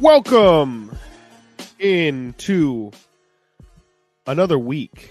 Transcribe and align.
Welcome 0.00 0.96
into 1.80 2.92
another 4.28 4.56
week 4.56 5.10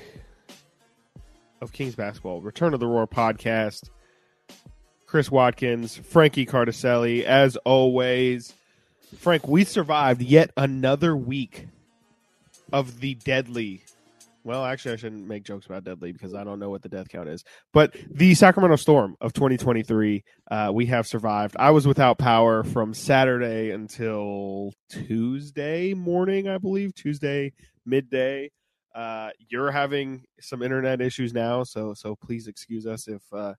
of 1.60 1.74
Kings 1.74 1.94
basketball. 1.94 2.40
Return 2.40 2.74
of 2.74 2.80
the 2.80 2.88
Roar 2.88 3.06
podcast. 3.06 3.90
Chris 5.06 5.30
Watkins, 5.30 5.98
Frankie 5.98 6.46
Cartoscelli, 6.46 7.24
as 7.26 7.58
always. 7.58 8.54
Frank, 9.18 9.46
we 9.46 9.66
survived 9.66 10.22
yet 10.22 10.52
another 10.56 11.18
week 11.18 11.68
of 12.72 13.02
the 13.02 13.16
deadly. 13.16 13.84
Well, 14.48 14.64
actually, 14.64 14.94
I 14.94 14.96
shouldn't 14.96 15.28
make 15.28 15.44
jokes 15.44 15.66
about 15.66 15.84
deadly 15.84 16.14
because 16.14 16.34
I 16.34 16.46
don't 16.46 16.58
know 16.58 16.70
what 16.70 16.82
the 16.82 16.88
death 16.88 17.10
count 17.10 17.28
is. 17.28 17.44
But 17.74 17.94
the 18.10 18.34
Sacramento 18.34 18.78
Storm 18.78 19.18
of 19.20 19.34
2023, 19.34 20.24
uh, 20.50 20.72
we 20.74 20.86
have 20.86 21.06
survived. 21.06 21.58
I 21.60 21.72
was 21.72 21.86
without 21.86 22.18
power 22.18 22.64
from 22.64 22.94
Saturday 22.94 23.72
until 23.72 24.72
Tuesday 24.90 25.94
morning, 25.94 26.48
I 26.48 26.60
believe, 26.60 26.96
Tuesday 26.96 27.52
midday. 27.86 28.50
Uh, 28.96 29.32
you're 29.50 29.70
having 29.70 30.24
some 30.40 30.62
internet 30.62 31.02
issues 31.02 31.34
now, 31.34 31.66
so 31.66 31.94
so 31.94 32.16
please 32.16 32.48
excuse 32.48 32.88
us 32.88 33.10
if 33.10 33.22
uh, 33.34 33.54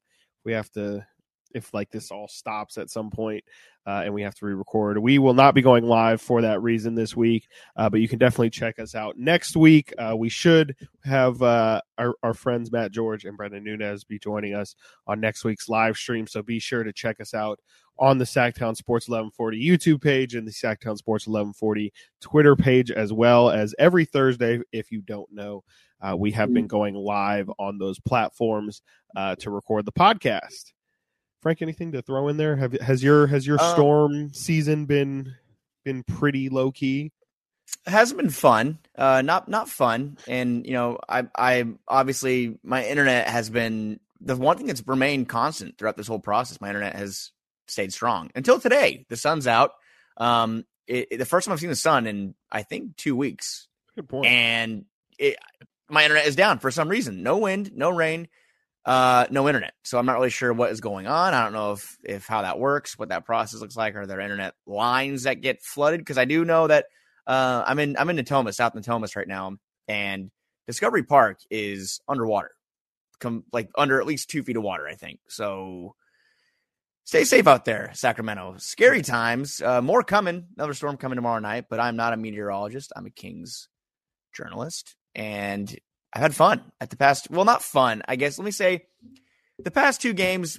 we 0.46 0.54
have 0.54 0.70
to 0.70 1.06
if 1.54 1.72
like 1.74 1.90
this 1.90 2.10
all 2.10 2.28
stops 2.28 2.78
at 2.78 2.90
some 2.90 3.10
point, 3.10 3.44
uh, 3.86 4.02
and 4.04 4.12
we 4.12 4.22
have 4.22 4.34
to 4.34 4.46
re-record. 4.46 4.98
We 4.98 5.18
will 5.18 5.34
not 5.34 5.54
be 5.54 5.62
going 5.62 5.84
live 5.84 6.20
for 6.20 6.42
that 6.42 6.62
reason 6.62 6.94
this 6.94 7.16
week, 7.16 7.48
uh, 7.76 7.88
but 7.88 8.00
you 8.00 8.08
can 8.08 8.18
definitely 8.18 8.50
check 8.50 8.78
us 8.78 8.94
out 8.94 9.16
next 9.16 9.56
week. 9.56 9.92
Uh, 9.98 10.14
we 10.16 10.28
should 10.28 10.76
have 11.04 11.40
uh, 11.42 11.80
our, 11.96 12.14
our 12.22 12.34
friends 12.34 12.70
Matt 12.70 12.92
George 12.92 13.24
and 13.24 13.36
Brendan 13.36 13.64
Nunez 13.64 14.04
be 14.04 14.18
joining 14.18 14.54
us 14.54 14.74
on 15.06 15.20
next 15.20 15.44
week's 15.44 15.68
live 15.68 15.96
stream. 15.96 16.26
So 16.26 16.42
be 16.42 16.58
sure 16.58 16.84
to 16.84 16.92
check 16.92 17.20
us 17.20 17.32
out 17.32 17.60
on 17.98 18.18
the 18.18 18.24
Sactown 18.24 18.76
Sports 18.76 19.08
1140 19.08 19.66
YouTube 19.66 20.02
page 20.02 20.34
and 20.34 20.46
the 20.46 20.52
Sactown 20.52 20.96
Sports 20.96 21.26
1140 21.26 21.92
Twitter 22.20 22.56
page, 22.56 22.90
as 22.90 23.12
well 23.12 23.50
as 23.50 23.74
every 23.78 24.04
Thursday. 24.04 24.60
If 24.72 24.92
you 24.92 25.00
don't 25.00 25.32
know, 25.32 25.64
uh, 26.00 26.16
we 26.16 26.30
have 26.32 26.52
been 26.52 26.66
going 26.66 26.94
live 26.94 27.50
on 27.58 27.78
those 27.78 27.98
platforms 27.98 28.82
uh, 29.16 29.34
to 29.36 29.50
record 29.50 29.84
the 29.84 29.92
podcast. 29.92 30.72
Frank, 31.48 31.62
anything 31.62 31.92
to 31.92 32.02
throw 32.02 32.28
in 32.28 32.36
there? 32.36 32.56
Have 32.56 32.74
has 32.74 33.02
your 33.02 33.26
has 33.28 33.46
your 33.46 33.58
Um, 33.58 33.72
storm 33.72 34.32
season 34.34 34.84
been 34.84 35.34
been 35.82 36.02
pretty 36.02 36.50
low 36.50 36.70
key? 36.70 37.10
It 37.86 37.90
hasn't 37.90 38.20
been 38.20 38.28
fun. 38.28 38.78
Uh, 38.94 39.22
not 39.22 39.48
not 39.48 39.70
fun. 39.70 40.18
And 40.28 40.66
you 40.66 40.72
know, 40.74 40.98
I 41.08 41.26
I 41.34 41.64
obviously 41.88 42.58
my 42.62 42.84
internet 42.84 43.28
has 43.28 43.48
been 43.48 43.98
the 44.20 44.36
one 44.36 44.58
thing 44.58 44.66
that's 44.66 44.86
remained 44.86 45.30
constant 45.30 45.78
throughout 45.78 45.96
this 45.96 46.06
whole 46.06 46.18
process. 46.18 46.60
My 46.60 46.68
internet 46.68 46.94
has 46.96 47.30
stayed 47.66 47.94
strong 47.94 48.30
until 48.34 48.60
today. 48.60 49.06
The 49.08 49.16
sun's 49.16 49.46
out. 49.46 49.70
Um, 50.18 50.66
it, 50.86 51.08
it- 51.12 51.16
the 51.16 51.24
first 51.24 51.46
time 51.46 51.54
I've 51.54 51.60
seen 51.60 51.70
the 51.70 51.76
sun 51.76 52.06
in 52.06 52.34
I 52.52 52.62
think 52.62 52.96
two 52.98 53.16
weeks, 53.16 53.68
Good 53.96 54.06
point. 54.06 54.26
and 54.26 54.84
it, 55.18 55.36
my 55.88 56.02
internet 56.02 56.26
is 56.26 56.36
down 56.36 56.58
for 56.58 56.70
some 56.70 56.90
reason. 56.90 57.22
No 57.22 57.38
wind, 57.38 57.70
no 57.74 57.88
rain, 57.88 58.28
uh, 58.84 59.26
no 59.30 59.48
internet. 59.48 59.74
So 59.84 59.98
I'm 59.98 60.06
not 60.06 60.14
really 60.14 60.30
sure 60.30 60.52
what 60.52 60.70
is 60.70 60.80
going 60.80 61.06
on. 61.06 61.34
I 61.34 61.44
don't 61.44 61.52
know 61.52 61.72
if 61.72 61.98
if 62.02 62.26
how 62.26 62.42
that 62.42 62.58
works, 62.58 62.98
what 62.98 63.10
that 63.10 63.26
process 63.26 63.60
looks 63.60 63.76
like. 63.76 63.94
Are 63.94 64.06
there 64.06 64.20
internet 64.20 64.54
lines 64.66 65.24
that 65.24 65.40
get 65.40 65.62
flooded? 65.62 66.00
Because 66.00 66.18
I 66.18 66.24
do 66.24 66.44
know 66.44 66.66
that 66.66 66.86
uh, 67.26 67.64
I'm 67.66 67.78
in 67.78 67.96
I'm 67.98 68.08
in 68.10 68.16
Natomas, 68.16 68.54
South 68.54 68.74
Natomas 68.74 69.14
right 69.14 69.28
now, 69.28 69.56
and 69.86 70.30
Discovery 70.66 71.02
Park 71.02 71.38
is 71.50 72.00
underwater, 72.08 72.50
come 73.20 73.44
like 73.52 73.68
under 73.76 74.00
at 74.00 74.06
least 74.06 74.30
two 74.30 74.42
feet 74.42 74.56
of 74.56 74.62
water, 74.62 74.88
I 74.88 74.94
think. 74.94 75.20
So 75.28 75.94
stay 77.04 77.24
safe 77.24 77.46
out 77.46 77.64
there, 77.66 77.90
Sacramento. 77.94 78.56
Scary 78.58 79.02
times. 79.02 79.60
Uh, 79.60 79.82
more 79.82 80.02
coming. 80.02 80.46
Another 80.56 80.74
storm 80.74 80.96
coming 80.96 81.16
tomorrow 81.16 81.40
night. 81.40 81.66
But 81.68 81.80
I'm 81.80 81.96
not 81.96 82.12
a 82.14 82.16
meteorologist. 82.16 82.92
I'm 82.96 83.06
a 83.06 83.10
Kings 83.10 83.68
journalist, 84.34 84.96
and 85.14 85.74
I've 86.12 86.22
had 86.22 86.34
fun 86.34 86.62
at 86.80 86.90
the 86.90 86.96
past. 86.96 87.30
Well, 87.30 87.44
not 87.44 87.62
fun, 87.62 88.02
I 88.08 88.16
guess. 88.16 88.38
Let 88.38 88.44
me 88.44 88.50
say, 88.50 88.86
the 89.58 89.70
past 89.70 90.00
two 90.00 90.12
games. 90.12 90.58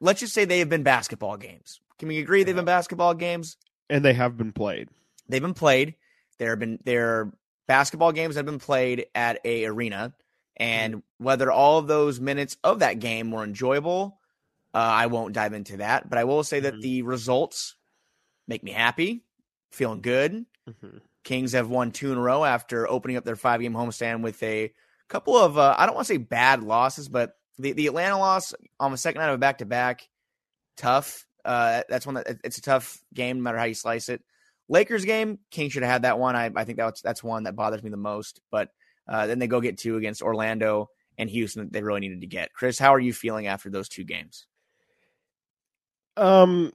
Let's 0.00 0.20
just 0.20 0.34
say 0.34 0.44
they 0.44 0.58
have 0.58 0.68
been 0.68 0.82
basketball 0.82 1.36
games. 1.38 1.80
Can 1.98 2.08
we 2.08 2.18
agree 2.18 2.42
they've 2.44 2.54
been 2.54 2.64
basketball 2.64 3.14
games? 3.14 3.56
and 3.88 4.04
they 4.04 4.12
have 4.14 4.36
been 4.36 4.52
played. 4.52 4.88
They've 5.28 5.40
been 5.40 5.54
played. 5.54 5.94
There 6.38 6.50
have 6.50 6.58
been 6.58 6.78
there 6.84 7.32
basketball 7.68 8.10
games 8.12 8.34
that 8.34 8.40
have 8.40 8.46
been 8.46 8.58
played 8.58 9.06
at 9.14 9.40
a 9.44 9.64
arena, 9.64 10.12
and 10.56 11.02
whether 11.18 11.50
all 11.52 11.78
of 11.78 11.86
those 11.86 12.18
minutes 12.20 12.56
of 12.64 12.80
that 12.80 12.98
game 12.98 13.30
were 13.30 13.44
enjoyable, 13.44 14.18
uh, 14.74 14.78
I 14.78 15.06
won't 15.06 15.34
dive 15.34 15.52
into 15.52 15.76
that. 15.78 16.10
But 16.10 16.18
I 16.18 16.24
will 16.24 16.42
say 16.44 16.60
that 16.60 16.74
Mhm. 16.74 16.82
the 16.82 17.02
results 17.02 17.76
make 18.48 18.62
me 18.64 18.72
happy, 18.72 19.24
feeling 19.70 20.00
good. 20.02 20.46
Mhm. 20.68 21.00
Kings 21.26 21.54
have 21.54 21.68
won 21.68 21.90
two 21.90 22.12
in 22.12 22.18
a 22.18 22.20
row 22.20 22.44
after 22.44 22.88
opening 22.88 23.16
up 23.16 23.24
their 23.24 23.34
five 23.34 23.60
game 23.60 23.74
homestand 23.74 24.22
with 24.22 24.40
a 24.44 24.72
couple 25.08 25.36
of 25.36 25.58
uh, 25.58 25.74
I 25.76 25.84
don't 25.84 25.96
want 25.96 26.06
to 26.06 26.14
say 26.14 26.18
bad 26.18 26.62
losses, 26.62 27.08
but 27.08 27.32
the, 27.58 27.72
the 27.72 27.88
Atlanta 27.88 28.16
loss 28.16 28.54
on 28.78 28.92
the 28.92 28.96
second 28.96 29.20
night 29.20 29.30
of 29.30 29.34
a 29.34 29.38
back 29.38 29.58
to 29.58 29.66
back, 29.66 30.08
tough. 30.76 31.26
Uh, 31.44 31.82
that's 31.88 32.06
one 32.06 32.14
that 32.14 32.38
it's 32.44 32.58
a 32.58 32.62
tough 32.62 33.00
game 33.12 33.38
no 33.38 33.42
matter 33.42 33.58
how 33.58 33.64
you 33.64 33.74
slice 33.74 34.08
it. 34.08 34.22
Lakers 34.68 35.04
game, 35.04 35.40
King 35.50 35.68
should 35.68 35.82
have 35.82 35.90
had 35.90 36.02
that 36.02 36.20
one. 36.20 36.36
I, 36.36 36.52
I 36.54 36.64
think 36.64 36.78
that's 36.78 37.02
that's 37.02 37.24
one 37.24 37.42
that 37.42 37.56
bothers 37.56 37.82
me 37.82 37.90
the 37.90 37.96
most. 37.96 38.40
But 38.52 38.68
uh, 39.08 39.26
then 39.26 39.40
they 39.40 39.48
go 39.48 39.60
get 39.60 39.78
two 39.78 39.96
against 39.96 40.22
Orlando 40.22 40.90
and 41.18 41.28
Houston 41.28 41.64
that 41.64 41.72
they 41.72 41.82
really 41.82 42.00
needed 42.00 42.20
to 42.20 42.28
get. 42.28 42.52
Chris, 42.52 42.78
how 42.78 42.94
are 42.94 43.00
you 43.00 43.12
feeling 43.12 43.48
after 43.48 43.68
those 43.68 43.88
two 43.88 44.04
games? 44.04 44.46
Um, 46.16 46.72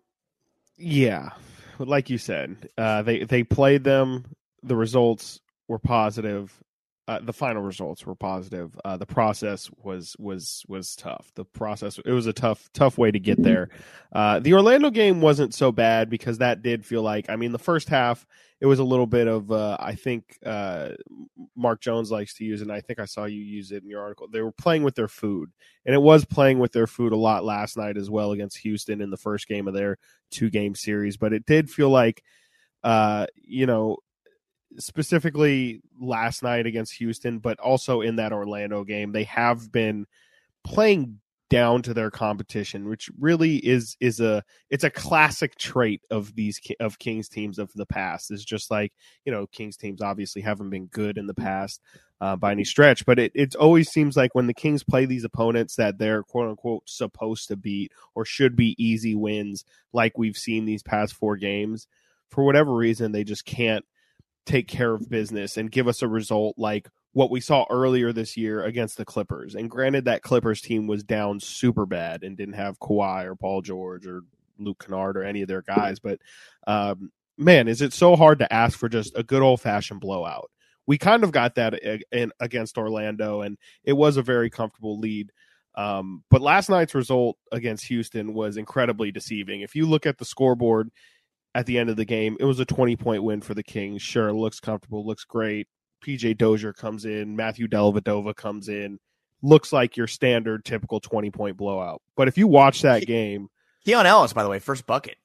yeah, 0.75 1.29
like 1.79 2.09
you 2.09 2.17
said, 2.17 2.67
uh, 2.77 3.01
they 3.03 3.23
they 3.23 3.43
played 3.45 3.85
them. 3.85 4.25
The 4.63 4.75
results 4.75 5.39
were 5.67 5.79
positive. 5.79 6.53
Uh, 7.07 7.19
the 7.19 7.33
final 7.33 7.61
results 7.61 8.05
were 8.05 8.15
positive. 8.15 8.79
Uh, 8.85 8.95
the 8.95 9.05
process 9.05 9.69
was 9.83 10.15
was 10.19 10.63
was 10.67 10.95
tough. 10.95 11.31
The 11.35 11.45
process 11.45 11.99
it 12.05 12.11
was 12.11 12.27
a 12.27 12.33
tough 12.33 12.69
tough 12.73 12.97
way 12.97 13.11
to 13.11 13.19
get 13.19 13.41
there. 13.41 13.69
Uh, 14.13 14.39
the 14.39 14.53
Orlando 14.53 14.89
game 14.91 15.19
wasn't 15.19 15.53
so 15.53 15.71
bad 15.71 16.09
because 16.09 16.37
that 16.37 16.61
did 16.61 16.85
feel 16.85 17.01
like 17.01 17.29
I 17.29 17.35
mean 17.35 17.51
the 17.51 17.59
first 17.59 17.89
half 17.89 18.25
it 18.61 18.67
was 18.67 18.77
a 18.77 18.83
little 18.83 19.07
bit 19.07 19.27
of 19.27 19.51
uh, 19.51 19.75
I 19.79 19.95
think 19.95 20.37
uh, 20.45 20.89
Mark 21.55 21.81
Jones 21.81 22.11
likes 22.11 22.35
to 22.35 22.45
use 22.45 22.61
it, 22.61 22.65
and 22.65 22.71
I 22.71 22.79
think 22.79 22.99
I 22.99 23.05
saw 23.05 23.25
you 23.25 23.41
use 23.41 23.71
it 23.71 23.81
in 23.81 23.89
your 23.89 24.01
article. 24.01 24.27
They 24.31 24.41
were 24.41 24.51
playing 24.51 24.83
with 24.83 24.93
their 24.93 25.07
food, 25.07 25.49
and 25.83 25.95
it 25.95 26.01
was 26.01 26.25
playing 26.25 26.59
with 26.59 26.71
their 26.71 26.85
food 26.85 27.11
a 27.11 27.17
lot 27.17 27.43
last 27.43 27.75
night 27.75 27.97
as 27.97 28.11
well 28.11 28.33
against 28.33 28.59
Houston 28.59 29.01
in 29.01 29.09
the 29.09 29.17
first 29.17 29.47
game 29.47 29.67
of 29.67 29.73
their 29.73 29.97
two 30.29 30.51
game 30.51 30.75
series. 30.75 31.17
But 31.17 31.33
it 31.33 31.47
did 31.47 31.71
feel 31.71 31.89
like, 31.89 32.21
uh, 32.83 33.25
you 33.35 33.65
know, 33.65 33.97
specifically 34.77 35.81
last 35.99 36.43
night 36.43 36.65
against 36.65 36.93
Houston, 36.93 37.39
but 37.39 37.59
also 37.59 38.01
in 38.01 38.17
that 38.17 38.33
Orlando 38.33 38.83
game, 38.83 39.11
they 39.11 39.23
have 39.25 39.71
been 39.71 40.05
playing 40.63 41.19
down 41.51 41.81
to 41.81 41.93
their 41.93 42.09
competition, 42.09 42.87
which 42.87 43.09
really 43.19 43.57
is 43.57 43.97
is 43.99 44.21
a 44.21 44.41
it's 44.69 44.85
a 44.85 44.89
classic 44.89 45.57
trait 45.57 46.01
of 46.09 46.33
these 46.33 46.61
of 46.79 46.97
Kings 46.97 47.27
teams 47.27 47.59
of 47.59 47.71
the 47.73 47.85
past. 47.85 48.31
Is 48.31 48.45
just 48.45 48.71
like 48.71 48.93
you 49.25 49.33
know 49.33 49.45
Kings 49.47 49.75
teams 49.75 50.01
obviously 50.01 50.41
haven't 50.41 50.69
been 50.69 50.85
good 50.85 51.17
in 51.17 51.27
the 51.27 51.33
past 51.33 51.81
uh, 52.21 52.37
by 52.37 52.53
any 52.53 52.63
stretch, 52.63 53.05
but 53.05 53.19
it 53.19 53.33
it 53.35 53.53
always 53.55 53.89
seems 53.89 54.15
like 54.15 54.33
when 54.33 54.47
the 54.47 54.53
Kings 54.53 54.81
play 54.81 55.05
these 55.05 55.25
opponents 55.25 55.75
that 55.75 55.97
they're 55.97 56.23
quote 56.23 56.49
unquote 56.49 56.83
supposed 56.89 57.49
to 57.49 57.57
beat 57.57 57.91
or 58.15 58.23
should 58.23 58.55
be 58.55 58.81
easy 58.81 59.13
wins, 59.13 59.65
like 59.91 60.17
we've 60.17 60.37
seen 60.37 60.63
these 60.63 60.83
past 60.83 61.13
four 61.13 61.35
games, 61.35 61.85
for 62.29 62.45
whatever 62.45 62.73
reason 62.73 63.11
they 63.11 63.25
just 63.25 63.43
can't 63.43 63.83
take 64.45 64.67
care 64.67 64.93
of 64.93 65.09
business 65.09 65.57
and 65.57 65.71
give 65.71 65.87
us 65.87 66.01
a 66.01 66.07
result 66.07 66.55
like 66.57 66.89
what 67.13 67.29
we 67.29 67.41
saw 67.41 67.65
earlier 67.69 68.13
this 68.13 68.37
year 68.37 68.63
against 68.63 68.97
the 68.97 69.05
Clippers. 69.05 69.55
And 69.55 69.69
granted, 69.69 70.05
that 70.05 70.21
Clippers 70.21 70.61
team 70.61 70.87
was 70.87 71.03
down 71.03 71.39
super 71.39 71.85
bad 71.85 72.23
and 72.23 72.37
didn't 72.37 72.55
have 72.55 72.79
Kawhi 72.79 73.25
or 73.25 73.35
Paul 73.35 73.61
George 73.61 74.07
or 74.07 74.21
Luke 74.57 74.83
Kennard 74.85 75.17
or 75.17 75.23
any 75.23 75.41
of 75.41 75.47
their 75.47 75.61
guys. 75.61 75.99
But 75.99 76.19
um, 76.67 77.11
man, 77.37 77.67
is 77.67 77.81
it 77.81 77.93
so 77.93 78.15
hard 78.15 78.39
to 78.39 78.53
ask 78.53 78.77
for 78.77 78.89
just 78.89 79.17
a 79.17 79.23
good 79.23 79.41
old 79.41 79.61
fashioned 79.61 79.99
blowout? 79.99 80.49
We 80.87 80.97
kind 80.97 81.23
of 81.23 81.31
got 81.31 81.55
that 81.55 81.75
in, 82.11 82.31
against 82.39 82.77
Orlando, 82.77 83.41
and 83.41 83.57
it 83.83 83.93
was 83.93 84.17
a 84.17 84.21
very 84.21 84.49
comfortable 84.49 84.99
lead. 84.99 85.31
Um, 85.75 86.23
but 86.29 86.41
last 86.41 86.69
night's 86.69 86.95
result 86.95 87.37
against 87.51 87.85
Houston 87.85 88.33
was 88.33 88.57
incredibly 88.57 89.11
deceiving. 89.11 89.61
If 89.61 89.75
you 89.75 89.85
look 89.85 90.05
at 90.05 90.17
the 90.17 90.25
scoreboard 90.25 90.89
at 91.53 91.65
the 91.65 91.77
end 91.77 91.89
of 91.89 91.97
the 91.97 92.05
game, 92.05 92.37
it 92.39 92.45
was 92.45 92.59
a 92.59 92.65
20 92.65 92.95
point 92.95 93.23
win 93.23 93.41
for 93.41 93.53
the 93.53 93.63
Kings. 93.63 94.01
Sure, 94.01 94.31
looks 94.33 94.59
comfortable, 94.59 95.05
looks 95.05 95.23
great. 95.23 95.67
PJ 96.05 96.37
Dozier 96.37 96.73
comes 96.73 97.05
in, 97.05 97.35
Matthew 97.35 97.67
Dellavedova 97.67 98.35
comes 98.35 98.69
in. 98.69 98.99
Looks 99.43 99.73
like 99.73 99.97
your 99.97 100.07
standard 100.07 100.65
typical 100.65 100.99
20 100.99 101.31
point 101.31 101.57
blowout. 101.57 102.01
But 102.15 102.27
if 102.27 102.37
you 102.37 102.47
watch 102.47 102.83
that 102.83 103.05
game, 103.05 103.49
Keon 103.85 104.05
Ellis, 104.05 104.33
by 104.33 104.43
the 104.43 104.49
way, 104.49 104.59
first 104.59 104.85
bucket. 104.85 105.17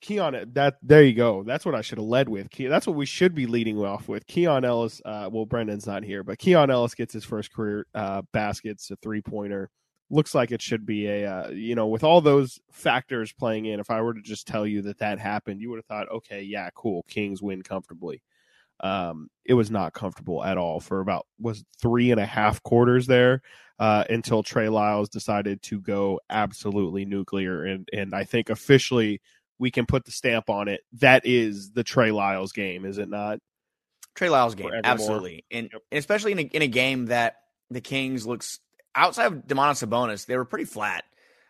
Keon, 0.00 0.52
that 0.52 0.76
there 0.82 1.02
you 1.02 1.14
go. 1.14 1.42
That's 1.42 1.64
what 1.64 1.74
I 1.74 1.80
should 1.80 1.98
have 1.98 2.06
led 2.06 2.28
with. 2.28 2.48
That's 2.56 2.86
what 2.86 2.96
we 2.96 3.06
should 3.06 3.34
be 3.34 3.46
leading 3.46 3.82
off 3.82 4.08
with. 4.08 4.26
Keon 4.26 4.64
Ellis. 4.64 5.00
Uh, 5.04 5.28
well, 5.32 5.46
Brendan's 5.46 5.86
not 5.86 6.04
here, 6.04 6.22
but 6.22 6.38
Keon 6.38 6.70
Ellis 6.70 6.94
gets 6.94 7.12
his 7.12 7.24
first 7.24 7.52
career 7.52 7.86
uh, 7.94 8.22
baskets, 8.32 8.90
a 8.90 8.96
three 8.96 9.22
pointer. 9.22 9.70
Looks 10.10 10.34
like 10.34 10.52
it 10.52 10.62
should 10.62 10.86
be 10.86 11.06
a 11.06 11.30
uh, 11.30 11.48
you 11.50 11.74
know 11.74 11.86
with 11.86 12.04
all 12.04 12.20
those 12.20 12.60
factors 12.70 13.32
playing 13.32 13.66
in 13.66 13.80
if 13.80 13.90
i 13.90 14.00
were 14.00 14.14
to 14.14 14.22
just 14.22 14.46
tell 14.46 14.66
you 14.66 14.82
that 14.82 14.98
that 14.98 15.18
happened 15.18 15.60
you 15.60 15.68
would 15.70 15.78
have 15.78 15.86
thought 15.86 16.10
okay 16.10 16.42
yeah 16.42 16.68
cool 16.74 17.04
kings 17.08 17.42
win 17.42 17.62
comfortably. 17.62 18.22
Um 18.80 19.30
it 19.44 19.54
was 19.54 19.70
not 19.70 19.94
comfortable 19.94 20.44
at 20.44 20.58
all 20.58 20.80
for 20.80 21.00
about 21.00 21.26
was 21.40 21.64
three 21.80 22.10
and 22.10 22.20
a 22.20 22.26
half 22.26 22.62
quarters 22.62 23.06
there 23.06 23.40
uh 23.78 24.04
until 24.10 24.42
trey 24.42 24.68
lyles 24.68 25.08
decided 25.08 25.62
to 25.62 25.80
go 25.80 26.20
absolutely 26.28 27.06
nuclear 27.06 27.64
and 27.64 27.88
and 27.92 28.14
i 28.14 28.24
think 28.24 28.50
officially 28.50 29.20
we 29.58 29.70
can 29.70 29.86
put 29.86 30.04
the 30.04 30.10
stamp 30.10 30.50
on 30.50 30.68
it 30.68 30.82
that 30.92 31.24
is 31.24 31.72
the 31.72 31.82
trey 31.82 32.10
lyles 32.10 32.52
game 32.52 32.84
is 32.84 32.98
it 32.98 33.08
not? 33.08 33.38
Trey 34.14 34.28
lyles 34.28 34.54
game 34.54 34.70
absolutely 34.84 35.44
and, 35.50 35.70
especially 35.90 36.32
in 36.32 36.38
a, 36.38 36.42
in 36.42 36.62
a 36.62 36.68
game 36.68 37.06
that 37.06 37.36
the 37.70 37.80
kings 37.80 38.26
looks 38.26 38.60
outside 38.96 39.26
of 39.26 39.46
Domantas 39.46 39.86
Sabonis, 39.86 40.26
they 40.26 40.36
were 40.36 40.44
pretty 40.44 40.64
flat. 40.64 41.04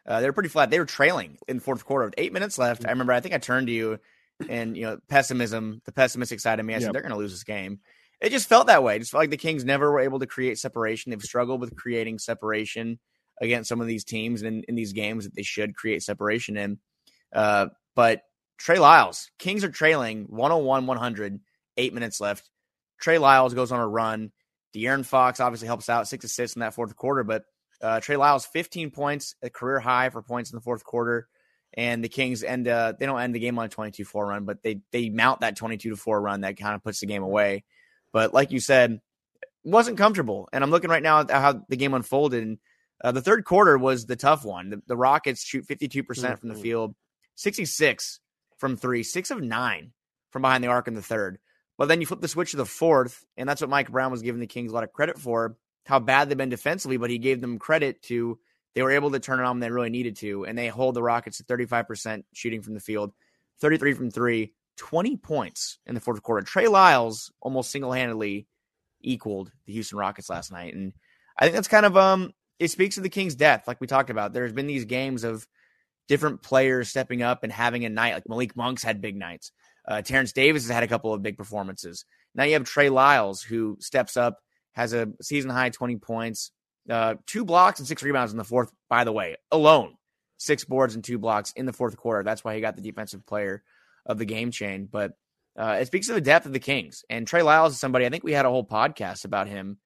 Uh, 0.07 0.21
they 0.21 0.27
were 0.27 0.33
pretty 0.33 0.49
flat. 0.49 0.71
They 0.71 0.79
were 0.79 0.85
trailing 0.85 1.39
in 1.49 1.57
the 1.57 1.63
fourth 1.63 1.85
quarter 1.85 2.05
with 2.05 2.15
eight 2.19 2.33
minutes 2.33 2.59
left. 2.59 2.87
I 2.87 2.91
remember, 2.91 3.13
I 3.13 3.21
think 3.21 3.35
I 3.35 3.39
turned 3.39 3.67
to 3.69 3.73
you 3.73 3.99
and, 4.49 4.77
you 4.77 4.85
know, 4.85 4.99
pessimism, 5.09 5.81
the 5.85 5.93
pessimistic 5.93 6.41
side 6.41 6.61
of 6.61 6.67
me, 6.67 6.75
I 6.75 6.79
said, 6.79 6.93
they're 6.93 7.03
going 7.03 7.13
to 7.13 7.19
lose 7.19 7.33
this 7.33 7.45
game. 7.45 7.81
It 8.21 8.31
just 8.31 8.49
felt 8.49 8.69
that 8.69 8.83
way. 8.83 8.97
It 8.97 9.01
just 9.01 9.11
felt 9.11 9.23
like 9.23 9.31
the 9.31 9.37
Kings 9.37 9.65
never 9.65 9.91
were 9.91 10.01
able 10.01 10.21
to 10.21 10.27
create 10.27 10.59
separation. 10.59 11.11
They've 11.11 11.23
struggled 11.23 11.61
with 11.61 11.77
creating 11.77 12.19
separation 12.19 12.99
against 13.41 13.69
some 13.69 13.81
of 13.81 13.87
these 13.87 14.05
teams 14.05 14.43
and 14.43 14.59
in, 14.59 14.65
in 14.69 14.75
these 14.75 14.93
games 14.93 15.25
that 15.25 15.35
they 15.35 15.43
should 15.43 15.75
create 15.75 16.03
separation 16.03 16.57
in. 16.57 16.79
Uh, 17.35 17.67
but 17.95 18.23
Trey 18.59 18.79
Lyles, 18.79 19.31
Kings 19.39 19.65
are 19.65 19.71
trailing 19.71 20.27
101 20.29 20.87
100, 20.87 21.41
eight 21.77 21.95
minutes 21.95 22.21
left. 22.21 22.49
Trey 22.99 23.19
Lyles 23.19 23.55
goes 23.55 23.73
on 23.73 23.81
a 23.81 23.87
run. 23.87 24.33
De'Aaron 24.77 25.05
Fox 25.05 25.41
obviously 25.41 25.67
helps 25.67 25.89
out, 25.89 26.07
six 26.07 26.25
assists 26.25 26.55
in 26.57 26.61
that 26.61 26.75
fourth 26.75 26.95
quarter, 26.97 27.25
but 27.25 27.45
uh, 27.81 28.01
Trey 28.01 28.17
Lyles, 28.17 28.47
15 28.47 28.91
points, 28.91 29.35
a 29.43 29.51
career 29.51 29.81
high 29.81 30.11
for 30.11 30.23
points 30.23 30.51
in 30.51 30.57
the 30.57 30.63
fourth 30.63 30.85
quarter. 30.85 31.29
And 31.75 32.03
the 32.03 32.09
Kings 32.09 32.43
end 32.43 32.69
uh, 32.69 32.95
they 32.99 33.05
don't 33.07 33.21
end 33.21 33.35
the 33.35 33.41
game 33.41 33.59
on 33.59 33.67
a 33.67 33.69
22-4 33.69 34.29
run, 34.29 34.45
but 34.45 34.63
they 34.63 34.81
they 34.93 35.11
mount 35.11 35.41
that 35.41 35.57
22 35.57 35.91
to 35.91 35.97
4 35.97 36.21
run 36.21 36.43
that 36.43 36.57
kind 36.57 36.75
of 36.75 36.83
puts 36.83 37.01
the 37.01 37.07
game 37.07 37.23
away. 37.23 37.65
But 38.13 38.33
like 38.33 38.51
you 38.51 38.61
said, 38.61 39.01
wasn't 39.63 39.99
comfortable. 39.99 40.49
And 40.53 40.65
I'm 40.65 40.71
looking 40.71 40.89
right 40.91 41.03
now 41.03 41.21
at 41.21 41.31
how 41.31 41.65
the 41.69 41.77
game 41.77 41.93
unfolded. 41.93 42.43
And 42.43 42.59
uh, 43.03 43.13
the 43.13 43.21
third 43.21 43.45
quarter 43.45 43.77
was 43.77 44.07
the 44.07 44.17
tough 44.17 44.45
one. 44.45 44.71
The, 44.71 44.83
the 44.87 44.97
Rockets 44.97 45.45
shoot 45.45 45.67
52% 45.67 46.07
from 46.39 46.49
the 46.49 46.55
mm-hmm. 46.55 46.63
field, 46.63 46.95
66 47.35 48.21
from 48.59 48.77
three, 48.77 49.03
six 49.03 49.31
of 49.31 49.43
nine 49.43 49.93
from 50.31 50.43
behind 50.43 50.65
the 50.65 50.69
arc 50.69 50.89
in 50.89 50.95
the 50.95 51.03
third. 51.03 51.39
But 51.79 51.89
then 51.89 52.01
you 52.01 52.07
flip 52.07 52.21
the 52.21 52.29
switch 52.29 52.53
to 52.53 52.57
the 52.57 52.65
fourth, 52.65 53.25
and 53.37 53.49
that's 53.49 53.61
what 53.61 53.71
Mike 53.71 53.91
Brown 53.91 54.11
was 54.11 54.23
giving 54.23 54.41
the 54.41 54.47
Kings 54.47 54.73
a 54.73 54.75
lot 54.75 54.85
of 54.85 54.93
credit 54.93 55.19
for, 55.19 55.57
how 55.85 55.99
bad 55.99 56.29
they've 56.29 56.39
been 56.39 56.49
defensively, 56.49 56.97
but 56.97 57.11
he 57.11 57.19
gave 57.19 57.41
them 57.41 57.59
credit 57.59 58.03
to 58.03 58.39
they 58.75 58.83
were 58.83 58.91
able 58.91 59.11
to 59.11 59.21
turn 59.21 59.41
it 59.41 59.45
on 59.45 59.57
when 59.57 59.61
they 59.61 59.71
really 59.71 59.91
needed 59.91 60.17
to, 60.17 60.45
and 60.45 60.57
they 60.57 60.69
hold 60.69 60.95
the 60.95 61.03
Rockets 61.03 61.39
to 61.39 61.45
35% 61.45 62.25
shooting 62.35 62.61
from 62.61 62.75
the 62.75 62.81
field, 62.81 63.13
33 63.61 63.95
from 63.95 64.11
three, 64.11 64.53
20 64.77 65.17
points 65.17 65.79
in 65.87 65.95
the 65.95 66.01
fourth 66.01 66.23
quarter. 66.23 66.45
Trey 66.45 66.69
Lyles 66.69 67.33
almost 67.41 67.71
single-handedly 67.71 68.47
equaled 69.01 69.51
the 69.65 69.73
Houston 69.73 69.99
Rockets 69.99 70.29
last 70.29 70.53
night. 70.53 70.75
And 70.75 70.93
I 71.39 71.45
think 71.45 71.55
that's 71.55 71.69
kind 71.69 71.87
of 71.87 71.97
um 71.97 72.33
it 72.59 72.71
speaks 72.71 72.95
to 72.95 73.01
the 73.03 73.09
Kings' 73.09 73.35
depth, 73.35 73.69
like 73.69 73.81
we 73.81 73.87
talked 73.87 74.11
about. 74.11 74.33
There's 74.33 74.53
been 74.53 74.67
these 74.67 74.87
games 74.87 75.25
of 75.25 75.47
different 76.09 76.43
players 76.43 76.89
stepping 76.89 77.23
up 77.23 77.43
and 77.43 77.53
having 77.53 77.85
a 77.85 77.91
night. 77.91 78.15
Like 78.15 78.29
Malik 78.29 78.57
Monk's 78.57 78.83
had 78.83 79.01
big 79.01 79.17
nights. 79.17 79.53
Uh, 79.87 80.03
Terence 80.03 80.33
Davis 80.33 80.65
has 80.65 80.71
had 80.71 80.83
a 80.83 80.89
couple 80.89 81.13
of 81.13 81.23
big 81.23 81.37
performances. 81.37 82.05
Now 82.35 82.45
you 82.45 82.55
have 82.55 82.65
Trey 82.65 82.89
Lyles, 82.89 83.43
who 83.43 83.77
steps 83.81 84.17
up, 84.17 84.39
has 84.73 84.93
a 84.93 85.09
season 85.23 85.51
high 85.51 85.71
20 85.71 85.97
points, 85.97 86.51
uh, 86.91 87.15
two 87.27 87.45
blocks 87.45 87.79
and 87.79 87.89
six 87.89 88.03
rebounds 88.03 88.33
in 88.33 88.39
the 88.39 88.45
fourth, 88.45 88.71
by 88.89 89.05
the 89.05 89.13
way, 89.13 89.37
alone. 89.51 89.95
Six 90.39 90.65
boards 90.65 90.95
and 90.95 91.03
two 91.03 91.19
blocks 91.19 91.53
in 91.57 91.65
the 91.65 91.73
fourth 91.73 91.97
quarter. 91.97 92.23
That's 92.23 92.45
why 92.45 92.55
he 92.55 92.61
got 92.61 92.77
the 92.77 92.83
defensive 92.83 93.25
player 93.25 93.63
of 94.05 94.19
the 94.19 94.27
game 94.27 94.51
chain. 94.51 94.87
But 94.91 95.13
uh, 95.59 95.79
it 95.81 95.87
speaks 95.87 96.09
to 96.09 96.13
the 96.13 96.21
depth 96.21 96.45
of 96.45 96.53
the 96.53 96.61
Kings. 96.61 97.05
And 97.09 97.27
Trey 97.27 97.43
Lyles 97.43 97.73
is 97.73 97.81
somebody, 97.81 98.05
I 98.05 98.11
think 98.11 98.23
we 98.23 98.33
had 98.33 98.45
a 98.45 98.51
whole 98.51 98.67
podcast 98.67 99.25
about 99.25 99.49
him 99.49 99.79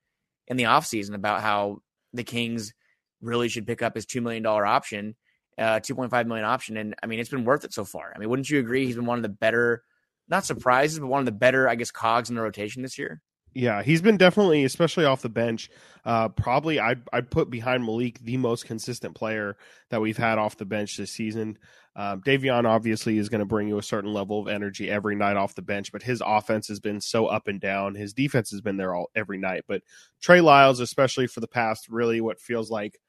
in 0.48 0.56
the 0.56 0.64
offseason 0.64 1.14
about 1.14 1.40
how 1.40 1.82
the 2.12 2.24
Kings 2.24 2.74
really 3.20 3.48
should 3.48 3.66
pick 3.66 3.80
up 3.80 3.94
his 3.94 4.06
$2 4.06 4.20
million 4.22 4.44
option, 4.44 5.14
uh, 5.56 5.78
2.5 5.78 6.26
million 6.26 6.44
option. 6.44 6.76
And 6.76 6.96
I 7.00 7.06
mean, 7.06 7.20
it's 7.20 7.30
been 7.30 7.44
worth 7.44 7.64
it 7.64 7.72
so 7.72 7.84
far. 7.84 8.12
I 8.14 8.18
mean, 8.18 8.28
wouldn't 8.28 8.50
you 8.50 8.58
agree? 8.58 8.86
He's 8.86 8.96
been 8.96 9.06
one 9.06 9.18
of 9.18 9.22
the 9.22 9.28
better 9.28 9.84
not 10.30 10.46
surprises, 10.46 10.98
but 10.98 11.08
one 11.08 11.20
of 11.20 11.26
the 11.26 11.32
better, 11.32 11.68
I 11.68 11.74
guess, 11.74 11.90
cogs 11.90 12.30
in 12.30 12.36
the 12.36 12.42
rotation 12.42 12.82
this 12.82 12.98
year. 12.98 13.20
Yeah, 13.52 13.82
he's 13.82 14.00
been 14.00 14.16
definitely, 14.16 14.64
especially 14.64 15.04
off 15.04 15.22
the 15.22 15.28
bench. 15.28 15.70
Uh, 16.04 16.28
probably, 16.28 16.78
I'd 16.78 17.02
I'd 17.12 17.30
put 17.30 17.50
behind 17.50 17.84
Malik 17.84 18.20
the 18.20 18.36
most 18.36 18.64
consistent 18.64 19.16
player 19.16 19.56
that 19.90 20.00
we've 20.00 20.16
had 20.16 20.38
off 20.38 20.56
the 20.56 20.64
bench 20.64 20.96
this 20.96 21.10
season. 21.10 21.58
Um, 21.96 22.22
Davion 22.22 22.64
obviously 22.64 23.18
is 23.18 23.28
going 23.28 23.40
to 23.40 23.46
bring 23.46 23.66
you 23.66 23.78
a 23.78 23.82
certain 23.82 24.12
level 24.12 24.40
of 24.40 24.46
energy 24.46 24.88
every 24.88 25.16
night 25.16 25.36
off 25.36 25.56
the 25.56 25.62
bench, 25.62 25.90
but 25.90 26.02
his 26.02 26.22
offense 26.24 26.68
has 26.68 26.78
been 26.78 27.00
so 27.00 27.26
up 27.26 27.48
and 27.48 27.60
down. 27.60 27.96
His 27.96 28.12
defense 28.12 28.52
has 28.52 28.60
been 28.60 28.76
there 28.76 28.94
all 28.94 29.10
every 29.16 29.38
night. 29.38 29.64
But 29.66 29.82
Trey 30.22 30.40
Lyles, 30.40 30.78
especially 30.78 31.26
for 31.26 31.40
the 31.40 31.48
past 31.48 31.88
really 31.88 32.20
what 32.20 32.40
feels 32.40 32.70
like 32.70 33.00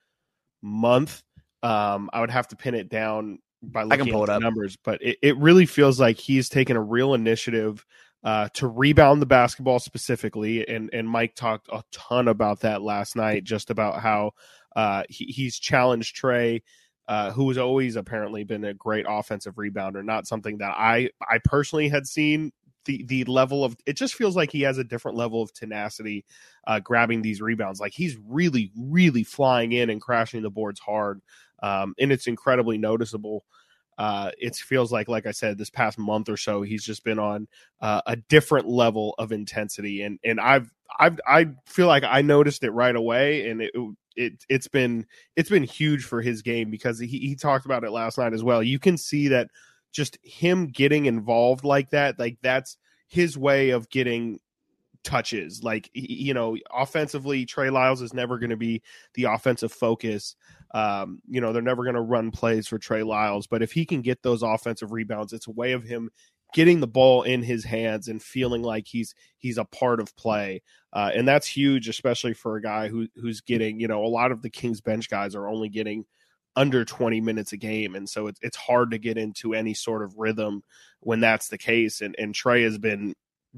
month, 0.63 1.21
um, 1.62 2.09
I 2.12 2.19
would 2.21 2.31
have 2.31 2.47
to 2.47 2.56
pin 2.56 2.74
it 2.74 2.89
down 2.89 3.38
by 3.61 3.83
looking 3.83 4.01
I 4.01 4.03
can 4.03 4.13
pull 4.13 4.23
at 4.23 4.29
it 4.29 4.35
up. 4.35 4.41
numbers, 4.41 4.77
but 4.77 5.01
it, 5.01 5.17
it 5.21 5.37
really 5.37 5.65
feels 5.65 5.99
like 5.99 6.17
he's 6.17 6.49
taken 6.49 6.75
a 6.75 6.81
real 6.81 7.13
initiative 7.13 7.85
uh, 8.23 8.49
to 8.53 8.67
rebound 8.67 9.21
the 9.21 9.25
basketball 9.27 9.79
specifically. 9.79 10.67
And 10.67 10.89
and 10.93 11.07
Mike 11.07 11.35
talked 11.35 11.67
a 11.71 11.83
ton 11.91 12.27
about 12.27 12.61
that 12.61 12.81
last 12.81 13.15
night, 13.15 13.43
just 13.43 13.69
about 13.69 14.01
how 14.01 14.31
uh, 14.75 15.03
he, 15.09 15.25
he's 15.25 15.57
challenged 15.59 16.15
Trey. 16.15 16.63
Uh, 17.07 17.29
who 17.31 17.49
has 17.49 17.57
always 17.57 17.97
apparently 17.97 18.45
been 18.45 18.63
a 18.63 18.73
great 18.73 19.05
offensive 19.09 19.55
rebounder, 19.55 20.05
not 20.05 20.27
something 20.27 20.59
that 20.59 20.73
I 20.77 21.09
I 21.29 21.39
personally 21.43 21.89
had 21.89 22.07
seen 22.07 22.53
the 22.85 23.03
the 23.03 23.23
level 23.25 23.63
of 23.63 23.75
it 23.85 23.97
just 23.97 24.15
feels 24.15 24.35
like 24.35 24.51
he 24.51 24.61
has 24.61 24.77
a 24.77 24.83
different 24.83 25.17
level 25.17 25.41
of 25.41 25.53
tenacity 25.53 26.25
uh, 26.67 26.79
grabbing 26.79 27.21
these 27.21 27.41
rebounds. 27.41 27.79
Like 27.79 27.93
he's 27.93 28.17
really, 28.27 28.71
really 28.75 29.23
flying 29.23 29.71
in 29.71 29.89
and 29.89 30.01
crashing 30.01 30.41
the 30.41 30.49
boards 30.49 30.79
hard 30.79 31.21
um, 31.61 31.93
and 31.99 32.11
it's 32.11 32.27
incredibly 32.27 32.77
noticeable. 32.77 33.45
Uh, 33.97 34.31
it 34.39 34.55
feels 34.55 34.91
like, 34.91 35.07
like 35.07 35.25
I 35.25 35.31
said, 35.31 35.57
this 35.57 35.69
past 35.69 35.99
month 35.99 36.29
or 36.29 36.37
so, 36.37 36.63
he's 36.63 36.83
just 36.83 37.03
been 37.03 37.19
on 37.19 37.47
uh, 37.81 38.01
a 38.07 38.15
different 38.15 38.67
level 38.67 39.13
of 39.19 39.31
intensity, 39.31 40.01
and 40.01 40.17
and 40.23 40.39
I've 40.39 40.71
I've 41.00 41.19
I 41.27 41.50
feel 41.65 41.88
like 41.88 42.03
I 42.03 42.21
noticed 42.21 42.63
it 42.63 42.71
right 42.71 42.95
away, 42.95 43.50
and 43.50 43.61
it 43.61 43.71
it 44.15 44.45
it's 44.50 44.67
been 44.67 45.05
it's 45.35 45.50
been 45.50 45.63
huge 45.63 46.03
for 46.03 46.21
his 46.21 46.41
game 46.41 46.71
because 46.71 47.00
he 47.00 47.07
he 47.07 47.35
talked 47.35 47.65
about 47.65 47.83
it 47.83 47.91
last 47.91 48.17
night 48.17 48.33
as 48.33 48.43
well. 48.43 48.63
You 48.63 48.79
can 48.79 48.97
see 48.97 49.27
that 49.27 49.50
just 49.91 50.17
him 50.24 50.67
getting 50.67 51.05
involved 51.05 51.63
like 51.63 51.89
that, 51.91 52.19
like 52.19 52.38
that's 52.41 52.77
his 53.07 53.38
way 53.38 53.71
of 53.71 53.89
getting 53.89 54.39
touches. 55.03 55.63
Like 55.63 55.89
you 55.93 56.33
know, 56.33 56.57
offensively, 56.74 57.45
Trey 57.45 57.69
Lyles 57.69 58.01
is 58.01 58.13
never 58.13 58.39
going 58.39 58.51
to 58.51 58.57
be 58.57 58.81
the 59.13 59.25
offensive 59.25 59.71
focus. 59.71 60.36
Um, 60.74 61.21
you 61.27 61.41
know, 61.41 61.51
they're 61.51 61.62
never 61.62 61.83
going 61.83 61.95
to 61.95 62.01
run 62.01 62.31
plays 62.31 62.67
for 62.67 62.77
Trey 62.77 63.03
Lyles, 63.03 63.48
but 63.48 63.62
if 63.62 63.71
he 63.71 63.86
can 63.86 64.01
get 64.01 64.24
those 64.24 64.41
offensive 64.41 64.91
rebounds, 64.91 65.33
it's 65.33 65.48
a 65.48 65.51
way 65.51 65.74
of 65.74 65.83
him 65.83 66.10
getting 66.53 66.81
the 66.81 66.88
ball 66.88 67.24
in 67.24 67.41
his 67.41 67.63
hands 67.63 68.07
and 68.07 68.21
feeling 68.21 68.62
like 68.62 68.88
he's 68.88 69.15
he's 69.38 69.57
a 69.57 69.65
part 69.65 70.00
of 70.00 70.15
play. 70.15 70.62
Uh, 70.93 71.12
and 71.15 71.27
that's 71.27 71.48
huge, 71.48 71.88
especially 71.88 72.33
for 72.33 72.57
a 72.57 72.62
guy 72.62 72.88
who 72.88 73.07
who's 73.15 73.41
getting, 73.41 73.79
you 73.79 73.88
know, 73.88 74.03
a 74.05 74.07
lot 74.07 74.31
of 74.31 74.41
the 74.41 74.50
Kings 74.50 74.81
bench 74.81 75.10
guys 75.10 75.36
are 75.36 75.48
only 75.48 75.69
getting 75.69 76.05
under 76.55 76.84
20 76.84 77.22
minutes 77.22 77.53
a 77.53 77.58
game 77.58 77.96
and 77.96 78.10
so 78.10 78.27
it's 78.27 78.39
it's 78.41 78.58
hard 78.58 78.91
to 78.91 78.98
get 78.98 79.17
into 79.17 79.53
any 79.53 79.74
sort 79.74 80.03
of 80.03 80.17
rhythm 80.17 80.63
when 81.00 81.22
that's 81.22 81.48
the 81.48 81.58
case 81.58 82.01
and 82.01 82.15
and 82.20 82.36
Trey 82.36 82.63
has 82.63 82.77
been 82.77 83.13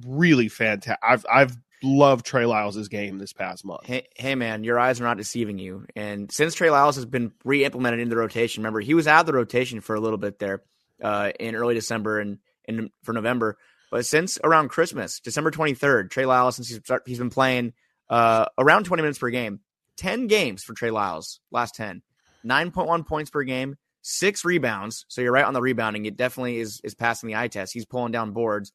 really 0.06 0.48
fantastic. 0.48 1.00
I've 1.04 1.26
I've 1.32 1.58
loved 1.84 2.26
Trey 2.26 2.46
Lyles' 2.46 2.88
game 2.88 3.18
this 3.18 3.34
past 3.34 3.66
month. 3.66 3.86
Hey, 3.86 4.08
hey, 4.16 4.36
man, 4.36 4.64
your 4.64 4.80
eyes 4.80 5.00
are 5.00 5.04
not 5.04 5.18
deceiving 5.18 5.60
you. 5.60 5.86
And 5.96 6.32
since 6.32 6.56
Trey 6.56 6.70
Lyles 6.70 6.96
has 6.96 7.06
been 7.06 7.34
re-implemented 7.44 8.00
into 8.00 8.16
the 8.16 8.20
rotation, 8.20 8.64
remember 8.64 8.80
he 8.80 8.94
was 8.94 9.08
out 9.08 9.22
of 9.22 9.26
the 9.26 9.34
rotation 9.34 9.82
for 9.82 9.96
a 9.96 10.00
little 10.00 10.18
bit 10.18 10.40
there 10.40 10.64
uh, 11.02 11.32
in 11.40 11.56
early 11.56 11.76
December 11.76 12.20
and, 12.20 12.40
and 12.68 12.90
for 13.04 13.14
November. 13.14 13.58
But 13.92 14.06
since 14.06 14.40
around 14.44 14.70
Christmas, 14.70 15.20
December 15.20 15.52
23rd, 15.52 16.10
Trey 16.10 16.26
Lyles, 16.26 16.56
since 16.56 16.70
he's, 16.70 16.78
start, 16.78 17.04
he's 17.06 17.20
been 17.20 17.30
playing 17.30 17.74
uh, 18.10 18.46
around 18.58 18.86
20 18.86 19.04
minutes 19.04 19.20
per 19.20 19.30
game, 19.30 19.60
10 19.98 20.28
games 20.28 20.64
for 20.64 20.74
Trey 20.74 20.90
Lyles, 20.90 21.42
last 21.52 21.76
10, 21.76 22.02
9.1 22.46 23.06
points 23.06 23.30
per 23.30 23.44
game, 23.44 23.76
six 24.02 24.46
rebounds. 24.46 25.06
So 25.08 25.22
you're 25.22 25.32
right 25.32 25.46
on 25.46 25.54
the 25.54 25.62
rebounding. 25.62 26.06
It 26.06 26.18
definitely 26.18 26.60
is 26.60 26.82
is 26.84 26.96
passing 26.96 27.28
the 27.28 27.36
eye 27.36 27.48
test. 27.48 27.74
He's 27.74 27.86
pulling 27.86 28.12
down 28.12 28.32
boards. 28.32 28.72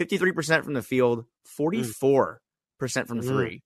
53% 0.00 0.64
from 0.64 0.72
the 0.72 0.82
field, 0.82 1.26
44% 1.58 2.38
mm. 2.80 3.06
from 3.06 3.20
three, 3.20 3.56
mm. 3.56 3.62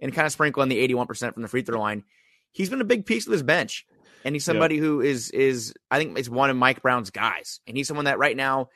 and 0.00 0.12
kind 0.12 0.26
of 0.26 0.32
sprinkle 0.32 0.62
in 0.62 0.68
the 0.68 0.86
81% 0.86 1.32
from 1.32 1.42
the 1.42 1.48
free 1.48 1.62
throw 1.62 1.80
line. 1.80 2.04
He's 2.52 2.68
been 2.68 2.82
a 2.82 2.84
big 2.84 3.06
piece 3.06 3.26
of 3.26 3.32
this 3.32 3.42
bench. 3.42 3.86
And 4.24 4.34
he's 4.34 4.44
somebody 4.44 4.74
yep. 4.74 4.84
who 4.84 5.00
is 5.00 5.30
is 5.30 5.72
I 5.90 5.98
think 5.98 6.18
is 6.18 6.28
one 6.28 6.50
of 6.50 6.56
Mike 6.56 6.82
Brown's 6.82 7.10
guys. 7.10 7.60
And 7.66 7.76
he's 7.76 7.86
someone 7.86 8.06
that 8.06 8.18
right 8.18 8.36
now, 8.36 8.68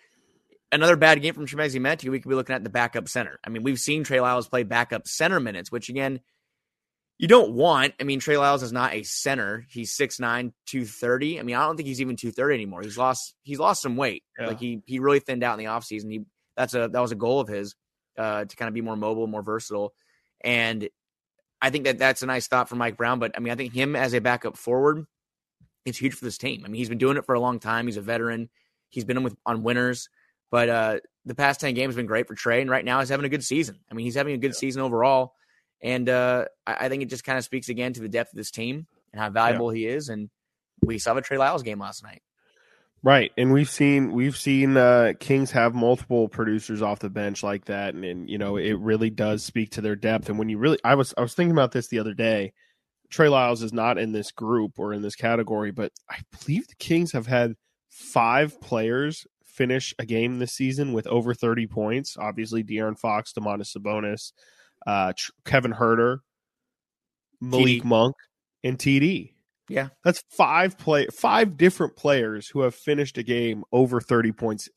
another 0.70 0.96
bad 0.96 1.20
game 1.20 1.34
from 1.34 1.46
Chimezie 1.46 1.80
Metu, 1.80 2.10
we 2.10 2.20
could 2.20 2.28
be 2.28 2.36
looking 2.36 2.54
at 2.54 2.62
the 2.62 2.70
backup 2.70 3.08
center. 3.08 3.40
I 3.44 3.50
mean, 3.50 3.64
we've 3.64 3.78
seen 3.78 4.04
Trey 4.04 4.20
Lyles 4.20 4.48
play 4.48 4.62
backup 4.62 5.08
center 5.08 5.40
minutes, 5.40 5.72
which 5.72 5.88
again, 5.88 6.20
you 7.22 7.28
don't 7.28 7.52
want. 7.52 7.94
I 8.00 8.02
mean, 8.02 8.18
Trey 8.18 8.36
Lyles 8.36 8.64
is 8.64 8.72
not 8.72 8.94
a 8.94 9.04
center. 9.04 9.64
He's 9.70 9.96
6'9", 9.96 10.18
230. 10.66 11.38
I 11.38 11.44
mean, 11.44 11.54
I 11.54 11.64
don't 11.64 11.76
think 11.76 11.86
he's 11.86 12.00
even 12.00 12.16
230 12.16 12.52
anymore. 12.52 12.82
He's 12.82 12.98
lost 12.98 13.36
he's 13.44 13.60
lost 13.60 13.80
some 13.80 13.96
weight. 13.96 14.24
Yeah. 14.36 14.48
Like 14.48 14.58
he 14.58 14.82
he 14.86 14.98
really 14.98 15.20
thinned 15.20 15.44
out 15.44 15.56
in 15.56 15.64
the 15.64 15.70
offseason. 15.70 16.10
He 16.10 16.22
that's 16.56 16.74
a 16.74 16.88
that 16.88 17.00
was 17.00 17.12
a 17.12 17.14
goal 17.14 17.38
of 17.38 17.46
his 17.46 17.76
uh, 18.18 18.44
to 18.44 18.56
kind 18.56 18.66
of 18.66 18.74
be 18.74 18.80
more 18.80 18.96
mobile, 18.96 19.28
more 19.28 19.40
versatile. 19.40 19.94
And 20.42 20.88
I 21.60 21.70
think 21.70 21.84
that 21.84 21.96
that's 21.96 22.24
a 22.24 22.26
nice 22.26 22.48
thought 22.48 22.68
for 22.68 22.74
Mike 22.74 22.96
Brown. 22.96 23.20
But 23.20 23.36
I 23.36 23.38
mean, 23.38 23.52
I 23.52 23.56
think 23.56 23.72
him 23.72 23.94
as 23.94 24.14
a 24.14 24.20
backup 24.20 24.56
forward, 24.56 25.06
it's 25.84 25.98
huge 25.98 26.14
for 26.14 26.24
this 26.24 26.38
team. 26.38 26.62
I 26.64 26.68
mean, 26.68 26.80
he's 26.80 26.88
been 26.88 26.98
doing 26.98 27.16
it 27.16 27.24
for 27.24 27.36
a 27.36 27.40
long 27.40 27.60
time. 27.60 27.86
He's 27.86 27.96
a 27.96 28.02
veteran. 28.02 28.50
He's 28.90 29.04
been 29.04 29.22
with 29.22 29.36
on 29.46 29.62
winners. 29.62 30.08
But 30.50 30.68
uh, 30.68 30.98
the 31.24 31.36
past 31.36 31.60
10 31.60 31.74
games 31.74 31.92
have 31.92 31.98
been 31.98 32.06
great 32.06 32.26
for 32.26 32.34
Trey. 32.34 32.62
And 32.62 32.68
right 32.68 32.84
now 32.84 32.98
he's 32.98 33.10
having 33.10 33.26
a 33.26 33.28
good 33.28 33.44
season. 33.44 33.78
I 33.88 33.94
mean, 33.94 34.04
he's 34.04 34.16
having 34.16 34.34
a 34.34 34.38
good 34.38 34.54
yeah. 34.54 34.58
season 34.58 34.82
overall. 34.82 35.34
And 35.82 36.08
uh, 36.08 36.46
I, 36.66 36.86
I, 36.86 36.88
think 36.88 37.02
it 37.02 37.06
just 37.06 37.24
kind 37.24 37.38
of 37.38 37.44
speaks 37.44 37.68
again 37.68 37.92
to 37.94 38.00
the 38.00 38.08
depth 38.08 38.32
of 38.32 38.36
this 38.36 38.50
team 38.50 38.86
and 39.12 39.20
how 39.20 39.30
valuable 39.30 39.74
yeah. 39.74 39.88
he 39.88 39.94
is. 39.94 40.08
And 40.08 40.30
we 40.80 40.98
saw 40.98 41.14
the 41.14 41.20
Trey 41.20 41.38
Lyles 41.38 41.62
game 41.62 41.78
last 41.78 42.02
night. 42.02 42.22
Right, 43.04 43.32
and 43.36 43.52
we've 43.52 43.68
seen 43.68 44.12
we've 44.12 44.36
seen 44.36 44.76
uh, 44.76 45.14
Kings 45.18 45.50
have 45.50 45.74
multiple 45.74 46.28
producers 46.28 46.82
off 46.82 47.00
the 47.00 47.10
bench 47.10 47.42
like 47.42 47.64
that, 47.64 47.94
and, 47.94 48.04
and 48.04 48.30
you 48.30 48.38
know 48.38 48.56
it 48.56 48.74
really 48.74 49.10
does 49.10 49.44
speak 49.44 49.70
to 49.70 49.80
their 49.80 49.96
depth. 49.96 50.28
And 50.28 50.38
when 50.38 50.48
you 50.48 50.56
really, 50.56 50.78
I 50.84 50.94
was 50.94 51.12
I 51.18 51.22
was 51.22 51.34
thinking 51.34 51.50
about 51.50 51.72
this 51.72 51.88
the 51.88 51.98
other 51.98 52.14
day. 52.14 52.52
Trey 53.10 53.28
Lyles 53.28 53.60
is 53.62 53.72
not 53.72 53.98
in 53.98 54.12
this 54.12 54.30
group 54.30 54.78
or 54.78 54.92
in 54.94 55.02
this 55.02 55.16
category, 55.16 55.72
but 55.72 55.90
I 56.08 56.18
believe 56.38 56.68
the 56.68 56.76
Kings 56.76 57.12
have 57.12 57.26
had 57.26 57.54
five 57.90 58.60
players 58.60 59.26
finish 59.44 59.92
a 59.98 60.06
game 60.06 60.38
this 60.38 60.52
season 60.52 60.92
with 60.92 61.06
over 61.08 61.34
30 61.34 61.66
points. 61.66 62.16
Obviously, 62.16 62.64
De'Aaron 62.64 62.98
Fox, 62.98 63.32
Domantas 63.32 63.76
Sabonis, 63.76 64.32
uh, 64.86 65.12
Kevin 65.44 65.72
Huerter, 65.72 66.18
Malik 67.40 67.82
TD. 67.82 67.84
Monk, 67.84 68.14
and 68.64 68.78
TD. 68.78 69.32
Yeah, 69.68 69.88
that's 70.04 70.22
five 70.30 70.76
play 70.76 71.06
five 71.06 71.56
different 71.56 71.96
players 71.96 72.48
who 72.48 72.60
have 72.60 72.74
finished 72.74 73.18
a 73.18 73.22
game 73.22 73.64
over 73.72 74.00
30 74.00 74.32
points. 74.32 74.68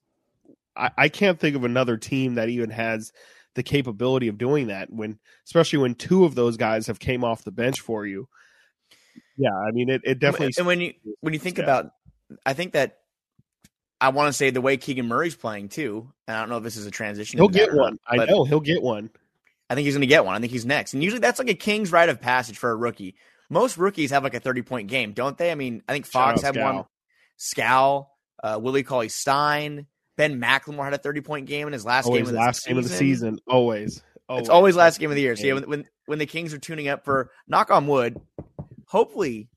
I, 0.76 0.92
I 0.98 1.10
can't 1.10 1.40
think 1.40 1.56
of 1.56 1.64
another 1.64 1.98
team 1.98 2.36
that 2.36 2.50
even 2.50 2.70
has 2.70 3.12
the 3.56 3.64
capability 3.64 4.28
of 4.28 4.38
doing 4.38 4.68
that 4.68 4.92
when 4.92 5.18
especially 5.46 5.80
when 5.80 5.96
two 5.96 6.26
of 6.26 6.36
those 6.36 6.58
guys 6.58 6.88
have 6.88 7.00
came 7.00 7.24
off 7.24 7.44
the 7.44 7.52
bench 7.52 7.82
for 7.82 8.06
you. 8.06 8.28
Yeah, 9.38 9.56
I 9.56 9.72
mean 9.72 9.90
it, 9.90 10.02
it 10.04 10.20
definitely 10.20 10.54
and 10.58 10.68
when 10.68 10.82
you 10.82 10.94
when 11.22 11.34
you 11.34 11.40
think 11.40 11.60
about 11.60 11.92
I 12.46 12.54
think 12.54 12.74
that 12.74 12.98
I 14.00 14.10
want 14.10 14.28
to 14.28 14.34
say 14.34 14.50
the 14.50 14.62
way 14.62 14.78
Keegan 14.78 15.08
Murray's 15.08 15.36
playing 15.36 15.70
too. 15.70 16.12
And 16.28 16.36
I 16.36 16.40
don't 16.42 16.50
know 16.50 16.58
if 16.58 16.64
this 16.64 16.78
is 16.78 16.86
a 16.86 16.92
transition. 16.92 17.40
He'll 17.40 17.48
get 17.48 17.74
one. 17.74 17.98
Not, 18.12 18.22
I 18.22 18.26
know 18.26 18.44
he'll 18.44 18.60
get 18.60 18.82
one. 18.82 19.10
I 19.70 19.76
think 19.76 19.86
he's 19.86 19.96
going 19.96 20.02
to 20.02 20.08
get 20.08 20.26
one. 20.26 20.36
I 20.36 20.40
think 20.40 20.52
he's 20.52 20.66
next. 20.66 20.94
And 20.94 21.04
usually 21.04 21.20
that's 21.20 21.40
like 21.40 21.50
a 21.50 21.56
king's 21.56 21.92
rite 21.92 22.10
of 22.10 22.22
passage 22.22 22.58
for 22.58 22.72
a 22.72 22.76
rookie. 22.76 23.16
Most 23.50 23.78
rookies 23.78 24.12
have 24.12 24.24
like 24.24 24.34
a 24.34 24.40
30 24.40 24.62
point 24.62 24.88
game, 24.88 25.14
don't 25.14 25.38
they? 25.38 25.52
I 25.52 25.56
mean, 25.56 25.84
I 25.88 25.94
think 25.94 26.06
Fox 26.06 26.42
had 26.42 26.58
one. 26.58 26.86
Skal, 27.38 28.12
uh, 28.44 28.60
Willie 28.62 28.84
Cauley 28.84 29.10
Stein, 29.10 29.88
Ben 30.18 30.40
McLemore 30.40 30.86
had 30.86 30.94
a 30.94 30.98
30 30.98 31.22
point 31.22 31.46
game 31.48 31.68
in 31.68 31.74
his 31.74 31.86
last 31.86 32.06
always 32.06 32.22
game. 32.22 32.28
Of 32.28 32.34
the 32.34 32.40
last 32.40 32.64
season. 32.64 32.72
game 32.72 32.78
of 32.78 32.90
the 32.90 32.96
season. 32.96 33.40
Always. 33.48 34.04
always. 34.30 34.42
It's 34.42 34.50
always 34.50 34.76
last 34.76 35.00
game 35.00 35.10
of 35.10 35.16
the 35.16 35.22
year. 35.22 35.36
So 35.36 35.46
yeah, 35.46 35.54
when, 35.54 35.64
when, 35.64 35.86
when 36.06 36.20
the 36.20 36.26
Kings 36.26 36.54
are 36.54 36.60
tuning 36.60 36.88
up 36.88 37.04
for 37.04 37.32
knock 37.48 37.72
on 37.72 37.88
wood, 37.88 38.20
hopefully 38.88 39.50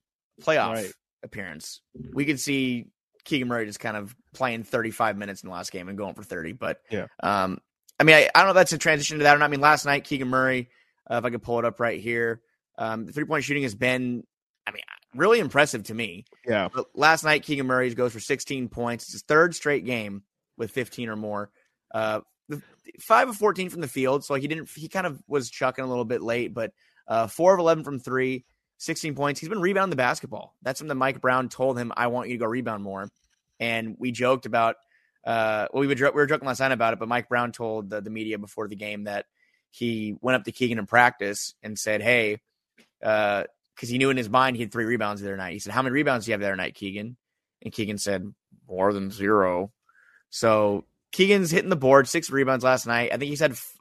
playoff 0.43 0.75
right. 0.75 0.93
appearance, 1.23 1.81
we 2.13 2.25
could 2.25 2.41
see 2.41 2.87
Keegan 3.25 3.49
Murray 3.49 3.67
just 3.67 3.81
kind 3.81 3.97
of 3.97 4.17
playing 4.35 4.65
35 4.65 5.17
minutes 5.17 5.43
in 5.43 5.49
the 5.49 5.55
last 5.55 5.71
game 5.71 5.89
and 5.89 5.97
going 5.97 6.15
for 6.15 6.23
30. 6.23 6.53
But 6.53 6.81
yeah, 6.91 7.07
um, 7.23 7.59
I 7.99 8.05
mean, 8.05 8.17
I, 8.17 8.31
I, 8.35 8.39
don't 8.39 8.47
know 8.47 8.51
if 8.51 8.57
that's 8.57 8.73
a 8.73 8.79
transition 8.79 9.19
to 9.19 9.25
that 9.25 9.37
or 9.37 9.39
not. 9.39 9.47
I 9.47 9.49
mean, 9.49 9.61
last 9.61 9.85
night 9.85 10.05
Keegan 10.05 10.29
Murray, 10.29 10.69
uh, 11.11 11.17
if 11.17 11.25
I 11.25 11.31
could 11.31 11.43
pull 11.43 11.59
it 11.59 11.65
up 11.65 11.81
right 11.81 12.01
here, 12.01 12.41
um, 12.77 13.07
the 13.07 13.13
three 13.13 13.25
point 13.25 13.45
shooting 13.45 13.65
has 13.65 13.75
been, 13.75 14.25
I 14.67 14.71
mean, 14.71 14.83
really 15.15 15.41
impressive 15.41 15.85
to 15.85 15.95
me. 15.95 16.25
Yeah. 16.47 16.69
But 16.73 16.87
last 16.95 17.25
night 17.25 17.43
Keegan 17.43 17.67
Murray 17.67 17.93
goes 17.95 18.13
for 18.13 18.21
16 18.21 18.69
points. 18.69 19.05
It's 19.05 19.13
his 19.13 19.23
third 19.23 19.55
straight 19.55 19.85
game 19.85 20.23
with 20.57 20.71
15 20.71 21.09
or 21.09 21.17
more. 21.17 21.51
Uh, 21.93 22.21
five 23.01 23.29
of 23.29 23.37
14 23.37 23.71
from 23.71 23.81
the 23.81 23.89
field, 23.89 24.25
so 24.25 24.35
he 24.35 24.47
didn't. 24.47 24.69
He 24.71 24.89
kind 24.89 25.07
of 25.07 25.21
was 25.27 25.51
chucking 25.51 25.85
a 25.85 25.89
little 25.89 26.05
bit 26.05 26.23
late, 26.23 26.55
but 26.55 26.73
uh, 27.07 27.27
four 27.27 27.55
of 27.55 27.61
11 27.61 27.85
from 27.85 27.99
three. 27.99 28.45
16 28.79 29.15
points. 29.15 29.41
He's 29.41 29.49
been 29.49 29.61
rebounding 29.61 29.91
the 29.91 29.97
basketball. 29.97 30.55
That's 30.63 30.79
something 30.79 30.97
Mike 30.97 31.21
Brown 31.21 31.49
told 31.49 31.79
him, 31.79 31.93
I 31.97 32.07
want 32.07 32.29
you 32.29 32.37
to 32.37 32.39
go 32.39 32.47
rebound 32.47 32.85
more. 32.85 33.09
And 33.61 33.97
we 33.99 34.13
joked 34.13 34.47
about, 34.47 34.77
uh, 35.29 35.69
well, 35.71 35.83
we, 35.83 35.87
would, 35.87 36.01
we 36.01 36.11
were 36.11 36.27
joking 36.27 36.49
last 36.49 36.61
night 36.61 36.73
about 36.73 36.95
it, 36.95 36.99
but 36.99 37.07
Mike 37.07 37.29
Brown 37.29 37.53
told 37.53 37.91
the, 37.91 38.01
the 38.01 38.09
media 38.09 38.39
before 38.39 38.67
the 38.67 38.77
game 38.77 39.05
that 39.05 39.27
he 39.71 40.17
went 40.23 40.37
up 40.37 40.45
to 40.45 40.53
Keegan 40.53 40.79
in 40.79 40.87
practice 40.87 41.55
and 41.63 41.79
said, 41.79 42.01
Hey, 42.01 42.41
because 42.99 43.45
uh, 43.45 43.87
he 43.87 43.99
knew 43.99 44.09
in 44.09 44.17
his 44.17 44.31
mind 44.31 44.57
he 44.57 44.63
had 44.63 44.73
three 44.73 44.87
rebounds 44.87 45.21
the 45.21 45.29
other 45.29 45.37
night. 45.37 45.53
He 45.53 45.59
said, 45.59 45.75
How 45.75 45.83
many 45.83 45.93
rebounds 45.93 46.25
do 46.25 46.31
you 46.31 46.33
have 46.33 46.41
the 46.41 46.47
other 46.47 46.57
night, 46.57 46.75
Keegan? 46.75 47.19
And 47.61 47.75
Keegan 47.75 47.99
said, 47.99 48.33
More 48.67 48.91
than 48.95 49.11
zero. 49.11 49.71
So 50.31 50.87
Keegan's 51.13 51.51
hitting 51.51 51.69
the 51.69 51.77
board, 51.77 52.09
six 52.09 52.31
rebounds 52.31 52.65
last 52.65 52.87
night. 52.87 53.11
I 53.13 53.19
think 53.19 53.29
he's 53.29 53.41
had 53.41 53.51
f- 53.51 53.77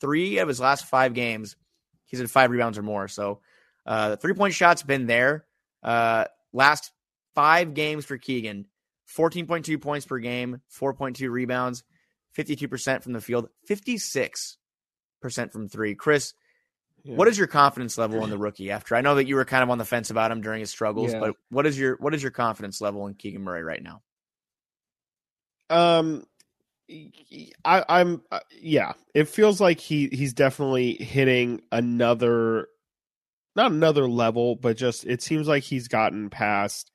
three 0.00 0.38
of 0.38 0.48
his 0.48 0.58
last 0.58 0.86
five 0.86 1.12
games. 1.12 1.54
He's 2.06 2.18
had 2.18 2.30
five 2.30 2.50
rebounds 2.50 2.78
or 2.78 2.82
more. 2.82 3.08
So, 3.08 3.40
uh, 3.84 4.08
the 4.08 4.16
three 4.16 4.32
point 4.32 4.54
shot's 4.54 4.82
been 4.82 5.04
there. 5.04 5.44
Uh, 5.82 6.24
last 6.54 6.92
five 7.34 7.74
games 7.74 8.06
for 8.06 8.16
Keegan 8.16 8.64
14.2 9.16 9.80
points 9.80 10.06
per 10.06 10.18
game, 10.18 10.60
4.2 10.78 11.30
rebounds, 11.30 11.84
52% 12.36 13.02
from 13.02 13.12
the 13.12 13.20
field, 13.20 13.48
56% 13.68 14.56
from 15.52 15.68
three. 15.68 15.94
Chris, 15.94 16.34
yeah. 17.04 17.16
what 17.16 17.28
is 17.28 17.36
your 17.36 17.46
confidence 17.46 17.98
level 17.98 18.24
in 18.24 18.30
the 18.30 18.38
rookie 18.38 18.70
after? 18.70 18.94
I 18.94 19.00
know 19.00 19.16
that 19.16 19.26
you 19.26 19.36
were 19.36 19.44
kind 19.44 19.62
of 19.62 19.70
on 19.70 19.78
the 19.78 19.84
fence 19.84 20.10
about 20.10 20.30
him 20.30 20.40
during 20.40 20.60
his 20.60 20.70
struggles, 20.70 21.12
yeah. 21.12 21.20
but 21.20 21.36
what 21.50 21.66
is 21.66 21.78
your 21.78 21.96
what 21.96 22.14
is 22.14 22.22
your 22.22 22.30
confidence 22.30 22.80
level 22.80 23.06
in 23.06 23.14
Keegan 23.14 23.42
Murray 23.42 23.62
right 23.62 23.82
now? 23.82 24.02
Um 25.68 26.24
I, 27.64 27.84
I'm 27.88 28.22
uh, 28.30 28.40
yeah. 28.60 28.92
It 29.14 29.28
feels 29.28 29.60
like 29.60 29.80
he 29.80 30.08
he's 30.12 30.34
definitely 30.34 30.94
hitting 30.94 31.62
another 31.70 32.68
not 33.56 33.72
another 33.72 34.08
level, 34.08 34.56
but 34.56 34.76
just 34.76 35.04
it 35.06 35.22
seems 35.22 35.48
like 35.48 35.62
he's 35.62 35.88
gotten 35.88 36.30
past 36.30 36.91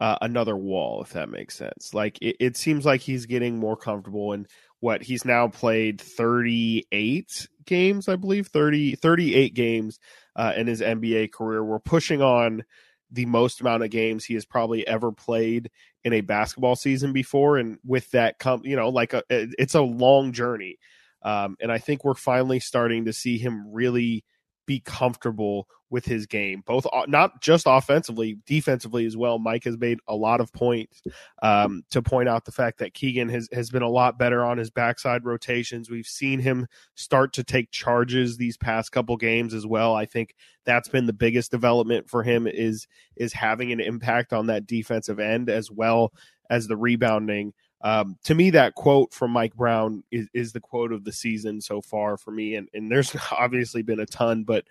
uh, 0.00 0.16
another 0.22 0.56
wall, 0.56 1.02
if 1.02 1.10
that 1.10 1.28
makes 1.28 1.56
sense. 1.56 1.92
Like 1.92 2.18
it, 2.22 2.36
it 2.40 2.56
seems 2.56 2.86
like 2.86 3.02
he's 3.02 3.26
getting 3.26 3.58
more 3.58 3.76
comfortable 3.76 4.32
in 4.32 4.46
what 4.80 5.02
he's 5.02 5.26
now 5.26 5.48
played 5.48 6.00
38 6.00 7.46
games, 7.66 8.08
I 8.08 8.16
believe 8.16 8.46
30, 8.46 8.96
38 8.96 9.54
games 9.54 10.00
uh, 10.36 10.54
in 10.56 10.66
his 10.66 10.80
NBA 10.80 11.32
career. 11.32 11.62
We're 11.62 11.78
pushing 11.78 12.22
on 12.22 12.64
the 13.10 13.26
most 13.26 13.60
amount 13.60 13.82
of 13.82 13.90
games 13.90 14.24
he 14.24 14.34
has 14.34 14.46
probably 14.46 14.86
ever 14.86 15.12
played 15.12 15.70
in 16.02 16.14
a 16.14 16.22
basketball 16.22 16.76
season 16.76 17.12
before. 17.12 17.58
And 17.58 17.78
with 17.84 18.10
that, 18.12 18.38
come 18.38 18.62
you 18.64 18.76
know, 18.76 18.88
like 18.88 19.12
a, 19.12 19.22
it's 19.28 19.74
a 19.74 19.82
long 19.82 20.32
journey. 20.32 20.78
Um, 21.22 21.56
and 21.60 21.70
I 21.70 21.76
think 21.76 22.04
we're 22.04 22.14
finally 22.14 22.60
starting 22.60 23.04
to 23.04 23.12
see 23.12 23.36
him 23.36 23.70
really 23.70 24.24
be 24.70 24.78
comfortable 24.78 25.66
with 25.90 26.04
his 26.04 26.26
game, 26.26 26.62
both 26.64 26.86
not 27.08 27.42
just 27.42 27.64
offensively, 27.68 28.38
defensively 28.46 29.04
as 29.04 29.16
well. 29.16 29.40
Mike 29.40 29.64
has 29.64 29.76
made 29.76 29.98
a 30.06 30.14
lot 30.14 30.40
of 30.40 30.52
points 30.52 31.02
um, 31.42 31.82
to 31.90 32.00
point 32.00 32.28
out 32.28 32.44
the 32.44 32.52
fact 32.52 32.78
that 32.78 32.94
Keegan 32.94 33.28
has, 33.30 33.48
has 33.52 33.68
been 33.68 33.82
a 33.82 33.88
lot 33.88 34.16
better 34.16 34.44
on 34.44 34.58
his 34.58 34.70
backside 34.70 35.24
rotations. 35.24 35.90
We've 35.90 36.06
seen 36.06 36.38
him 36.38 36.68
start 36.94 37.32
to 37.32 37.42
take 37.42 37.72
charges 37.72 38.36
these 38.36 38.56
past 38.56 38.92
couple 38.92 39.16
games 39.16 39.54
as 39.54 39.66
well. 39.66 39.96
I 39.96 40.06
think 40.06 40.36
that's 40.64 40.88
been 40.88 41.06
the 41.06 41.12
biggest 41.12 41.50
development 41.50 42.08
for 42.08 42.22
him 42.22 42.46
is 42.46 42.86
is 43.16 43.32
having 43.32 43.72
an 43.72 43.80
impact 43.80 44.32
on 44.32 44.46
that 44.46 44.68
defensive 44.68 45.18
end 45.18 45.50
as 45.50 45.68
well 45.68 46.12
as 46.48 46.68
the 46.68 46.76
rebounding. 46.76 47.54
Um, 47.82 48.18
to 48.24 48.34
me, 48.34 48.50
that 48.50 48.74
quote 48.74 49.12
from 49.12 49.30
Mike 49.30 49.54
Brown 49.54 50.04
is, 50.10 50.28
is 50.34 50.52
the 50.52 50.60
quote 50.60 50.92
of 50.92 51.04
the 51.04 51.12
season 51.12 51.60
so 51.60 51.80
far 51.80 52.16
for 52.16 52.30
me. 52.30 52.54
And, 52.54 52.68
and 52.74 52.90
there's 52.90 53.16
obviously 53.32 53.82
been 53.82 54.00
a 54.00 54.06
ton, 54.06 54.44
but 54.44 54.64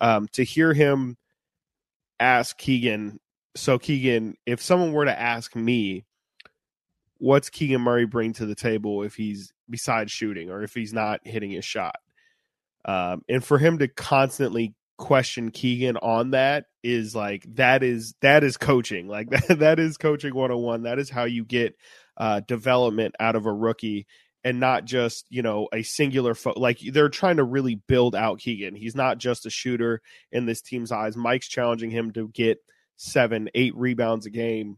um, 0.00 0.28
to 0.32 0.44
hear 0.44 0.72
him 0.72 1.16
ask 2.18 2.56
Keegan, 2.56 3.20
so 3.54 3.78
Keegan, 3.78 4.36
if 4.46 4.62
someone 4.62 4.92
were 4.92 5.04
to 5.04 5.18
ask 5.18 5.54
me, 5.54 6.04
what's 7.18 7.50
Keegan 7.50 7.80
Murray 7.80 8.06
bring 8.06 8.32
to 8.34 8.46
the 8.46 8.54
table 8.54 9.02
if 9.02 9.14
he's 9.14 9.52
besides 9.68 10.10
shooting 10.10 10.50
or 10.50 10.62
if 10.62 10.74
he's 10.74 10.92
not 10.92 11.20
hitting 11.24 11.50
his 11.50 11.64
shot? 11.64 11.96
Um, 12.86 13.22
and 13.28 13.42
for 13.42 13.58
him 13.58 13.78
to 13.78 13.88
constantly 13.88 14.74
question 14.96 15.50
Keegan 15.50 15.96
on 15.96 16.30
that 16.30 16.66
is 16.82 17.14
like 17.14 17.44
that 17.56 17.82
is 17.82 18.14
that 18.20 18.44
is 18.44 18.56
coaching 18.56 19.08
like 19.08 19.28
that 19.48 19.58
that 19.58 19.78
is 19.78 19.96
coaching 19.96 20.34
101 20.34 20.82
that 20.82 20.98
is 20.98 21.10
how 21.10 21.24
you 21.24 21.44
get 21.44 21.74
uh, 22.16 22.40
development 22.46 23.14
out 23.18 23.34
of 23.34 23.46
a 23.46 23.52
rookie 23.52 24.06
and 24.44 24.60
not 24.60 24.84
just 24.84 25.26
you 25.30 25.42
know 25.42 25.68
a 25.72 25.82
singular 25.82 26.34
fo- 26.34 26.54
like 26.56 26.78
they're 26.92 27.08
trying 27.08 27.38
to 27.38 27.44
really 27.44 27.74
build 27.74 28.14
out 28.14 28.38
Keegan. 28.38 28.76
He's 28.76 28.94
not 28.94 29.18
just 29.18 29.46
a 29.46 29.50
shooter 29.50 30.02
in 30.30 30.46
this 30.46 30.60
team's 30.60 30.92
eyes. 30.92 31.16
Mike's 31.16 31.48
challenging 31.48 31.90
him 31.90 32.12
to 32.12 32.28
get 32.28 32.58
seven, 32.96 33.48
eight 33.54 33.74
rebounds 33.74 34.26
a 34.26 34.30
game 34.30 34.76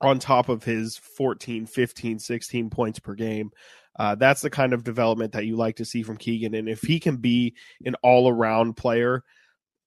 on 0.00 0.18
top 0.18 0.48
of 0.48 0.64
his 0.64 0.98
14, 1.16 1.66
15, 1.66 2.18
16 2.18 2.70
points 2.70 2.98
per 2.98 3.14
game. 3.14 3.50
Uh, 3.96 4.14
that's 4.14 4.42
the 4.42 4.50
kind 4.50 4.72
of 4.72 4.84
development 4.84 5.32
that 5.32 5.46
you 5.46 5.56
like 5.56 5.76
to 5.76 5.84
see 5.84 6.02
from 6.02 6.16
Keegan. 6.16 6.54
And 6.54 6.68
if 6.68 6.82
he 6.82 6.98
can 6.98 7.16
be 7.16 7.54
an 7.84 7.94
all 8.02 8.28
around 8.28 8.76
player, 8.76 9.22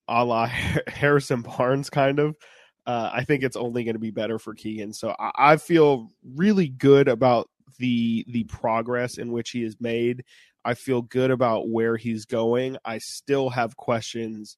a 0.07 0.23
la 0.23 0.45
Harrison 0.87 1.41
Barnes, 1.41 1.89
kind 1.89 2.19
of. 2.19 2.37
Uh, 2.85 3.09
I 3.13 3.25
think 3.25 3.43
it's 3.43 3.57
only 3.57 3.83
going 3.83 3.95
to 3.95 3.99
be 3.99 4.11
better 4.11 4.39
for 4.39 4.53
Keegan. 4.53 4.93
So 4.93 5.13
I, 5.19 5.31
I 5.35 5.57
feel 5.57 6.09
really 6.23 6.69
good 6.69 7.09
about 7.09 7.49
the 7.79 8.25
the 8.29 8.45
progress 8.45 9.17
in 9.17 9.31
which 9.31 9.51
he 9.51 9.63
has 9.63 9.75
made. 9.79 10.23
I 10.63 10.73
feel 10.73 11.01
good 11.01 11.31
about 11.31 11.69
where 11.69 11.97
he's 11.97 12.25
going. 12.25 12.77
I 12.85 12.99
still 12.99 13.49
have 13.49 13.77
questions 13.77 14.57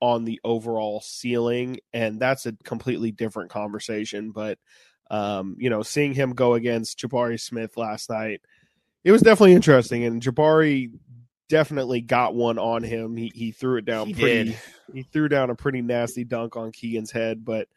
on 0.00 0.24
the 0.24 0.40
overall 0.44 1.00
ceiling, 1.00 1.78
and 1.92 2.20
that's 2.20 2.44
a 2.44 2.52
completely 2.64 3.12
different 3.12 3.50
conversation. 3.50 4.30
But 4.30 4.58
um, 5.10 5.56
you 5.58 5.70
know, 5.70 5.82
seeing 5.82 6.12
him 6.12 6.34
go 6.34 6.54
against 6.54 6.98
Jabari 6.98 7.40
Smith 7.40 7.76
last 7.76 8.10
night, 8.10 8.42
it 9.04 9.12
was 9.12 9.22
definitely 9.22 9.52
interesting. 9.54 10.04
And 10.04 10.22
Jabari 10.22 10.90
definitely 11.48 12.00
got 12.00 12.34
one 12.34 12.58
on 12.58 12.82
him. 12.82 13.16
He 13.16 13.30
he 13.34 13.52
threw 13.52 13.76
it 13.76 13.84
down 13.84 14.08
He 14.08 14.14
pretty. 14.14 14.44
did. 14.50 14.58
He 14.92 15.02
threw 15.02 15.28
down 15.28 15.50
a 15.50 15.54
pretty 15.54 15.82
nasty 15.82 16.24
dunk 16.24 16.56
on 16.56 16.72
Keegan's 16.72 17.10
head. 17.10 17.44
But 17.44 17.68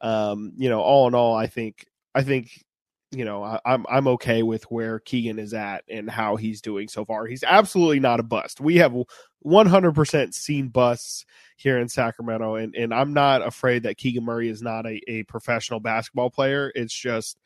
um, 0.00 0.52
you 0.56 0.68
know, 0.68 0.80
all 0.80 1.06
in 1.08 1.14
all, 1.14 1.34
I 1.36 1.46
think 1.46 1.86
I 2.14 2.22
think 2.22 2.64
you 3.12 3.24
know 3.24 3.42
I, 3.42 3.60
I'm 3.64 3.84
I'm 3.88 4.08
okay 4.08 4.42
with 4.42 4.64
where 4.70 4.98
Keegan 5.00 5.38
is 5.38 5.52
at 5.54 5.84
and 5.88 6.10
how 6.10 6.36
he's 6.36 6.60
doing 6.60 6.88
so 6.88 7.04
far. 7.04 7.26
He's 7.26 7.44
absolutely 7.44 8.00
not 8.00 8.20
a 8.20 8.24
bust. 8.24 8.60
We 8.60 8.76
have 8.76 8.94
100% 9.44 10.34
seen 10.34 10.68
busts 10.68 11.24
here 11.56 11.78
in 11.78 11.88
Sacramento, 11.88 12.54
and 12.56 12.74
and 12.74 12.94
I'm 12.94 13.12
not 13.12 13.46
afraid 13.46 13.82
that 13.82 13.98
Keegan 13.98 14.24
Murray 14.24 14.48
is 14.48 14.62
not 14.62 14.86
a, 14.86 15.00
a 15.08 15.22
professional 15.24 15.80
basketball 15.80 16.30
player. 16.30 16.72
It's 16.74 16.94
just 16.94 17.38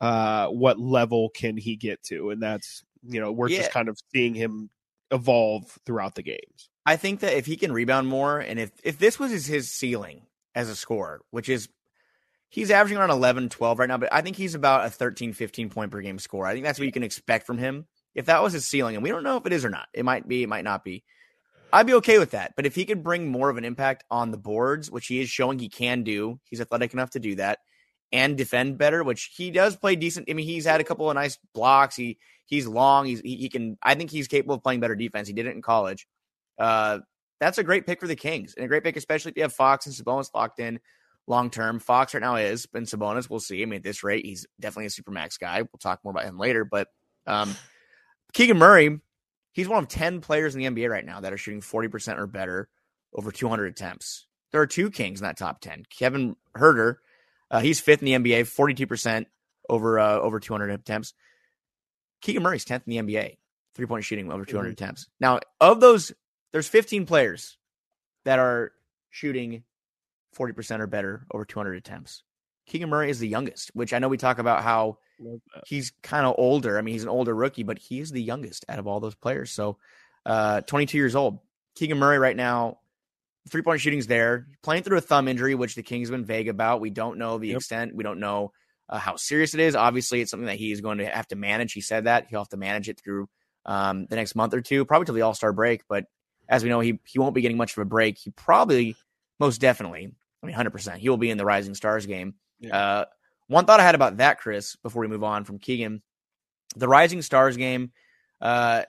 uh, 0.00 0.48
what 0.48 0.78
level 0.78 1.30
can 1.30 1.56
he 1.56 1.76
get 1.76 2.02
to, 2.04 2.30
and 2.30 2.42
that's 2.42 2.82
you 3.02 3.20
know 3.20 3.32
we're 3.32 3.48
Yeah. 3.48 3.58
just 3.58 3.70
kind 3.70 3.88
of 3.88 3.98
seeing 4.14 4.34
him 4.34 4.70
evolve 5.10 5.78
throughout 5.86 6.14
the 6.14 6.22
games. 6.22 6.70
I 6.86 6.96
think 6.96 7.20
that 7.20 7.34
if 7.36 7.46
he 7.46 7.56
can 7.56 7.72
rebound 7.72 8.08
more, 8.08 8.38
and 8.40 8.58
if 8.58 8.70
if 8.82 8.98
this 8.98 9.18
was 9.18 9.30
his, 9.30 9.46
his 9.46 9.70
ceiling 9.70 10.26
as 10.54 10.68
a 10.68 10.76
scorer, 10.76 11.20
which 11.30 11.48
is 11.48 11.68
he's 12.48 12.70
averaging 12.70 12.98
around 12.98 13.10
11, 13.10 13.48
12 13.48 13.78
right 13.78 13.88
now, 13.88 13.98
but 13.98 14.12
I 14.12 14.20
think 14.20 14.36
he's 14.36 14.54
about 14.54 14.86
a 14.86 14.90
13, 14.90 15.32
15 15.32 15.70
point 15.70 15.90
per 15.90 16.00
game 16.00 16.18
score. 16.18 16.46
I 16.46 16.52
think 16.52 16.64
that's 16.64 16.78
what 16.78 16.86
you 16.86 16.92
can 16.92 17.02
expect 17.02 17.46
from 17.46 17.58
him. 17.58 17.86
If 18.14 18.26
that 18.26 18.42
was 18.42 18.52
his 18.52 18.66
ceiling, 18.66 18.94
and 18.94 19.02
we 19.02 19.08
don't 19.10 19.24
know 19.24 19.36
if 19.36 19.46
it 19.46 19.52
is 19.52 19.64
or 19.64 19.70
not, 19.70 19.88
it 19.92 20.04
might 20.04 20.28
be, 20.28 20.44
it 20.44 20.48
might 20.48 20.64
not 20.64 20.84
be. 20.84 21.02
I'd 21.72 21.86
be 21.86 21.94
okay 21.94 22.20
with 22.20 22.30
that. 22.30 22.52
But 22.54 22.66
if 22.66 22.76
he 22.76 22.84
could 22.84 23.02
bring 23.02 23.26
more 23.28 23.50
of 23.50 23.56
an 23.56 23.64
impact 23.64 24.04
on 24.08 24.30
the 24.30 24.36
boards, 24.38 24.88
which 24.88 25.08
he 25.08 25.20
is 25.20 25.28
showing 25.28 25.58
he 25.58 25.68
can 25.68 26.04
do, 26.04 26.38
he's 26.48 26.60
athletic 26.60 26.92
enough 26.92 27.10
to 27.10 27.18
do 27.18 27.34
that, 27.34 27.58
and 28.12 28.36
defend 28.36 28.78
better, 28.78 29.02
which 29.02 29.32
he 29.36 29.50
does 29.50 29.76
play 29.76 29.96
decent. 29.96 30.30
I 30.30 30.34
mean, 30.34 30.46
he's 30.46 30.64
had 30.64 30.80
a 30.80 30.84
couple 30.84 31.10
of 31.10 31.14
nice 31.14 31.38
blocks. 31.52 31.96
He 31.96 32.18
he's 32.46 32.66
long. 32.66 33.06
He's 33.06 33.20
he, 33.20 33.36
he 33.36 33.48
can. 33.48 33.78
I 33.82 33.94
think 33.94 34.10
he's 34.10 34.28
capable 34.28 34.56
of 34.56 34.62
playing 34.62 34.80
better 34.80 34.96
defense. 34.96 35.28
He 35.28 35.34
did 35.34 35.46
it 35.46 35.54
in 35.54 35.62
college. 35.62 36.06
Uh, 36.58 37.00
that's 37.40 37.58
a 37.58 37.64
great 37.64 37.86
pick 37.86 38.00
for 38.00 38.06
the 38.06 38.16
Kings, 38.16 38.54
and 38.54 38.64
a 38.64 38.68
great 38.68 38.84
pick, 38.84 38.96
especially 38.96 39.30
if 39.30 39.36
you 39.36 39.42
have 39.42 39.52
Fox 39.52 39.86
and 39.86 39.94
Sabonis 39.94 40.30
locked 40.34 40.60
in 40.60 40.80
long 41.26 41.50
term. 41.50 41.78
Fox 41.78 42.14
right 42.14 42.20
now 42.20 42.36
is, 42.36 42.66
and 42.74 42.86
Sabonis, 42.86 43.28
we'll 43.28 43.40
see. 43.40 43.62
I 43.62 43.64
mean, 43.64 43.78
at 43.78 43.82
this 43.82 44.04
rate, 44.04 44.24
he's 44.24 44.46
definitely 44.60 44.86
a 44.86 44.88
supermax 44.88 45.38
guy. 45.38 45.62
We'll 45.62 45.78
talk 45.80 46.00
more 46.04 46.12
about 46.12 46.24
him 46.24 46.38
later. 46.38 46.64
But 46.64 46.88
um, 47.26 47.54
Keegan 48.32 48.58
Murray, 48.58 49.00
he's 49.52 49.68
one 49.68 49.82
of 49.82 49.88
10 49.88 50.20
players 50.20 50.54
in 50.54 50.60
the 50.60 50.70
NBA 50.70 50.90
right 50.90 51.04
now 51.04 51.20
that 51.20 51.32
are 51.32 51.38
shooting 51.38 51.60
40% 51.60 52.18
or 52.18 52.26
better 52.26 52.68
over 53.14 53.32
200 53.32 53.66
attempts. 53.66 54.26
There 54.52 54.60
are 54.60 54.66
two 54.66 54.90
Kings 54.90 55.20
in 55.20 55.24
that 55.24 55.36
top 55.36 55.60
10. 55.60 55.84
Kevin 55.90 56.36
Huerter, 56.56 56.96
uh, 57.54 57.60
he's 57.60 57.80
fifth 57.80 58.02
in 58.02 58.06
the 58.06 58.32
NBA, 58.32 58.42
42% 58.42 59.26
over 59.68 60.00
uh, 60.00 60.18
over 60.18 60.40
200 60.40 60.70
attempts. 60.70 61.14
Keegan 62.20 62.42
Murray's 62.42 62.64
10th 62.64 62.82
in 62.88 63.06
the 63.06 63.14
NBA, 63.14 63.36
three 63.76 63.86
point 63.86 64.04
shooting 64.04 64.32
over 64.32 64.44
200 64.44 64.72
attempts. 64.72 65.06
Now, 65.20 65.38
of 65.60 65.78
those, 65.78 66.10
there's 66.50 66.66
15 66.66 67.06
players 67.06 67.56
that 68.24 68.40
are 68.40 68.72
shooting 69.10 69.62
40% 70.36 70.80
or 70.80 70.88
better 70.88 71.26
over 71.32 71.44
200 71.44 71.76
attempts. 71.76 72.24
Keegan 72.66 72.88
Murray 72.88 73.08
is 73.08 73.20
the 73.20 73.28
youngest, 73.28 73.70
which 73.72 73.92
I 73.92 74.00
know 74.00 74.08
we 74.08 74.16
talk 74.16 74.38
about 74.38 74.64
how 74.64 74.98
he's 75.66 75.92
kind 76.02 76.26
of 76.26 76.34
older. 76.36 76.76
I 76.76 76.82
mean, 76.82 76.94
he's 76.94 77.04
an 77.04 77.08
older 77.08 77.34
rookie, 77.34 77.62
but 77.62 77.78
he's 77.78 78.10
the 78.10 78.22
youngest 78.22 78.64
out 78.68 78.80
of 78.80 78.88
all 78.88 78.98
those 78.98 79.14
players. 79.14 79.52
So, 79.52 79.78
uh, 80.26 80.62
22 80.62 80.98
years 80.98 81.14
old. 81.14 81.38
Keegan 81.76 81.98
Murray 81.98 82.18
right 82.18 82.36
now, 82.36 82.78
three 83.50 83.62
point 83.62 83.80
shooting's 83.80 84.06
there, 84.06 84.46
playing 84.62 84.82
through 84.82 84.98
a 84.98 85.02
thumb 85.02 85.28
injury, 85.28 85.54
which 85.54 85.74
the 85.74 85.82
Kings 85.82 86.08
have 86.08 86.16
been 86.16 86.24
vague 86.24 86.48
about. 86.48 86.80
We 86.80 86.90
don't 86.90 87.18
know 87.18 87.38
the 87.38 87.48
Yep. 87.48 87.56
extent. 87.56 87.94
We 87.94 88.04
don't 88.04 88.20
know 88.20 88.52
uh, 88.88 88.98
how 88.98 89.16
serious 89.16 89.54
it 89.54 89.60
is. 89.60 89.74
Obviously, 89.76 90.20
it's 90.20 90.30
something 90.30 90.46
that 90.46 90.56
he's 90.56 90.80
going 90.80 90.98
to 90.98 91.06
have 91.06 91.28
to 91.28 91.36
manage. 91.36 91.72
He 91.72 91.80
said 91.80 92.04
that 92.04 92.26
he'll 92.28 92.40
have 92.40 92.48
to 92.50 92.56
manage 92.56 92.88
it 92.88 93.00
through 93.02 93.28
um, 93.66 94.06
the 94.06 94.16
next 94.16 94.34
month 94.34 94.54
or 94.54 94.60
two, 94.60 94.84
probably 94.84 95.06
till 95.06 95.14
the 95.14 95.22
All 95.22 95.34
Star 95.34 95.52
break. 95.52 95.82
But 95.88 96.04
as 96.48 96.62
we 96.62 96.68
know, 96.68 96.80
he 96.80 96.98
he 97.06 97.18
won't 97.18 97.34
be 97.34 97.40
getting 97.40 97.56
much 97.56 97.72
of 97.76 97.78
a 97.78 97.84
break. 97.86 98.18
He 98.18 98.30
probably, 98.30 98.96
most 99.40 99.60
definitely, 99.60 100.12
I 100.42 100.46
mean, 100.46 100.54
hundred 100.54 100.70
percent, 100.72 101.00
he 101.00 101.08
will 101.08 101.16
be 101.16 101.30
in 101.30 101.38
the 101.38 101.44
Rising 101.44 101.74
Stars 101.74 102.06
game. 102.06 102.34
Yeah. 102.60 102.76
Uh, 102.76 103.04
one 103.46 103.66
thought 103.66 103.80
I 103.80 103.84
had 103.84 103.94
about 103.94 104.18
that, 104.18 104.38
Chris, 104.38 104.76
before 104.76 105.02
we 105.02 105.08
move 105.08 105.24
on 105.24 105.44
from 105.44 105.58
Keegan, 105.58 106.02
the 106.76 106.88
Rising 106.88 107.20
Stars 107.22 107.56
game. 107.56 107.92
Uh, 108.40 108.82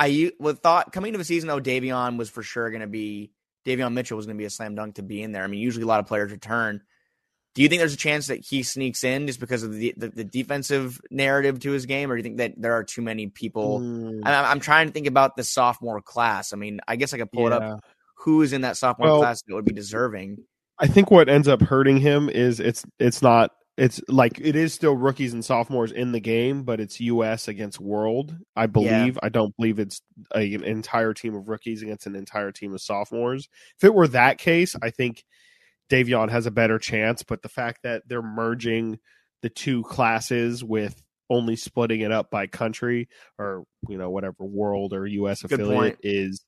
I 0.00 0.32
would 0.40 0.62
thought 0.62 0.92
coming 0.92 1.10
into 1.10 1.18
the 1.18 1.24
season, 1.24 1.48
though, 1.48 1.60
Davion 1.60 2.16
was 2.16 2.30
for 2.30 2.42
sure 2.42 2.70
going 2.70 2.80
to 2.80 2.86
be 2.86 3.32
Davion 3.66 3.92
Mitchell 3.92 4.16
was 4.16 4.24
going 4.24 4.36
to 4.36 4.40
be 4.40 4.46
a 4.46 4.50
slam 4.50 4.74
dunk 4.74 4.94
to 4.94 5.02
be 5.02 5.22
in 5.22 5.32
there. 5.32 5.44
I 5.44 5.46
mean, 5.46 5.60
usually 5.60 5.82
a 5.82 5.86
lot 5.86 6.00
of 6.00 6.06
players 6.06 6.32
return. 6.32 6.80
Do 7.54 7.62
you 7.62 7.68
think 7.68 7.80
there's 7.80 7.92
a 7.92 7.98
chance 7.98 8.28
that 8.28 8.42
he 8.42 8.62
sneaks 8.62 9.04
in 9.04 9.26
just 9.26 9.40
because 9.40 9.62
of 9.62 9.74
the 9.74 9.92
the, 9.96 10.08
the 10.08 10.24
defensive 10.24 11.00
narrative 11.10 11.60
to 11.60 11.72
his 11.72 11.84
game, 11.84 12.10
or 12.10 12.14
do 12.14 12.20
you 12.20 12.22
think 12.22 12.38
that 12.38 12.54
there 12.56 12.72
are 12.72 12.84
too 12.84 13.02
many 13.02 13.26
people? 13.26 13.80
Mm, 13.80 14.22
I, 14.24 14.50
I'm 14.50 14.60
trying 14.60 14.86
to 14.86 14.92
think 14.92 15.06
about 15.06 15.36
the 15.36 15.44
sophomore 15.44 16.00
class. 16.00 16.54
I 16.54 16.56
mean, 16.56 16.80
I 16.88 16.96
guess 16.96 17.12
I 17.12 17.18
could 17.18 17.30
pull 17.30 17.48
it 17.48 17.52
up. 17.52 17.84
Who 18.24 18.40
is 18.40 18.54
in 18.54 18.62
that 18.62 18.78
sophomore 18.78 19.08
Well- 19.08 19.20
class 19.20 19.42
that 19.42 19.54
would 19.54 19.66
be 19.66 19.74
deserving? 19.74 20.38
I 20.78 20.86
think 20.86 21.10
what 21.10 21.28
ends 21.28 21.46
up 21.46 21.60
hurting 21.60 21.98
him 21.98 22.30
is 22.30 22.58
it's 22.58 22.86
it's 22.98 23.20
not 23.20 23.50
it's 23.80 23.98
like 24.08 24.38
it 24.38 24.56
is 24.56 24.74
still 24.74 24.94
rookies 24.94 25.32
and 25.32 25.42
sophomores 25.42 25.90
in 25.90 26.12
the 26.12 26.20
game, 26.20 26.64
but 26.64 26.80
it's 26.80 27.00
U.S. 27.00 27.48
against 27.48 27.80
World. 27.80 28.36
I 28.54 28.66
believe. 28.66 29.18
I 29.22 29.30
don't 29.30 29.56
believe 29.56 29.78
it's 29.78 30.02
a, 30.34 30.54
an 30.54 30.64
entire 30.64 31.14
team 31.14 31.34
of 31.34 31.48
rookies 31.48 31.82
against 31.82 32.06
an 32.06 32.14
entire 32.14 32.52
team 32.52 32.74
of 32.74 32.82
sophomores. 32.82 33.48
If 33.78 33.84
it 33.84 33.94
were 33.94 34.08
that 34.08 34.36
case, 34.36 34.76
I 34.82 34.90
think 34.90 35.24
Davion 35.88 36.28
has 36.30 36.44
a 36.44 36.50
better 36.50 36.78
chance. 36.78 37.22
But 37.22 37.40
the 37.40 37.48
fact 37.48 37.84
that 37.84 38.02
they're 38.06 38.20
merging 38.20 38.98
the 39.40 39.48
two 39.48 39.82
classes 39.84 40.62
with 40.62 41.02
only 41.30 41.56
splitting 41.56 42.02
it 42.02 42.12
up 42.12 42.30
by 42.30 42.48
country 42.48 43.08
or 43.38 43.64
you 43.88 43.96
know 43.96 44.10
whatever 44.10 44.44
World 44.44 44.92
or 44.92 45.06
U.S. 45.06 45.42
Affiliate 45.42 45.96
is 46.02 46.44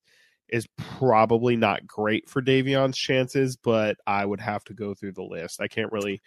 is 0.51 0.67
probably 0.77 1.57
not 1.57 1.87
great 1.87 2.29
for 2.29 2.43
Davion's 2.43 2.99
chances, 2.99 3.57
but 3.57 3.97
I 4.07 4.23
would 4.23 4.41
have 4.41 4.63
to 4.65 4.75
go 4.75 4.93
through 4.93 5.13
the 5.13 5.23
list. 5.23 5.63
I 5.63 5.69
can't 5.69 5.93
really 5.93 6.21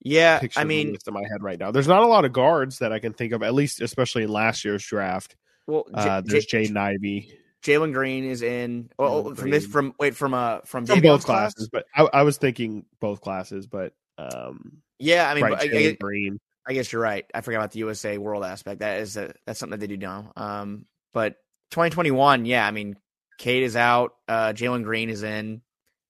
Yeah, 0.00 0.40
I 0.56 0.64
mean, 0.64 0.96
in 1.06 1.14
my 1.14 1.22
head 1.22 1.42
right 1.42 1.58
now. 1.58 1.70
There's 1.70 1.88
not 1.88 2.02
a 2.02 2.06
lot 2.06 2.24
of 2.24 2.32
guards 2.32 2.78
that 2.78 2.92
I 2.92 3.00
can 3.00 3.12
think 3.12 3.32
of, 3.32 3.42
at 3.42 3.54
least 3.54 3.80
especially 3.80 4.22
in 4.22 4.30
last 4.30 4.64
year's 4.64 4.84
draft. 4.84 5.34
well, 5.66 5.84
J- 5.88 5.92
Uh, 5.94 6.22
J- 6.22 6.28
there's 6.30 6.46
Jaden 6.46 6.76
Ivey 6.76 7.38
Jalen 7.62 7.92
Green 7.92 8.24
is 8.24 8.42
in. 8.42 8.90
Oh, 8.98 9.24
Jalen 9.24 9.36
from 9.36 9.50
this, 9.50 9.66
from 9.66 9.94
wait, 9.98 10.14
from 10.14 10.34
uh, 10.34 10.60
from, 10.64 10.84
both 10.84 11.24
class? 11.24 11.54
classes, 11.54 11.68
but 11.72 11.84
I, 11.94 12.08
I 12.12 12.22
was 12.22 12.38
thinking 12.38 12.86
both 13.00 13.20
classes, 13.20 13.66
but 13.66 13.92
um, 14.16 14.78
Yeah, 14.98 15.28
I 15.28 15.34
mean, 15.34 15.44
right, 15.44 15.58
but 15.58 15.74
I, 15.74 15.88
I, 15.88 15.96
Green. 16.00 16.38
I 16.66 16.74
guess 16.74 16.92
you're 16.92 17.02
right. 17.02 17.24
I 17.34 17.40
forgot 17.40 17.58
about 17.58 17.72
the 17.72 17.80
USA 17.80 18.18
World 18.18 18.44
aspect. 18.44 18.80
That 18.80 19.00
is 19.00 19.16
a, 19.16 19.32
that's 19.46 19.58
something 19.58 19.78
that 19.78 19.80
they 19.80 19.92
do 19.92 19.96
now. 19.96 20.32
Um, 20.36 20.84
but 21.14 21.36
2021, 21.70 22.44
yeah, 22.44 22.66
I 22.66 22.70
mean, 22.70 22.96
Cade 23.38 23.62
is 23.62 23.74
out. 23.74 24.12
Uh, 24.28 24.52
Jalen 24.52 24.84
Green 24.84 25.08
is 25.10 25.22
in. 25.22 25.62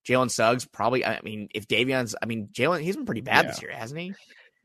Jalen 0.09 0.31
Suggs 0.31 0.65
probably. 0.65 1.05
I 1.05 1.19
mean, 1.23 1.47
if 1.53 1.67
Davion's, 1.67 2.15
I 2.21 2.25
mean, 2.25 2.49
Jalen, 2.51 2.81
he's 2.81 2.95
been 2.95 3.05
pretty 3.05 3.21
bad 3.21 3.45
Yeah. 3.45 3.51
this 3.51 3.61
year, 3.61 3.71
hasn't 3.71 3.99
he? 3.99 4.13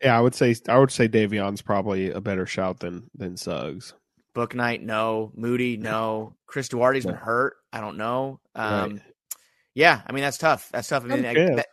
Yeah, 0.02 0.16
I 0.16 0.20
would 0.20 0.34
say 0.34 0.54
I 0.68 0.78
would 0.78 0.90
say 0.90 1.08
Davion's 1.08 1.62
probably 1.62 2.10
a 2.10 2.20
better 2.20 2.46
shout 2.46 2.80
than 2.80 3.10
than 3.14 3.36
Suggs. 3.36 3.94
Book 4.34 4.54
Knight, 4.54 4.82
no. 4.82 5.30
Moody, 5.36 5.76
no. 5.92 6.34
Chris 6.46 6.68
Duarte's 6.68 7.06
been 7.06 7.14
hurt. 7.14 7.54
I 7.72 7.80
don't 7.80 7.96
know. 7.96 8.40
Um, 8.54 8.92
Right. 8.94 9.02
Yeah, 9.74 10.00
I 10.06 10.12
mean 10.12 10.22
that's 10.22 10.38
tough. 10.38 10.68
That's 10.72 10.88
tough. 10.88 11.04
I 11.04 11.08
mean, 11.08 11.24
I- 11.26 11.34
that- 11.56 11.66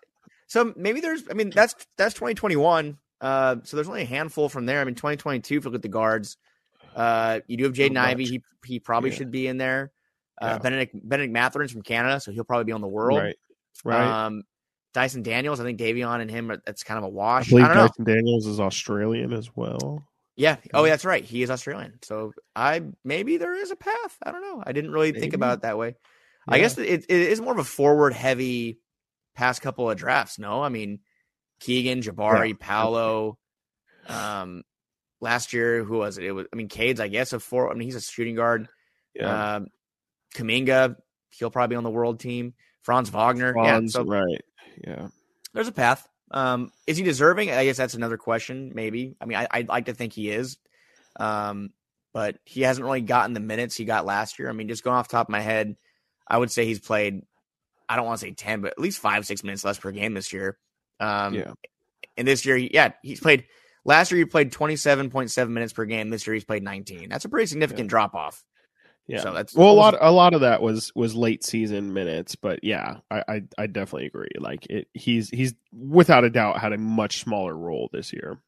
so 0.47 0.73
maybe 0.75 0.99
there's. 1.01 1.23
I 1.29 1.33
mean, 1.33 1.49
that's 1.51 1.75
that's 1.97 2.13
2021. 2.15 2.97
Uh, 3.21 3.57
so 3.63 3.77
there's 3.77 3.87
only 3.87 4.01
a 4.01 4.05
handful 4.05 4.49
from 4.49 4.65
there. 4.65 4.81
I 4.81 4.83
mean, 4.83 4.95
2022. 4.95 5.57
If 5.57 5.63
you 5.63 5.69
look 5.69 5.75
at 5.75 5.81
the 5.83 5.87
guards, 5.87 6.35
uh, 6.95 7.39
you 7.47 7.55
do 7.57 7.63
have 7.65 7.73
Jaden 7.73 7.91
Not 7.93 8.07
Ivey. 8.09 8.25
He 8.25 8.41
he 8.65 8.79
probably 8.79 9.11
Yeah. 9.11 9.15
should 9.17 9.31
be 9.31 9.47
in 9.47 9.57
there. 9.57 9.91
Uh, 10.41 10.47
Yeah. 10.53 10.57
Benedict 10.57 10.95
Bennedict 11.07 11.31
Mathurin's 11.33 11.71
from 11.71 11.83
Canada, 11.83 12.19
so 12.19 12.31
he'll 12.31 12.43
probably 12.43 12.65
be 12.65 12.71
on 12.71 12.81
the 12.81 12.87
world. 12.87 13.19
Right, 13.19 13.35
right. 13.83 14.25
Um, 14.25 14.43
Dyson 14.93 15.23
Daniels, 15.23 15.59
I 15.59 15.63
think 15.63 15.79
Davion 15.79 16.19
and 16.21 16.29
him. 16.29 16.51
are- 16.51 16.61
That's 16.65 16.83
kind 16.83 16.97
of 16.97 17.05
a 17.05 17.09
wash. 17.09 17.47
I, 17.47 17.49
believe 17.51 17.65
don't 17.67 17.75
know. 17.75 17.87
Dyson 17.87 18.03
Daniels 18.03 18.45
is 18.47 18.59
Australian 18.59 19.31
as 19.33 19.49
well. 19.55 20.05
Yeah. 20.35 20.57
Oh, 20.73 20.83
that's 20.83 21.05
right. 21.05 21.23
He 21.23 21.43
is 21.43 21.49
Australian. 21.51 21.99
So 22.01 22.33
I 22.55 22.81
maybe 23.03 23.37
there 23.37 23.53
is 23.53 23.71
a 23.71 23.75
path. 23.75 24.17
I 24.23 24.31
don't 24.31 24.41
know. 24.41 24.63
I 24.65 24.71
didn't 24.71 24.91
really 24.91 25.11
think 25.11 25.33
about 25.33 25.59
it 25.59 25.61
that 25.61 25.77
way. 25.77 25.95
I 26.47 26.57
guess 26.59 26.77
it, 26.77 27.05
it 27.07 27.09
is 27.09 27.39
more 27.39 27.53
of 27.53 27.59
a 27.59 27.63
forward 27.63 28.13
heavy 28.13 28.79
past 29.35 29.61
couple 29.61 29.89
of 29.89 29.97
drafts. 29.97 30.39
No, 30.39 30.61
I 30.63 30.69
mean 30.69 30.99
Keegan, 31.59 32.01
Jabari, 32.01 32.49
Yeah. 32.49 32.55
Paolo. 32.59 33.37
Um, 34.07 34.63
last 35.19 35.53
year 35.53 35.83
who 35.83 35.97
was 35.99 36.17
it? 36.17 36.23
It 36.25 36.31
was 36.31 36.47
I 36.51 36.55
mean 36.55 36.67
Cades. 36.69 36.99
I 36.99 37.07
guess 37.07 37.33
a 37.33 37.39
four. 37.39 37.69
I 37.69 37.73
mean 37.73 37.83
he's 37.85 37.95
a 37.95 38.01
shooting 38.01 38.35
guard. 38.35 38.67
yeah. 39.13 39.55
Um, 39.57 39.67
Kuminga 40.35 40.95
he'll 41.31 41.51
probably 41.51 41.73
be 41.75 41.77
on 41.77 41.83
the 41.83 41.89
world 41.91 42.19
team. 42.19 42.53
Franz 42.83 43.09
Wagner, 43.09 43.53
Franz, 43.53 43.93
yeah, 43.93 44.01
so 44.01 44.05
right, 44.05 44.41
yeah. 44.83 45.07
there's 45.53 45.67
a 45.67 45.71
path. 45.71 46.07
Um, 46.31 46.71
is 46.87 46.97
he 46.97 47.03
deserving? 47.03 47.51
I 47.51 47.65
guess 47.65 47.77
that's 47.77 47.93
another 47.93 48.17
question. 48.17 48.71
Maybe. 48.73 49.15
I 49.19 49.25
mean, 49.25 49.37
I, 49.37 49.47
I'd 49.51 49.67
like 49.67 49.85
to 49.85 49.93
think 49.93 50.13
he 50.13 50.29
is, 50.29 50.57
um, 51.19 51.71
but 52.13 52.37
he 52.45 52.61
hasn't 52.61 52.85
really 52.85 53.01
gotten 53.01 53.33
the 53.33 53.39
minutes 53.39 53.75
he 53.75 53.85
got 53.85 54.05
last 54.05 54.39
year. 54.39 54.49
I 54.49 54.53
mean, 54.53 54.67
just 54.67 54.83
going 54.83 54.95
off 54.95 55.09
the 55.09 55.17
top 55.17 55.27
of 55.27 55.31
my 55.31 55.41
head, 55.41 55.75
I 56.27 56.37
would 56.37 56.51
say 56.51 56.65
he's 56.65 56.79
played. 56.79 57.21
I 57.89 57.97
don't 57.97 58.05
want 58.05 58.21
to 58.21 58.25
say 58.25 58.31
ten, 58.31 58.61
but 58.61 58.71
at 58.71 58.79
least 58.79 58.99
five, 58.99 59.25
six 59.25 59.43
minutes 59.43 59.65
less 59.65 59.77
per 59.77 59.91
game 59.91 60.13
this 60.13 60.31
year. 60.31 60.57
Um, 60.99 61.33
Yeah. 61.33 61.53
And 62.17 62.27
this 62.27 62.45
year, 62.45 62.57
yeah, 62.57 62.91
he's 63.01 63.19
played. 63.19 63.45
Last 63.83 64.11
year, 64.11 64.19
he 64.19 64.25
played 64.25 64.51
twenty 64.51 64.75
seven 64.75 65.09
point 65.09 65.31
seven 65.31 65.53
minutes 65.53 65.73
per 65.73 65.85
game. 65.85 66.09
This 66.09 66.27
year, 66.27 66.33
he's 66.33 66.43
played 66.43 66.63
nineteen. 66.63 67.09
That's 67.09 67.25
a 67.25 67.29
pretty 67.29 67.47
significant 67.47 67.89
drop 67.89 68.13
off. 68.15 68.43
Yeah. 69.07 69.21
So 69.21 69.33
that's 69.33 69.55
well, 69.55 69.71
a 69.71 69.73
lot 69.73 69.95
a 69.99 70.11
lot 70.11 70.33
of 70.33 70.41
that 70.41 70.61
was 70.61 70.91
was 70.95 71.15
late 71.15 71.43
season 71.43 71.93
minutes, 71.93 72.35
but 72.35 72.63
yeah, 72.63 72.97
I 73.09 73.23
I, 73.27 73.41
I 73.57 73.67
definitely 73.67 74.05
agree. 74.05 74.29
Like 74.39 74.65
it, 74.67 74.87
he's 74.93 75.29
he's 75.29 75.53
without 75.73 76.23
a 76.23 76.29
doubt 76.29 76.59
had 76.59 76.71
a 76.71 76.77
much 76.77 77.19
smaller 77.19 77.55
role 77.55 77.89
this 77.91 78.13
year. 78.13 78.39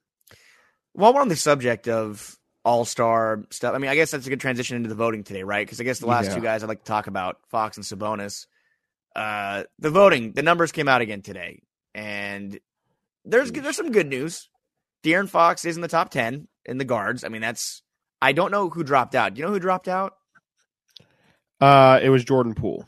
While 0.94 1.14
we're 1.14 1.22
on 1.22 1.28
the 1.28 1.36
subject 1.36 1.88
of 1.88 2.38
all 2.64 2.86
star 2.86 3.44
stuff, 3.50 3.74
I 3.76 3.78
mean, 3.80 3.90
I 3.90 3.96
guess 3.96 4.12
that's 4.12 4.28
a 4.28 4.30
good 4.30 4.40
transition 4.40 4.78
into 4.78 4.90
the 4.90 4.96
voting 4.96 5.24
today, 5.24 5.44
right? 5.44 5.66
Because 5.66 5.82
I 5.82 5.84
guess 5.84 6.00
the 6.00 6.06
last 6.06 6.28
Yeah. 6.28 6.36
two 6.36 6.42
guys 6.42 6.64
I'd 6.64 6.70
like 6.70 6.84
to 6.84 6.88
talk 6.88 7.08
about, 7.08 7.38
Fox 7.50 7.76
and 7.78 7.86
Sabonis. 7.86 8.46
Uh, 9.16 9.64
the 9.80 9.90
voting, 9.90 10.34
the 10.34 10.44
numbers 10.44 10.72
came 10.72 10.88
out 10.88 11.02
again 11.02 11.22
today, 11.22 11.62
and 11.94 12.58
there's 13.26 13.52
there's 13.52 13.76
some 13.76 13.92
good 13.92 14.08
news. 14.08 14.50
De'Aaron 15.04 15.28
Fox 15.28 15.66
is 15.66 15.76
in 15.76 15.82
the 15.82 15.88
top 15.88 16.10
ten 16.10 16.48
in 16.66 16.78
the 16.78 16.86
guards. 16.86 17.24
I 17.24 17.28
mean, 17.30 17.42
that's 17.42 17.82
I 18.22 18.32
don't 18.32 18.52
know 18.52 18.70
who 18.70 18.84
dropped 18.84 19.14
out. 19.16 19.34
Do 19.34 19.40
you 19.40 19.46
know 19.46 19.52
who 19.52 19.60
dropped 19.60 19.88
out? 19.88 20.16
Uh, 21.60 22.00
it 22.02 22.10
was 22.10 22.24
Jordan 22.24 22.56
Poole. 22.56 22.86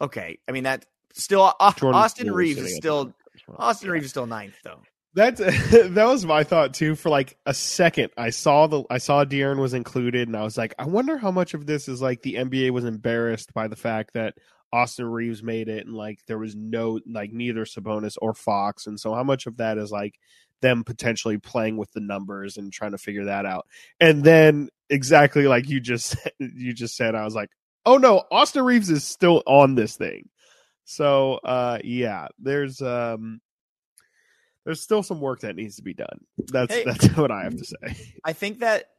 Okay, 0.00 0.38
I 0.48 0.52
mean 0.52 0.64
that 0.64 0.84
still 1.12 1.42
uh, 1.42 1.52
Austin 1.58 2.28
Poole 2.28 2.36
Reaves 2.36 2.58
is 2.58 2.76
still. 2.76 3.14
Austin 3.56 3.88
Yeah. 3.88 3.92
Reaves 3.92 4.06
is 4.06 4.10
still 4.10 4.26
ninth 4.26 4.56
though. 4.64 4.80
That's 5.14 5.40
that 5.70 6.06
was 6.06 6.26
my 6.26 6.44
thought 6.44 6.74
too. 6.74 6.94
For 6.94 7.08
like 7.08 7.38
a 7.46 7.54
second, 7.54 8.10
I 8.16 8.30
saw 8.30 8.66
the 8.66 8.84
I 8.90 8.98
saw 8.98 9.24
De'Aaron 9.24 9.58
was 9.58 9.72
included, 9.74 10.28
and 10.28 10.36
I 10.36 10.42
was 10.42 10.58
like, 10.58 10.74
I 10.78 10.84
wonder 10.84 11.16
how 11.16 11.30
much 11.30 11.54
of 11.54 11.66
this 11.66 11.88
is 11.88 12.02
like 12.02 12.22
the 12.22 12.34
NBA 12.34 12.70
was 12.70 12.84
embarrassed 12.84 13.54
by 13.54 13.66
the 13.68 13.76
fact 13.76 14.12
that 14.12 14.34
Austin 14.72 15.06
Reaves 15.06 15.42
made 15.42 15.68
it, 15.68 15.86
and 15.86 15.96
like 15.96 16.20
there 16.26 16.38
was 16.38 16.54
no 16.54 17.00
like 17.06 17.32
neither 17.32 17.64
Sabonis 17.64 18.16
or 18.20 18.34
Fox, 18.34 18.86
and 18.86 19.00
so 19.00 19.14
how 19.14 19.24
much 19.24 19.46
of 19.46 19.56
that 19.56 19.78
is 19.78 19.90
like 19.90 20.18
them 20.60 20.84
potentially 20.84 21.38
playing 21.38 21.76
with 21.76 21.90
the 21.92 22.00
numbers 22.00 22.56
and 22.56 22.72
trying 22.72 22.92
to 22.92 22.98
figure 22.98 23.24
that 23.24 23.46
out. 23.46 23.66
And 24.00 24.22
then 24.22 24.68
exactly 24.90 25.46
like 25.46 25.68
you 25.68 25.80
just 25.80 26.16
you 26.38 26.74
just 26.74 26.94
said, 26.94 27.14
I 27.14 27.24
was 27.24 27.34
like, 27.34 27.50
oh 27.86 27.96
no, 27.96 28.24
Austin 28.30 28.64
Reaves 28.64 28.90
is 28.90 29.04
still 29.04 29.42
on 29.46 29.74
this 29.74 29.96
thing. 29.96 30.28
So 30.84 31.34
uh 31.44 31.78
yeah, 31.82 32.28
there's 32.38 32.82
um 32.82 33.40
there's 34.64 34.80
still 34.80 35.02
some 35.02 35.20
work 35.20 35.40
that 35.40 35.56
needs 35.56 35.76
to 35.76 35.82
be 35.82 35.94
done. 35.94 36.20
That's 36.52 36.74
Hey. 36.74 36.84
that's 36.84 37.06
what 37.16 37.30
I 37.30 37.44
have 37.44 37.56
to 37.56 37.64
say. 37.64 37.96
I 38.24 38.32
think 38.32 38.58
that 38.60 38.90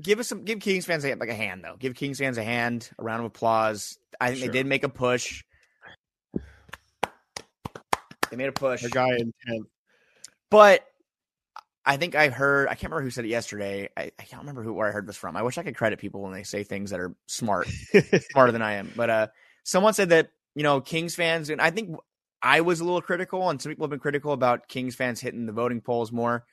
give 0.00 0.18
us 0.20 0.28
some 0.28 0.44
give 0.44 0.60
Kings 0.60 0.86
fans 0.86 1.04
a, 1.04 1.14
like 1.14 1.28
a 1.28 1.34
hand 1.34 1.62
though. 1.64 1.76
Give 1.78 1.94
Kings 1.94 2.18
fans 2.18 2.38
a 2.38 2.44
hand, 2.44 2.90
a 2.98 3.02
round 3.04 3.20
of 3.20 3.26
applause. 3.26 3.98
I 4.20 4.28
think 4.28 4.38
Sure. 4.38 4.46
they 4.48 4.52
did 4.52 4.66
make 4.66 4.84
a 4.84 4.88
push. 4.88 5.44
They 8.30 8.36
made 8.36 8.48
a 8.48 8.52
push, 8.52 8.82
The 8.82 8.90
guy 8.90 9.08
in 9.16 9.32
tenth. 9.46 9.66
but 10.50 10.84
I 11.88 11.96
think 11.96 12.14
I 12.14 12.28
heard 12.28 12.68
I 12.68 12.74
can't 12.74 12.92
remember 12.92 13.04
who 13.04 13.10
said 13.10 13.24
it 13.24 13.28
yesterday. 13.28 13.88
I, 13.96 14.12
I 14.18 14.22
can't 14.24 14.42
remember 14.42 14.62
who 14.62 14.74
where 14.74 14.86
I 14.86 14.92
heard 14.92 15.06
this 15.06 15.16
from. 15.16 15.36
I 15.36 15.42
wish 15.42 15.56
I 15.56 15.62
could 15.62 15.74
credit 15.74 15.98
people 15.98 16.20
when 16.20 16.34
they 16.34 16.42
say 16.42 16.62
things 16.62 16.90
that 16.90 17.00
are 17.00 17.14
smart, 17.26 17.66
smarter 18.30 18.52
than 18.52 18.60
I 18.60 18.74
am. 18.74 18.92
But 18.94 19.08
uh, 19.08 19.26
someone 19.64 19.94
said 19.94 20.10
that 20.10 20.28
you 20.54 20.62
know 20.62 20.82
Kings 20.82 21.14
fans, 21.14 21.48
and 21.48 21.62
I 21.62 21.70
think 21.70 21.96
I 22.42 22.60
was 22.60 22.80
a 22.80 22.84
little 22.84 23.00
critical, 23.00 23.48
and 23.48 23.60
some 23.60 23.72
people 23.72 23.84
have 23.84 23.90
been 23.90 24.00
critical 24.00 24.34
about 24.34 24.68
Kings 24.68 24.96
fans 24.96 25.18
hitting 25.18 25.46
the 25.46 25.52
voting 25.52 25.80
polls 25.80 26.12
more. 26.12 26.44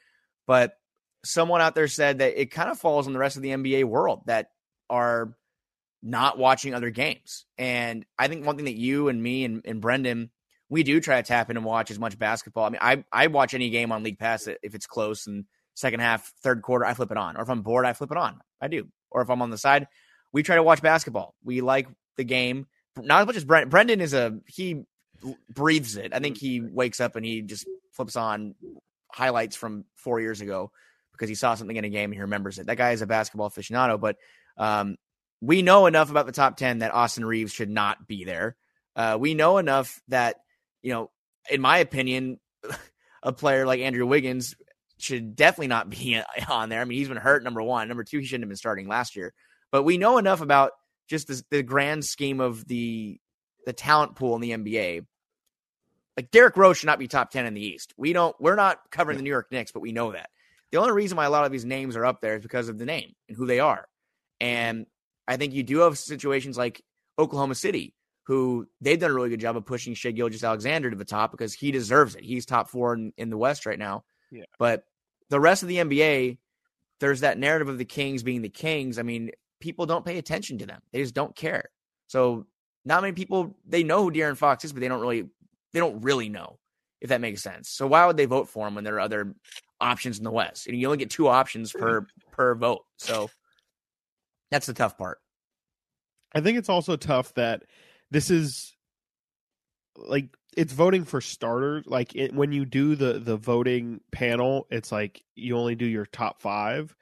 But 0.48 0.78
someone 1.26 1.60
out 1.60 1.76
there 1.76 1.90
said 1.90 2.20
that 2.20 2.40
it 2.40 2.52
kind 2.52 2.70
of 2.70 2.80
falls 2.80 3.06
on 3.06 3.12
the 3.12 3.20
rest 3.20 3.36
of 3.36 3.44
the 3.44 3.50
NBA 3.50 3.84
world 3.84 4.22
that 4.28 4.52
are 4.90 5.36
not 6.02 6.38
watching 6.38 6.74
other 6.74 6.92
games. 6.92 7.44
And 7.58 8.06
I 8.18 8.30
think 8.30 8.46
one 8.46 8.56
thing 8.56 8.66
that 8.66 8.78
you 8.78 9.10
and 9.10 9.22
me 9.22 9.44
and, 9.44 9.64
and 9.66 9.82
Brendan, 9.82 10.30
we 10.70 10.84
do 10.84 11.00
try 11.00 11.22
to 11.22 11.28
tap 11.28 11.50
in 11.50 11.58
and 11.58 11.66
watch 11.66 11.92
as 11.92 12.00
much 12.00 12.18
basketball. 12.18 12.66
I 12.66 12.70
mean, 12.70 12.80
I 12.82 13.04
I 13.12 13.28
watch 13.28 13.54
any 13.54 13.70
game 13.70 13.92
on 13.92 14.04
League 14.04 14.20
Pass 14.20 14.48
if 14.48 14.76
it's 14.76 14.88
close 14.88 15.28
and 15.28 15.46
second 15.76 16.00
half, 16.00 16.32
third 16.42 16.62
quarter, 16.62 16.86
I 16.86 16.94
flip 16.94 17.12
it 17.12 17.18
on. 17.18 17.38
Or 17.38 17.44
if 17.44 17.50
I'm 17.50 17.62
bored, 17.62 17.86
I 17.86 17.94
flip 17.94 18.12
it 18.12 18.18
on. 18.18 18.40
I 18.62 18.68
do. 18.68 18.88
Or 19.12 19.22
if 19.22 19.30
I'm 19.30 19.42
on 19.42 19.50
the 19.50 19.58
side, 19.58 19.88
we 20.32 20.42
try 20.42 20.56
to 20.56 20.64
watch 20.64 20.82
basketball. 20.82 21.36
We 21.44 21.62
like 21.62 21.88
the 22.18 22.24
game. 22.24 22.68
Not 22.98 23.22
as 23.22 23.28
much 23.28 23.36
as 23.36 23.46
Brendan. 23.46 23.70
Brendan 23.70 24.02
is 24.02 24.14
a 24.14 24.40
he 24.48 24.86
breathes 25.50 25.98
it. 25.98 26.14
I 26.14 26.20
think 26.20 26.38
he 26.38 26.62
wakes 26.62 27.00
up 27.00 27.16
and 27.16 27.26
he 27.26 27.42
just 27.42 27.68
flips 27.92 28.16
on 28.16 28.56
highlights 29.12 29.56
from 29.56 29.86
four 29.96 30.20
years 30.20 30.42
ago 30.42 30.72
because 31.12 31.30
he 31.30 31.36
saw 31.36 31.56
something 31.56 31.76
in 31.76 31.86
a 31.86 31.90
game 31.90 32.12
and 32.12 32.16
he 32.16 32.22
remembers 32.22 32.60
it. 32.60 32.68
That 32.68 32.78
guy 32.78 32.92
is 32.92 33.02
a 33.02 33.08
basketball 33.08 33.50
aficionado, 33.50 34.00
but 34.00 34.18
um, 34.58 34.98
we 35.42 35.62
know 35.62 35.86
enough 35.86 36.10
about 36.10 36.26
the 36.26 36.32
top 36.32 36.58
10 36.58 36.80
that 36.80 36.94
Austin 36.94 37.26
Reaves 37.26 37.54
should 37.54 37.70
not 37.70 38.08
be 38.08 38.26
there. 38.26 38.56
Uh, 38.96 39.18
we 39.20 39.34
know 39.34 39.58
enough 39.58 40.02
that, 40.10 40.38
you 40.86 40.94
know, 40.94 41.10
in 41.50 41.62
my 41.62 41.80
opinion, 41.80 42.40
a 43.24 43.34
player 43.34 43.66
like 43.66 43.80
Andrew 43.80 44.06
Wiggins 44.06 44.56
should 44.98 45.36
definitely 45.36 45.68
not 45.68 45.90
be 45.90 46.22
on 46.50 46.70
there. 46.70 46.80
I 46.80 46.86
mean, 46.86 47.00
he's 47.00 47.08
been 47.08 47.18
hurt, 47.18 47.44
number 47.44 47.64
one. 47.64 47.88
Number 47.88 48.04
two, 48.04 48.20
he 48.20 48.26
shouldn't 48.26 48.44
have 48.44 48.50
been 48.50 48.56
starting 48.56 48.88
last 48.88 49.16
year. 49.16 49.34
But 49.72 49.82
we 49.82 49.98
know 49.98 50.20
enough 50.20 50.42
about 50.42 50.74
just 51.10 51.28
the, 51.28 51.44
the 51.50 51.64
grand 51.64 52.06
scheme 52.06 52.40
of 52.40 52.66
the 52.68 53.20
the 53.66 53.74
talent 53.74 54.16
pool 54.16 54.36
in 54.36 54.42
the 54.42 54.52
NBA. 54.52 55.08
Like 56.16 56.30
Derrick 56.30 56.56
Rose 56.56 56.78
should 56.78 56.86
not 56.86 57.00
be 57.00 57.08
top 57.08 57.32
10 57.32 57.48
in 57.48 57.56
the 57.56 57.66
East. 57.66 57.96
We 57.98 58.14
don't, 58.14 58.36
we're 58.40 58.56
not 58.56 58.78
covering 58.92 59.18
the 59.18 59.24
New 59.24 59.32
York 59.32 59.48
Knicks, 59.52 59.72
but 59.72 59.80
we 59.80 59.92
know 59.92 60.12
that. 60.12 60.30
The 60.72 60.78
only 60.78 60.92
reason 60.94 61.18
why 61.18 61.26
a 61.26 61.32
lot 61.32 61.46
of 61.46 61.52
these 61.52 61.66
names 61.66 61.96
are 61.96 62.06
up 62.06 62.22
there 62.22 62.36
is 62.36 62.44
because 62.44 62.70
of 62.70 62.78
the 62.78 62.86
name 62.86 63.14
and 63.28 63.36
who 63.36 63.48
they 63.48 63.60
are. 63.60 63.88
Mm-hmm. 64.40 64.46
And 64.46 64.86
I 65.28 65.38
think 65.38 65.54
you 65.54 65.64
do 65.64 65.80
have 65.80 65.98
situations 65.98 66.60
like 66.60 66.84
Oklahoma 67.18 67.56
City, 67.56 67.96
who 68.26 68.68
they've 68.82 69.00
done 69.00 69.12
a 69.12 69.14
really 69.14 69.30
good 69.30 69.40
job 69.40 69.56
of 69.56 69.66
pushing 69.66 69.94
Shai 69.94 70.12
Gilgeous 70.12 70.44
Alexander 70.44 70.90
to 70.90 70.98
the 70.98 71.06
top 71.06 71.32
because 71.32 71.54
he 71.54 71.72
deserves 71.72 72.16
it. 72.16 72.24
He's 72.24 72.46
top 72.46 72.70
four 72.70 72.94
in, 72.94 73.14
in 73.18 73.30
the 73.30 73.38
West 73.38 73.66
right 73.66 73.78
now. 73.78 74.04
Yeah. 74.32 74.46
But 74.58 74.84
the 75.30 75.40
rest 75.40 75.62
of 75.62 75.70
the 75.70 75.78
NBA, 75.78 76.40
there's 77.00 77.22
that 77.22 77.38
narrative 77.38 77.70
of 77.70 77.78
the 77.78 77.86
Kings 77.86 78.24
being 78.24 78.42
the 78.42 78.50
Kings. 78.50 78.98
I 78.98 79.04
mean, 79.04 79.32
people 79.60 79.86
don't 79.86 80.06
pay 80.06 80.18
attention 80.18 80.58
to 80.60 80.66
them. 80.66 80.82
They 80.92 81.02
just 81.02 81.14
don't 81.14 81.36
care. 81.36 81.70
So 82.08 82.48
not 82.84 83.02
many 83.02 83.14
people 83.14 83.56
they 83.66 83.84
know 83.84 84.04
who 84.04 84.12
De'Aaron 84.12 84.38
Fox 84.38 84.66
is, 84.66 84.74
but 84.74 84.80
they 84.80 84.88
don't 84.88 85.02
really 85.02 85.24
they 85.74 85.80
don't 85.80 86.02
really 86.02 86.30
know 86.30 86.58
if 87.02 87.10
that 87.10 87.22
makes 87.22 87.44
sense. 87.44 87.70
So 87.70 87.86
why 87.86 88.06
would 88.06 88.18
they 88.18 88.26
vote 88.26 88.50
for 88.50 88.68
him 88.68 88.76
when 88.76 88.84
there 88.84 88.96
are 88.96 89.02
other 89.02 89.36
options 89.80 90.18
in 90.18 90.24
the 90.24 90.32
West? 90.32 90.68
And 90.68 90.76
you 90.76 90.88
only 90.88 90.98
get 90.98 91.12
two 91.12 91.28
options 91.28 91.72
per 91.72 92.08
per 92.32 92.56
vote. 92.56 92.82
So 92.98 93.30
that's 94.50 94.66
the 94.66 94.74
tough 94.74 94.98
part. 94.98 95.20
I 96.34 96.42
think 96.42 96.58
it's 96.58 96.70
also 96.70 96.96
tough 96.96 97.34
that 97.36 97.64
this 98.16 98.32
is 98.32 98.74
like 99.98 100.30
it's 100.56 100.72
voting 100.72 101.04
for 101.04 101.20
starters. 101.20 101.84
Like 101.86 102.16
it, 102.16 102.34
when 102.34 102.54
you 102.54 102.64
do 102.64 102.96
the 102.96 103.20
the 103.20 103.36
voting 103.36 104.00
panel, 104.14 104.68
it's 104.72 104.90
like 104.90 105.22
you 105.36 105.58
only 105.58 105.76
do 105.76 105.86
your 105.86 106.06
top 106.06 106.42
five, 106.42 106.96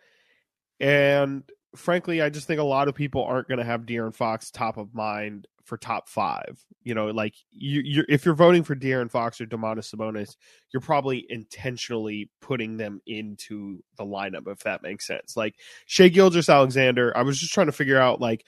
and 0.79 1.43
frankly, 1.75 2.19
I 2.19 2.29
just 2.29 2.47
think 2.47 2.59
a 2.59 2.63
lot 2.63 2.87
of 2.87 2.95
people 2.95 3.23
aren't 3.23 3.47
going 3.47 3.59
to 3.59 3.63
have 3.63 3.81
De'Aaron 3.81 4.15
Fox 4.15 4.49
top 4.49 4.77
of 4.77 4.95
mind 4.95 5.47
for 5.63 5.77
top 5.77 6.09
five. 6.09 6.65
You 6.81 6.95
know, 6.95 7.05
like 7.07 7.35
you, 7.51 7.81
you're 7.85 8.05
if 8.09 8.25
you're 8.25 8.33
voting 8.33 8.63
for 8.63 8.75
De'Aaron 8.75 9.11
Fox 9.11 9.39
or 9.39 9.45
Domantas 9.45 9.93
Sabonis, 9.93 10.35
you're 10.73 10.81
probably 10.81 11.27
intentionally 11.29 12.31
putting 12.41 12.77
them 12.77 13.01
into 13.05 13.83
the 13.99 14.03
lineup, 14.03 14.47
if 14.47 14.61
that 14.61 14.81
makes 14.81 15.05
sense. 15.05 15.37
Like 15.37 15.53
Shai 15.85 16.07
Gilgeous 16.07 16.49
Alexander, 16.49 17.15
I 17.15 17.21
was 17.21 17.39
just 17.39 17.53
trying 17.53 17.67
to 17.67 17.71
figure 17.71 17.99
out 17.99 18.19
like 18.19 18.47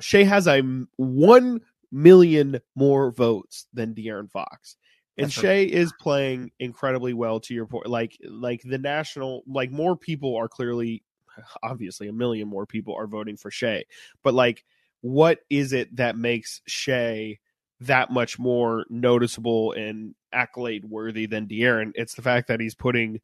Shai 0.00 0.24
has 0.24 0.48
a 0.48 0.62
one 0.96 1.60
million 1.92 2.60
more 2.74 3.12
votes 3.12 3.66
than 3.72 3.94
De'Aaron 3.94 4.30
Fox. 4.30 4.76
And 5.18 5.26
That's 5.26 5.34
Shai 5.34 5.58
is 5.58 5.92
playing 6.00 6.50
incredibly 6.58 7.12
well 7.12 7.38
to 7.40 7.54
your 7.54 7.66
point. 7.66 7.86
Like 7.86 8.16
like 8.26 8.62
the 8.64 8.78
national 8.78 9.42
like 9.46 9.70
more 9.70 9.96
people 9.96 10.36
are 10.36 10.48
clearly 10.48 11.04
obviously 11.62 12.08
a 12.08 12.12
million 12.12 12.48
more 12.48 12.66
people 12.66 12.96
are 12.96 13.06
voting 13.06 13.36
for 13.36 13.50
Shai. 13.50 13.84
But 14.22 14.34
like 14.34 14.64
what 15.02 15.40
is 15.50 15.72
it 15.72 15.94
that 15.96 16.16
makes 16.16 16.62
Shai 16.66 17.38
that 17.80 18.10
much 18.10 18.38
more 18.38 18.86
noticeable 18.88 19.72
and 19.72 20.14
accolade 20.32 20.84
worthy 20.84 21.26
than 21.26 21.46
De'Aaron? 21.46 21.92
It's 21.94 22.14
the 22.14 22.22
fact 22.22 22.48
that 22.48 22.60
he's 22.60 22.74
putting 22.74 23.20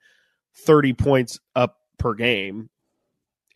30 0.56 0.92
points 0.92 1.38
up 1.54 1.78
per 1.98 2.14
game 2.14 2.68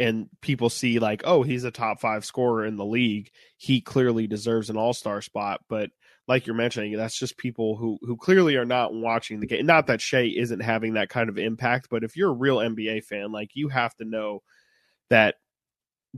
and 0.03 0.29
people 0.41 0.69
see 0.69 0.99
like, 0.99 1.23
oh, 1.25 1.45
he's 1.45 1.62
a 1.62 1.71
top 1.71 2.01
five 2.01 2.25
scorer 2.25 2.67
in 2.67 2.77
the 2.77 2.85
league. 2.85 3.31
He 3.57 3.81
clearly 3.81 4.27
deserves 4.27 4.69
an 4.69 4.77
all 4.77 4.93
star 4.93 5.23
spot. 5.23 5.61
But 5.69 5.91
like 6.27 6.45
you're 6.45 6.57
mentioning, 6.57 6.97
that's 6.97 7.17
just 7.17 7.37
people 7.37 7.77
who 7.77 7.99
who 8.03 8.17
clearly 8.17 8.57
are 8.57 8.65
not 8.65 8.93
watching 8.93 9.38
the 9.38 9.47
game. 9.47 9.65
Not 9.65 9.87
that 9.87 10.01
Shai 10.01 10.33
isn't 10.37 10.61
having 10.61 10.95
that 10.95 11.09
kind 11.09 11.29
of 11.29 11.38
impact, 11.38 11.87
but 11.88 12.03
if 12.03 12.17
you're 12.17 12.31
a 12.31 12.35
real 12.35 12.57
NBA 12.57 13.05
fan, 13.05 13.31
like 13.31 13.51
you 13.55 13.69
have 13.69 13.95
to 13.97 14.05
know 14.05 14.43
that 15.09 15.37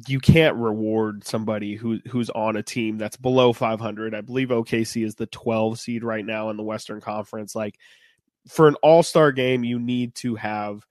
you 0.09 0.18
can't 0.18 0.57
reward 0.57 1.25
somebody 1.25 1.75
who 1.77 2.01
who's 2.09 2.31
on 2.31 2.57
a 2.57 2.62
team 2.62 2.97
that's 2.97 3.18
below 3.18 3.53
500. 3.53 4.14
I 4.14 4.23
believe 4.23 4.49
OKC 4.49 5.05
is 5.05 5.14
the 5.14 5.27
12 5.27 5.79
seed 5.79 6.03
right 6.03 6.25
now 6.25 6.49
in 6.49 6.57
the 6.57 6.62
Western 6.62 7.03
Conference. 7.03 7.55
Like 7.55 7.79
for 8.49 8.66
an 8.66 8.77
All 8.77 9.03
Star 9.03 9.31
game, 9.31 9.62
you 9.62 9.79
need 9.79 10.14
to 10.16 10.37
have 10.37 10.87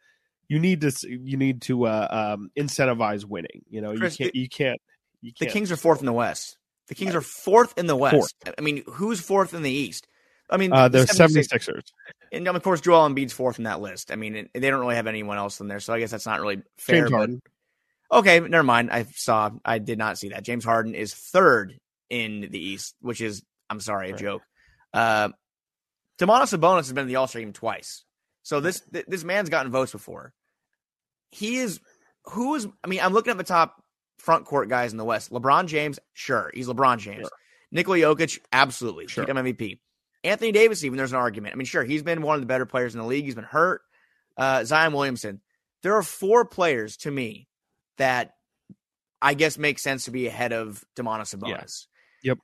you 0.53 0.59
need 0.59 0.81
to 0.81 0.91
you 1.09 1.37
need 1.37 1.61
to 1.63 1.85
uh, 1.85 2.35
um, 2.37 2.51
incentivize 2.57 3.25
winning. 3.25 3.63
You 3.69 3.81
know, 3.81 3.95
Chris, 3.95 4.19
you 4.19 4.25
can't 4.25 4.35
you 4.35 4.49
can't 4.49 4.81
you 5.21 5.31
The 5.39 5.45
can't. 5.45 5.53
Kings 5.53 5.71
are 5.71 5.77
fourth 5.77 5.99
in 5.99 6.05
the 6.05 6.13
West. 6.13 6.57
The 6.89 6.95
Kings 6.95 7.15
are 7.15 7.21
fourth 7.21 7.73
in 7.77 7.87
the 7.87 7.95
West. 7.95 8.35
I 8.57 8.61
mean, 8.61 8.83
who's 8.87 9.19
fourth 9.21 9.53
in 9.53 9.63
the 9.63 9.71
East? 9.71 10.07
I 10.49 10.57
mean, 10.57 10.73
Uh, 10.73 10.89
they're 10.89 11.05
the 11.05 11.13
76 11.13 11.65
76ers. 11.65 11.81
And 12.31 12.47
of 12.47 12.61
course, 12.61 12.81
Joel 12.81 13.07
Embiid's 13.09 13.33
fourth 13.33 13.57
in 13.57 13.63
that 13.63 13.79
list. 13.81 14.11
I 14.11 14.15
mean, 14.15 14.49
they 14.53 14.69
don't 14.69 14.81
really 14.81 14.95
have 14.95 15.07
anyone 15.07 15.37
else 15.37 15.59
in 15.61 15.67
there, 15.67 15.79
so 15.79 15.93
I 15.93 15.99
guess 15.99 16.11
that's 16.11 16.25
not 16.25 16.41
really 16.41 16.61
fair. 16.77 16.97
James 16.97 17.11
but- 17.11 17.17
Harden. 17.17 17.41
okay, 18.11 18.39
never 18.41 18.63
mind. 18.63 18.91
I 18.91 19.03
saw, 19.15 19.51
I 19.63 19.79
did 19.79 19.97
not 19.97 20.17
see 20.19 20.29
that. 20.29 20.43
James 20.43 20.65
Harden 20.65 20.93
is 20.93 21.13
third 21.13 21.77
in 22.09 22.41
the 22.51 22.59
East, 22.59 22.95
which 22.99 23.21
is, 23.21 23.41
I'm 23.69 23.79
sorry, 23.79 24.09
a 24.09 24.11
Right. 24.11 24.21
joke. 24.21 24.41
Uh, 24.93 25.29
Domantas 26.19 26.55
Sabonis 26.55 26.77
has 26.79 26.93
been 26.93 27.03
in 27.03 27.07
the 27.07 27.15
All 27.15 27.27
Star 27.27 27.41
game 27.41 27.53
twice, 27.53 28.03
so 28.43 28.59
this 28.59 28.81
th- 28.81 29.05
this 29.07 29.23
man's 29.23 29.49
gotten 29.49 29.71
votes 29.71 29.91
before. 29.93 30.33
He 31.33 31.57
is 31.57 31.79
who 32.25 32.55
is? 32.55 32.67
I 32.83 32.87
mean, 32.87 32.99
I'm 33.01 33.13
looking 33.13 33.31
at 33.31 33.37
the 33.37 33.43
top 33.43 33.81
front 34.17 34.45
court 34.45 34.69
guys 34.69 34.91
in 34.91 34.97
the 34.97 35.05
West. 35.05 35.31
LeBron 35.31 35.67
James, 35.67 35.99
sure, 36.13 36.51
he's 36.53 36.67
LeBron 36.67 36.99
James. 36.99 37.21
Sure. 37.21 37.29
Nikola 37.71 37.97
Jokic, 37.97 38.39
absolutely, 38.51 39.07
Sure. 39.07 39.25
MVP. 39.25 39.79
Anthony 40.23 40.51
Davis, 40.51 40.83
even 40.83 40.95
there's 40.97 41.11
an 41.11 41.17
argument. 41.17 41.53
I 41.53 41.57
mean, 41.57 41.65
sure, 41.65 41.83
he's 41.83 42.03
been 42.03 42.21
one 42.21 42.35
of 42.35 42.41
the 42.41 42.47
better 42.47 42.65
players 42.65 42.93
in 42.95 43.01
the 43.01 43.07
league. 43.07 43.25
He's 43.25 43.35
been 43.35 43.43
hurt. 43.43 43.81
Uh, 44.37 44.63
Zion 44.63 44.93
Williamson. 44.93 45.41
There 45.81 45.95
are 45.95 46.03
four 46.03 46.45
players 46.45 46.97
to 46.97 47.11
me 47.11 47.47
that 47.97 48.35
I 49.21 49.33
guess 49.33 49.57
make 49.57 49.79
sense 49.79 50.05
to 50.05 50.11
be 50.11 50.27
ahead 50.27 50.53
of 50.53 50.83
Domantas 50.95 51.35
Sabonis. 51.35 51.87
Yep. 52.23 52.37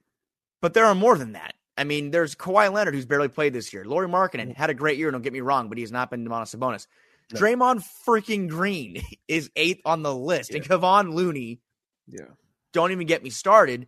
But 0.62 0.74
there 0.74 0.86
are 0.86 0.96
more 0.96 1.18
than 1.18 1.34
that. 1.34 1.54
I 1.78 1.86
mean, 1.86 2.12
there's 2.12 2.36
Kawhi 2.36 2.72
Leonard 2.74 2.94
who's 2.94 3.06
barely 3.06 3.30
played 3.30 3.54
this 3.54 3.72
year. 3.72 3.86
Lauri 3.86 4.10
Markkanen 4.10 4.54
had 4.56 4.70
a 4.70 4.74
great 4.74 4.98
year. 4.98 5.10
Don't 5.12 5.22
get 5.22 5.32
me 5.32 5.40
wrong, 5.40 5.70
but 5.70 5.78
he's 5.78 5.92
not 5.92 6.10
been 6.12 6.26
Domantas 6.28 6.54
Sabonis. 6.56 6.88
No. 7.34 7.40
Draymond 7.40 7.86
freaking 8.08 8.50
Green 8.50 9.02
is 9.28 9.50
eighth 9.56 9.82
on 9.86 10.04
the 10.04 10.14
list, 10.14 10.52
and 10.52 10.64
Kevon 10.64 11.14
Looney. 11.14 11.60
Yeah. 12.08 12.26
Don't 12.74 12.92
even 12.92 13.08
get 13.08 13.24
me 13.24 13.30
started. 13.30 13.88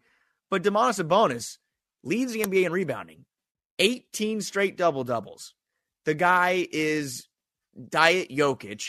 But 0.49 0.63
Domantas 0.63 1.01
Sabonis 1.01 1.57
leads 2.03 2.33
the 2.33 2.41
NBA 2.41 2.65
in 2.65 2.71
rebounding, 2.71 3.25
18 3.79 4.41
straight 4.41 4.77
double 4.77 5.03
doubles. 5.03 5.53
The 6.05 6.13
guy 6.13 6.67
is 6.71 7.27
Diet 7.89 8.29
Jokic, 8.29 8.83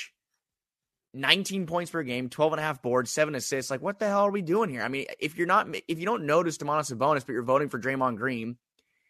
19 1.14 1.66
points 1.66 1.90
per 1.90 2.02
game, 2.02 2.28
12 2.28 2.54
and 2.54 2.60
a 2.60 2.64
half 2.64 2.82
boards, 2.82 3.10
seven 3.10 3.34
assists. 3.34 3.70
Like, 3.70 3.82
what 3.82 3.98
the 3.98 4.08
hell 4.08 4.26
are 4.26 4.30
we 4.30 4.42
doing 4.42 4.70
here? 4.70 4.82
I 4.82 4.88
mean, 4.88 5.06
if 5.20 5.36
you're 5.36 5.46
not, 5.46 5.68
if 5.86 5.98
you 5.98 6.06
don't 6.06 6.24
notice 6.24 6.58
Domantas 6.58 6.92
Sabonis, 6.92 7.24
but 7.24 7.32
you're 7.32 7.42
voting 7.42 7.68
for 7.68 7.78
Draymond 7.78 8.16
Green, 8.16 8.56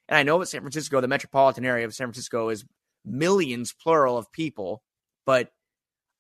and 0.09 0.19
I 0.19 0.23
know 0.25 0.39
that 0.41 0.47
San 0.47 0.61
Francisco, 0.61 1.01
the 1.01 1.09
metropolitan 1.09 1.65
area 1.65 1.87
of 1.87 1.95
San 1.95 2.09
Francisco, 2.09 2.49
is 2.49 2.65
millions 3.05 3.73
plural 3.73 4.19
of 4.19 4.31
people, 4.33 4.83
but 5.25 5.53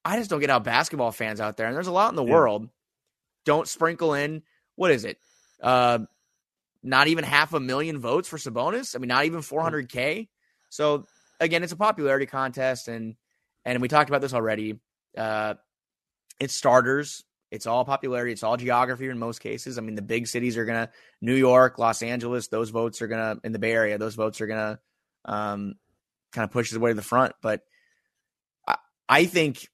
I 0.04 0.16
just 0.18 0.30
don't 0.30 0.40
get 0.40 0.50
how 0.50 0.58
basketball 0.58 1.12
fans 1.12 1.40
out 1.40 1.56
there, 1.56 1.66
and 1.66 1.74
there's 1.76 1.86
a 1.86 1.92
lot 1.92 2.10
in 2.10 2.16
the 2.16 2.24
Yeah. 2.24 2.32
world, 2.32 2.68
don't 3.44 3.68
sprinkle 3.68 4.14
in 4.14 4.42
what 4.74 4.90
is 4.90 5.04
it? 5.04 5.18
Uh, 5.62 6.00
not 6.82 7.06
even 7.08 7.24
half 7.24 7.52
a 7.52 7.60
million 7.60 7.98
votes 7.98 8.28
for 8.28 8.36
Sabonis. 8.38 8.96
I 8.96 8.98
mean, 8.98 9.08
not 9.08 9.24
even 9.26 9.40
400k. 9.42 10.28
So 10.70 11.06
again, 11.38 11.62
it's 11.62 11.72
a 11.72 11.76
popularity 11.76 12.26
contest, 12.26 12.88
and 12.88 13.16
and 13.64 13.80
we 13.80 13.88
talked 13.88 14.10
about 14.10 14.20
this 14.22 14.34
already. 14.34 14.80
Uh, 15.16 15.54
it's 16.40 16.54
starters. 16.54 17.22
It's 17.52 17.66
all 17.66 17.84
popularity. 17.84 18.32
It's 18.32 18.42
all 18.42 18.56
geography 18.56 19.08
in 19.08 19.18
most 19.18 19.40
cases. 19.40 19.76
I 19.78 19.82
mean, 19.82 19.94
the 19.94 20.02
big 20.02 20.26
cities 20.26 20.56
are 20.56 20.64
gonna 20.64 20.90
New 21.20 21.34
York, 21.36 21.78
Los 21.78 22.02
Angeles. 22.02 22.48
Those 22.48 22.70
votes 22.70 23.02
are 23.02 23.06
gonna 23.08 23.38
in 23.44 23.52
the 23.52 23.58
Bay 23.58 23.72
Area. 23.72 23.98
Those 23.98 24.14
votes 24.14 24.40
are 24.40 24.46
gonna 24.46 24.80
um, 25.24 25.74
kind 26.32 26.44
of 26.44 26.50
push 26.50 26.70
his 26.70 26.78
way 26.78 26.90
to 26.90 26.94
the 26.94 27.02
front. 27.02 27.34
But 27.42 27.60
I, 29.12 29.18
I 29.18 29.26
think 29.26 29.68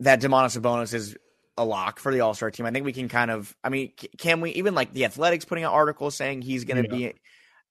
that 0.00 0.20
Domantas 0.20 0.58
Sabonis 0.58 0.94
is 0.94 1.16
a 1.56 1.64
lock 1.64 1.98
for 2.00 2.12
the 2.12 2.20
All 2.20 2.34
Star 2.34 2.50
team. 2.50 2.66
I 2.66 2.70
think 2.70 2.84
we 2.86 2.92
can 2.92 3.08
kind 3.08 3.30
of. 3.30 3.54
I 3.62 3.68
mean, 3.68 3.92
can 4.18 4.40
we 4.40 4.50
even 4.52 4.74
like 4.74 4.92
the 4.92 5.04
Athletics 5.04 5.44
putting 5.44 5.64
out 5.64 5.74
articles 5.74 6.16
saying 6.16 6.42
he's 6.42 6.64
going 6.64 6.82
to 6.82 6.88
be? 6.88 7.14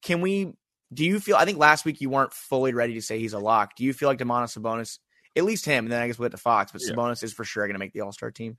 Can 0.04 0.22
we? 0.22 0.54
Do 0.94 1.06
you 1.06 1.20
feel? 1.20 1.36
I 1.36 1.46
think 1.46 1.58
last 1.58 1.86
week 1.86 2.02
you 2.02 2.10
weren't 2.10 2.34
fully 2.34 2.74
ready 2.74 2.94
to 2.96 3.02
say 3.02 3.20
he's 3.20 3.34
a 3.34 3.40
lock. 3.40 3.76
Do 3.76 3.84
you 3.84 3.94
feel 3.94 4.10
like 4.10 4.20
Domantas 4.20 4.58
Sabonis, 4.58 5.00
at 5.36 5.44
least 5.44 5.66
him, 5.66 5.86
and 5.86 5.92
then 5.92 6.02
I 6.02 6.08
guess 6.08 6.18
we 6.18 6.24
went 6.24 6.32
to 6.32 6.38
Fox, 6.38 6.72
but 6.72 6.82
Yeah. 6.84 6.94
Sabonis 6.94 7.24
is 7.24 7.34
for 7.34 7.44
sure 7.44 7.66
going 7.66 7.76
to 7.76 7.80
make 7.80 7.94
the 7.94 8.02
All 8.02 8.12
Star 8.12 8.32
team? 8.32 8.58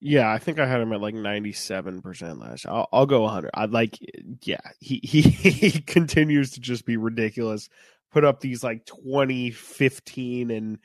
Yeah, 0.00 0.30
I 0.30 0.38
think 0.38 0.60
I 0.60 0.66
had 0.66 0.80
him 0.80 0.92
at 0.92 1.00
like 1.00 1.14
ninety 1.14 1.52
seven 1.52 2.02
percent 2.02 2.38
last. 2.38 2.64
year. 2.64 2.72
I'll, 2.72 2.88
I'll 2.92 3.06
go 3.06 3.26
hundred. 3.26 3.50
I'd 3.54 3.72
like, 3.72 3.98
yeah, 4.42 4.60
he, 4.80 5.00
he 5.02 5.22
he 5.22 5.80
continues 5.80 6.52
to 6.52 6.60
just 6.60 6.84
be 6.84 6.96
ridiculous. 6.96 7.68
Put 8.10 8.24
up 8.24 8.40
these 8.40 8.64
like 8.64 8.86
20, 8.86 9.50
15, 9.50 10.50
and 10.50 10.78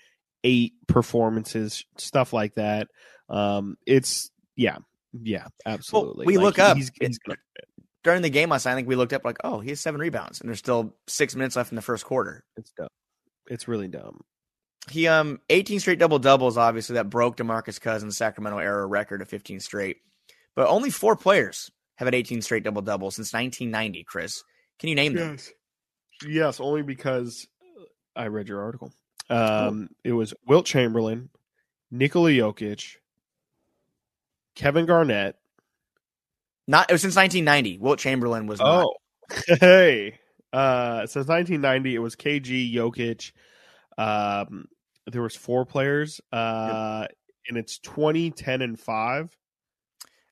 eight 0.44 0.74
performances, 0.88 1.86
stuff 1.98 2.34
like 2.34 2.56
that. 2.56 2.88
Um, 3.30 3.78
it's 3.86 4.32
yeah, 4.56 4.78
yeah, 5.14 5.48
absolutely. 5.66 6.26
we 6.26 6.38
Like, 6.38 6.44
look 6.44 6.60
up- 6.60 6.78
He's, 6.78 6.92
he's 7.00 7.20
gonna, 7.20 7.38
During 8.04 8.22
the 8.22 8.30
game 8.30 8.50
last 8.50 8.66
night, 8.66 8.74
I 8.74 8.76
think 8.76 8.88
we 8.88 8.96
looked 8.96 9.14
up 9.14 9.24
like, 9.26 9.38
oh, 9.44 9.60
he 9.60 9.70
has 9.70 9.80
seven 9.80 10.02
rebounds, 10.02 10.40
and 10.42 10.50
there's 10.50 10.60
still 10.60 10.96
six 11.08 11.36
minutes 11.36 11.56
left 11.56 11.72
in 11.72 11.76
the 11.76 11.82
first 11.82 12.06
quarter. 12.06 12.44
it's 12.58 12.72
dumb. 12.72 12.88
It's 13.48 13.68
really 13.68 13.88
dumb. 13.88 14.22
He 14.90 15.08
um 15.08 15.40
18 15.50 15.80
straight 15.80 16.00
double 16.00 16.20
doubles, 16.20 16.58
obviously 16.58 16.96
that 16.96 17.10
broke 17.10 17.38
DeMarcus 17.38 17.80
Cousins' 17.80 18.18
Sacramento 18.18 18.58
era 18.60 18.86
record 18.86 19.22
of 19.22 19.30
15 19.30 19.62
straight. 19.62 19.98
But 20.56 20.68
only 20.68 20.90
four 20.90 21.16
players 21.16 21.72
have 21.96 22.06
had 22.06 22.14
18 22.16 22.42
straight 22.42 22.64
double 22.64 22.82
doubles 22.82 23.16
since 23.16 23.34
1990. 23.34 24.04
Chris, 24.04 24.44
can 24.80 24.90
you 24.90 24.96
name 24.96 25.14
them? 25.14 25.32
Yes. 25.32 25.52
Yes, 26.28 26.60
only 26.60 26.82
because 26.84 27.48
I 28.16 28.28
read 28.28 28.48
your 28.50 28.62
article. 28.62 28.94
Um, 29.30 29.90
It 30.04 30.12
was 30.14 30.34
Wilt 30.48 30.66
Chamberlain, 30.66 31.30
Nikola 31.92 32.32
Jokic, 32.32 32.98
Kevin 34.56 34.86
Garnett. 34.86 35.36
Not 36.68 36.90
it 36.90 36.94
was 36.94 37.02
since 37.02 37.16
1990. 37.16 37.78
Wilt 37.80 38.00
Chamberlain 38.00 38.48
was 38.48 38.60
not. 38.60 38.86
Oh, 38.86 38.94
hey. 39.60 40.20
Uh, 40.52 41.08
since 41.08 41.28
1990, 41.28 41.96
it 41.96 42.00
was 42.00 42.16
KG, 42.16 42.74
Jokic. 42.74 43.32
Um, 43.98 44.68
there 45.12 45.22
was 45.22 45.36
four 45.36 45.66
players. 45.66 46.22
Uh, 46.32 47.08
and 47.50 47.58
it's 47.58 47.80
20, 47.80 48.32
10, 48.32 48.62
and 48.62 48.80
five. 48.80 49.36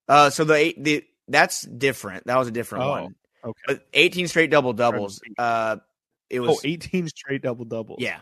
Uh, 0.07 0.29
so 0.29 0.43
the 0.43 0.53
eight 0.53 0.83
the 0.83 1.03
that's 1.27 1.61
different. 1.63 2.27
That 2.27 2.37
was 2.37 2.47
a 2.47 2.51
different 2.51 2.83
Oh, 2.85 2.89
one. 2.89 3.15
Okay. 3.43 3.61
But 3.67 3.87
18 3.93 4.27
straight 4.27 4.51
double 4.51 4.73
doubles. 4.73 5.19
Uh, 5.37 5.77
it 6.29 6.39
Oh, 6.39 6.47
was 6.47 6.61
18 6.63 7.07
straight 7.07 7.41
double 7.41 7.65
doubles. 7.65 7.99
yeah. 8.01 8.19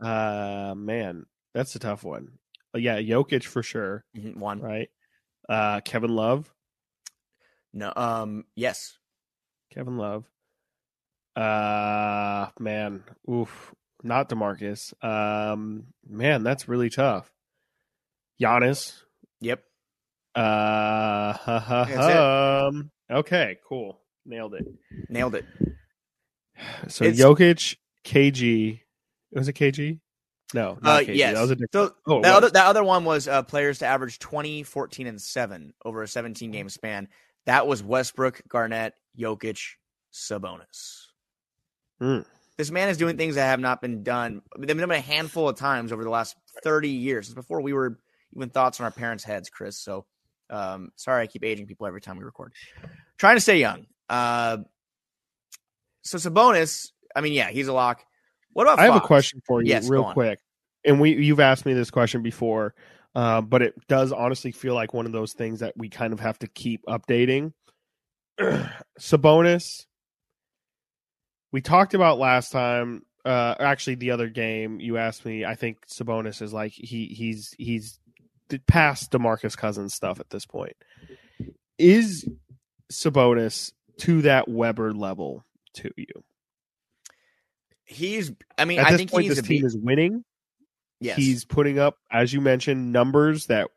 Uh, 0.00 0.74
man, 0.76 1.26
that's 1.54 1.74
a 1.74 1.78
tough 1.78 2.04
one. 2.04 2.38
But 2.72 2.82
yeah, 2.82 2.98
Jokic 3.00 3.44
for 3.44 3.62
sure. 3.62 4.04
mhm, 4.16 4.36
One. 4.36 4.60
Right. 4.60 4.88
Uh, 5.48 5.80
Kevin 5.80 6.14
Love. 6.14 6.52
No. 7.72 7.92
Um. 7.94 8.44
Yes. 8.54 8.96
Kevin 9.72 9.96
Love. 9.96 10.24
Uh 11.36 12.48
man, 12.58 13.04
oof, 13.30 13.72
not 14.02 14.28
Demarcus. 14.28 14.92
Um, 15.02 15.84
man, 16.08 16.42
that's 16.42 16.68
really 16.68 16.90
tough. 16.90 17.30
Giannis. 18.42 19.00
Yep. 19.40 19.62
Uh, 20.34 21.32
ha, 21.32 22.66
um, 22.68 22.90
okay, 23.10 23.58
cool, 23.68 24.00
nailed 24.26 24.54
it. 24.54 24.66
Nailed 25.08 25.34
it. 25.36 25.44
So 26.88 27.04
It's- 27.04 27.18
Jokic, 27.20 27.76
KG, 28.04 28.80
was 29.32 29.48
it 29.48 29.54
KG? 29.54 29.98
No, 30.52 30.78
not 30.82 31.02
Uh. 31.02 31.04
KG. 31.06 31.16
Yes. 31.16 31.34
that 31.34 31.40
was 31.42 31.50
a 31.50 31.56
different. 31.56 31.72
so 31.72 31.94
oh, 32.06 32.22
that 32.22 32.34
other 32.34 32.50
that 32.50 32.66
other 32.66 32.84
one 32.84 33.04
was 33.04 33.28
uh, 33.28 33.42
players 33.42 33.78
to 33.80 33.86
average 33.86 34.18
20, 34.18 34.62
14, 34.64 35.06
and 35.06 35.20
seven 35.20 35.72
over 35.84 36.02
a 36.02 36.08
17 36.08 36.50
game 36.50 36.68
span. 36.68 37.08
That 37.46 37.66
was 37.66 37.82
Westbrook, 37.82 38.42
Garnett, 38.48 38.94
Jokic, 39.18 39.60
Sabonis. 40.12 41.06
Mm. 42.02 42.24
This 42.56 42.70
man 42.70 42.88
is 42.88 42.96
doing 42.98 43.16
things 43.16 43.36
that 43.36 43.46
have 43.46 43.60
not 43.60 43.80
been 43.80 44.02
done. 44.02 44.42
They've 44.58 44.66
been 44.66 44.76
done 44.76 44.90
a 44.90 45.00
handful 45.00 45.48
of 45.48 45.56
times 45.56 45.92
over 45.92 46.04
the 46.04 46.10
last 46.10 46.36
30 46.62 46.90
years, 46.90 47.26
since 47.26 47.34
before 47.34 47.62
we 47.62 47.72
were 47.72 47.98
even 48.36 48.50
thoughts 48.50 48.80
on 48.80 48.84
our 48.84 48.90
parents' 48.90 49.24
heads, 49.24 49.48
Chris. 49.48 49.78
So 49.78 50.04
um, 50.50 50.90
sorry 50.96 51.22
I 51.22 51.26
keep 51.26 51.44
aging 51.44 51.66
people 51.66 51.86
every 51.86 52.00
time 52.00 52.18
we 52.18 52.24
record. 52.24 52.52
Trying 53.16 53.36
to 53.36 53.40
stay 53.40 53.58
young. 53.58 53.86
Uh, 54.08 54.58
so 56.02 56.18
Sabonis, 56.18 56.90
I 57.14 57.20
mean, 57.20 57.32
yeah, 57.32 57.50
he's 57.50 57.68
a 57.68 57.72
lock. 57.72 58.04
What 58.52 58.64
about 58.64 58.78
I 58.78 58.84
have 58.84 58.96
a 58.96 59.00
question 59.00 59.40
for 59.46 59.62
you, 59.62 59.68
Yes, 59.68 59.88
real 59.88 60.12
quick. 60.12 60.40
And 60.84 61.00
we 61.00 61.14
you've 61.14 61.40
asked 61.40 61.66
me 61.66 61.74
this 61.74 61.90
question 61.90 62.22
before, 62.22 62.74
uh, 63.14 63.40
but 63.40 63.62
it 63.62 63.74
does 63.86 64.12
honestly 64.12 64.52
feel 64.52 64.74
like 64.74 64.94
one 64.94 65.06
of 65.06 65.12
those 65.12 65.32
things 65.32 65.60
that 65.60 65.76
we 65.76 65.88
kind 65.88 66.12
of 66.12 66.20
have 66.20 66.38
to 66.40 66.46
keep 66.46 66.84
updating. 66.86 67.52
Sabonis, 68.98 69.86
we 71.52 71.60
talked 71.60 71.94
about 71.94 72.18
last 72.18 72.52
time. 72.52 73.02
Uh, 73.24 73.54
actually, 73.60 73.96
the 73.96 74.12
other 74.12 74.28
game 74.28 74.80
you 74.80 74.96
asked 74.96 75.26
me, 75.26 75.44
I 75.44 75.54
think 75.54 75.86
Sabonis 75.86 76.40
is 76.40 76.52
like 76.52 76.72
he 76.72 77.06
he's 77.06 77.54
he's 77.58 78.00
past 78.66 79.12
Demarcus 79.12 79.56
Cousins 79.56 79.94
stuff 79.94 80.20
at 80.20 80.30
this 80.30 80.46
point. 80.46 80.76
Is 81.78 82.26
Sabonis 82.90 83.72
to 83.98 84.22
that 84.22 84.48
Webber 84.48 84.92
level 84.92 85.44
to 85.74 85.90
you? 85.96 86.24
He's. 87.90 88.32
I 88.56 88.64
mean, 88.64 88.78
At 88.78 88.86
I 88.86 88.90
this 88.92 88.98
think 88.98 89.10
point, 89.10 89.24
he's 89.24 89.36
this 89.36 89.46
team 89.46 89.64
is 89.64 89.76
winning. 89.76 90.24
Yes. 91.00 91.16
He's 91.16 91.44
putting 91.44 91.78
up, 91.78 91.96
as 92.10 92.32
you 92.32 92.40
mentioned, 92.40 92.92
numbers 92.92 93.46
that 93.46 93.68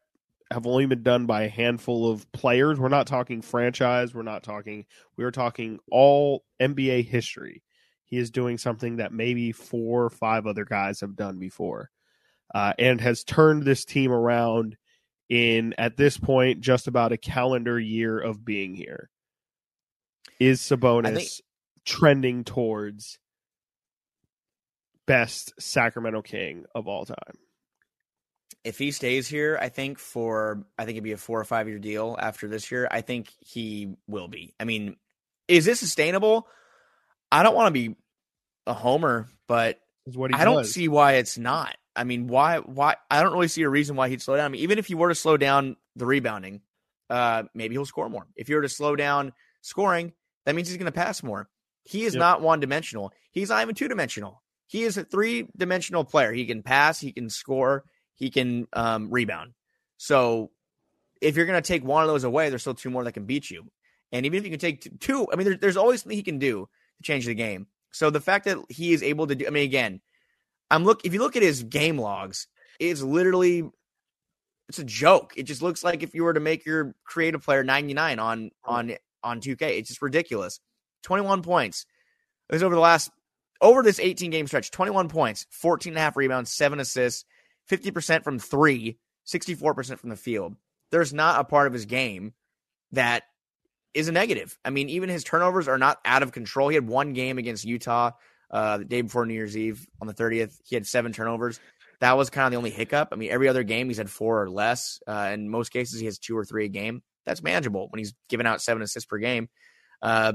have 0.52 0.68
only 0.68 0.86
been 0.86 1.04
done 1.04 1.26
by 1.26 1.44
a 1.44 1.50
handful 1.50 2.12
of 2.12 2.30
players. 2.32 2.80
We're 2.80 2.90
not 2.90 3.08
talking 3.08 3.42
franchise. 3.42 4.14
We're 4.14 4.22
not 4.24 4.44
talking. 4.44 4.86
We 5.18 5.24
are 5.24 5.32
talking 5.32 5.80
all 5.90 6.44
NBA 6.62 7.06
history. 7.08 7.64
He 8.06 8.18
is 8.18 8.30
doing 8.30 8.58
something 8.60 8.98
that 8.98 9.12
maybe 9.12 9.52
four 9.52 10.04
or 10.04 10.10
five 10.12 10.46
other 10.46 10.66
guys 10.66 11.00
have 11.00 11.16
done 11.16 11.40
before, 11.40 11.90
uh, 12.54 12.74
and 12.78 13.02
has 13.02 13.24
turned 13.24 13.64
this 13.64 13.86
team 13.86 14.12
around 14.12 14.78
in 15.30 15.74
at 15.80 15.98
this 15.98 16.18
point 16.18 16.60
just 16.62 16.88
about 16.88 17.14
a 17.14 17.18
calendar 17.18 17.80
year 17.80 18.20
of 18.20 18.46
being 18.46 18.76
here. 18.76 19.10
Is 20.40 20.60
Sabonis 20.62 21.16
think- 21.16 21.30
trending 21.86 22.44
towards 22.44 23.18
best 25.06 25.54
Sacramento 25.60 26.22
King 26.22 26.66
of 26.76 26.88
all 26.88 27.06
time? 27.06 27.38
if 28.64 28.78
he 28.78 28.92
stays 28.92 29.28
here, 29.28 29.58
I 29.62 29.70
think 29.70 30.00
for 30.00 30.66
I 30.78 30.86
think 30.86 30.96
it'd 30.96 31.04
be 31.04 31.12
a 31.12 31.18
four 31.18 31.40
or 31.40 31.44
five 31.44 31.68
year 31.68 31.80
deal 31.80 32.16
after 32.20 32.48
this 32.48 32.72
year. 32.72 32.88
I 32.90 33.02
think 33.02 33.30
he 33.40 33.96
will 34.08 34.28
be. 34.28 34.54
I 34.60 34.64
mean, 34.64 34.96
is 35.48 35.66
this 35.66 35.80
sustainable? 35.80 36.48
I 37.32 37.44
don't 37.44 37.56
want 37.56 37.68
to 37.68 37.72
be 37.72 37.96
a 38.66 38.74
homer, 38.74 39.28
but 39.48 39.80
Is 40.06 40.18
what 40.18 40.32
he 40.32 40.38
I 40.40 40.46
don't 40.46 40.66
see 40.66 40.88
why 40.88 41.14
it's 41.14 41.38
not. 41.38 41.76
I 41.96 42.06
mean, 42.06 42.28
why 42.28 42.60
why 42.60 42.96
I 43.12 43.22
don't 43.22 43.34
really 43.34 43.50
see 43.50 43.64
a 43.64 43.70
reason 43.70 43.96
why 43.96 44.10
he'd 44.10 44.22
slow 44.22 44.38
down. 44.38 44.46
I 44.46 44.50
mean, 44.50 44.62
even 44.62 44.80
if 44.80 44.88
he 44.88 44.96
were 44.96 45.10
to 45.10 45.16
slow 45.16 45.36
down 45.36 45.76
the 45.96 46.06
rebounding, 46.06 46.62
uh, 47.10 47.44
maybe 47.54 47.76
he'll 47.76 47.86
score 47.86 48.10
more. 48.10 48.28
If 48.36 48.50
you 48.50 48.56
were 48.56 48.62
to 48.62 48.70
slow 48.70 48.96
down 48.96 49.34
scoring, 49.62 50.14
that 50.46 50.56
means 50.56 50.70
he's 50.70 50.78
going 50.78 50.86
to 50.86 50.92
pass 50.98 51.22
more. 51.22 51.50
He 51.84 52.04
is 52.06 52.14
Yep. 52.14 52.20
not 52.20 52.42
one 52.42 52.62
dimensional. 52.62 53.12
He's 53.32 53.50
not 53.50 53.62
even 53.62 53.76
two 53.76 53.90
dimensional. 53.90 54.43
He 54.74 54.86
is 54.86 54.98
a 54.98 55.04
three 55.04 55.48
dimensional 55.56 56.04
player. 56.04 56.34
He 56.34 56.48
can 56.48 56.64
pass, 56.64 57.00
he 57.00 57.12
can 57.12 57.30
score, 57.30 57.84
he 58.16 58.32
can 58.32 58.68
um, 58.74 59.12
rebound. 59.12 59.54
So 59.98 60.50
if 61.22 61.38
you're 61.38 61.46
going 61.46 61.62
to 61.62 61.68
take 61.68 61.84
one 61.84 62.02
of 62.02 62.10
those 62.10 62.24
away, 62.24 62.50
there's 62.50 62.64
still 62.64 62.74
two 62.74 62.90
more 62.90 63.04
that 63.04 63.12
can 63.12 63.26
beat 63.26 63.52
you. 63.52 63.66
And 64.12 64.26
even 64.26 64.40
if 64.40 64.46
you 64.46 64.50
can 64.50 64.60
take 64.60 65.00
two, 65.00 65.28
I 65.32 65.36
mean, 65.36 65.46
there, 65.46 65.58
there's 65.58 65.78
always 65.78 66.02
something 66.02 66.18
he 66.18 66.24
can 66.24 66.40
do 66.40 66.68
to 66.98 67.04
change 67.04 67.28
the 67.28 67.36
game. 67.36 67.68
So 67.92 68.10
the 68.10 68.20
fact 68.20 68.46
that 68.46 68.58
he 68.68 68.94
is 68.94 69.04
able 69.04 69.28
to 69.28 69.36
do, 69.36 69.46
I 69.46 69.52
mean, 69.52 69.64
again, 69.64 70.02
I'm 70.72 70.84
look. 70.86 71.06
If 71.06 71.14
you 71.14 71.20
look 71.20 71.36
at 71.36 71.44
his 71.44 71.62
game 71.62 72.00
logs, 72.00 72.48
it's 72.80 73.04
literally 73.04 73.70
it's 74.70 74.80
a 74.80 74.84
joke. 74.84 75.34
It 75.38 75.44
just 75.44 75.62
looks 75.62 75.84
like 75.84 76.02
if 76.02 76.16
you 76.16 76.24
were 76.24 76.34
to 76.34 76.40
make 76.40 76.66
your 76.66 76.96
creative 77.04 77.44
player 77.44 77.64
99 77.64 78.18
on 78.18 78.50
on 78.64 78.96
on 79.24 79.40
2K, 79.40 79.62
it's 79.78 79.90
just 79.90 80.02
ridiculous. 80.02 80.60
21 81.04 81.44
points. 81.44 81.86
It 82.50 82.56
was 82.56 82.64
over 82.64 82.74
the 82.74 82.82
last 82.82 83.12
over 83.62 83.84
this 83.84 84.00
18 84.00 84.32
game 84.32 84.48
stretch. 84.48 84.72
21 84.72 85.10
points, 85.10 85.46
14 85.52 85.92
and 85.92 85.98
a 85.98 86.02
half 86.02 86.18
rebounds, 86.18 86.52
seven 86.52 86.80
assists, 86.80 87.26
50% 87.70 88.24
from 88.24 88.40
three, 88.40 88.98
64% 89.28 90.00
from 90.00 90.10
the 90.10 90.16
field. 90.16 90.56
There's 90.92 91.14
not 91.14 91.40
a 91.40 91.44
part 91.44 91.68
of 91.68 91.74
his 91.74 91.86
game 91.86 92.34
that 92.92 93.24
is 93.94 94.08
a 94.08 94.12
negative. 94.12 94.58
I 94.64 94.70
mean, 94.70 94.90
even 94.90 95.10
his 95.10 95.24
turnovers 95.24 95.68
are 95.68 95.78
not 95.78 96.00
out 96.06 96.24
of 96.24 96.32
control. 96.32 96.70
He 96.70 96.76
had 96.76 96.88
one 96.88 97.14
game 97.14 97.38
against 97.38 97.66
Utah 97.66 98.12
uh, 98.52 98.78
the 98.78 98.86
day 98.86 99.02
before 99.02 99.26
New 99.26 99.34
Year's 99.34 99.58
Eve 99.58 99.88
on 100.02 100.08
the 100.08 100.14
30th. 100.14 100.58
He 100.66 100.76
had 100.76 100.86
seven 100.86 101.12
turnovers. 101.12 101.60
That 102.00 102.18
was 102.18 102.30
kind 102.30 102.46
of 102.46 102.52
the 102.52 102.58
only 102.58 102.70
hiccup. 102.70 103.10
I 103.12 103.16
mean, 103.16 103.32
every 103.32 103.48
other 103.48 103.64
game 103.64 103.88
he's 103.88 103.98
had 103.98 104.10
four 104.10 104.42
or 104.42 104.50
less. 104.50 105.00
Uh, 105.08 105.32
in 105.34 105.50
most 105.50 105.70
cases, 105.70 106.00
he 106.00 106.06
has 106.06 106.20
two 106.20 106.38
or 106.38 106.44
three 106.44 106.66
a 106.66 106.70
game. 106.70 107.02
That's 107.26 107.42
manageable 107.42 107.88
when 107.90 108.00
he's 108.00 108.14
giving 108.28 108.46
out 108.46 108.62
seven 108.62 108.84
assists 108.84 109.08
per 109.08 109.18
game. 109.18 109.48
Uh, 110.02 110.34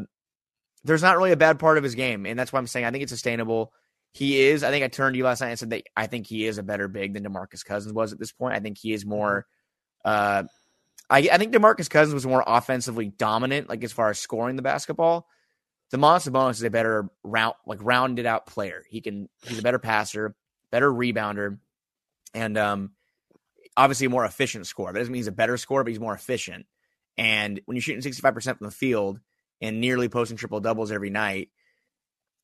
there's 0.85 1.03
not 1.03 1.17
really 1.17 1.33
a 1.33 1.37
bad 1.37 1.59
part 1.59 1.79
of 1.79 1.85
his 1.85 1.95
game, 1.95 2.27
and 2.27 2.39
that's 2.39 2.53
why 2.53 2.59
I'm 2.59 2.67
saying 2.67 2.87
I 2.87 2.91
think 2.91 3.03
it's 3.03 3.13
sustainable. 3.13 3.73
He 4.13 4.41
is. 4.41 4.63
I 4.63 4.71
think 4.71 4.85
I 4.85 4.89
turned 4.89 5.15
to 5.15 5.19
you 5.19 5.25
last 5.25 5.41
night 5.41 5.51
and 5.51 5.59
said 5.59 5.71
that 5.71 5.85
I 5.97 6.07
think 6.07 6.27
he 6.27 6.47
is 6.47 6.59
a 6.59 6.63
better 6.63 6.89
big 6.89 7.15
than 7.15 7.25
Demarcus 7.25 7.65
Cousins 7.65 7.93
was 7.93 8.13
at 8.13 8.19
this 8.19 8.33
point. 8.33 8.55
I 8.55 8.61
think 8.61 8.79
he 8.79 8.93
is 8.93 9.05
more. 9.05 9.47
Uh, 10.05 10.45
I, 11.11 11.19
I 11.33 11.39
think 11.39 11.53
Demarcus 11.53 11.91
Cousins 11.91 12.15
was 12.15 12.27
more 12.27 12.45
offensively 12.47 13.09
dominant, 13.09 13.69
like 13.69 13.85
as 13.85 13.93
far 13.93 14.11
as 14.11 14.19
scoring 14.19 14.57
the 14.57 14.63
basketball. 14.63 15.27
Domantas 15.93 16.29
Sabonis 16.29 16.53
is 16.53 16.63
a 16.63 16.71
better 16.71 17.09
round, 17.23 17.55
like 17.67 17.79
rounded 17.83 18.27
out 18.27 18.47
player. 18.47 18.85
He 18.89 19.01
can. 19.01 19.29
He's 19.43 19.59
a 19.59 19.63
better 19.63 19.79
passer, 19.79 20.35
better 20.71 20.91
rebounder, 20.91 21.59
and 22.35 22.59
um, 22.59 22.91
obviously 23.77 24.07
a 24.07 24.11
more 24.11 24.25
efficient 24.25 24.67
scorer. 24.67 24.93
That 24.93 24.99
doesn't 24.99 25.13
mean 25.13 25.21
he's 25.21 25.29
a 25.29 25.33
better 25.33 25.57
scorer, 25.57 25.85
but 25.85 25.91
he's 25.91 26.01
more 26.01 26.15
efficient. 26.15 26.67
And 27.17 27.61
when 27.65 27.77
you're 27.77 27.83
shooting 27.83 28.03
65 28.03 28.35
percent 28.35 28.59
from 28.59 28.67
the 28.67 28.73
field 28.73 29.21
and 29.61 29.81
nearly 29.81 30.09
posting 30.09 30.37
triple 30.37 30.61
doubles 30.61 30.91
every 30.93 31.11
night, 31.11 31.51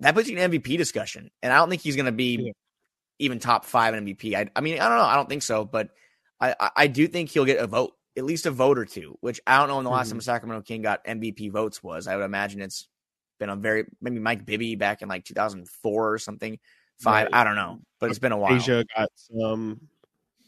that 0.01 0.15
puts 0.15 0.29
you 0.29 0.37
in 0.37 0.51
MVP 0.51 0.77
discussion. 0.77 1.31
And 1.43 1.53
I 1.53 1.57
don't 1.57 1.71
think 1.71 1.83
he's 1.83 1.97
going 1.97 2.07
to 2.07 2.13
be 2.13 2.37
Yeah. 2.47 2.53
even 3.19 3.39
top 3.39 3.65
five 3.65 3.95
in 3.95 4.05
MVP. 4.05 4.35
I, 4.35 4.49
I 4.57 4.61
mean, 4.61 4.81
I 4.81 4.89
don't 4.89 4.99
know. 4.99 5.05
I 5.05 5.15
don't 5.17 5.29
think 5.29 5.43
so, 5.43 5.65
but 5.65 5.91
I, 6.41 6.71
I, 6.77 6.87
do 6.89 7.07
think 7.07 7.31
he'll 7.31 7.45
get 7.45 7.59
a 7.59 7.67
vote, 7.67 7.93
at 8.17 8.25
least 8.25 8.45
a 8.47 8.51
vote 8.51 8.77
or 8.79 8.85
two. 8.85 9.17
Which 9.21 9.41
I 9.47 9.59
don't 9.59 9.69
know 9.69 9.77
when 9.77 9.85
the 9.85 9.91
last 9.91 10.09
Mhm. 10.09 10.13
time 10.13 10.21
Sacramento 10.21 10.63
King 10.63 10.83
got 10.83 11.05
MVP 11.05 11.51
votes 11.51 11.83
was. 11.83 12.07
I 12.07 12.17
would 12.17 12.25
imagine 12.25 12.61
it's 12.61 12.89
been 13.39 13.49
a 13.49 13.57
very 13.57 13.85
maybe 14.03 14.19
Mike 14.19 14.45
Bibby 14.45 14.75
back 14.75 15.01
in 15.03 15.09
like 15.09 15.25
2004 15.25 16.13
or 16.13 16.19
something. 16.19 16.59
Five, 16.99 17.27
Right. 17.27 17.35
I 17.35 17.45
don't 17.45 17.57
know, 17.57 17.81
but 18.01 18.11
it's 18.11 18.19
been 18.19 18.33
a 18.33 18.37
while. 18.39 18.55
Asia 18.55 18.85
got 18.97 19.09
some. 19.17 19.81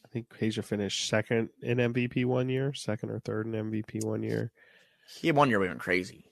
I 0.05 0.09
think 0.09 0.27
Asia 0.41 0.63
finished 0.63 1.09
second 1.09 1.49
in 1.63 1.79
MVP 1.79 2.25
one 2.25 2.49
year, 2.49 2.73
second 2.75 3.11
or 3.11 3.19
third 3.21 3.47
in 3.47 3.53
MVP 3.55 4.05
one 4.05 4.23
year. 4.23 4.53
He 5.09 5.27
had 5.29 5.37
one 5.37 5.49
year 5.49 5.59
we 5.59 5.67
went 5.69 5.81
crazy. 5.81 6.26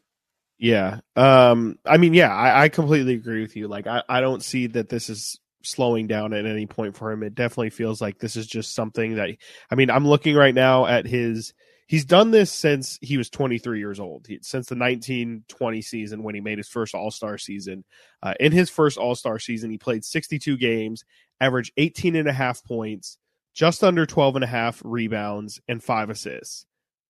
Yeah. 0.58 1.00
Um. 1.16 1.78
I 1.84 1.96
mean, 1.96 2.14
yeah, 2.14 2.34
I, 2.34 2.64
I 2.64 2.68
completely 2.68 3.14
agree 3.14 3.42
with 3.42 3.56
you. 3.56 3.68
Like, 3.68 3.86
I, 3.86 4.02
I 4.08 4.20
don't 4.20 4.42
see 4.42 4.68
that 4.68 4.88
this 4.88 5.10
is 5.10 5.38
slowing 5.62 6.06
down 6.06 6.32
at 6.32 6.46
any 6.46 6.66
point 6.66 6.96
for 6.96 7.10
him. 7.10 7.22
It 7.22 7.34
definitely 7.34 7.70
feels 7.70 8.00
like 8.00 8.18
this 8.18 8.36
is 8.36 8.46
just 8.46 8.74
something 8.74 9.16
that. 9.16 9.30
I 9.70 9.74
mean, 9.74 9.90
I'm 9.90 10.06
looking 10.06 10.36
right 10.36 10.54
now 10.54 10.86
at 10.86 11.06
his. 11.06 11.54
He's 11.86 12.06
done 12.06 12.30
this 12.30 12.50
since 12.50 12.98
he 13.02 13.18
was 13.18 13.28
23 13.28 13.78
years 13.78 14.00
old. 14.00 14.26
He, 14.26 14.38
since 14.40 14.68
the 14.68 14.74
1920 14.74 15.82
season 15.82 16.22
when 16.22 16.34
he 16.34 16.40
made 16.40 16.56
his 16.58 16.68
first 16.68 16.94
All 16.94 17.10
Star 17.10 17.36
season. 17.36 17.84
Uh, 18.22 18.34
in 18.40 18.52
his 18.52 18.70
first 18.70 18.96
All 18.96 19.14
Star 19.14 19.38
season, 19.38 19.70
he 19.70 19.78
played 19.78 20.04
62 20.04 20.56
games, 20.56 21.04
averaged 21.40 21.72
18 21.76 22.16
and 22.16 22.28
a 22.28 22.32
half 22.32 22.64
points, 22.64 23.18
just 23.54 23.84
under 23.84 24.06
12 24.06 24.36
and 24.36 24.44
a 24.44 24.48
half 24.48 24.80
rebounds, 24.84 25.60
and 25.68 25.82
five 25.82 26.10
assists. 26.10 26.64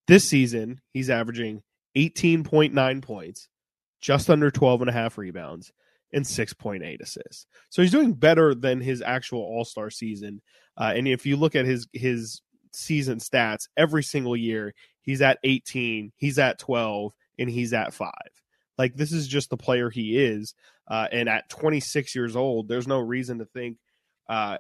This 0.07 0.29
season, 0.29 0.81
he's 0.93 1.09
averaging 1.09 1.63
18.9 1.97 3.03
points, 3.03 3.49
just 4.01 4.31
under 4.31 4.51
12 4.51 4.83
and 4.83 4.91
a 4.91 4.93
half 4.93 5.19
rebounds, 5.19 5.73
and 6.13 6.25
6.8 6.25 7.01
assists. 7.01 7.47
So 7.71 7.83
he's 7.83 7.91
doing 7.91 8.15
better 8.15 8.55
than 8.55 8.81
his 8.81 9.03
actual 9.03 9.41
All-Star 9.41 9.91
season. 9.91 10.43
Uh, 10.77 10.93
and 10.97 11.09
if 11.09 11.27
you 11.27 11.37
look 11.37 11.55
at 11.55 11.67
his 11.67 11.87
his 11.93 12.41
season 12.73 13.19
stats, 13.19 13.69
every 13.77 14.03
single 14.03 14.37
year 14.37 14.75
he's 15.03 15.23
at 15.23 15.39
18, 15.45 16.13
he's 16.17 16.39
at 16.39 16.59
12, 16.59 17.13
and 17.39 17.51
he's 17.51 17.73
at 17.73 17.93
5. 17.93 18.11
Like 18.79 18.97
this 18.97 19.13
is 19.13 19.29
just 19.29 19.51
the 19.51 19.57
player 19.57 19.91
he 19.91 20.19
is. 20.19 20.55
Uh, 20.89 21.09
and 21.13 21.29
at 21.29 21.49
26 21.49 22.15
years 22.15 22.37
old, 22.37 22.69
there's 22.69 22.89
no 22.89 22.99
reason 22.99 23.39
to 23.39 23.47
think 23.47 23.79
uh, 24.29 24.59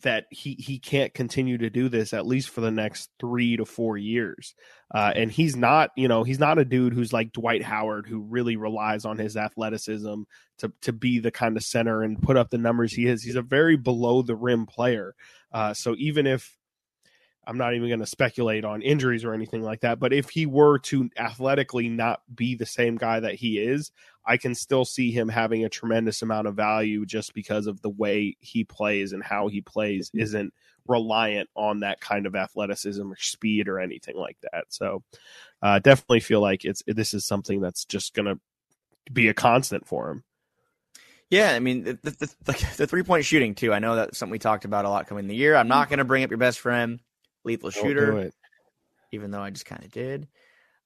that 0.00 0.24
he 0.30 0.54
he 0.54 0.78
can't 0.78 1.12
continue 1.12 1.58
to 1.58 1.68
do 1.68 1.88
this 1.88 2.14
at 2.14 2.26
least 2.26 2.48
for 2.48 2.62
the 2.62 2.70
next 2.70 3.10
three 3.20 3.56
to 3.56 3.64
four 3.66 3.98
years. 3.98 4.54
Uh, 4.94 5.12
and 5.14 5.30
he's 5.30 5.54
not, 5.54 5.90
you 5.96 6.08
know, 6.08 6.22
he's 6.22 6.38
not 6.38 6.58
a 6.58 6.64
dude 6.64 6.94
who's 6.94 7.12
like 7.12 7.32
Dwight 7.32 7.62
Howard 7.62 8.06
who 8.06 8.20
really 8.20 8.56
relies 8.56 9.04
on 9.04 9.18
his 9.18 9.36
athleticism 9.36 10.22
to 10.58 10.72
to 10.82 10.92
be 10.92 11.18
the 11.18 11.30
kind 11.30 11.56
of 11.56 11.62
center 11.62 12.02
and 12.02 12.22
put 12.22 12.38
up 12.38 12.50
the 12.50 12.58
numbers 12.58 12.94
he 12.94 13.06
is. 13.06 13.22
He's 13.22 13.36
a 13.36 13.42
very 13.42 13.76
below 13.76 14.22
the 14.22 14.36
rim 14.36 14.64
player. 14.66 15.14
Uh, 15.52 15.74
so 15.74 15.94
even 15.98 16.26
if 16.26 16.56
I'm 17.46 17.58
not 17.58 17.74
even 17.74 17.88
going 17.88 18.00
to 18.00 18.06
speculate 18.06 18.64
on 18.64 18.82
injuries 18.82 19.24
or 19.24 19.34
anything 19.34 19.62
like 19.62 19.80
that, 19.80 19.98
but 19.98 20.12
if 20.12 20.30
he 20.30 20.46
were 20.46 20.78
to 20.80 21.10
athletically 21.18 21.88
not 21.88 22.22
be 22.32 22.54
the 22.54 22.66
same 22.66 22.96
guy 22.96 23.20
that 23.20 23.34
he 23.34 23.58
is, 23.58 23.90
I 24.24 24.36
can 24.36 24.54
still 24.54 24.84
see 24.84 25.10
him 25.10 25.28
having 25.28 25.64
a 25.64 25.68
tremendous 25.68 26.22
amount 26.22 26.46
of 26.46 26.54
value 26.54 27.04
just 27.04 27.34
because 27.34 27.66
of 27.66 27.80
the 27.82 27.90
way 27.90 28.36
he 28.40 28.64
plays 28.64 29.12
and 29.12 29.22
how 29.22 29.48
he 29.48 29.60
plays 29.60 30.10
isn't 30.14 30.52
reliant 30.86 31.48
on 31.54 31.80
that 31.80 32.00
kind 32.00 32.26
of 32.26 32.36
athleticism 32.36 33.10
or 33.10 33.16
speed 33.16 33.68
or 33.68 33.80
anything 33.80 34.16
like 34.16 34.36
that. 34.42 34.64
So, 34.68 35.02
uh, 35.60 35.78
definitely 35.80 36.20
feel 36.20 36.40
like 36.40 36.64
it's 36.64 36.82
this 36.86 37.14
is 37.14 37.24
something 37.24 37.60
that's 37.60 37.84
just 37.84 38.14
going 38.14 38.26
to 38.26 38.40
be 39.12 39.28
a 39.28 39.34
constant 39.34 39.86
for 39.86 40.10
him. 40.10 40.24
Yeah, 41.30 41.52
I 41.52 41.60
mean 41.60 41.84
the 41.84 41.98
the, 42.02 42.34
the, 42.44 42.66
the 42.76 42.86
three 42.86 43.02
point 43.02 43.24
shooting 43.24 43.54
too. 43.54 43.72
I 43.72 43.78
know 43.78 43.96
that's 43.96 44.18
something 44.18 44.32
we 44.32 44.38
talked 44.38 44.64
about 44.64 44.84
a 44.84 44.90
lot 44.90 45.06
coming 45.06 45.24
in 45.24 45.28
the 45.28 45.34
year. 45.34 45.56
I'm 45.56 45.68
not 45.68 45.88
going 45.88 45.98
to 45.98 46.04
bring 46.04 46.24
up 46.24 46.30
your 46.30 46.38
best 46.38 46.60
friend, 46.60 47.00
lethal 47.44 47.70
shooter, 47.70 48.10
do 48.12 48.16
it. 48.18 48.34
even 49.12 49.30
though 49.30 49.40
I 49.40 49.50
just 49.50 49.66
kind 49.66 49.82
of 49.82 49.90
did. 49.90 50.28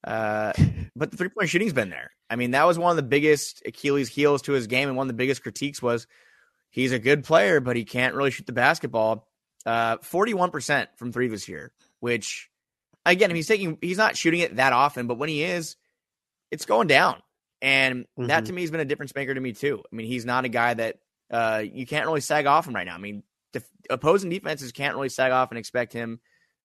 Uh, 0.05 0.53
but 0.97 1.11
the 1.11 1.17
three 1.17 1.29
point 1.29 1.49
shooting's 1.49 1.73
been 1.73 1.91
there. 1.91 2.11
I 2.29 2.37
mean, 2.37 2.53
that 2.53 2.67
was 2.67 2.79
one 2.79 2.91
of 2.91 2.97
the 2.97 3.03
biggest 3.03 3.63
Achilles' 3.67 4.09
heels 4.09 4.43
to 4.43 4.53
his 4.53 4.67
game, 4.67 4.89
and 4.89 4.97
one 4.97 5.05
of 5.05 5.09
the 5.09 5.15
biggest 5.15 5.43
critiques 5.43 5.81
was 5.81 6.07
he's 6.71 6.93
a 6.93 6.99
good 6.99 7.25
player, 7.25 7.61
but 7.61 7.77
he 7.77 7.85
can't 7.85 8.15
really 8.15 8.31
shoot 8.31 8.47
the 8.47 8.53
basketball. 8.53 9.29
uh, 9.65 9.97
41% 9.99 10.87
from 10.97 11.13
three 11.13 11.29
this 11.29 11.49
year, 11.49 11.73
which 12.01 12.49
again, 13.05 13.35
he's 13.35 13.49
taking, 13.49 13.79
he's 13.81 13.99
not 13.99 14.17
shooting 14.17 14.41
it 14.41 14.57
that 14.57 14.73
often, 14.73 15.07
but 15.07 15.19
when 15.19 15.29
he 15.29 15.43
is, 15.43 15.77
it's 16.51 16.67
going 16.67 16.89
down. 16.89 17.23
And 17.63 18.05
mm-hmm. 18.05 18.27
that 18.27 18.47
to 18.47 18.53
me 18.53 18.63
has 18.63 18.71
been 18.71 18.81
a 18.81 18.85
difference 18.85 19.15
maker 19.15 19.35
to 19.35 19.41
me 19.41 19.53
too. 19.53 19.83
I 19.91 19.97
mean, 19.97 20.07
he's 20.07 20.25
not 20.25 20.45
a 20.45 20.49
guy 20.49 20.75
that 20.75 20.97
uh, 21.31 21.63
you 21.65 21.87
can't 21.87 22.07
really 22.07 22.21
sag 22.21 22.47
off 22.47 22.69
him 22.69 22.75
right 22.75 22.87
now. 22.87 22.95
I 22.95 22.99
mean, 22.99 23.23
def- 23.53 23.69
opposing 23.89 24.31
defenses 24.31 24.73
can't 24.73 24.95
really 24.95 25.09
sag 25.09 25.33
off 25.33 25.51
and 25.51 25.59
expect 25.59 25.93
him 25.93 26.21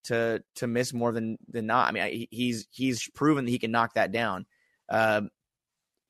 to 0.05 0.43
to 0.55 0.67
miss 0.67 0.93
more 0.93 1.11
than 1.11 1.37
than 1.47 1.67
not. 1.67 1.87
I 1.87 1.91
mean, 1.91 2.27
he's 2.31 2.67
he's 2.71 3.07
proven 3.09 3.45
that 3.45 3.51
he 3.51 3.59
can 3.59 3.71
knock 3.71 3.95
that 3.95 4.11
down. 4.11 4.45
Uh, 4.89 5.21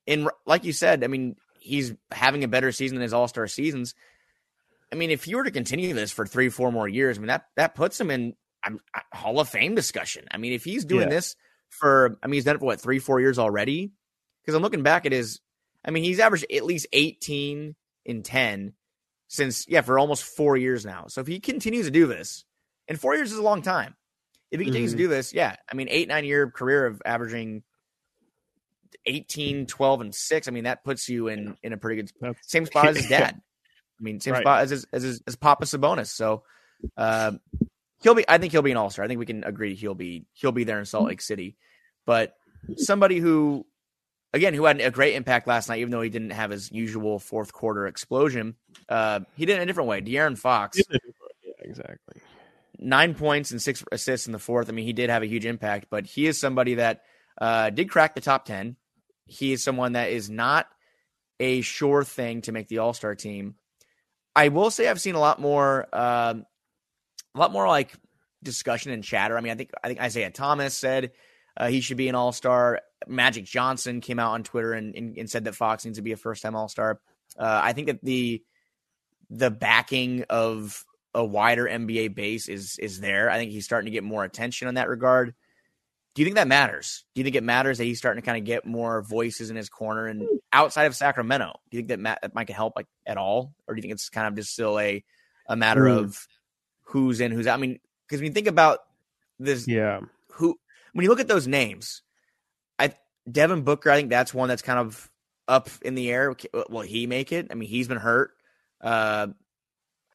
and 0.06 0.28
like 0.46 0.64
you 0.64 0.72
said, 0.72 1.04
I 1.04 1.06
mean, 1.06 1.36
he's 1.60 1.94
having 2.10 2.44
a 2.44 2.48
better 2.48 2.72
season 2.72 2.96
than 2.96 3.02
his 3.02 3.12
All 3.12 3.28
Star 3.28 3.46
seasons. 3.46 3.94
I 4.90 4.94
mean, 4.94 5.10
if 5.10 5.26
you 5.26 5.36
were 5.36 5.44
to 5.44 5.50
continue 5.50 5.94
this 5.94 6.12
for 6.12 6.26
three, 6.26 6.48
four 6.48 6.70
more 6.70 6.88
years, 6.88 7.16
I 7.16 7.20
mean 7.20 7.28
that 7.28 7.46
that 7.56 7.74
puts 7.74 8.00
him 8.00 8.10
in 8.10 8.34
um, 8.64 8.80
Hall 9.12 9.40
of 9.40 9.48
Fame 9.48 9.74
discussion. 9.74 10.26
I 10.30 10.38
mean, 10.38 10.52
if 10.52 10.64
he's 10.64 10.84
doing 10.84 11.08
yeah. 11.08 11.14
this 11.14 11.36
for, 11.68 12.18
I 12.22 12.26
mean, 12.26 12.34
he's 12.34 12.44
done 12.44 12.56
it 12.56 12.58
for 12.58 12.66
what 12.66 12.80
three, 12.80 12.98
four 12.98 13.20
years 13.20 13.38
already. 13.38 13.92
Because 14.42 14.54
I'm 14.56 14.62
looking 14.62 14.82
back 14.82 15.06
at 15.06 15.12
his, 15.12 15.40
I 15.84 15.92
mean, 15.92 16.02
he's 16.04 16.18
averaged 16.18 16.46
at 16.52 16.64
least 16.64 16.88
18 16.92 17.76
in 18.04 18.22
10 18.22 18.72
since 19.28 19.66
yeah 19.68 19.80
for 19.80 19.98
almost 19.98 20.24
four 20.24 20.56
years 20.56 20.84
now. 20.84 21.06
So 21.08 21.20
if 21.20 21.26
he 21.26 21.40
continues 21.40 21.86
to 21.86 21.90
do 21.90 22.06
this, 22.06 22.44
and 22.92 23.00
four 23.00 23.14
years 23.14 23.32
is 23.32 23.38
a 23.38 23.42
long 23.42 23.62
time. 23.62 23.96
If 24.50 24.60
he 24.60 24.66
continues 24.66 24.90
mm-hmm. 24.90 24.98
to 24.98 25.04
do 25.04 25.08
this, 25.08 25.32
yeah, 25.32 25.56
I 25.70 25.74
mean, 25.74 25.88
eight 25.90 26.08
nine 26.08 26.26
year 26.26 26.50
career 26.50 26.84
of 26.84 27.00
averaging 27.06 27.62
18, 29.06 29.64
12, 29.64 30.00
and 30.02 30.14
six. 30.14 30.46
I 30.46 30.50
mean, 30.50 30.64
that 30.64 30.84
puts 30.84 31.08
you 31.08 31.28
in 31.28 31.56
in 31.62 31.72
a 31.72 31.78
pretty 31.78 32.02
good 32.02 32.36
same 32.42 32.66
spot 32.66 32.88
as 32.88 32.98
his 32.98 33.08
dad. 33.08 33.40
I 33.98 34.02
mean, 34.02 34.20
same 34.20 34.34
right. 34.34 34.42
spot 34.42 34.60
as 34.60 34.68
his, 34.68 34.86
as 34.92 35.02
his, 35.04 35.22
as 35.26 35.36
Papa 35.36 35.64
Sabonis. 35.64 36.08
So 36.08 36.42
uh, 36.98 37.32
he'll 38.02 38.14
be. 38.14 38.26
I 38.28 38.36
think 38.36 38.52
he'll 38.52 38.60
be 38.60 38.72
an 38.72 38.76
all 38.76 38.90
star. 38.90 39.06
I 39.06 39.08
think 39.08 39.18
we 39.18 39.26
can 39.26 39.42
agree 39.42 39.74
he'll 39.74 39.94
be 39.94 40.26
he'll 40.34 40.52
be 40.52 40.64
there 40.64 40.78
in 40.78 40.84
Salt 40.84 41.08
Lake 41.08 41.22
City. 41.22 41.56
But 42.04 42.34
somebody 42.76 43.20
who, 43.20 43.64
again, 44.34 44.52
who 44.52 44.66
had 44.66 44.82
a 44.82 44.90
great 44.90 45.14
impact 45.14 45.46
last 45.46 45.70
night, 45.70 45.80
even 45.80 45.92
though 45.92 46.02
he 46.02 46.10
didn't 46.10 46.30
have 46.30 46.50
his 46.50 46.70
usual 46.70 47.18
fourth 47.18 47.54
quarter 47.54 47.86
explosion, 47.86 48.56
uh, 48.90 49.20
he 49.34 49.46
did 49.46 49.54
it 49.54 49.56
in 49.56 49.62
a 49.62 49.66
different 49.66 49.88
way. 49.88 50.02
De'Aaron 50.02 50.36
Fox. 50.36 50.78
Yeah, 50.90 50.98
exactly. 51.60 52.20
Nine 52.82 53.14
points 53.14 53.50
and 53.50 53.62
six 53.62 53.84
assists 53.92 54.26
in 54.26 54.32
the 54.32 54.38
fourth. 54.38 54.68
I 54.68 54.72
mean, 54.72 54.84
he 54.84 54.92
did 54.92 55.10
have 55.10 55.22
a 55.22 55.26
huge 55.26 55.46
impact, 55.46 55.86
but 55.90 56.06
he 56.06 56.26
is 56.26 56.40
somebody 56.40 56.74
that 56.74 57.02
uh, 57.40 57.70
did 57.70 57.90
crack 57.90 58.14
the 58.14 58.20
top 58.20 58.44
ten 58.44 58.76
he 59.26 59.52
is 59.52 59.62
someone 59.62 59.92
that 59.92 60.10
is 60.10 60.28
not 60.28 60.66
a 61.40 61.60
sure 61.62 62.04
thing 62.04 62.42
to 62.42 62.52
make 62.52 62.68
the 62.68 62.78
All 62.78 62.92
Star 62.92 63.14
team. 63.14 63.54
I 64.34 64.48
will 64.48 64.70
say 64.70 64.88
I've 64.88 65.00
seen 65.00 65.14
a 65.14 65.20
lot 65.20 65.40
more, 65.40 65.88
um, 65.92 66.44
a 67.34 67.38
lot 67.38 67.52
more 67.52 67.66
like 67.66 67.92
discussion 68.42 68.92
and 68.92 69.04
chatter. 69.04 69.36
I 69.36 69.40
mean, 69.40 69.52
I 69.52 69.56
think 69.56 69.70
I 69.82 69.88
think 69.88 70.00
Isaiah 70.00 70.30
Thomas 70.30 70.76
said 70.76 71.12
uh, 71.56 71.68
he 71.68 71.80
should 71.80 71.96
be 71.96 72.08
an 72.08 72.14
All 72.14 72.32
Star. 72.32 72.80
Magic 73.06 73.44
Johnson 73.44 74.00
came 74.00 74.18
out 74.18 74.32
on 74.32 74.42
Twitter 74.42 74.74
and, 74.74 74.94
and, 74.94 75.18
and 75.18 75.30
said 75.30 75.44
that 75.44 75.54
Fox 75.54 75.84
needs 75.84 75.98
to 75.98 76.02
be 76.02 76.12
a 76.12 76.16
first 76.16 76.42
time 76.42 76.54
All 76.54 76.68
Star. 76.68 77.00
Uh, 77.38 77.60
I 77.62 77.72
think 77.72 77.88
that 77.88 78.02
the 78.02 78.42
the 79.30 79.50
backing 79.50 80.24
of 80.28 80.84
a 81.14 81.24
wider 81.24 81.64
NBA 81.64 82.14
base 82.14 82.48
is 82.48 82.78
is 82.78 83.00
there. 83.00 83.30
I 83.30 83.38
think 83.38 83.50
he's 83.50 83.64
starting 83.64 83.86
to 83.86 83.90
get 83.90 84.04
more 84.04 84.24
attention 84.24 84.68
on 84.68 84.74
that 84.74 84.88
regard. 84.88 85.34
Do 86.14 86.20
you 86.20 86.26
think 86.26 86.36
that 86.36 86.48
matters? 86.48 87.04
Do 87.14 87.20
you 87.20 87.24
think 87.24 87.36
it 87.36 87.42
matters 87.42 87.78
that 87.78 87.84
he's 87.84 87.98
starting 87.98 88.22
to 88.22 88.26
kind 88.26 88.36
of 88.36 88.44
get 88.44 88.66
more 88.66 89.00
voices 89.02 89.48
in 89.48 89.56
his 89.56 89.70
corner 89.70 90.06
and 90.06 90.28
outside 90.52 90.84
of 90.84 90.94
Sacramento? 90.94 91.54
Do 91.70 91.76
you 91.76 91.80
think 91.80 91.88
that 91.88 92.00
Matt, 92.00 92.18
that 92.20 92.34
might 92.34 92.50
help 92.50 92.74
like 92.76 92.86
at 93.06 93.16
all, 93.16 93.54
or 93.66 93.74
do 93.74 93.78
you 93.78 93.82
think 93.82 93.94
it's 93.94 94.10
kind 94.10 94.28
of 94.28 94.34
just 94.34 94.52
still 94.52 94.78
a 94.78 95.02
a 95.46 95.56
matter 95.56 95.84
mm. 95.84 95.98
of 95.98 96.26
who's 96.82 97.20
in, 97.20 97.32
who's 97.32 97.46
out? 97.46 97.58
I 97.58 97.60
mean, 97.60 97.78
because 98.06 98.20
when 98.20 98.26
you 98.26 98.34
think 98.34 98.46
about 98.46 98.80
this, 99.38 99.66
yeah, 99.66 100.00
who 100.32 100.58
when 100.92 101.04
you 101.04 101.08
look 101.08 101.20
at 101.20 101.28
those 101.28 101.46
names, 101.46 102.02
I 102.78 102.92
Devin 103.30 103.62
Booker, 103.62 103.90
I 103.90 103.96
think 103.96 104.10
that's 104.10 104.34
one 104.34 104.48
that's 104.48 104.62
kind 104.62 104.78
of 104.78 105.10
up 105.48 105.70
in 105.82 105.94
the 105.94 106.10
air. 106.10 106.34
Will 106.68 106.82
he 106.82 107.06
make 107.06 107.32
it? 107.32 107.48
I 107.50 107.54
mean, 107.54 107.68
he's 107.68 107.88
been 107.88 107.98
hurt. 107.98 108.32
Uh, 108.80 109.28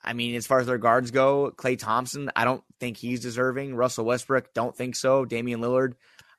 I 0.07 0.13
mean, 0.13 0.35
as 0.35 0.47
far 0.47 0.59
as 0.59 0.67
their 0.67 0.77
guards 0.77 1.11
go, 1.11 1.51
Klay 1.57 1.77
Thompson, 1.77 2.31
I 2.33 2.45
don't 2.45 2.63
think 2.79 2.95
he's 2.95 3.19
deserving. 3.19 3.75
Russell 3.75 4.05
Westbrook, 4.05 4.53
don't 4.53 4.73
think 4.73 4.95
so. 4.95 5.25
Damian 5.25 5.59
Lillard, 5.59 5.95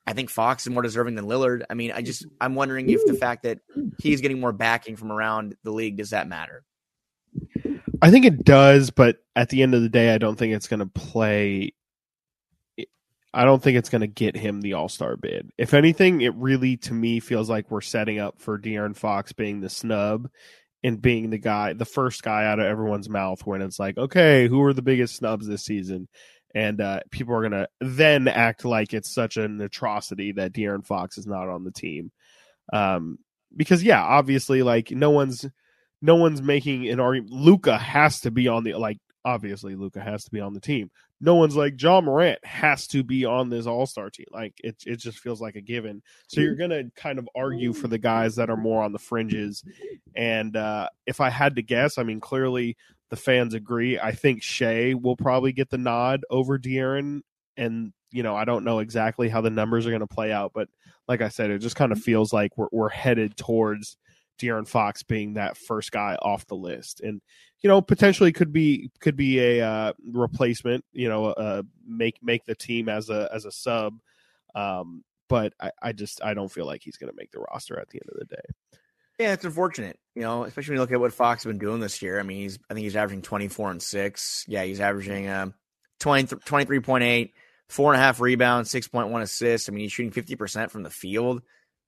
I 0.06 0.14
think 0.14 0.30
Fox 0.30 0.66
is 0.66 0.72
more 0.72 0.80
deserving 0.80 1.16
than 1.16 1.26
Lillard. 1.26 1.64
I 1.68 1.74
mean, 1.74 1.92
I 1.92 2.00
just 2.00 2.24
I'm 2.40 2.54
wondering 2.54 2.88
if 2.88 3.04
the 3.04 3.12
fact 3.12 3.42
that 3.42 3.58
he's 3.98 4.22
getting 4.22 4.40
more 4.40 4.52
backing 4.52 4.96
from 4.96 5.12
around 5.12 5.54
the 5.64 5.70
league 5.70 5.98
does 5.98 6.10
that 6.10 6.26
matter? 6.26 6.64
I 8.00 8.10
think 8.10 8.24
it 8.24 8.42
does, 8.42 8.88
but 8.88 9.18
at 9.36 9.50
the 9.50 9.62
end 9.62 9.74
of 9.74 9.82
the 9.82 9.90
day, 9.90 10.14
I 10.14 10.18
don't 10.18 10.36
think 10.36 10.54
it's 10.54 10.68
going 10.68 10.80
to 10.80 10.86
play. 10.86 11.74
I 13.34 13.44
don't 13.44 13.62
think 13.62 13.76
it's 13.76 13.90
going 13.90 14.00
to 14.00 14.06
get 14.06 14.34
him 14.34 14.62
the 14.62 14.72
All 14.72 14.88
Star 14.88 15.18
bid. 15.18 15.50
If 15.58 15.74
anything, 15.74 16.22
it 16.22 16.34
really 16.36 16.78
to 16.78 16.94
me 16.94 17.20
feels 17.20 17.50
like 17.50 17.70
we're 17.70 17.82
setting 17.82 18.18
up 18.18 18.40
for 18.40 18.58
De'Aaron 18.58 18.96
Fox 18.96 19.34
being 19.34 19.60
the 19.60 19.68
snub 19.68 20.30
and 20.82 21.02
being 21.02 21.30
the 21.30 21.38
guy, 21.38 21.72
the 21.72 21.84
first 21.84 22.22
guy 22.22 22.44
out 22.44 22.60
of 22.60 22.66
everyone's 22.66 23.08
mouth 23.08 23.44
when 23.44 23.62
it's 23.62 23.78
like, 23.78 23.98
okay, 23.98 24.48
who 24.48 24.62
are 24.62 24.72
the 24.72 24.82
biggest 24.82 25.16
snubs 25.16 25.46
this 25.46 25.64
season? 25.64 26.08
And 26.54 26.80
uh, 26.80 27.00
people 27.10 27.34
are 27.34 27.42
gonna 27.42 27.66
then 27.80 28.26
act 28.26 28.64
like 28.64 28.94
it's 28.94 29.12
such 29.12 29.36
an 29.36 29.60
atrocity 29.60 30.32
that 30.32 30.52
De'Aaron 30.52 30.84
Fox 30.84 31.18
is 31.18 31.26
not 31.26 31.48
on 31.48 31.64
the 31.64 31.70
team, 31.70 32.10
um, 32.72 33.18
because 33.54 33.82
yeah, 33.82 34.02
obviously, 34.02 34.62
like 34.62 34.90
no 34.90 35.10
one's 35.10 35.44
no 36.00 36.16
one's 36.16 36.40
making 36.40 36.88
an 36.88 37.00
argument. 37.00 37.32
Luka 37.32 37.76
has 37.76 38.20
to 38.20 38.30
be 38.30 38.48
on 38.48 38.64
the 38.64 38.74
like 38.74 38.98
obviously 39.24 39.74
Luka 39.74 40.00
has 40.00 40.24
to 40.24 40.30
be 40.30 40.40
on 40.40 40.54
the 40.54 40.60
team. 40.60 40.90
No 41.20 41.34
one's 41.34 41.56
like 41.56 41.80
Ja 41.80 42.00
Morant 42.00 42.44
has 42.44 42.86
to 42.88 43.02
be 43.02 43.24
on 43.24 43.50
this 43.50 43.66
All 43.66 43.86
Star 43.86 44.10
team. 44.10 44.26
Like 44.30 44.54
it, 44.62 44.76
it 44.86 44.96
just 44.96 45.18
feels 45.18 45.40
like 45.40 45.56
a 45.56 45.60
given. 45.60 46.02
So 46.28 46.40
you're 46.40 46.54
gonna 46.54 46.84
kind 46.94 47.18
of 47.18 47.28
argue 47.34 47.72
for 47.72 47.88
the 47.88 47.98
guys 47.98 48.36
that 48.36 48.50
are 48.50 48.56
more 48.56 48.82
on 48.82 48.92
the 48.92 48.98
fringes. 48.98 49.64
And 50.14 50.56
uh, 50.56 50.88
if 51.06 51.20
I 51.20 51.30
had 51.30 51.56
to 51.56 51.62
guess, 51.62 51.98
I 51.98 52.02
mean, 52.02 52.20
clearly 52.20 52.76
the 53.10 53.16
fans 53.16 53.54
agree. 53.54 53.98
I 53.98 54.12
think 54.12 54.42
Shai 54.42 54.94
will 54.94 55.16
probably 55.16 55.52
get 55.52 55.70
the 55.70 55.78
nod 55.78 56.22
over 56.30 56.58
De'Aaron. 56.58 57.20
And 57.56 57.92
you 58.10 58.22
know, 58.22 58.36
I 58.36 58.44
don't 58.44 58.64
know 58.64 58.78
exactly 58.78 59.28
how 59.28 59.40
the 59.40 59.50
numbers 59.50 59.86
are 59.86 59.90
going 59.90 60.00
to 60.00 60.06
play 60.06 60.32
out, 60.32 60.52
but 60.54 60.68
like 61.08 61.20
I 61.20 61.28
said, 61.28 61.50
it 61.50 61.58
just 61.58 61.76
kind 61.76 61.92
of 61.92 62.00
feels 62.00 62.32
like 62.32 62.56
we're 62.56 62.68
we're 62.70 62.88
headed 62.88 63.36
towards 63.36 63.96
De'Aaron 64.38 64.66
Fox 64.66 65.02
being 65.02 65.34
that 65.34 65.56
first 65.56 65.92
guy 65.92 66.16
off 66.20 66.46
the 66.46 66.56
list, 66.56 67.00
and 67.00 67.20
you 67.60 67.68
know 67.68 67.80
potentially 67.80 68.32
could 68.32 68.52
be 68.52 68.90
could 69.00 69.16
be 69.16 69.40
a 69.40 69.66
uh, 69.66 69.92
replacement. 70.12 70.84
You 70.92 71.08
know, 71.08 71.26
uh, 71.26 71.62
make 71.86 72.22
make 72.22 72.44
the 72.44 72.54
team 72.54 72.88
as 72.88 73.10
a 73.10 73.28
as 73.32 73.44
a 73.44 73.52
sub. 73.52 73.98
Um, 74.54 75.04
but 75.28 75.52
I, 75.60 75.70
I 75.82 75.92
just 75.92 76.22
I 76.22 76.34
don't 76.34 76.50
feel 76.50 76.66
like 76.66 76.82
he's 76.82 76.96
going 76.96 77.10
to 77.10 77.16
make 77.16 77.30
the 77.30 77.40
roster 77.40 77.78
at 77.78 77.88
the 77.90 78.00
end 78.02 78.10
of 78.10 78.18
the 78.18 78.36
day. 78.36 78.78
Yeah, 79.18 79.32
it's 79.32 79.44
unfortunate, 79.44 79.98
you 80.14 80.22
know, 80.22 80.44
especially 80.44 80.72
when 80.72 80.76
you 80.76 80.80
look 80.82 80.92
at 80.92 81.00
what 81.00 81.12
Fox 81.12 81.42
has 81.42 81.50
been 81.50 81.58
doing 81.58 81.80
this 81.80 82.00
year. 82.02 82.20
I 82.20 82.22
mean, 82.22 82.38
he's 82.38 82.58
I 82.70 82.74
think 82.74 82.84
he's 82.84 82.96
averaging 82.96 83.22
24 83.22 83.72
and 83.72 83.82
6. 83.82 84.44
Yeah, 84.46 84.62
he's 84.62 84.80
averaging 84.80 85.28
um 85.28 85.54
20, 86.00 86.36
23.8, 86.36 87.32
four 87.68 87.92
and 87.92 88.00
a 88.00 88.04
half 88.04 88.20
rebounds, 88.20 88.72
6.1 88.72 89.20
assists. 89.20 89.68
I 89.68 89.72
mean, 89.72 89.80
he's 89.80 89.92
shooting 89.92 90.12
50% 90.12 90.70
from 90.70 90.84
the 90.84 90.90
field. 90.90 91.42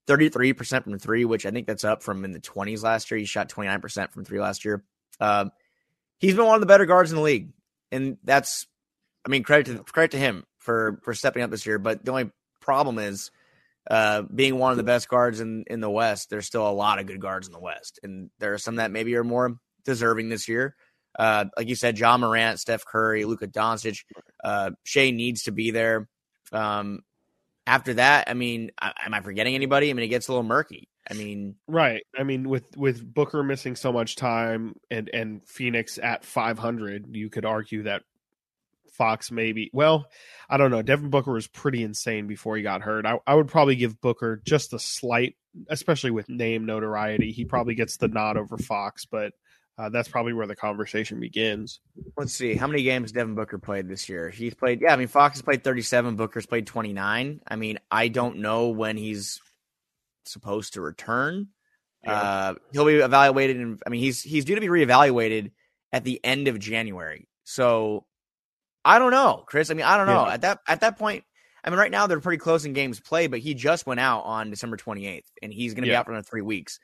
33% 0.07 0.83
from 0.83 0.99
three, 0.99 1.25
which 1.25 1.45
I 1.45 1.51
think 1.51 1.67
that's 1.67 1.83
up 1.83 2.03
from 2.03 2.25
in 2.25 2.31
the 2.31 2.39
20s 2.39 2.83
last 2.83 3.09
year. 3.11 3.19
He 3.19 3.25
shot 3.25 3.49
29% 3.49 4.11
from 4.11 4.25
three 4.25 4.39
last 4.39 4.65
year. 4.65 4.83
Um, 5.19 5.51
he's 6.19 6.35
been 6.35 6.45
one 6.45 6.55
of 6.55 6.61
the 6.61 6.67
better 6.67 6.85
guards 6.85 7.11
in 7.11 7.17
the 7.17 7.23
league. 7.23 7.49
And 7.91 8.17
that's, 8.23 8.67
I 9.25 9.29
mean, 9.29 9.43
credit 9.43 9.77
to, 9.77 9.83
credit 9.83 10.11
to 10.11 10.17
him 10.17 10.45
for, 10.57 10.99
for 11.03 11.13
stepping 11.13 11.43
up 11.43 11.51
this 11.51 11.65
year. 11.65 11.79
But 11.79 12.03
the 12.03 12.11
only 12.11 12.31
problem 12.59 12.99
is, 12.99 13.31
uh, 13.89 14.21
being 14.23 14.57
one 14.57 14.71
of 14.71 14.77
the 14.77 14.83
best 14.83 15.09
guards 15.09 15.39
in, 15.39 15.63
in 15.67 15.79
the 15.79 15.89
West, 15.89 16.29
there's 16.29 16.45
still 16.45 16.67
a 16.67 16.71
lot 16.71 16.99
of 16.99 17.07
good 17.07 17.19
guards 17.19 17.47
in 17.47 17.53
the 17.53 17.59
West. 17.59 17.99
And 18.03 18.29
there 18.39 18.53
are 18.53 18.59
some 18.59 18.75
that 18.75 18.91
maybe 18.91 19.15
are 19.15 19.23
more 19.23 19.57
deserving 19.85 20.29
this 20.29 20.47
year. 20.47 20.75
Uh, 21.17 21.45
like 21.57 21.67
you 21.67 21.75
said, 21.75 21.97
Ja 21.97 22.17
Morant, 22.17 22.59
Steph 22.59 22.85
Curry, 22.85 23.25
Luka 23.25 23.47
Doncic, 23.47 24.03
uh, 24.43 24.71
Shai 24.83 25.11
needs 25.11 25.43
to 25.43 25.51
be 25.51 25.71
there. 25.71 26.07
Um, 26.51 27.01
after 27.67 27.93
that, 27.95 28.29
I 28.29 28.33
mean, 28.33 28.71
am 28.81 29.13
I 29.13 29.21
forgetting 29.21 29.55
anybody? 29.55 29.89
I 29.89 29.93
mean, 29.93 30.05
it 30.05 30.09
gets 30.09 30.27
a 30.27 30.31
little 30.31 30.43
murky. 30.43 30.89
I 31.09 31.13
mean, 31.13 31.55
right. 31.67 32.03
I 32.17 32.23
mean, 32.23 32.47
with 32.47 32.77
with 32.77 33.13
Booker 33.13 33.43
missing 33.43 33.75
so 33.75 33.91
much 33.91 34.15
time 34.15 34.75
and 34.89 35.09
and 35.13 35.47
Phoenix 35.47 35.97
at 36.01 36.23
500, 36.23 37.15
you 37.15 37.29
could 37.29 37.45
argue 37.45 37.83
that 37.83 38.03
Fox 38.91 39.31
maybe. 39.31 39.69
Well, 39.73 40.05
I 40.49 40.57
don't 40.57 40.71
know. 40.71 40.81
Devin 40.81 41.09
Booker 41.09 41.31
was 41.31 41.47
pretty 41.47 41.83
insane 41.83 42.27
before 42.27 42.55
he 42.55 42.63
got 42.63 42.81
hurt. 42.81 43.05
I, 43.05 43.17
I 43.25 43.33
would 43.35 43.47
probably 43.47 43.75
give 43.75 43.99
Booker 43.99 44.41
just 44.45 44.73
a 44.73 44.79
slight, 44.79 45.35
especially 45.69 46.11
with 46.11 46.29
name 46.29 46.65
notoriety. 46.65 47.31
He 47.31 47.45
probably 47.45 47.75
gets 47.75 47.97
the 47.97 48.07
nod 48.07 48.37
over 48.37 48.57
Fox, 48.57 49.05
but 49.05 49.33
uh, 49.81 49.89
that's 49.89 50.07
probably 50.07 50.33
where 50.33 50.45
the 50.45 50.55
conversation 50.55 51.19
begins. 51.19 51.79
Let's 52.15 52.33
see 52.33 52.53
how 52.53 52.67
many 52.67 52.83
games 52.83 53.11
Devin 53.11 53.33
Booker 53.33 53.57
played 53.57 53.89
this 53.89 54.07
year. 54.07 54.29
He's 54.29 54.53
played, 54.53 54.79
yeah. 54.79 54.93
I 54.93 54.95
mean, 54.95 55.07
Fox 55.07 55.37
has 55.37 55.41
played 55.41 55.63
37. 55.63 56.15
Booker's 56.15 56.45
played 56.45 56.67
29. 56.67 57.41
I 57.47 57.55
mean, 57.55 57.79
I 57.89 58.07
don't 58.07 58.37
know 58.37 58.69
when 58.69 58.95
he's 58.95 59.41
supposed 60.25 60.73
to 60.73 60.81
return. 60.81 61.47
Yeah. 62.03 62.13
Uh, 62.13 62.53
he'll 62.71 62.85
be 62.85 62.97
evaluated, 62.97 63.57
and 63.57 63.81
I 63.85 63.89
mean, 63.89 64.01
he's 64.01 64.21
he's 64.21 64.45
due 64.45 64.55
to 64.55 64.61
be 64.61 64.67
reevaluated 64.67 65.51
at 65.91 66.03
the 66.03 66.19
end 66.23 66.47
of 66.47 66.59
January. 66.59 67.27
So 67.43 68.05
I 68.85 68.99
don't 68.99 69.11
know, 69.11 69.43
Chris. 69.47 69.71
I 69.71 69.73
mean, 69.73 69.85
I 69.85 69.97
don't 69.97 70.07
know. 70.07 70.25
Yeah. 70.25 70.33
At 70.33 70.41
that 70.41 70.59
at 70.67 70.81
that 70.81 70.97
point, 70.97 71.23
I 71.63 71.69
mean, 71.69 71.79
right 71.79 71.91
now 71.91 72.07
they're 72.07 72.19
pretty 72.19 72.39
close 72.39 72.65
in 72.65 72.73
games 72.73 72.99
played, 72.99 73.31
but 73.31 73.39
he 73.39 73.53
just 73.53 73.85
went 73.85 73.99
out 73.99 74.21
on 74.21 74.49
December 74.49 74.77
28th, 74.77 75.25
and 75.41 75.53
he's 75.53 75.73
going 75.73 75.83
to 75.83 75.89
be 75.89 75.95
out 75.95 76.05
for 76.05 76.11
another 76.11 76.27
three 76.27 76.41
weeks. 76.41 76.79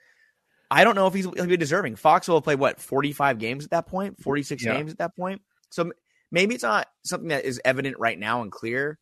I 0.70 0.84
don't 0.84 0.95
know 0.95 1.07
if 1.07 1.13
he's 1.13 1.26
he'll 1.26 1.45
be 1.47 1.57
deserving. 1.57 1.95
Fox 1.95 2.28
will 2.28 2.36
have 2.38 2.43
played 2.43 2.59
what 2.59 2.80
45 2.80 3.39
games 3.39 3.63
at 3.65 3.72
that 3.72 3.88
point, 3.88 4.22
46 4.22 4.63
Yeah. 4.63 4.74
games 4.76 4.91
at 4.91 4.97
that 4.99 5.15
point. 5.15 5.41
So 5.70 5.91
maybe 6.32 6.55
it's 6.55 6.63
not 6.63 6.88
something 7.05 7.30
that 7.30 7.45
is 7.45 7.61
evident 7.63 7.97
right 7.99 8.18
now 8.20 8.41
and 8.41 8.51
clear. 8.51 8.99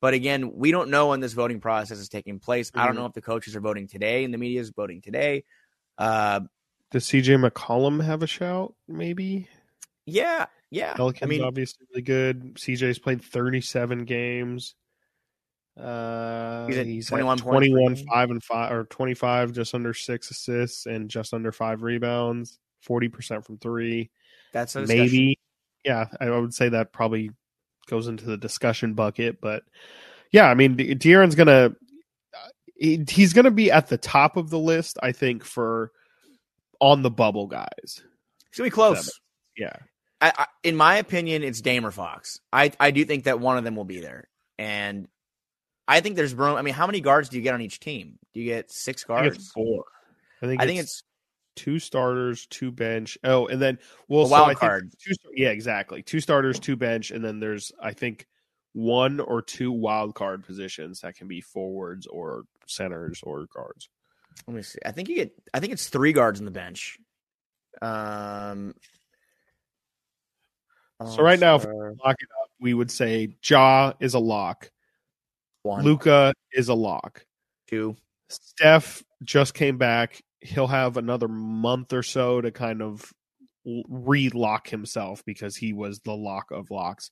But 0.00 0.14
again, 0.14 0.52
we 0.54 0.70
don't 0.70 0.90
know 0.90 1.08
when 1.08 1.18
this 1.20 1.32
voting 1.32 1.60
process 1.60 1.98
is 1.98 2.08
taking 2.08 2.38
place. 2.38 2.70
I 2.74 2.86
don't 2.86 2.94
Mhm. 2.94 2.98
know 2.98 3.06
if 3.06 3.14
the 3.14 3.20
coaches 3.22 3.56
are 3.56 3.60
voting 3.60 3.88
today 3.88 4.22
and 4.24 4.32
the 4.32 4.38
media 4.38 4.60
is 4.60 4.70
voting 4.70 5.00
today. 5.02 5.44
Uh, 5.96 6.40
Does 6.92 7.04
CJ 7.04 7.34
McCollum 7.36 8.04
have 8.04 8.22
a 8.22 8.26
shout? 8.28 8.74
Maybe 8.86 9.48
yeah, 10.06 10.46
yeah. 10.70 10.94
Pelicans 10.94 11.22
I 11.24 11.26
mean, 11.26 11.42
obviously 11.42 11.84
really 11.90 12.02
good. 12.02 12.54
CJ's 12.54 12.98
played 13.00 13.22
37 13.22 14.04
games. 14.04 14.74
Uh, 15.78 16.66
He's 16.66 16.76
he's 16.76 17.08
21 17.08 17.38
at 17.38 17.44
points 17.44 17.68
per 17.68 17.70
21, 17.70 17.96
five 18.06 18.30
and 18.30 18.42
five, 18.42 18.72
or 18.72 18.84
25, 18.84 19.52
just 19.52 19.74
under 19.74 19.94
six 19.94 20.30
assists 20.30 20.86
and 20.86 21.08
just 21.08 21.32
under 21.32 21.52
five 21.52 21.82
rebounds. 21.82 22.58
40% 22.88 23.44
from 23.44 23.58
three. 23.58 24.10
that's 24.52 24.76
a. 24.76 24.86
Maybe, 24.86 25.38
yeah, 25.84 26.06
I 26.20 26.30
would 26.30 26.54
say 26.54 26.68
that 26.70 26.92
probably 26.92 27.30
goes 27.88 28.08
into 28.08 28.24
the 28.24 28.36
discussion 28.36 28.94
bucket. 28.94 29.40
But 29.40 29.62
yeah, 30.32 30.46
I 30.46 30.54
mean, 30.54 30.76
De- 30.76 30.94
De'Aaron's 30.94 31.34
gonna 31.34 31.74
he- 32.76 33.04
he's 33.08 33.32
gonna 33.32 33.50
be 33.50 33.70
at 33.70 33.88
the 33.88 33.98
top 33.98 34.36
of 34.36 34.50
the 34.50 34.58
list. 34.58 34.98
I 35.02 35.12
think 35.12 35.44
for 35.44 35.90
on 36.80 37.02
the 37.02 37.10
bubble 37.10 37.46
guys. 37.46 37.68
It's 37.84 38.56
gonna 38.56 38.66
be 38.66 38.70
close. 38.70 39.10
Yeah, 39.56 39.74
I, 40.20 40.32
I, 40.36 40.46
in 40.62 40.76
my 40.76 40.96
opinion, 40.96 41.42
it's 41.42 41.60
Dame 41.60 41.84
or 41.84 41.90
Fox. 41.90 42.40
I, 42.52 42.72
I 42.78 42.92
do 42.92 43.04
think 43.04 43.24
that 43.24 43.40
one 43.40 43.58
of 43.58 43.64
them 43.64 43.74
will 43.74 43.84
be 43.84 44.00
there, 44.00 44.28
and 44.58 45.08
I 45.88 46.00
think 46.00 46.16
there's 46.16 46.34
room. 46.34 46.56
I 46.56 46.62
mean, 46.62 46.74
how 46.74 46.86
many 46.86 47.00
guards 47.00 47.30
do 47.30 47.38
you 47.38 47.42
get 47.42 47.54
on 47.54 47.62
each 47.62 47.80
team? 47.80 48.18
Do 48.34 48.40
you 48.40 48.46
get 48.46 48.70
six 48.70 49.04
I 49.08 49.22
think 49.22 49.24
guards? 49.24 49.36
it's 49.36 49.52
four. 49.52 49.84
I 50.42 50.46
think 50.46 50.62
I 50.62 50.66
think 50.66 50.80
it's 50.80 51.02
two 51.56 51.78
starters, 51.78 52.46
two 52.46 52.70
bench. 52.70 53.16
Oh, 53.24 53.46
and 53.46 53.60
then 53.60 53.78
well, 54.06 54.24
A 54.24 54.26
so 54.26 54.32
wild 54.32 54.46
think 54.48 54.58
card. 54.58 54.92
Two, 55.02 55.14
yeah, 55.34 55.48
exactly. 55.48 56.02
Two 56.02 56.20
starters, 56.20 56.60
two 56.60 56.76
bench, 56.76 57.10
and 57.10 57.24
then 57.24 57.40
there's 57.40 57.72
I 57.82 57.92
think 57.94 58.26
one 58.74 59.18
or 59.18 59.40
two 59.40 59.72
wild 59.72 60.14
card 60.14 60.44
positions 60.44 61.00
that 61.00 61.16
can 61.16 61.26
be 61.26 61.40
forwards 61.40 62.06
or 62.06 62.44
centers 62.66 63.20
or 63.22 63.46
guards. 63.52 63.88
let 64.46 64.54
me 64.54 64.62
see. 64.62 64.78
I 64.84 64.92
think 64.92 65.08
you 65.08 65.16
get. 65.16 65.32
I 65.54 65.60
think 65.60 65.72
it's 65.72 65.88
three 65.88 66.12
guards 66.12 66.38
on 66.38 66.44
the 66.44 66.52
bench. 66.52 66.98
Um. 67.80 68.74
So 71.00 71.22
right 71.22 71.38
now, 71.38 71.56
if 71.56 71.64
All-Star 71.64 71.94
Lock 72.04 72.16
it 72.18 72.28
up. 72.42 72.50
We 72.60 72.74
would 72.74 72.90
say 72.90 73.36
Ja 73.42 73.92
is 74.00 74.14
a 74.14 74.18
lock. 74.18 74.70
One, 75.62 75.84
Luka 75.84 76.32
is 76.52 76.68
a 76.68 76.74
lock. 76.74 77.24
two. 77.68 77.96
Steph 78.28 79.02
just 79.22 79.54
came 79.54 79.78
back. 79.78 80.22
He'll 80.40 80.66
have 80.66 80.96
another 80.96 81.28
month 81.28 81.92
or 81.92 82.02
so 82.02 82.40
to 82.40 82.50
kind 82.50 82.82
of 82.82 83.12
re-lock 83.88 84.68
himself 84.68 85.24
because 85.24 85.56
he 85.56 85.72
was 85.72 86.00
the 86.00 86.14
lock 86.14 86.50
of 86.50 86.70
locks 86.70 87.10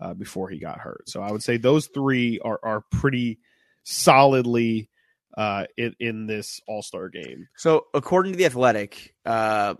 uh, 0.00 0.14
before 0.14 0.48
he 0.48 0.58
got 0.58 0.78
hurt. 0.78 1.08
So 1.08 1.22
I 1.22 1.32
would 1.32 1.42
say 1.42 1.56
those 1.56 1.86
three 1.88 2.38
are 2.40 2.60
are 2.62 2.84
pretty 2.92 3.38
solidly 3.84 4.90
uh, 5.36 5.64
in, 5.76 5.94
in 6.00 6.26
this 6.26 6.60
All 6.66 6.82
Star 6.82 7.08
game. 7.08 7.48
So 7.56 7.86
according 7.94 8.32
to 8.32 8.38
the 8.38 8.46
Athletic, 8.46 9.14
uh, 9.26 9.74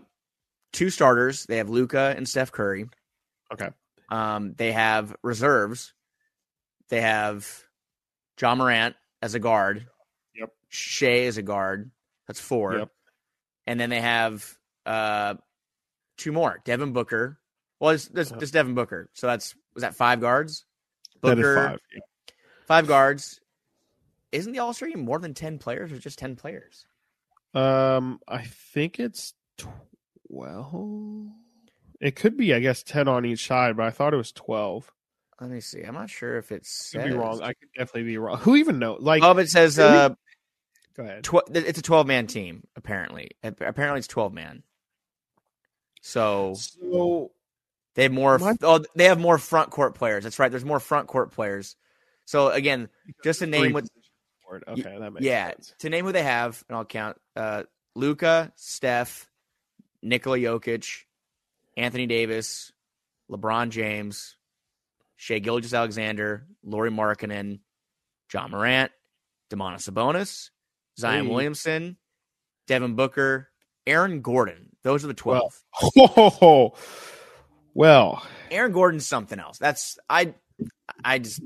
two 0.71 0.89
starters. 0.89 1.45
They 1.45 1.57
have 1.57 1.69
Luka 1.69 2.13
and 2.15 2.27
Steph 2.27 2.51
Curry. 2.51 2.85
Okay. 3.51 3.69
Um, 4.09 4.53
they 4.53 4.71
have 4.71 5.15
reserves. 5.23 5.93
They 6.89 7.01
have 7.01 7.47
Ja 8.39 8.55
Morant 8.55 8.95
as 9.21 9.35
a 9.35 9.39
guard. 9.39 9.85
Yep. 10.35 10.51
Shai 10.69 11.25
as 11.25 11.37
a 11.37 11.41
guard. 11.41 11.91
That's 12.27 12.39
four. 12.39 12.77
Yep. 12.77 12.89
And 13.67 13.79
then 13.79 13.89
they 13.89 14.01
have 14.01 14.57
uh, 14.85 15.35
two 16.17 16.31
more. 16.31 16.59
Devin 16.65 16.93
Booker. 16.93 17.39
Well, 17.79 17.91
it's, 17.91 18.09
it's, 18.13 18.31
it's 18.31 18.51
Devin 18.51 18.75
Booker. 18.75 19.09
So 19.13 19.27
that's 19.27 19.55
was 19.73 19.81
that 19.81 19.95
five 19.95 20.21
guards? 20.21 20.65
Booker, 21.21 21.55
five. 21.55 21.79
Yeah. 21.93 21.99
five 22.65 22.87
guards. 22.87 23.39
Isn't 24.31 24.53
the 24.53 24.59
All 24.59 24.73
Star 24.73 24.89
game 24.89 25.05
more 25.05 25.19
than 25.19 25.33
ten 25.33 25.59
players 25.59 25.91
or 25.91 25.97
just 25.97 26.19
ten 26.19 26.35
players? 26.35 26.85
Um, 27.53 28.19
I 28.27 28.43
think 28.43 28.99
it's 28.99 29.33
twelve. 29.57 31.29
It 31.99 32.15
could 32.15 32.37
be, 32.37 32.53
I 32.53 32.59
guess, 32.59 32.83
ten 32.83 33.07
on 33.07 33.25
each 33.25 33.47
side, 33.47 33.75
but 33.75 33.85
I 33.85 33.89
thought 33.91 34.13
it 34.13 34.17
was 34.17 34.31
twelve. 34.31 34.91
Let 35.41 35.49
me 35.49 35.61
see. 35.61 35.81
I'm 35.83 35.93
not 35.93 36.09
sure 36.09 36.37
if 36.37 36.51
it's 36.51 36.91
Could 36.91 37.03
be 37.05 37.11
wrong. 37.11 37.41
I 37.41 37.53
could 37.53 37.69
definitely 37.75 38.03
be 38.03 38.17
wrong. 38.17 38.37
Who 38.39 38.55
even 38.57 38.79
know? 38.79 38.97
Like, 38.99 39.23
Oh, 39.23 39.37
it 39.37 39.49
says 39.49 39.79
uh, 39.79 40.09
go 40.95 41.03
ahead. 41.03 41.23
tw- 41.23 41.49
it's 41.53 41.79
a 41.79 41.83
12 41.83 42.07
man 42.07 42.27
team. 42.27 42.63
Apparently, 42.75 43.31
apparently 43.43 43.99
it's 43.99 44.07
12 44.07 44.33
man. 44.33 44.63
So 46.01 46.55
So 46.55 47.31
they 47.95 48.03
have 48.03 48.11
more. 48.11 48.37
My- 48.37 48.55
Oh, 48.61 48.83
they 48.95 49.05
have 49.05 49.19
more 49.19 49.37
front 49.37 49.69
court 49.69 49.95
players. 49.95 50.23
That's 50.23 50.39
right. 50.39 50.49
There's 50.49 50.65
more 50.65 50.79
front 50.79 51.07
court 51.07 51.31
players. 51.31 51.75
So 52.25 52.49
again, 52.49 52.89
just 53.23 53.39
to 53.39 53.47
name 53.47 53.73
what, 53.73 53.83
positions 53.83 54.05
for 54.45 54.57
it. 54.57 54.63
Okay, 54.67 54.97
that 54.99 55.11
makes 55.11 55.25
yeah, 55.25 55.47
sense. 55.51 55.73
to 55.79 55.89
name 55.89 56.05
who 56.05 56.11
they 56.11 56.23
have, 56.23 56.63
and 56.69 56.77
I'll 56.77 56.85
count: 56.85 57.17
uh, 57.35 57.63
Luka, 57.95 58.51
Steph, 58.55 59.29
Nikola 60.03 60.37
Jokic, 60.37 61.05
Anthony 61.75 62.05
Davis, 62.07 62.71
LeBron 63.31 63.69
James, 63.69 64.37
Shai 65.21 65.39
Gilgeous 65.39 65.73
Alexander, 65.73 66.47
Lauri 66.63 66.89
Markkanen, 66.89 67.59
Ja 68.33 68.47
Morant, 68.47 68.89
Domantas 69.51 69.89
Sabonis, 69.89 70.49
Zion. 70.97 71.27
Williamson, 71.27 71.97
Devin 72.67 72.95
Booker, 72.95 73.49
Aaron 73.85 74.21
Gordon. 74.21 74.69
Those 74.81 75.03
are 75.03 75.07
the 75.07 75.13
twelve. 75.13 75.53
Oh, 75.97 76.73
well, 77.73 78.23
Aaron 78.49 78.71
Gordon's 78.71 79.05
something 79.07 79.37
else. 79.39 79.57
That's 79.57 79.99
I 80.09 80.35
I 81.03 81.19
just 81.19 81.41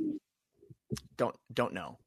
don't 1.18 1.36
don't 1.52 1.74
know. 1.74 1.98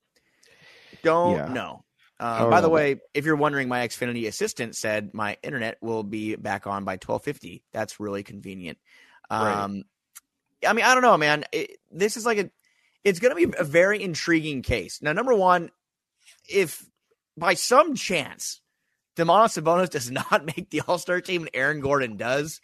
Don't 1.03 1.33
Yeah. 1.35 1.47
know. 1.49 1.85
Uh, 2.21 2.49
by 2.49 2.61
the 2.61 2.69
way, 2.69 3.01
if 3.13 3.25
you're 3.25 3.35
wondering, 3.37 3.69
my 3.69 3.87
Xfinity 3.87 4.29
assistant 4.29 4.77
said 4.77 5.13
my 5.15 5.37
internet 5.43 5.79
will 5.83 6.05
be 6.05 6.37
back 6.37 6.69
on 6.69 6.85
by 6.85 6.97
12:50. 6.97 7.65
That's 7.73 7.99
really 7.99 8.23
convenient. 8.23 8.79
Right. 9.31 9.83
I 10.67 10.73
mean, 10.73 10.85
I 10.85 10.95
don't 10.95 11.03
know, 11.03 11.17
man. 11.17 11.45
It, 11.53 11.79
this 11.91 12.17
is 12.17 12.27
like 12.27 12.39
a, 12.39 12.51
it's 13.05 13.19
going 13.21 13.37
to 13.37 13.49
be 13.49 13.57
a 13.59 13.65
very 13.65 14.03
intriguing 14.03 14.63
case. 14.63 15.01
Now, 15.03 15.13
number 15.13 15.35
one, 15.35 15.71
if 16.49 16.85
by 17.37 17.55
some 17.55 17.95
chance 17.95 18.61
Domantas 19.17 19.61
Sabonis 19.61 19.91
does 19.91 20.11
not 20.11 20.45
make 20.45 20.71
the 20.71 20.83
All 20.87 20.99
Star 20.99 21.21
team 21.21 21.43
and 21.43 21.51
Aaron 21.55 21.81
Gordon 21.81 22.17
does, 22.17 22.61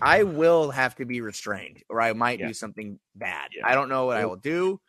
I 0.00 0.22
will 0.22 0.70
have 0.70 0.94
to 0.96 1.04
be 1.04 1.20
restrained, 1.20 1.82
or 1.90 2.00
I 2.00 2.12
might 2.14 2.40
Yeah. 2.40 2.48
do 2.48 2.54
something 2.54 2.98
bad. 3.14 3.50
Yeah. 3.56 3.66
I 3.66 3.74
don't 3.74 3.88
know 3.88 4.06
what 4.06 4.16
I 4.16 4.26
will 4.26 4.36
do. 4.36 4.80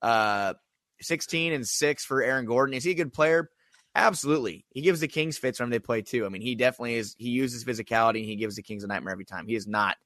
Uh, 0.00 0.54
16 1.00 1.52
and 1.52 1.66
six 1.66 2.04
for 2.04 2.22
Aaron 2.22 2.46
Gordon. 2.46 2.74
Is 2.74 2.84
he 2.84 2.92
a 2.92 2.94
good 2.94 3.12
player? 3.12 3.50
Absolutely. 3.94 4.64
He 4.70 4.80
gives 4.80 5.00
the 5.00 5.08
Kings 5.08 5.38
fits 5.38 5.60
when 5.60 5.70
they 5.70 5.78
play 5.78 6.02
too. 6.02 6.24
I 6.24 6.28
mean, 6.28 6.42
he 6.42 6.54
definitely 6.54 6.94
is. 6.94 7.14
He 7.18 7.30
uses 7.30 7.64
physicality 7.64 8.18
and 8.20 8.24
he 8.26 8.36
gives 8.36 8.56
the 8.56 8.62
Kings 8.62 8.84
a 8.84 8.86
nightmare 8.86 9.12
every 9.12 9.24
time. 9.24 9.46
He 9.46 9.54
is 9.54 9.66
not. 9.66 9.96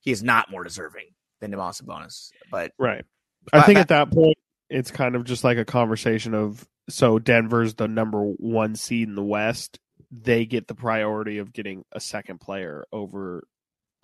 He 0.00 0.10
is 0.12 0.22
not 0.22 0.50
more 0.50 0.62
deserving 0.62 1.06
than 1.40 1.52
Domantas 1.52 1.82
Sabonis. 1.82 2.30
But 2.50 2.72
right. 2.78 3.04
I 3.52 3.58
But- 3.58 3.66
think 3.66 3.78
at 3.78 3.88
that 3.88 4.10
point, 4.10 4.36
it's 4.68 4.90
kind 4.90 5.14
of 5.14 5.24
just 5.24 5.44
like 5.44 5.58
a 5.58 5.64
conversation 5.64 6.34
of 6.34 6.66
so 6.88 7.18
Denver's 7.18 7.74
the 7.74 7.88
number 7.88 8.22
one 8.22 8.74
seed 8.76 9.08
in 9.08 9.14
the 9.14 9.24
West. 9.24 9.78
They 10.10 10.46
get 10.46 10.68
the 10.68 10.74
priority 10.74 11.38
of 11.38 11.52
getting 11.52 11.84
a 11.92 12.00
second 12.00 12.40
player 12.40 12.84
over 12.92 13.46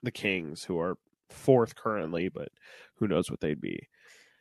the 0.03 0.11
Kings, 0.11 0.65
who 0.65 0.79
are 0.81 0.97
fourth 1.31 1.75
currently, 1.77 2.29
but 2.29 2.49
who 2.97 3.07
knows 3.09 3.31
what 3.31 3.41
they'd 3.41 3.61
be. 3.61 3.89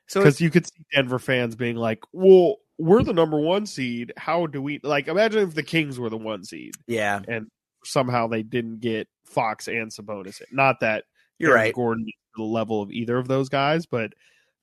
so 0.08 0.20
because 0.20 0.42
you 0.42 0.50
could 0.50 0.66
see 0.66 0.84
Denver 0.94 1.20
fans 1.20 1.56
being 1.56 1.76
like, 1.78 2.00
"Well, 2.12 2.58
we're 2.78 3.04
the 3.04 3.14
number 3.14 3.40
one 3.40 3.66
seed. 3.68 4.12
How 4.18 4.48
do 4.48 4.62
we 4.62 4.80
like? 4.84 5.08
Imagine 5.08 5.48
if 5.48 5.54
the 5.56 5.64
Kings 5.64 6.00
were 6.00 6.10
the 6.10 6.18
one 6.18 6.44
seed 6.44 6.74
yeah, 6.88 7.22
and 7.28 7.48
somehow 7.86 8.28
they 8.28 8.44
didn't 8.44 8.80
get 8.80 9.08
Fox 9.26 9.68
and 9.68 9.92
Sabonis. 9.92 10.42
Not 10.52 10.80
that 10.82 11.06
you're 11.42 11.52
Aaron 11.52 11.62
right. 11.66 11.74
Gordon 11.74 12.06
the 12.36 12.44
level 12.44 12.82
of 12.82 12.92
either 12.92 13.18
of 13.18 13.28
those 13.28 13.50
guys, 13.50 13.86
but 13.86 14.14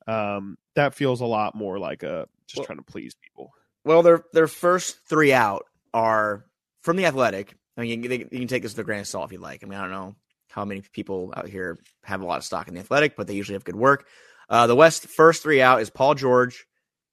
um, 0.07 0.57
that 0.75 0.95
feels 0.95 1.21
a 1.21 1.27
lot 1.27 1.55
more 1.55 1.79
like 1.79 2.03
a 2.03 2.27
just 2.47 2.59
Well- 2.59 2.67
trying 2.67 2.79
to 2.79 2.85
please 2.85 3.15
people. 3.15 3.53
Well, 3.85 4.03
their 4.03 4.25
their 4.33 4.49
first 4.49 4.99
three 5.09 5.33
out 5.33 5.65
are 5.95 6.45
from 6.83 6.97
the 6.97 7.07
Athletic. 7.07 7.55
I 7.77 7.83
mean, 7.83 8.03
you, 8.03 8.09
can- 8.09 8.29
you 8.33 8.39
can 8.41 8.49
take 8.49 8.63
this 8.63 8.73
with 8.73 8.81
a 8.81 8.85
grain 8.85 9.01
of 9.01 9.07
salt 9.07 9.27
if 9.27 9.33
you 9.33 9.39
like. 9.39 9.63
I 9.63 9.67
mean, 9.67 9.79
I 9.79 9.83
don't 9.83 9.91
know 9.93 10.17
how 10.51 10.65
many 10.65 10.81
people 10.93 11.33
out 11.37 11.49
here 11.49 11.79
have 12.05 12.21
a 12.21 12.27
lot 12.27 12.39
of 12.39 12.45
stock 12.45 12.69
in 12.69 12.75
the 12.75 12.81
Athletic, 12.81 13.17
but 13.17 13.27
they 13.27 13.35
usually 13.35 13.55
have 13.55 13.65
good 13.65 13.77
work. 13.77 14.07
Uh, 14.49 14.67
the 14.67 14.75
West 14.75 15.07
first 15.07 15.43
three 15.43 15.61
out 15.63 15.81
is 15.81 15.91
Paul 15.91 16.15
George, 16.15 16.67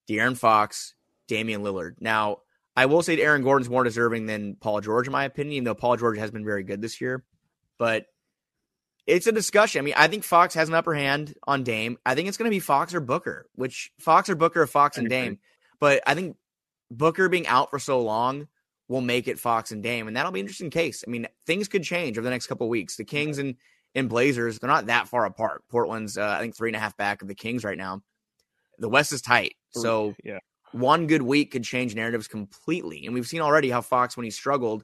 De'Aaron 0.09 0.38
Fox, 0.38 0.95
Damian 1.28 1.61
Lillard. 1.63 1.95
Now, 1.99 2.39
I 2.78 2.88
will 2.88 3.03
say 3.03 3.22
Aaron 3.22 3.43
Gordon's 3.43 3.70
more 3.70 3.84
deserving 3.84 4.26
than 4.26 4.55
Paul 4.55 4.82
George, 4.82 5.07
in 5.07 5.11
my 5.13 5.26
opinion, 5.26 5.53
even 5.53 5.63
though 5.66 5.76
Paul 5.76 5.97
George 5.97 6.18
has 6.18 6.32
been 6.32 6.45
very 6.45 6.63
good 6.63 6.82
this 6.82 6.99
year. 6.99 7.24
But 7.78 8.05
it's 9.08 9.28
a 9.28 9.32
discussion. 9.32 9.80
I 9.80 9.82
mean, 9.84 9.93
I 9.97 10.08
think 10.08 10.24
Fox 10.24 10.56
has 10.56 10.68
an 10.68 10.76
upper 10.76 10.93
hand 10.93 11.36
on 11.45 11.64
Dame. 11.64 11.97
I 12.06 12.16
think 12.16 12.28
it's 12.28 12.38
going 12.38 12.49
to 12.49 12.56
be 12.56 12.60
Fox 12.60 12.93
or 12.93 12.99
Booker, 12.99 13.47
which 13.56 13.91
Fox 13.99 14.30
or 14.30 14.36
Booker, 14.36 14.64
or 14.64 14.68
Fox 14.68 14.97
and 14.97 15.10
Dame. 15.10 15.39
But 15.80 16.01
I 16.08 16.16
think 16.16 16.38
Booker 16.89 17.30
being 17.30 17.47
out 17.47 17.70
for 17.70 17.80
so 17.80 18.01
long 18.01 18.47
will 18.88 19.01
make 19.01 19.28
it 19.28 19.39
Fox 19.39 19.72
and 19.72 19.84
Dame, 19.84 20.08
and 20.08 20.16
that'll 20.16 20.32
be 20.32 20.39
an 20.39 20.45
interesting 20.45 20.70
case. 20.70 21.03
I 21.06 21.12
mean, 21.12 21.28
things 21.45 21.68
could 21.68 21.84
change 21.84 22.18
over 22.18 22.26
the 22.26 22.32
next 22.32 22.47
couple 22.47 22.68
weeks. 22.70 22.95
The 22.95 23.06
Kings 23.06 23.38
and 23.38 23.56
and 23.93 24.10
Blazers, 24.10 24.60
they're 24.60 24.70
not 24.70 24.88
that 24.88 25.08
far 25.08 25.26
apart. 25.26 25.64
Portland's, 25.70 26.18
uh, 26.18 26.36
I 26.38 26.41
think, 26.41 26.56
three 26.56 26.70
and 26.70 26.76
a 26.76 26.80
half 26.80 26.97
back 26.97 27.22
of 27.22 27.30
the 27.30 27.36
Kings 27.36 27.64
right 27.64 27.78
now. 27.78 28.01
The 28.80 28.89
West 28.89 29.14
is 29.14 29.22
tight, 29.22 29.56
so 29.70 30.16
yeah. 30.24 30.39
one 30.74 31.08
good 31.08 31.22
week 31.22 31.51
could 31.51 31.64
change 31.64 31.95
narratives 31.95 32.28
completely. 32.28 33.06
And 33.06 33.14
we've 33.14 33.28
seen 33.28 33.39
already 33.39 33.70
how 33.70 33.82
Fox, 33.82 34.18
when 34.18 34.26
he 34.26 34.32
struggled, 34.32 34.84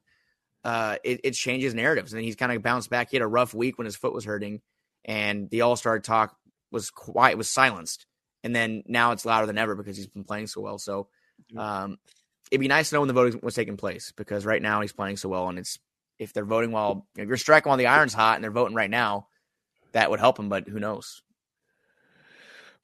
uh, 0.64 0.98
it, 1.04 1.22
it 1.24 1.32
changes 1.32 1.74
narratives. 1.74 2.12
And 2.12 2.20
then 2.20 2.26
he's 2.26 2.36
kind 2.36 2.52
of 2.52 2.62
bounced 2.62 2.90
back. 2.90 3.10
He 3.10 3.18
had 3.18 3.24
a 3.24 3.28
rough 3.28 3.54
week 3.54 3.78
when 3.78 3.86
his 3.86 3.96
foot 3.96 4.14
was 4.14 4.26
hurting, 4.26 4.62
and 5.06 5.50
the 5.50 5.62
All 5.62 5.76
Star 5.76 6.00
talk 6.00 6.36
was 6.72 6.90
quiet, 6.90 7.38
was 7.38 7.50
silenced. 7.50 8.06
And 8.44 8.56
then 8.56 8.84
now 8.88 9.12
it's 9.12 9.26
louder 9.26 9.46
than 9.46 9.58
ever 9.58 9.76
because 9.76 9.98
he's 9.98 10.08
been 10.08 10.24
playing 10.24 10.48
so 10.48 10.62
well. 10.62 10.80
So 10.80 11.08
um, 11.56 11.98
it'd 12.52 12.62
be 12.62 12.68
nice 12.68 12.90
to 12.90 12.96
know 12.96 13.02
when 13.02 13.08
the 13.08 13.14
voting 13.14 13.40
was 13.44 13.56
taking 13.56 13.78
place 13.78 14.12
because 14.16 14.46
right 14.46 14.62
now 14.62 14.82
he's 14.82 14.94
playing 14.94 15.18
so 15.18 15.30
well, 15.30 15.50
and 15.50 15.60
it's 15.60 15.80
if 16.20 16.34
they're 16.34 16.46
voting 16.46 16.72
while 16.72 17.08
if 17.18 17.28
you're 17.28 17.38
striking 17.38 17.70
while 17.70 17.78
the 17.78 17.88
iron's 17.88 18.14
hot 18.14 18.36
and 18.36 18.44
they're 18.44 18.52
voting 18.52 18.76
right 18.76 18.90
now, 18.90 19.28
that 19.94 20.10
would 20.10 20.20
help 20.20 20.38
him. 20.38 20.50
But 20.50 20.68
who 20.68 20.80
knows? 20.80 21.22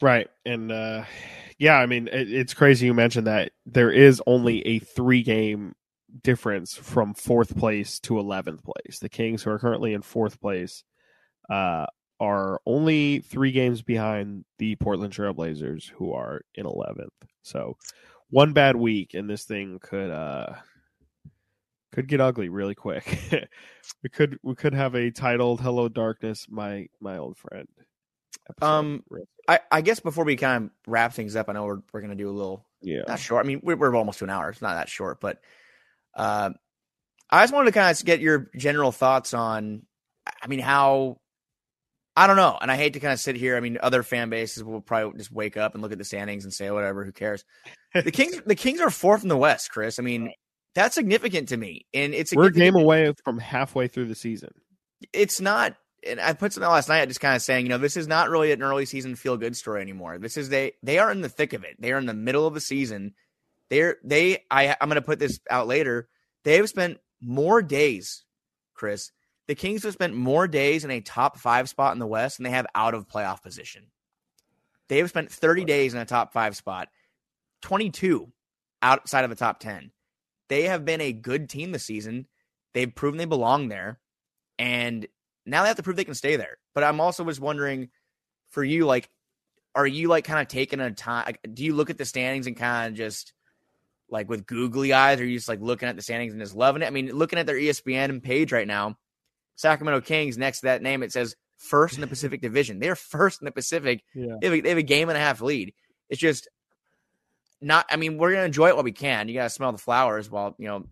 Right, 0.02 0.28
and 0.46 0.72
uh, 0.72 1.04
yeah, 1.58 1.76
I 1.76 1.86
mean 1.86 2.08
it, 2.08 2.32
it's 2.32 2.54
crazy 2.54 2.86
you 2.86 2.94
mentioned 2.94 3.28
that 3.28 3.52
there 3.66 3.92
is 3.92 4.22
only 4.26 4.66
a 4.66 4.80
three 4.80 5.24
game 5.24 5.76
difference 6.24 6.76
from 6.76 7.14
fourth 7.14 7.58
place 7.58 8.00
to 8.02 8.20
eleventh 8.20 8.64
place. 8.64 9.00
The 9.00 9.10
Kings, 9.10 9.44
who 9.44 9.52
are 9.52 9.60
currently 9.60 9.94
in 9.94 10.02
fourth 10.02 10.40
place, 10.40 10.84
uh, 11.50 11.86
are 12.20 12.62
only 12.66 13.20
three 13.20 13.52
games 13.52 13.82
behind 13.82 14.46
the 14.58 14.76
Portland 14.76 15.14
Trailblazers, 15.14 15.90
who 15.90 16.14
are 16.14 16.42
in 16.56 16.66
eleventh. 16.66 17.14
So 17.44 17.78
one 18.30 18.54
bad 18.54 18.76
week, 18.76 19.14
and 19.14 19.30
this 19.30 19.44
thing 19.44 19.80
could 19.82 20.12
uh 20.12 20.54
could 21.92 22.08
get 22.08 22.22
ugly 22.22 22.50
really 22.50 22.76
quick. 22.76 23.18
we 24.04 24.10
could 24.10 24.38
we 24.44 24.56
could 24.56 24.74
have 24.74 24.96
a 24.96 25.12
titled 25.12 25.62
"Hello 25.62 25.90
Darkness, 25.90 26.48
my 26.50 26.88
my 27.00 27.18
old 27.18 27.38
friend." 27.38 27.68
episode. 28.50 28.66
Um, 28.66 29.04
I, 29.48 29.60
I 29.72 29.82
guess 29.82 30.00
before 30.00 30.26
we 30.26 30.36
kind 30.36 30.66
of 30.66 30.72
wrap 30.88 31.14
things 31.14 31.36
up, 31.36 31.50
I 31.50 31.54
know 31.54 31.66
we're 31.66 31.82
we're 31.92 32.02
gonna 32.02 32.16
do 32.16 32.30
a 32.30 32.32
little 32.32 32.66
yeah, 32.82 33.02
not 33.08 33.20
short. 33.20 33.46
I 33.46 33.48
mean, 33.48 33.62
we're, 33.64 33.78
we're 33.78 33.96
almost 33.96 34.20
to 34.20 34.26
an 34.26 34.30
hour. 34.30 34.50
It's 34.50 34.62
not 34.62 34.76
that 34.76 34.90
short, 34.90 35.20
but 35.20 35.42
uh, 36.18 36.50
I 37.30 37.44
just 37.44 37.54
wanted 37.54 37.68
to 37.68 37.80
kind 37.80 37.96
of 37.96 38.06
get 38.06 38.20
your 38.20 38.50
general 38.58 38.92
thoughts 38.92 39.34
on. 39.34 39.84
I 40.42 40.48
mean, 40.48 40.60
how 40.60 41.18
I 42.16 42.28
don't 42.28 42.36
know, 42.36 42.58
and 42.60 42.72
I 42.72 42.76
hate 42.76 42.94
to 42.94 43.00
kind 43.00 43.14
of 43.14 43.20
sit 43.20 43.36
here. 43.36 43.56
I 43.56 43.60
mean, 43.60 43.78
other 43.82 44.04
fan 44.04 44.30
bases 44.30 44.64
will 44.64 44.82
probably 44.82 45.18
just 45.20 45.32
wake 45.32 45.56
up 45.56 45.74
and 45.74 45.82
look 45.82 45.92
at 45.92 45.98
the 45.98 46.04
standings 46.04 46.44
and 46.44 46.54
say 46.54 46.70
whatever. 46.72 47.06
Who 47.06 47.12
cares? 47.12 47.46
The 47.94 48.12
Kings, 48.12 48.42
the 48.46 48.56
Kings 48.56 48.82
are 48.82 48.90
fourth 48.90 49.24
in 49.24 49.30
the 49.30 49.38
West, 49.38 49.72
Chris. 49.72 50.00
I 50.00 50.04
mean, 50.04 50.34
that's 50.76 50.96
significant 50.96 51.50
to 51.50 51.58
me, 51.58 51.86
and 51.94 52.14
it's 52.14 52.36
we're 52.36 52.48
a 52.48 52.52
game 52.52 52.76
away 52.76 53.14
from 53.24 53.38
halfway 53.38 53.88
through 53.88 54.08
the 54.08 54.16
season. 54.16 54.50
it's 55.14 55.40
not 55.40 55.76
and 56.06 56.20
I 56.20 56.34
put 56.34 56.54
something 56.54 56.70
last 56.70 56.90
night 56.90 57.08
just 57.08 57.20
kind 57.20 57.36
of 57.36 57.42
saying, 57.42 57.66
you 57.66 57.70
know, 57.70 57.78
this 57.78 57.98
is 57.98 58.08
not 58.08 58.30
really 58.30 58.52
an 58.52 58.62
early 58.62 58.86
season 58.86 59.16
feel 59.16 59.38
good 59.38 59.56
story 59.56 59.82
anymore. 59.82 60.18
This 60.18 60.38
is 60.38 60.50
they 60.50 60.74
they 60.84 61.00
are 61.00 61.12
in 61.12 61.22
the 61.22 61.30
thick 61.30 61.54
of 61.54 61.64
it. 61.64 61.76
They 61.80 61.92
are 61.92 61.98
in 61.98 62.06
the 62.06 62.14
middle 62.14 62.48
of 62.48 62.54
the 62.54 62.62
season. 62.62 63.14
They're 63.70 63.98
they 64.04 64.46
I 64.50 64.76
I'm 64.80 64.88
gonna 64.90 65.02
put 65.02 65.20
this 65.20 65.40
out 65.50 65.68
later. 65.68 66.08
They 66.44 66.58
have 66.58 66.70
spent 66.70 67.00
more 67.22 67.62
days, 67.62 68.24
Chris. 68.74 69.12
The 69.48 69.56
Kings 69.56 69.84
have 69.84 69.94
spent 69.94 70.14
more 70.14 70.48
days 70.48 70.84
in 70.84 70.92
a 70.92 71.02
top 71.02 71.38
five 71.38 71.70
spot 71.70 71.94
in 71.94 72.00
the 72.00 72.08
West 72.08 72.38
than 72.38 72.44
they 72.44 72.50
have 72.50 72.68
out 72.76 72.94
of 72.94 73.08
playoff 73.08 73.42
position. 73.42 73.88
They 74.90 74.98
have 75.00 75.10
spent 75.10 75.32
30 75.32 75.66
days 75.66 75.94
in 75.94 76.00
a 76.00 76.06
top 76.06 76.34
five 76.34 76.56
spot, 76.56 76.90
22 77.62 78.32
outside 78.82 79.24
of 79.24 79.30
the 79.30 79.36
top 79.36 79.60
10. 79.60 79.92
They 80.50 80.64
have 80.64 80.86
been 80.86 81.02
a 81.02 81.14
good 81.14 81.50
team 81.50 81.72
this 81.72 81.84
season. 81.84 82.28
They've 82.74 82.94
proven 82.94 83.18
they 83.18 83.26
belong 83.26 83.68
there. 83.68 84.00
And 84.60 85.08
now 85.46 85.62
they 85.62 85.68
have 85.68 85.78
to 85.78 85.84
prove 85.84 85.96
they 85.96 86.04
can 86.04 86.14
stay 86.14 86.36
there. 86.36 86.58
But 86.74 86.84
I'm 86.84 87.02
also 87.02 87.24
was 87.24 87.40
wondering 87.40 87.90
for 88.50 88.64
you, 88.64 88.86
like, 88.86 89.10
are 89.76 89.88
you 89.88 90.08
like 90.08 90.26
kind 90.26 90.40
of 90.40 90.48
taking 90.48 90.80
a 90.80 90.92
time? 90.92 91.26
Like, 91.26 91.40
do 91.54 91.64
you 91.64 91.74
look 91.74 91.90
at 91.90 91.98
the 91.98 92.06
standings 92.06 92.48
and 92.48 92.56
kind 92.56 92.92
of 92.92 92.98
just 92.98 93.34
like 94.10 94.30
with 94.30 94.46
googly 94.46 94.94
eyes, 94.94 95.20
or 95.20 95.24
are 95.24 95.26
you 95.26 95.38
just 95.38 95.50
like 95.50 95.62
looking 95.62 95.90
at 95.90 95.96
the 95.96 96.02
standings 96.02 96.34
and 96.34 96.42
just 96.42 96.56
loving 96.56 96.82
it? 96.82 96.86
I 96.88 96.90
mean, 96.92 97.12
looking 97.12 97.40
at 97.40 97.46
their 97.46 97.56
ESPN 97.58 98.22
page 98.24 98.52
right 98.52 98.68
now, 98.68 98.98
Sacramento 99.56 100.02
Kings 100.02 100.38
next 100.38 100.60
to 100.62 100.66
that 100.68 100.82
name, 100.82 101.04
it 101.04 101.12
says 101.12 101.36
first 101.58 101.96
in 101.96 102.02
the 102.02 102.08
Pacific 102.08 102.42
Division. 102.42 102.80
They're 102.80 102.96
first 102.96 103.42
in 103.42 103.46
the 103.46 103.52
Pacific. 103.52 104.04
Yeah, 104.16 104.36
They 104.42 104.48
have, 104.48 104.54
a, 104.56 104.62
they 104.62 104.70
have 104.70 104.78
a 104.78 104.84
game 104.84 105.10
and 105.10 105.18
a 105.18 105.22
half 105.22 105.42
lead. 105.42 105.74
It's 106.10 106.20
just 106.22 106.48
not. 107.62 107.86
I 107.90 107.96
mean, 107.98 108.18
we're 108.18 108.32
gonna 108.34 108.46
enjoy 108.46 108.70
it 108.70 108.76
while 108.76 108.84
we 108.84 108.92
can. 108.92 109.28
You 109.28 109.34
gotta 109.34 109.50
smell 109.50 109.72
the 109.72 109.78
flowers 109.78 110.30
while 110.30 110.56
you 110.58 110.68
know 110.68 110.86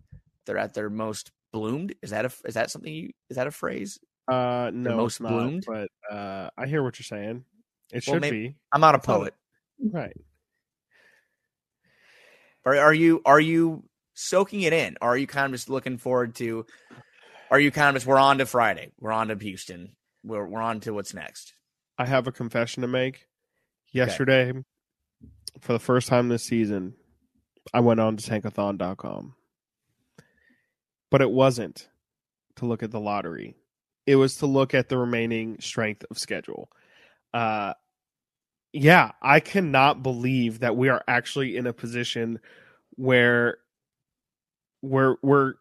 they're 0.44 0.58
at 0.58 0.74
their 0.74 0.90
most 0.90 1.30
bloomed. 1.52 1.94
Is 2.02 2.10
that 2.10 2.24
a 2.24 2.32
is 2.44 2.54
that 2.54 2.70
something? 2.70 2.92
You, 2.92 3.10
is 3.30 3.36
that 3.36 3.46
a 3.46 3.50
phrase? 3.50 3.98
uh, 4.28 4.70
no, 4.74 4.96
most 4.96 5.14
it's 5.14 5.20
not, 5.20 5.28
bloomed? 5.30 5.64
but 5.66 5.88
uh, 6.10 6.50
I 6.58 6.66
hear 6.66 6.82
what 6.82 6.98
you're 6.98 7.04
saying. 7.04 7.44
It 7.92 8.04
Well, 8.06 8.16
should 8.16 8.20
maybe- 8.22 8.48
be 8.48 8.56
I'm 8.72 8.80
not 8.80 8.96
a 8.96 8.98
poet. 8.98 9.34
right. 9.92 10.16
Are, 12.66 12.76
are 12.76 12.94
you 12.94 13.22
are 13.24 13.40
you 13.40 13.84
soaking 14.14 14.62
it 14.62 14.72
in? 14.72 14.96
Or 15.00 15.10
are 15.10 15.16
you 15.16 15.28
kind 15.28 15.46
of 15.46 15.52
just 15.52 15.70
looking 15.70 15.96
forward 15.96 16.34
to? 16.36 16.66
Are 17.50 17.60
you 17.60 17.70
kind 17.70 17.90
of 17.90 17.94
just 17.94 18.06
we're 18.06 18.18
on 18.18 18.38
to 18.38 18.46
Friday? 18.46 18.90
We're 19.00 19.12
on 19.12 19.28
to 19.28 19.36
Houston. 19.36 19.94
We're 20.24 20.44
we're 20.44 20.60
on 20.60 20.80
to 20.80 20.92
what's 20.92 21.14
next. 21.14 21.54
I 21.96 22.04
have 22.04 22.26
a 22.26 22.32
confession 22.32 22.82
to 22.82 22.88
make. 22.88 23.26
Yesterday, 23.92 24.52
for 25.60 25.72
the 25.72 25.78
first 25.78 26.08
time 26.08 26.28
this 26.28 26.42
season, 26.42 26.94
I 27.72 27.80
went 27.80 28.00
on 28.00 28.16
to 28.16 28.30
tankathon.com. 28.30 29.34
But 31.10 31.22
it 31.22 31.30
wasn't 31.30 31.88
to 32.56 32.66
look 32.66 32.82
at 32.82 32.90
the 32.90 33.00
lottery. 33.00 33.54
It 34.06 34.16
was 34.16 34.36
to 34.36 34.46
look 34.46 34.74
at 34.74 34.88
the 34.88 34.98
remaining 34.98 35.60
strength 35.60 36.04
of 36.10 36.18
schedule. 36.18 36.68
Uh 37.32 37.74
yeah, 38.76 39.12
I 39.22 39.40
cannot 39.40 40.02
believe 40.02 40.60
that 40.60 40.76
we 40.76 40.90
are 40.90 41.02
actually 41.08 41.56
in 41.56 41.66
a 41.66 41.72
position 41.72 42.38
where 42.96 43.56
we're 44.82 45.16
we're 45.22 45.54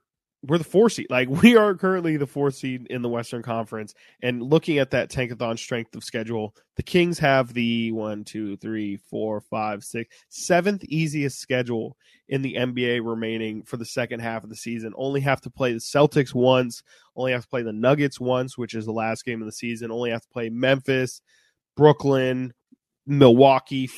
we're 0.44 0.58
the 0.58 0.66
four 0.66 0.90
seed. 0.90 1.08
Like 1.10 1.30
we 1.42 1.56
are 1.56 1.76
currently 1.76 2.18
the 2.18 2.28
fourth 2.28 2.56
seed 2.56 2.88
in 2.90 3.02
the 3.02 3.08
Western 3.08 3.42
Conference. 3.42 3.94
And 4.22 4.44
looking 4.44 4.80
at 4.80 4.92
that 4.92 5.10
tankathon 5.10 5.58
strength 5.58 5.96
of 5.96 6.04
schedule, 6.04 6.54
the 6.76 6.84
Kings 6.84 7.18
have 7.20 7.54
the 7.54 7.94
one, 7.94 8.26
two, 8.26 8.58
three, 8.58 8.98
four, 8.98 9.40
five, 9.40 9.86
six, 9.86 10.14
seventh 10.28 10.84
easiest 10.84 11.40
schedule 11.40 11.96
in 12.28 12.42
the 12.42 12.56
NBA 12.56 13.00
remaining 13.02 13.64
for 13.64 13.78
the 13.78 13.86
second 13.86 14.20
half 14.20 14.44
of 14.44 14.50
the 14.50 14.58
season. 14.58 14.94
Only 14.98 15.22
have 15.22 15.40
to 15.42 15.50
play 15.50 15.72
the 15.72 15.80
Celtics 15.80 16.34
once, 16.34 16.84
only 17.16 17.32
have 17.32 17.44
to 17.44 17.50
play 17.50 17.62
the 17.62 17.72
Nuggets 17.72 18.20
once, 18.20 18.58
which 18.58 18.74
is 18.76 18.86
the 18.86 18.92
last 18.92 19.24
game 19.24 19.42
of 19.42 19.46
the 19.46 19.54
season, 19.54 19.90
only 19.90 20.12
have 20.12 20.24
to 20.24 20.30
play 20.30 20.50
Memphis, 20.50 21.22
Brooklyn, 21.78 22.54
Milwaukee, 23.08 23.90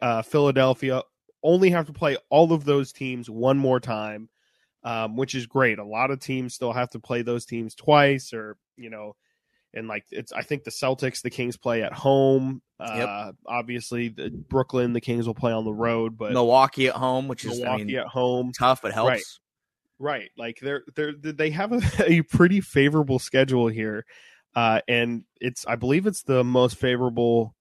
uh, 0.00 0.22
Philadelphia. 0.22 1.02
Only 1.42 1.70
have 1.70 1.86
to 1.86 1.92
play 1.92 2.16
all 2.30 2.52
of 2.52 2.64
those 2.64 2.92
teams 2.92 3.30
one 3.30 3.58
more 3.58 3.78
time 3.78 4.28
um, 4.86 5.16
which 5.16 5.34
is 5.34 5.46
great. 5.46 5.80
A 5.80 5.84
lot 5.84 6.12
of 6.12 6.20
teams 6.20 6.54
still 6.54 6.72
have 6.72 6.90
to 6.90 7.00
play 7.00 7.22
those 7.22 7.44
teams 7.44 7.74
twice, 7.74 8.32
or 8.32 8.56
you 8.76 8.88
know, 8.88 9.16
and 9.74 9.88
like 9.88 10.04
it's. 10.12 10.32
I 10.32 10.42
think 10.42 10.62
the 10.62 10.70
Celtics, 10.70 11.22
the 11.22 11.28
Kings 11.28 11.56
play 11.56 11.82
at 11.82 11.92
home. 11.92 12.62
Uh, 12.78 13.32
Obviously, 13.46 14.08
the 14.08 14.30
Brooklyn, 14.30 14.92
the 14.92 15.00
Kings 15.00 15.26
will 15.26 15.34
play 15.34 15.50
on 15.50 15.64
the 15.64 15.74
road, 15.74 16.16
but 16.16 16.32
Milwaukee 16.32 16.86
at 16.86 16.94
home, 16.94 17.26
which 17.26 17.44
is 17.44 17.58
Milwaukee 17.58 17.82
I 17.82 17.84
mean 17.84 17.96
at 17.96 18.06
home, 18.06 18.52
tough 18.56 18.80
but 18.80 18.92
helps. 18.92 19.08
Right. 19.98 20.20
right? 20.20 20.30
Like 20.38 20.60
they're 20.62 20.84
they're 20.94 21.14
they 21.20 21.50
have 21.50 21.72
a, 21.72 21.80
a 22.06 22.22
pretty 22.22 22.60
favorable 22.60 23.18
schedule 23.18 23.66
here, 23.66 24.06
uh, 24.54 24.82
and 24.86 25.24
it's 25.40 25.66
I 25.66 25.74
believe 25.74 26.06
it's 26.06 26.22
the 26.22 26.44
most 26.44 26.76
favorable. 26.76 27.55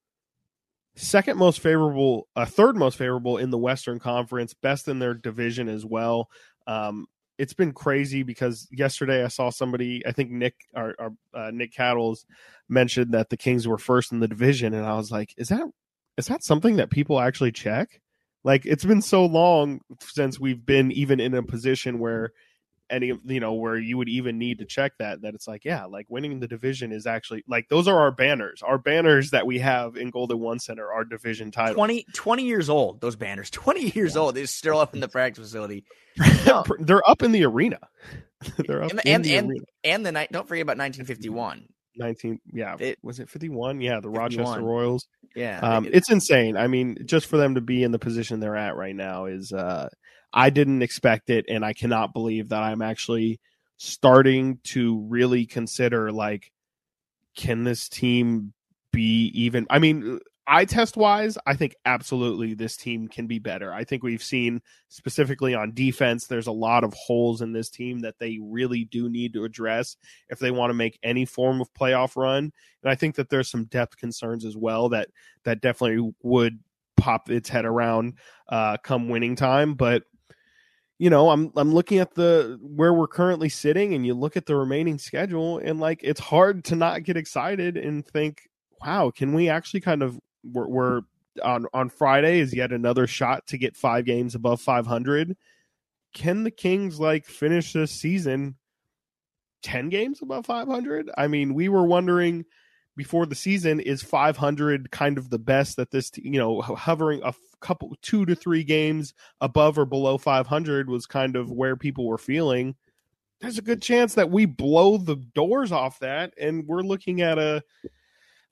Second 0.96 1.38
most 1.38 1.60
favorable, 1.60 2.28
uh, 2.36 2.46
third 2.46 2.78
most 2.78 2.98
favorable 2.98 3.38
in 3.38 3.50
the 3.50 3.58
Western 3.58 4.00
Conference, 4.00 4.54
best 4.54 4.88
in 4.88 5.00
their 5.00 5.14
division 5.14 5.68
as 5.68 5.86
well. 5.86 6.30
Um, 6.68 7.08
it's 7.38 7.54
been 7.54 7.74
crazy 7.74 8.24
because 8.24 8.68
yesterday 8.72 9.24
I 9.24 9.28
saw 9.28 9.50
somebody, 9.50 10.02
I 10.06 10.14
think 10.14 10.32
Nick 10.32 10.56
or, 10.74 10.96
or 10.98 11.14
uh, 11.34 11.52
Nick 11.52 11.74
Cattles 11.74 12.26
mentioned 12.70 13.14
that 13.14 13.30
the 13.30 13.38
Kings 13.38 13.68
were 13.68 13.78
first 13.78 14.12
in 14.14 14.20
the 14.22 14.28
division, 14.28 14.74
and 14.74 14.86
I 14.86 14.96
was 14.96 15.12
like, 15.12 15.34
is 15.38 15.50
that 15.50 15.68
is 16.18 16.28
that 16.28 16.44
something 16.44 16.78
that 16.78 16.90
people 16.90 17.20
actually 17.20 17.52
check? 17.52 18.00
Like 18.46 18.66
it's 18.66 18.86
been 18.86 19.02
so 19.02 19.26
long 19.26 19.82
since 20.00 20.40
we've 20.40 20.66
been 20.66 20.92
even 20.92 21.20
in 21.20 21.34
a 21.34 21.44
position 21.44 22.00
where 22.00 22.32
any 22.90 23.10
of 23.10 23.20
you 23.26 23.40
know 23.40 23.54
where 23.54 23.78
you 23.78 23.98
would 23.98 24.08
even 24.10 24.38
need 24.38 24.60
to 24.60 24.66
check 24.66 24.92
that 25.00 25.22
that 25.22 25.34
it's 25.34 25.48
like 25.48 25.66
yeah 25.66 25.86
like 25.86 26.06
winning 26.10 26.40
the 26.40 26.48
division 26.48 26.92
is 26.92 27.08
actually 27.08 27.44
like 27.48 27.68
those 27.70 27.88
are 27.88 27.98
our 28.00 28.12
banners 28.12 28.62
our 28.62 28.78
banners 28.78 29.32
that 29.32 29.48
we 29.48 29.58
have 29.60 29.96
in 29.98 30.10
golden 30.12 30.40
one 30.40 30.60
center 30.60 30.92
our 30.92 31.04
division 31.04 31.50
title 31.52 31.76
20, 31.76 32.06
20 32.14 32.44
years 32.44 32.70
old, 32.70 33.02
those 33.02 33.16
banners. 33.16 33.50
20 33.52 33.90
years 33.96 34.16
Yeah. 34.16 34.22
old. 34.22 34.36
They're 34.36 34.46
still 34.46 34.78
up 34.80 34.94
in 34.94 35.00
the 35.00 35.08
practice 35.08 35.44
facility. 35.44 35.84
No. 36.46 36.64
they're 36.80 37.08
up 37.10 37.24
in 37.24 37.32
the 37.32 37.44
arena 37.46 37.80
they're 38.68 38.84
up 38.84 38.92
And- 38.92 39.02
in 39.06 39.16
and- 39.16 39.26
the 39.26 39.36
and- 39.36 39.50
arena. 39.50 39.66
And 39.84 40.06
the 40.06 40.12
night, 40.12 40.32
don't 40.32 40.48
forget 40.48 40.62
about 40.62 40.78
1951. 40.78 41.68
19 41.98 42.40
yeah 42.54 42.76
It- 42.80 43.00
was 43.02 43.20
it 43.22 43.30
51 43.30 43.80
yeah 43.80 44.02
the 44.02 44.10
rochester 44.10 44.62
royals 44.62 45.08
Yeah, 45.34 45.60
um, 45.62 45.86
it- 45.86 45.96
it's 45.96 46.12
insane 46.12 46.58
i 46.58 46.68
mean 46.68 46.98
just 47.06 47.26
for 47.28 47.38
them 47.38 47.56
to 47.56 47.62
be 47.62 47.84
in 47.84 47.92
the 47.92 48.00
position 48.00 48.42
they're 48.42 48.58
at 48.58 48.76
right 48.76 48.94
now 48.96 49.26
is 49.28 49.54
uh 49.54 49.88
i 50.34 50.50
didn't 50.50 50.82
expect 50.82 51.30
it 51.30 51.46
and 51.50 51.64
i 51.66 51.74
cannot 51.74 52.14
believe 52.14 52.50
that 52.50 52.64
i'm 52.64 52.82
actually 52.82 53.40
starting 53.78 54.60
to 54.64 55.06
really 55.10 55.46
consider 55.46 56.12
like 56.12 56.52
can 57.36 57.64
this 57.64 57.90
team 57.90 58.54
be 58.92 59.32
even 59.34 59.68
i 59.70 59.80
mean 59.80 60.20
eye 60.48 60.66
test 60.66 60.96
wise 60.96 61.38
i 61.48 61.56
think 61.56 61.76
absolutely 61.86 62.54
this 62.54 62.78
team 62.78 63.08
can 63.08 63.28
be 63.28 63.40
better. 63.40 63.74
I 63.74 63.84
think 63.84 64.04
we've 64.04 64.24
seen 64.24 64.62
specifically 64.90 65.56
on 65.56 65.74
defense 65.74 66.28
there's 66.28 66.48
a 66.48 66.52
lot 66.52 66.84
of 66.84 66.94
holes 66.94 67.42
in 67.42 67.52
this 67.52 67.70
team 67.70 68.02
that 68.02 68.20
they 68.20 68.40
really 68.42 68.86
do 68.86 69.10
need 69.10 69.34
to 69.34 69.44
address 69.44 69.98
if 70.30 70.40
they 70.40 70.52
want 70.52 70.70
to 70.70 70.76
make 70.76 71.00
any 71.04 71.26
form 71.26 71.62
of 71.62 71.74
playoff 71.74 72.16
run. 72.16 72.52
And 72.84 72.92
i 72.92 72.96
think 72.96 73.16
that 73.16 73.30
there's 73.30 73.50
some 73.50 73.66
depth 73.66 73.98
concerns 73.98 74.46
as 74.46 74.56
well 74.56 74.90
that 74.90 75.10
that 75.44 75.62
definitely 75.62 76.14
would 76.22 76.60
pop 76.96 77.30
its 77.30 77.50
head 77.50 77.66
around 77.66 78.14
uh 78.50 78.78
come 78.78 79.10
winning 79.10 79.36
time 79.36 79.74
but 79.74 80.04
you 80.98 81.10
know 81.10 81.30
i'm 81.30 81.52
i'm 81.56 81.74
looking 81.74 82.00
at 82.00 82.14
the 82.16 82.60
where 82.62 82.94
we're 82.94 83.08
currently 83.08 83.50
sitting 83.50 83.94
and 83.94 84.06
you 84.06 84.14
look 84.14 84.38
at 84.38 84.46
the 84.46 84.56
remaining 84.56 84.98
schedule 84.98 85.58
and 85.60 85.80
like 85.80 86.00
it's 86.04 86.20
hard 86.20 86.64
to 86.64 86.76
not 86.76 87.04
get 87.04 87.18
excited 87.18 87.78
and 87.78 88.06
think 88.06 88.50
wow 88.82 89.12
can 89.12 89.34
we 89.34 89.50
actually 89.50 89.82
kind 89.82 90.02
of 90.02 90.20
we're, 90.44 90.68
we're 90.68 91.02
on 91.44 91.66
on 91.74 91.90
friday 91.90 92.40
is 92.40 92.54
yet 92.54 92.72
another 92.72 93.08
shot 93.08 93.46
to 93.48 93.58
get 93.58 93.76
five 93.76 94.06
games 94.06 94.36
above 94.36 94.62
500 94.62 95.36
can 96.14 96.44
the 96.44 96.52
kings 96.52 97.00
like 97.00 97.26
finish 97.26 97.74
this 97.74 97.92
season 97.92 98.56
10 99.64 99.90
games 99.90 100.22
above 100.22 100.46
500 100.46 101.12
i 101.18 101.28
mean 101.28 101.54
we 101.54 101.68
were 101.68 101.86
wondering 101.86 102.46
before 102.96 103.26
the 103.26 103.36
season 103.36 103.80
is 103.80 104.02
500 104.02 104.92
kind 104.92 105.18
of 105.18 105.30
the 105.30 105.40
best 105.40 105.76
that 105.78 105.92
this 105.92 106.12
you 106.16 106.40
know 106.40 106.62
hovering 106.62 107.22
a 107.24 107.34
couple 107.60 107.96
two 108.02 108.26
to 108.26 108.36
three 108.36 108.64
games 108.64 109.14
above 109.42 109.78
or 109.78 109.86
below 109.86 110.18
500 110.18 110.90
was 110.90 111.06
kind 111.06 111.36
of 111.36 111.52
where 111.52 111.76
people 111.76 112.06
were 112.06 112.18
feeling. 112.18 112.76
There's 113.42 113.58
a 113.58 113.64
good 113.64 113.82
chance 113.82 114.14
that 114.16 114.32
we 114.32 114.46
blow 114.46 114.98
the 114.98 115.18
doors 115.18 115.72
off 115.72 116.00
that 116.00 116.34
and 116.40 116.66
we're 116.68 116.82
looking 116.82 117.22
at 117.22 117.38
a 117.38 117.62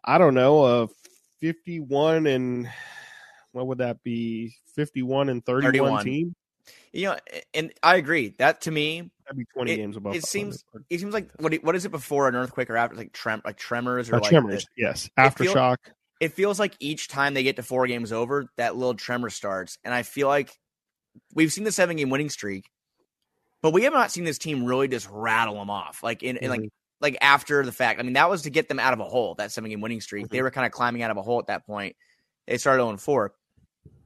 i 0.04 0.18
don't 0.18 0.34
know 0.34 0.66
a 0.66 0.88
51 1.40 2.28
and 2.28 2.70
what 3.54 3.68
would 3.68 3.78
that 3.78 4.04
be? 4.04 4.56
51 4.76 5.30
and 5.30 5.46
31, 5.46 5.74
31. 5.74 6.04
team 6.04 6.36
you 6.92 7.08
know, 7.08 7.18
and 7.54 7.74
I 7.82 7.96
agree. 7.96 8.36
That 8.40 8.62
to 8.62 8.72
me, 8.72 9.12
20 9.54 9.72
It- 9.72 9.78
games 9.78 9.98
above 9.98 10.16
it 10.16 10.26
seems- 10.26 10.64
it 10.90 11.00
seems 11.00 11.14
like 11.14 11.32
what 11.40 11.54
what 11.64 11.76
is 11.76 11.86
it 11.86 11.90
before 11.92 12.28
an 12.28 12.36
earthquake 12.36 12.70
or 12.70 12.78
after 12.78 12.96
like 12.96 13.14
trem 13.14 13.42
like 13.46 13.58
tremors 13.58 14.10
or 14.10 14.16
Uh, 14.16 14.20
like 14.20 14.30
tremors 14.30 14.66
the- 14.76 14.84
yes 14.84 15.10
It 15.18 15.30
feel- 15.32 15.54
aftershock 15.54 15.78
it 16.20 16.34
feels 16.34 16.60
like 16.60 16.74
each 16.80 17.08
time 17.10 17.34
they 17.34 17.44
get 17.44 17.58
to 17.58 17.64
four 17.64 17.86
games 17.88 18.14
over, 18.14 18.48
that 18.56 18.76
little 18.78 18.94
tremor 18.94 19.30
starts. 19.30 19.78
And 19.84 19.94
I 19.94 20.04
feel 20.04 20.28
like 20.30 20.52
we've 21.34 21.52
seen 21.52 21.66
the 21.66 21.72
seven 21.72 21.98
game 21.98 22.10
winning 22.10 22.30
streak, 22.30 22.70
but 23.62 23.72
we 23.74 23.84
have 23.84 23.92
not 23.94 24.10
seen 24.10 24.24
this 24.24 24.38
team 24.38 24.64
really 24.64 24.88
just 24.88 25.08
rattle 25.12 25.56
them 25.56 25.70
off. 25.70 26.02
Like 26.02 26.24
in, 26.24 26.38
in 26.38 26.50
like 26.50 26.62
Mhm. 26.62 26.70
like 27.02 27.18
after 27.20 27.66
the 27.66 27.74
fact. 27.74 28.00
I 28.00 28.04
mean, 28.04 28.14
that 28.14 28.30
was 28.30 28.44
to 28.44 28.50
get 28.50 28.70
them 28.70 28.80
out 28.80 28.94
of 28.94 29.02
a 29.02 29.06
hole, 29.06 29.36
that 29.36 29.52
seven 29.52 29.70
game 29.70 29.82
winning 29.82 30.00
streak. 30.00 30.30
They 30.30 30.38
Mhm. 30.38 30.44
were 30.44 30.52
kind 30.52 30.66
of 30.66 30.72
climbing 30.72 31.02
out 31.02 31.12
of 31.12 31.18
a 31.18 31.22
hole 31.22 31.40
at 31.40 31.48
that 31.48 31.66
point. 31.66 31.98
They 32.48 32.58
started 32.58 32.84
on 32.84 32.98
4. 32.98 33.34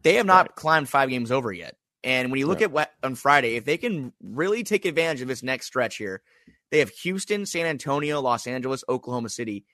They 0.01 0.15
have 0.15 0.25
not 0.25 0.47
Right. 0.47 0.55
climbed 0.55 0.89
five 0.89 1.09
games 1.09 1.31
over 1.31 1.51
yet. 1.53 1.75
And 2.03 2.31
when 2.31 2.39
you 2.39 2.47
look 2.47 2.59
Right. 2.59 2.65
at 2.65 2.71
what 2.71 2.93
on 3.03 3.15
Friday, 3.15 3.55
if 3.55 3.65
they 3.65 3.77
can 3.77 4.13
really 4.21 4.63
take 4.63 4.85
advantage 4.85 5.21
of 5.21 5.27
this 5.27 5.43
next 5.43 5.65
stretch 5.65 5.97
here, 5.97 6.21
they 6.71 6.79
have 6.79 6.89
Houston, 6.89 7.45
San 7.45 7.65
Antonio, 7.65 8.21
Los 8.21 8.47
Angeles, 8.47 8.83
Oklahoma 8.87 9.29
City. 9.29 9.65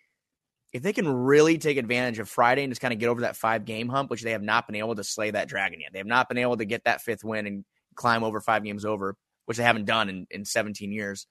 If 0.71 0.81
they 0.81 0.93
can 0.93 1.07
really 1.07 1.57
take 1.57 1.77
advantage 1.77 2.19
of 2.19 2.29
Friday 2.29 2.63
and 2.63 2.71
just 2.71 2.81
kind 2.81 2.93
of 2.93 2.99
get 2.99 3.09
over 3.09 3.21
that 3.21 3.35
five 3.35 3.65
game 3.65 3.89
hump, 3.89 4.09
which 4.09 4.23
they 4.23 4.31
have 4.31 4.41
not 4.41 4.65
been 4.67 4.75
able 4.75 4.95
to 4.95 5.03
slay 5.03 5.29
that 5.31 5.47
dragon 5.47 5.81
yet, 5.81 5.91
they 5.93 5.99
have 5.99 6.07
not 6.07 6.29
been 6.29 6.37
able 6.37 6.57
to 6.57 6.65
get 6.65 6.85
that 6.85 7.01
fifth 7.01 7.23
win 7.23 7.45
and 7.45 7.65
climb 7.95 8.23
over 8.23 8.41
five 8.41 8.63
games 8.63 8.85
over, 8.85 9.15
which 9.45 9.57
they 9.57 9.63
haven't 9.63 9.85
done 9.85 10.09
in, 10.09 10.27
in 10.31 10.45
17 10.45 10.91
years. 10.91 11.27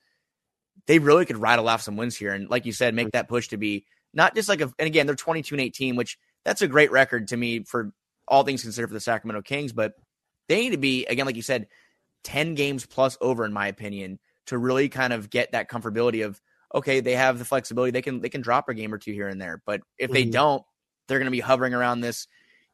They 0.86 0.99
really 0.99 1.26
could 1.26 1.38
rattle 1.38 1.68
off 1.68 1.82
some 1.82 1.97
wins 1.97 2.16
here. 2.16 2.32
And 2.32 2.49
like 2.49 2.66
you 2.66 2.72
said, 2.72 2.95
make 2.95 3.11
that 3.12 3.28
push 3.28 3.49
to 3.49 3.57
be 3.57 3.84
not 4.14 4.34
just 4.34 4.49
like 4.49 4.61
a, 4.61 4.72
and 4.78 4.86
again, 4.86 5.07
they're 5.07 5.16
22 5.16 5.55
and 5.55 5.62
18, 5.62 5.97
which 5.97 6.18
that's 6.45 6.62
a 6.62 6.68
great 6.68 6.90
record 6.93 7.28
to 7.28 7.36
me 7.36 7.64
for 7.64 7.93
all 8.28 8.45
things 8.45 8.62
considered 8.62 8.88
for 8.88 8.95
the 8.95 9.01
Sacramento 9.01 9.43
Kings, 9.43 9.72
but 9.72 9.95
they 10.49 10.61
need 10.61 10.70
to 10.70 10.78
be, 10.78 11.07
again, 11.07 11.26
like 11.26 11.36
you 11.36 11.43
said, 11.43 11.68
10 12.24 12.55
games 12.55 12.86
plus 12.86 13.16
over, 13.20 13.45
in 13.45 13.53
my 13.53 13.66
opinion, 13.68 14.18
to 14.47 14.59
really 14.59 14.88
kind 14.88 15.12
of 15.12 15.30
get 15.30 15.53
that 15.53 15.68
comfortability 15.70 16.24
of, 16.24 16.40
okay, 16.74 17.01
they 17.01 17.14
have 17.14 17.38
the 17.38 17.45
flexibility. 17.45 17.90
They 17.90 18.03
can, 18.03 18.20
they 18.20 18.28
can 18.28 18.40
drop 18.40 18.68
a 18.68 18.74
game 18.74 18.93
or 18.93 18.99
two 18.99 19.12
here 19.12 19.28
and 19.28 19.40
there. 19.40 19.62
But 19.64 19.82
if 19.99 20.11
they 20.11 20.24
Mhm. 20.24 20.32
don't, 20.32 20.64
they're 21.07 21.18
going 21.18 21.26
to 21.26 21.30
be 21.30 21.40
hovering 21.40 21.74
around 21.74 22.01
this, 22.01 22.26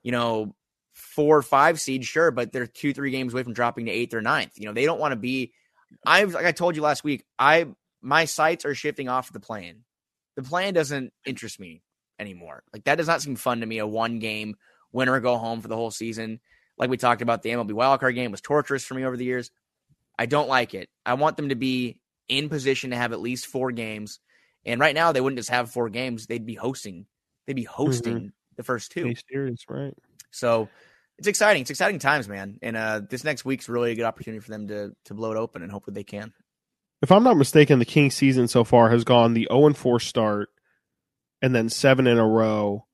you 0.03 0.13
know, 0.13 0.55
four 0.95 1.37
or 1.39 1.43
five 1.43 1.81
seed, 1.81 2.05
sure, 2.05 2.31
but 2.31 2.53
they're 2.53 2.67
two, 2.67 2.93
three 2.93 3.11
games 3.11 3.33
away 3.33 3.43
from 3.43 3.53
dropping 3.53 3.87
to 3.87 3.93
eighth 3.93 4.15
or 4.15 4.21
ninth. 4.21 4.53
You 4.57 4.67
know, 4.67 4.73
they 4.73 4.85
don't 4.85 5.01
want 5.01 5.13
to 5.13 5.17
be, 5.17 5.53
I've, 6.07 6.35
like 6.35 6.47
I 6.47 6.53
told 6.53 6.77
you 6.77 6.83
last 6.83 7.05
week, 7.05 7.25
I, 7.39 7.67
my 8.01 8.25
sights 8.27 8.65
are 8.65 8.75
shifting 8.75 9.09
off 9.09 9.33
the 9.33 9.41
plan. 9.41 9.85
The 10.37 10.43
plan 10.43 10.75
doesn't 10.75 11.13
interest 11.25 11.59
me 11.59 11.83
anymore. 12.19 12.63
Like 12.73 12.85
that 12.85 12.97
does 12.97 13.07
not 13.07 13.23
seem 13.23 13.37
fun 13.37 13.61
to 13.61 13.67
me. 13.67 13.79
A 13.79 13.87
one 13.87 14.19
game 14.19 14.57
winner 14.93 15.13
or 15.13 15.21
go 15.21 15.37
home 15.39 15.61
for 15.61 15.69
the 15.69 15.77
whole 15.77 15.91
season. 15.91 16.41
Like 16.79 16.91
we 16.91 16.97
talked 16.97 17.23
about, 17.23 17.43
the 17.43 17.51
MLB 17.51 17.71
wildcard 17.71 18.15
game 18.15 18.31
was 18.31 18.41
torturous 18.41 18.85
for 18.85 18.95
me 18.95 19.05
over 19.05 19.17
the 19.17 19.25
years. 19.25 19.51
I 20.19 20.27
don't 20.27 20.49
like 20.49 20.75
it. 20.75 20.89
I 21.05 21.15
want 21.15 21.37
them 21.37 21.51
to 21.51 21.55
be 21.55 22.01
in 22.29 22.49
position 22.49 22.91
to 22.91 22.97
have 22.97 23.13
at 23.13 23.21
least 23.21 23.47
four 23.47 23.73
games. 23.73 24.19
And 24.65 24.81
right 24.81 24.95
now, 24.95 25.13
they 25.13 25.21
wouldn't 25.21 25.39
just 25.39 25.51
have 25.51 25.71
four 25.71 25.89
games; 25.89 26.27
they'd 26.27 26.45
be 26.45 26.55
hosting. 26.55 27.07
They'd 27.47 27.55
be 27.55 27.65
hosting 27.65 28.33
the 28.57 28.63
first 28.63 28.93
two. 28.93 29.15
Series, 29.31 29.65
right 29.69 29.95
So 30.31 30.69
it's 31.17 31.29
exciting. 31.29 31.63
It's 31.63 31.71
exciting 31.71 31.99
times, 31.99 32.29
man. 32.29 32.59
And 32.61 32.77
uh, 32.77 33.01
this 33.09 33.25
next 33.25 33.45
week's 33.45 33.69
really 33.69 33.93
a 33.93 33.95
good 33.95 34.05
opportunity 34.05 34.41
for 34.41 34.51
them 34.51 34.69
to 34.69 34.93
to 35.07 35.15
blow 35.15 35.33
it 35.33 35.39
open, 35.39 35.63
and 35.63 35.73
hopefully 35.73 35.95
they 35.95 36.05
can. 36.05 36.33
if 37.03 37.11
I'm 37.11 37.25
not 37.25 37.37
mistaken, 37.37 37.79
the 37.79 37.85
Kings 37.85 38.15
season 38.15 38.49
so 38.49 38.65
far 38.65 38.91
has 38.91 39.05
gone 39.05 39.35
the 39.35 39.49
0 39.51 39.67
and 39.67 39.77
4 39.77 40.01
start, 40.01 40.51
and 41.41 41.55
then 41.55 41.69
seven 41.69 42.07
in 42.07 42.19
a 42.19 42.27
row, 42.27 42.87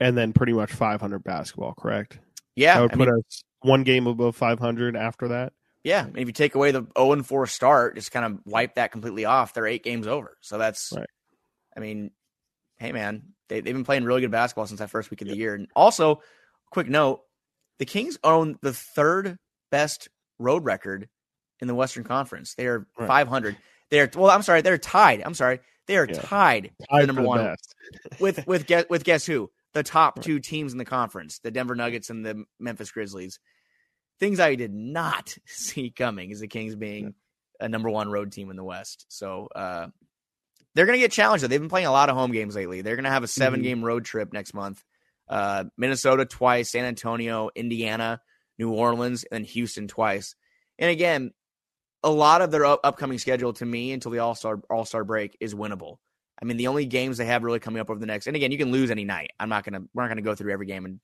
and 0.00 0.16
then 0.16 0.32
pretty 0.32 0.52
much 0.54 0.72
500 0.72 1.22
basketball. 1.22 1.74
Correct? 1.74 2.18
Yeah, 2.56 2.74
that 2.74 2.82
would 2.82 2.92
I 2.92 2.96
put 2.96 3.08
mean, 3.08 3.18
us 3.18 3.42
one 3.60 3.82
game 3.82 4.06
above 4.06 4.36
500 4.36 4.96
after 4.96 5.28
that. 5.28 5.52
yeah. 5.84 6.06
If 6.14 6.26
you 6.26 6.32
take 6.32 6.54
away 6.54 6.70
the 6.70 6.86
zero 6.98 7.12
and 7.12 7.26
four 7.26 7.46
start, 7.46 7.94
just 7.96 8.12
kind 8.12 8.24
of 8.26 8.40
wipe 8.44 8.74
that 8.76 8.92
completely 8.92 9.24
off. 9.24 9.54
They're 9.54 9.66
eight 9.66 9.82
games 9.84 10.06
over. 10.06 10.36
So 10.40 10.58
that's, 10.58 10.92
Right. 10.94 11.06
I 11.76 11.80
mean, 11.80 12.10
hey 12.78 12.92
man, 12.92 13.22
they 13.48 13.60
they've 13.60 13.74
been 13.74 13.84
playing 13.84 14.04
really 14.04 14.20
good 14.20 14.30
basketball 14.30 14.66
since 14.66 14.80
that 14.80 14.90
first 14.90 15.10
week 15.10 15.22
of 15.22 15.28
the 15.28 15.36
year. 15.36 15.54
And 15.54 15.68
also, 15.74 16.20
quick 16.70 16.88
note: 16.88 17.22
the 17.78 17.86
Kings 17.86 18.18
own 18.22 18.58
the 18.60 18.72
third 18.74 19.38
best 19.70 20.08
road 20.38 20.64
record 20.64 21.08
in 21.60 21.68
the 21.68 21.74
Western 21.74 22.04
Conference. 22.04 22.54
They 22.54 22.66
are 22.66 22.86
Right. 22.98 23.06
500. 23.06 23.56
They're 23.90 24.10
well, 24.14 24.30
I'm 24.30 24.42
sorry, 24.42 24.60
they're 24.62 24.76
tied. 24.78 25.22
I'm 25.22 25.34
sorry, 25.34 25.60
they 25.86 25.96
are 25.96 26.06
Yeah. 26.06 26.20
tied 26.20 26.72
Tied 26.90 27.06
number 27.06 27.22
one 27.22 27.38
best. 27.44 27.74
with 28.20 28.46
with 28.46 28.66
guess 28.66 28.84
with 28.90 29.04
guess 29.04 29.24
who? 29.24 29.50
The 29.74 29.82
top 29.82 30.18
Right. 30.18 30.24
two 30.24 30.38
teams 30.40 30.72
in 30.72 30.78
the 30.78 30.84
conference, 30.84 31.38
the 31.38 31.50
Denver 31.50 31.74
Nuggets 31.74 32.10
and 32.10 32.24
the 32.24 32.44
Memphis 32.60 32.90
Grizzlies. 32.90 33.38
Things 34.20 34.38
I 34.40 34.54
did 34.54 34.72
not 34.72 35.34
see 35.46 35.90
coming 35.90 36.30
is 36.30 36.40
the 36.40 36.48
Kings 36.48 36.76
being 36.76 37.14
a 37.60 37.68
number 37.68 37.88
one 37.90 38.10
road 38.10 38.32
team 38.32 38.50
in 38.50 38.56
the 38.56 38.64
West. 38.64 39.06
So 39.08 39.48
uh, 39.54 39.88
they're 40.74 40.86
going 40.86 40.98
to 40.98 41.02
get 41.04 41.12
challenged. 41.12 41.42
Though. 41.44 41.48
They've 41.48 41.60
been 41.60 41.68
playing 41.68 41.86
a 41.86 41.92
lot 41.92 42.08
of 42.10 42.16
home 42.16 42.32
games 42.32 42.54
lately. 42.56 42.82
They're 42.82 42.96
going 42.96 43.04
to 43.04 43.10
have 43.10 43.22
a 43.24 43.28
seven 43.28 43.60
Mhm. 43.60 43.64
game 43.64 43.84
road 43.84 44.04
trip 44.04 44.32
next 44.32 44.52
month. 44.54 44.82
Uh, 45.28 45.64
Minnesota 45.78 46.26
twice, 46.26 46.70
San 46.72 46.84
Antonio, 46.84 47.48
Indiana, 47.54 48.20
New 48.58 48.72
Orleans, 48.72 49.24
and 49.24 49.44
then 49.44 49.44
Houston 49.52 49.88
twice. 49.88 50.34
And 50.78 50.90
again, 50.90 51.32
a 52.02 52.10
lot 52.10 52.42
of 52.42 52.50
their 52.50 52.64
up- 52.66 52.80
upcoming 52.84 53.18
schedule 53.18 53.52
to 53.54 53.64
me 53.64 53.92
until 53.92 54.10
the 54.10 54.18
All 54.18 54.34
Star 54.34 54.60
All 54.68 54.84
Star 54.84 55.04
break 55.04 55.36
is 55.40 55.54
winnable. 55.54 55.96
I 56.42 56.44
mean, 56.44 56.56
the 56.56 56.66
only 56.66 56.86
games 56.86 57.18
they 57.18 57.26
have 57.26 57.44
really 57.44 57.60
coming 57.60 57.80
up 57.80 57.88
over 57.88 58.00
the 58.00 58.06
next, 58.06 58.26
and 58.26 58.34
again, 58.34 58.50
you 58.50 58.58
can 58.58 58.72
lose 58.72 58.90
any 58.90 59.04
night. 59.04 59.30
I'm 59.38 59.48
not 59.48 59.64
gonna, 59.64 59.82
we're 59.94 60.02
not 60.02 60.08
gonna 60.08 60.22
go 60.22 60.34
through 60.34 60.52
every 60.52 60.66
game, 60.66 60.84
and 60.84 60.98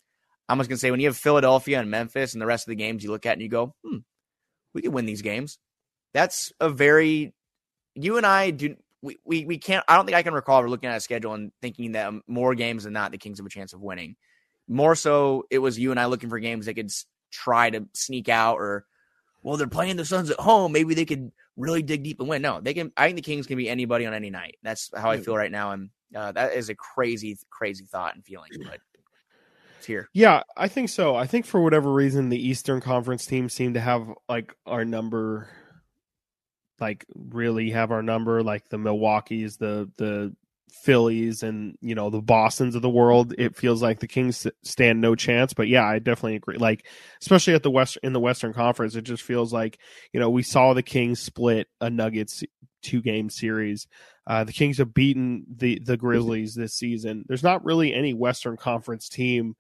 I'm 0.49 0.59
just 0.59 0.69
gonna 0.69 0.79
say 0.79 0.91
when 0.91 0.99
you 0.99 1.07
have 1.07 1.17
Philadelphia 1.17 1.79
and 1.79 1.91
Memphis 1.91 2.33
and 2.33 2.43
the 2.43 2.47
rest 2.47 2.67
of 2.67 2.71
the 2.71 2.77
games 2.77 3.05
you 3.05 3.11
look 3.11 3.25
at 3.25 3.35
and 3.35 3.43
you 3.43 3.49
go, 3.49 3.73
hmm, 3.85 3.99
we 4.75 4.83
could 4.83 4.93
win 4.93 5.07
these 5.07 5.23
games. 5.23 5.59
That's 6.13 6.53
a 6.59 6.69
very, 6.69 7.35
you 7.95 8.17
and 8.17 8.27
I 8.27 8.51
do. 8.51 8.77
We, 9.01 9.17
we, 9.25 9.45
we 9.45 9.59
can't. 9.59 9.85
I 9.87 9.95
don't 9.95 10.07
think 10.07 10.17
I 10.17 10.25
can 10.25 10.35
recall 10.35 10.59
ever 10.59 10.69
looking 10.69 10.91
at 10.91 10.97
a 10.97 11.01
schedule 11.01 11.35
and 11.35 11.53
thinking 11.63 11.93
that 11.93 12.09
um, 12.09 12.23
more 12.27 12.57
games 12.57 12.83
than 12.83 12.93
not 12.93 13.13
the 13.13 13.19
Kings 13.19 13.39
have 13.39 13.47
a 13.47 13.51
chance 13.51 13.73
of 13.73 13.81
winning. 13.81 14.17
More 14.67 14.97
so, 14.97 15.45
it 15.51 15.61
was 15.61 15.79
you 15.79 15.93
and 15.93 16.01
I 16.01 16.07
looking 16.07 16.31
for 16.31 16.41
games 16.41 16.67
that 16.67 16.75
could 16.75 16.91
try 17.31 17.71
to 17.71 17.87
sneak 17.95 18.29
out 18.29 18.57
or 18.57 18.87
well, 19.43 19.57
they're 19.57 19.67
playing 19.67 19.97
the 19.97 20.05
Suns 20.05 20.31
at 20.31 20.41
home. 20.41 20.73
Maybe 20.73 20.95
they 20.95 21.05
could 21.05 21.33
really 21.57 21.83
dig 21.83 22.03
deep 22.03 22.21
and 22.21 22.29
win. 22.29 22.43
No, 22.43 22.61
they 22.61 22.75
can. 22.75 22.93
I 22.97 23.07
think 23.07 23.17
the 23.17 23.23
Kings 23.23 23.47
can 23.47 23.57
be 23.57 23.69
anybody 23.69 24.07
on 24.07 24.15
any 24.15 24.31
night. 24.31 24.57
That's 24.63 24.91
how 24.97 25.11
I 25.11 25.19
feel 25.19 25.37
right 25.37 25.51
now, 25.51 25.73
and 25.73 25.91
uh, 26.15 26.33
that 26.33 26.55
is 26.55 26.69
a 26.69 26.75
crazy, 26.75 27.39
crazy 27.51 27.85
thought 27.85 28.15
and 28.15 28.25
feeling. 28.25 28.51
But 28.63 28.81
it's 29.79 29.87
here. 29.87 30.09
Yeah, 30.13 30.43
I 30.57 30.69
think 30.69 30.89
so. 30.89 31.15
I 31.17 31.27
think 31.27 31.47
for 31.47 31.61
whatever 31.61 31.93
reason, 31.93 32.29
the 32.29 32.49
Eastern 32.49 32.81
Conference 32.81 33.27
teams 33.27 33.53
seem 33.53 33.75
to 33.75 33.81
have 33.81 34.09
like 34.29 34.55
our 34.67 34.85
number, 34.85 35.49
like 36.81 37.07
really 37.15 37.71
have 37.71 37.91
our 37.93 38.03
number. 38.03 38.43
Like 38.43 38.69
the 38.69 38.79
Milwaukee's, 38.79 39.57
the 39.57 39.91
the 39.97 40.35
Phillies 40.71 41.43
and 41.43 41.77
you 41.81 41.95
know 41.95 42.11
the 42.11 42.21
Boston's 42.21 42.75
of 42.75 42.83
the 42.83 42.89
world, 42.89 43.35
it 43.39 43.57
feels 43.57 43.83
like 43.83 44.01
the 44.01 44.09
Kings 44.09 44.47
stand 44.63 45.01
no 45.01 45.15
chance. 45.15 45.53
But 45.53 45.69
yeah, 45.69 45.85
I 45.85 45.99
definitely 45.99 46.37
agree. 46.37 46.57
Like 46.57 46.87
especially 47.21 47.55
at 47.55 47.63
the 47.63 47.71
west 47.71 47.99
in 48.03 48.13
the 48.13 48.21
Western 48.21 48.53
Conference, 48.53 48.95
it 48.95 49.03
just 49.03 49.23
feels 49.23 49.53
like 49.53 49.79
you 50.13 50.21
know 50.21 50.31
we 50.31 50.43
saw 50.43 50.75
the 50.75 50.83
Kings 50.83 51.21
split 51.21 51.69
a 51.81 51.91
Nuggets 51.91 52.43
two 52.83 53.03
game 53.03 53.31
series. 53.31 53.87
Uh, 54.27 54.45
the 54.45 54.53
Kings 54.53 54.79
have 54.79 54.95
beaten 54.95 55.47
the 55.57 55.81
the 55.85 55.97
Grizzlies 55.97 56.55
this 56.55 56.75
season. 56.75 57.25
There's 57.29 57.43
not 57.43 57.65
really 57.65 57.95
any 57.95 58.15
Western 58.15 58.57
Conference 58.57 59.09
team 59.09 59.57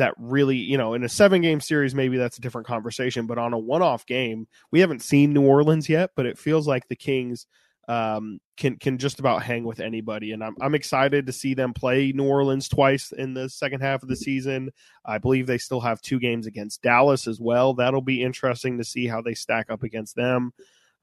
that 0.00 0.14
really, 0.18 0.56
you 0.56 0.78
know, 0.78 0.94
in 0.94 1.04
a 1.04 1.08
seven 1.08 1.42
game 1.42 1.60
series, 1.60 1.94
maybe 1.94 2.16
that's 2.16 2.38
a 2.38 2.40
different 2.40 2.66
conversation. 2.66 3.26
But 3.26 3.38
on 3.38 3.52
a 3.52 3.58
one 3.58 3.82
off 3.82 4.06
game, 4.06 4.48
we 4.72 4.80
haven't 4.80 5.02
seen 5.02 5.32
New 5.32 5.46
Orleans 5.46 5.88
yet, 5.88 6.10
but 6.16 6.26
it 6.26 6.38
feels 6.38 6.66
like 6.66 6.88
the 6.88 6.96
Kings 6.96 7.46
um, 7.90 8.38
can 8.56 8.76
can 8.76 8.98
just 8.98 9.18
about 9.18 9.42
hang 9.42 9.64
with 9.64 9.80
anybody. 9.80 10.30
And 10.30 10.44
I'm 10.44 10.54
I'm 10.60 10.76
excited 10.76 11.26
to 11.26 11.32
see 11.32 11.54
them 11.54 11.74
play 11.74 12.12
New 12.12 12.28
Orleans 12.28 12.68
twice 12.68 13.10
in 13.10 13.34
the 13.34 13.48
second 13.48 13.80
half 13.80 14.04
of 14.04 14.08
the 14.08 14.14
season. 14.14 14.70
I 15.04 15.18
believe 15.18 15.48
they 15.48 15.58
still 15.58 15.80
have 15.80 16.00
two 16.00 16.20
games 16.20 16.46
against 16.46 16.82
Dallas 16.82 17.26
as 17.26 17.40
well. 17.40 17.74
That'll 17.74 18.00
be 18.00 18.22
interesting 18.22 18.78
to 18.78 18.84
see 18.84 19.08
how 19.08 19.22
they 19.22 19.34
stack 19.34 19.70
up 19.70 19.82
against 19.82 20.14
them. 20.14 20.52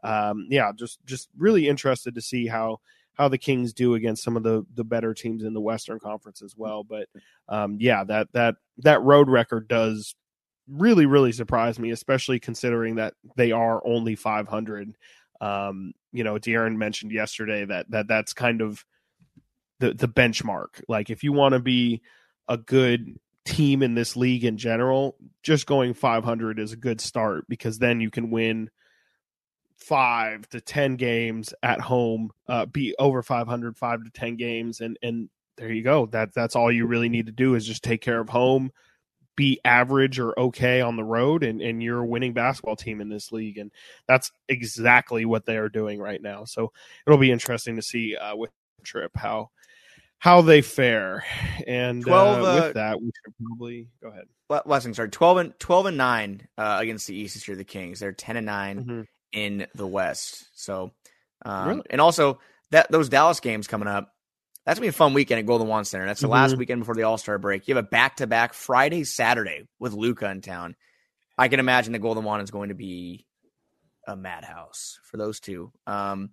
Um, 0.02 0.48
yeah, 0.50 0.72
just 0.74 1.06
just 1.06 1.28
really 1.38 1.68
interested 1.68 2.16
to 2.16 2.22
see 2.22 2.48
how 2.48 2.80
how 3.16 3.28
the 3.28 3.38
Kings 3.38 3.74
do 3.74 3.96
against 3.96 4.24
some 4.24 4.38
of 4.38 4.44
the 4.44 4.66
the 4.76 4.86
better 4.86 5.14
teams 5.14 5.44
in 5.44 5.54
the 5.54 5.60
Western 5.60 6.00
Conference 6.00 6.42
as 6.42 6.56
well. 6.56 6.86
But 6.86 7.10
um, 7.50 7.76
yeah, 7.82 8.06
that 8.06 8.32
that 8.32 8.56
that 8.78 9.02
road 9.02 9.28
record 9.28 9.68
does 9.68 10.16
really 10.70 11.06
really 11.06 11.34
surprise 11.34 11.80
me, 11.80 11.92
especially 11.92 12.40
considering 12.40 12.96
that 12.96 13.14
they 13.36 13.52
are 13.52 13.86
only 13.86 14.16
500. 14.16 14.96
Um, 15.42 15.94
you 16.12 16.24
know, 16.24 16.36
De'Aaron 16.36 16.78
mentioned 16.78 17.12
yesterday 17.12 17.66
that 17.66 17.90
that 17.92 18.08
that's 18.08 18.34
kind 18.34 18.62
of 18.62 18.86
the 19.80 19.94
the 19.94 20.08
benchmark. 20.08 20.82
Like 20.88 21.10
if 21.10 21.24
you 21.24 21.34
want 21.34 21.54
to 21.54 21.60
be 21.60 22.02
a 22.48 22.58
good 22.58 23.20
team 23.46 23.82
in 23.82 23.96
this 23.96 24.16
league 24.16 24.44
in 24.44 24.58
general, 24.58 25.16
just 25.44 25.66
going 25.66 25.94
500 25.94 26.60
is 26.60 26.74
a 26.74 26.78
good 26.78 27.00
start 27.00 27.46
because 27.48 27.80
then 27.80 28.02
you 28.02 28.10
can 28.10 28.30
win 28.30 28.70
five 29.78 30.48
to 30.50 30.60
10 30.60 30.96
games 30.96 31.54
at 31.64 31.80
home, 31.80 32.32
uh, 32.48 32.66
be 32.66 32.94
over 33.00 33.22
500, 33.22 33.78
five 33.78 34.04
to 34.04 34.10
10 34.10 34.36
games. 34.36 34.82
And, 34.82 34.98
and 35.02 35.30
there 35.56 35.72
you 35.72 35.84
go. 35.84 36.08
That 36.08 36.34
that's 36.34 36.56
all 36.56 36.72
you 36.72 36.86
really 36.86 37.10
need 37.10 37.28
to 37.28 37.32
do 37.32 37.56
is 37.56 37.66
just 37.66 37.84
take 37.84 38.02
care 38.02 38.20
of 38.20 38.30
home, 38.30 38.72
be 39.38 39.62
average 39.64 40.20
or 40.20 40.38
okay 40.38 40.82
on 40.82 40.98
the 40.98 41.04
road, 41.04 41.44
and, 41.44 41.62
and 41.62 41.82
you're 41.82 42.02
a 42.02 42.06
winning 42.06 42.34
basketball 42.34 42.76
team 42.76 43.00
in 43.00 43.08
this 43.08 43.32
league. 43.32 43.58
And 43.58 43.72
that's 44.06 44.32
exactly 44.50 45.24
what 45.24 45.46
they 45.46 45.56
are 45.56 45.70
doing 45.70 46.02
right 46.02 46.22
now. 46.22 46.44
So 46.44 46.74
it'll 47.06 47.20
be 47.20 47.32
interesting 47.32 47.78
to 47.78 47.82
see 47.82 48.18
uh, 48.18 48.36
with 48.36 48.52
Trip 48.84 49.12
how 49.16 49.50
how 50.20 50.42
they 50.42 50.62
fare. 50.62 51.24
And 51.68 52.04
12, 52.04 52.38
uh, 52.38 52.40
with 52.40 52.64
uh, 52.64 52.74
that, 52.74 53.02
we 53.02 53.08
should 53.08 53.34
probably 53.46 53.88
go 54.02 54.10
ahead. 54.10 54.26
Blessing, 54.66 54.94
sorry, 54.94 55.10
twelve 55.10 55.38
and 55.38 55.58
twelve 55.60 55.86
and 55.86 55.98
nine 55.98 56.48
uh, 56.58 56.78
against 56.82 57.08
the 57.08 57.16
East 57.16 57.36
this 57.36 57.48
year. 57.48 57.58
The 57.58 57.64
Kings, 57.64 58.00
they're 58.00 58.14
ten 58.14 58.38
and 58.38 58.46
9 58.46 58.80
mm-hmm. 58.80 59.02
in 59.34 59.68
the 59.76 59.88
West. 59.88 60.48
So, 60.56 60.92
um, 61.44 61.68
really? 61.68 61.82
and 61.90 62.00
also 62.00 62.40
that 62.72 62.90
those 62.92 63.10
Dallas 63.10 63.40
games 63.40 63.68
coming 63.68 63.88
up. 63.88 64.14
That's 64.68 64.80
gonna 64.80 64.88
be 64.88 64.90
a 64.90 64.92
fun 64.92 65.14
weekend 65.14 65.40
at 65.40 65.46
Golden 65.46 65.70
One 65.70 65.86
Center. 65.86 66.06
That's 66.06 66.20
the 66.20 66.28
mm-hmm. 66.28 66.34
last 66.34 66.58
weekend 66.58 66.82
before 66.82 66.94
the 66.94 67.04
All 67.04 67.18
Star 67.18 67.38
break. 67.38 67.70
You 67.70 67.76
have 67.76 67.86
a 67.86 67.88
back 67.88 68.18
to 68.18 68.28
back 68.28 68.54
Friday, 68.54 69.06
Saturday 69.06 69.64
with 69.80 69.94
Luka 69.94 70.30
in 70.30 70.42
town. 70.42 70.76
I 71.38 71.48
can 71.48 71.62
imagine 71.62 71.94
the 71.94 72.00
Golden 72.00 72.26
One 72.26 72.42
is 72.42 72.52
going 72.52 72.68
to 72.68 72.76
be 72.76 73.26
a 74.06 74.18
madhouse 74.18 75.00
for 75.04 75.16
those 75.16 75.40
two. 75.40 75.72
Um, 75.88 76.32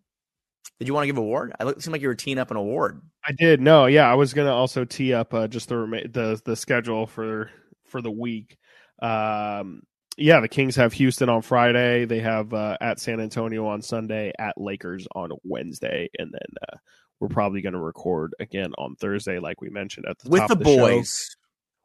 did 0.81 0.89
you 0.89 0.95
want 0.95 1.05
to 1.05 1.07
give 1.07 1.17
award? 1.17 1.53
I 1.61 1.63
look, 1.63 1.77
it 1.77 1.83
seemed 1.85 1.93
like 1.93 2.03
you 2.03 2.09
were 2.09 2.17
teeing 2.17 2.39
up 2.39 2.51
an 2.51 2.57
award. 2.57 3.03
I 3.25 3.31
did. 3.31 3.61
No, 3.61 3.87
yeah, 3.87 4.11
I 4.11 4.15
was 4.15 4.35
gonna 4.35 4.53
also 4.53 4.85
tee 4.85 5.15
up 5.15 5.33
uh, 5.33 5.47
just 5.47 5.69
the 5.69 6.09
the 6.13 6.41
the 6.45 6.57
schedule 6.57 7.07
for 7.07 7.53
for 7.87 8.03
the 8.03 8.11
week. 8.11 8.59
Um, 9.01 9.83
yeah, 10.17 10.41
the 10.41 10.49
Kings 10.49 10.75
have 10.75 10.93
Houston 10.95 11.29
on 11.29 11.43
Friday. 11.43 12.05
They 12.05 12.19
have 12.19 12.53
uh, 12.53 12.79
at 12.81 12.99
San 12.99 13.21
Antonio 13.21 13.67
on 13.67 13.81
Sunday, 13.81 14.33
at 14.41 14.61
Lakers 14.61 15.07
on 15.15 15.31
Wednesday, 15.45 16.11
and 16.19 16.33
then 16.33 16.55
uh, 16.69 16.77
we're 17.25 17.29
probably 17.29 17.63
going 17.63 17.73
to 17.73 17.79
record 17.79 18.35
again 18.39 18.75
on 18.77 18.97
Thursday, 18.97 19.39
like 19.39 19.63
we 19.63 19.71
mentioned 19.71 20.05
at 20.07 20.19
the 20.19 20.29
with 20.29 20.47
the, 20.47 20.57
the, 20.57 20.65
boys, 20.65 21.31
show. 21.31 21.37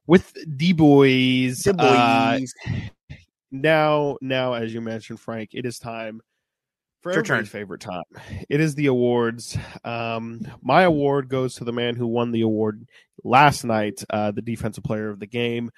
with 0.05 0.33
the 0.45 0.73
boys. 0.73 1.59
The 1.59 1.73
boys. 1.73 2.53
Uh, 2.67 2.81
now, 3.49 4.17
now, 4.21 4.53
as 4.53 4.73
you 4.73 4.81
mentioned, 4.81 5.21
Frank, 5.21 5.51
it 5.53 5.65
is 5.65 5.79
time 5.79 6.19
for 7.01 7.13
Your 7.13 7.23
turn. 7.23 7.45
favorite 7.45 7.79
time. 7.79 8.03
It 8.49 8.59
is 8.59 8.75
the 8.75 8.87
awards. 8.87 9.57
Um, 9.85 10.45
my 10.61 10.81
award 10.81 11.29
goes 11.29 11.55
to 11.55 11.63
the 11.63 11.71
man 11.71 11.95
who 11.95 12.07
won 12.07 12.33
the 12.33 12.41
award 12.41 12.85
last 13.23 13.63
night, 13.63 14.03
uh, 14.09 14.31
the 14.31 14.41
defensive 14.41 14.83
player 14.83 15.09
of 15.09 15.21
the 15.21 15.27
game. 15.27 15.71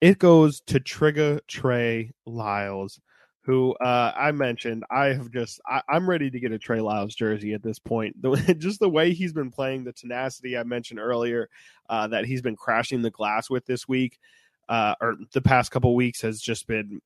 It 0.00 0.20
goes 0.20 0.60
to 0.68 0.78
Trigger 0.78 1.40
Trey 1.48 2.12
Lyles, 2.26 3.00
who 3.42 3.74
uh, 3.74 4.12
I 4.14 4.32
mentioned. 4.32 4.84
I 4.90 5.06
have 5.06 5.30
just 5.30 5.60
I, 5.66 5.82
am 5.90 6.08
ready 6.08 6.30
to 6.30 6.40
get 6.40 6.52
a 6.52 6.58
Trey 6.58 6.80
Lyles 6.80 7.14
jersey 7.14 7.54
at 7.54 7.62
this 7.62 7.78
point. 7.78 8.20
The, 8.20 8.54
just 8.58 8.80
the 8.80 8.88
way 8.88 9.12
he's 9.12 9.32
been 9.32 9.50
playing, 9.50 9.84
the 9.84 9.92
tenacity 9.92 10.56
I 10.56 10.64
mentioned 10.64 11.00
earlier, 11.00 11.48
uh, 11.88 12.08
that 12.08 12.26
he's 12.26 12.42
been 12.42 12.56
crashing 12.56 13.02
the 13.02 13.10
glass 13.10 13.48
with 13.48 13.66
this 13.66 13.88
week, 13.88 14.18
uh, 14.68 14.94
or 15.00 15.16
the 15.32 15.40
past 15.40 15.70
couple 15.70 15.94
weeks, 15.94 16.20
has 16.22 16.40
just 16.40 16.66
been 16.66 17.00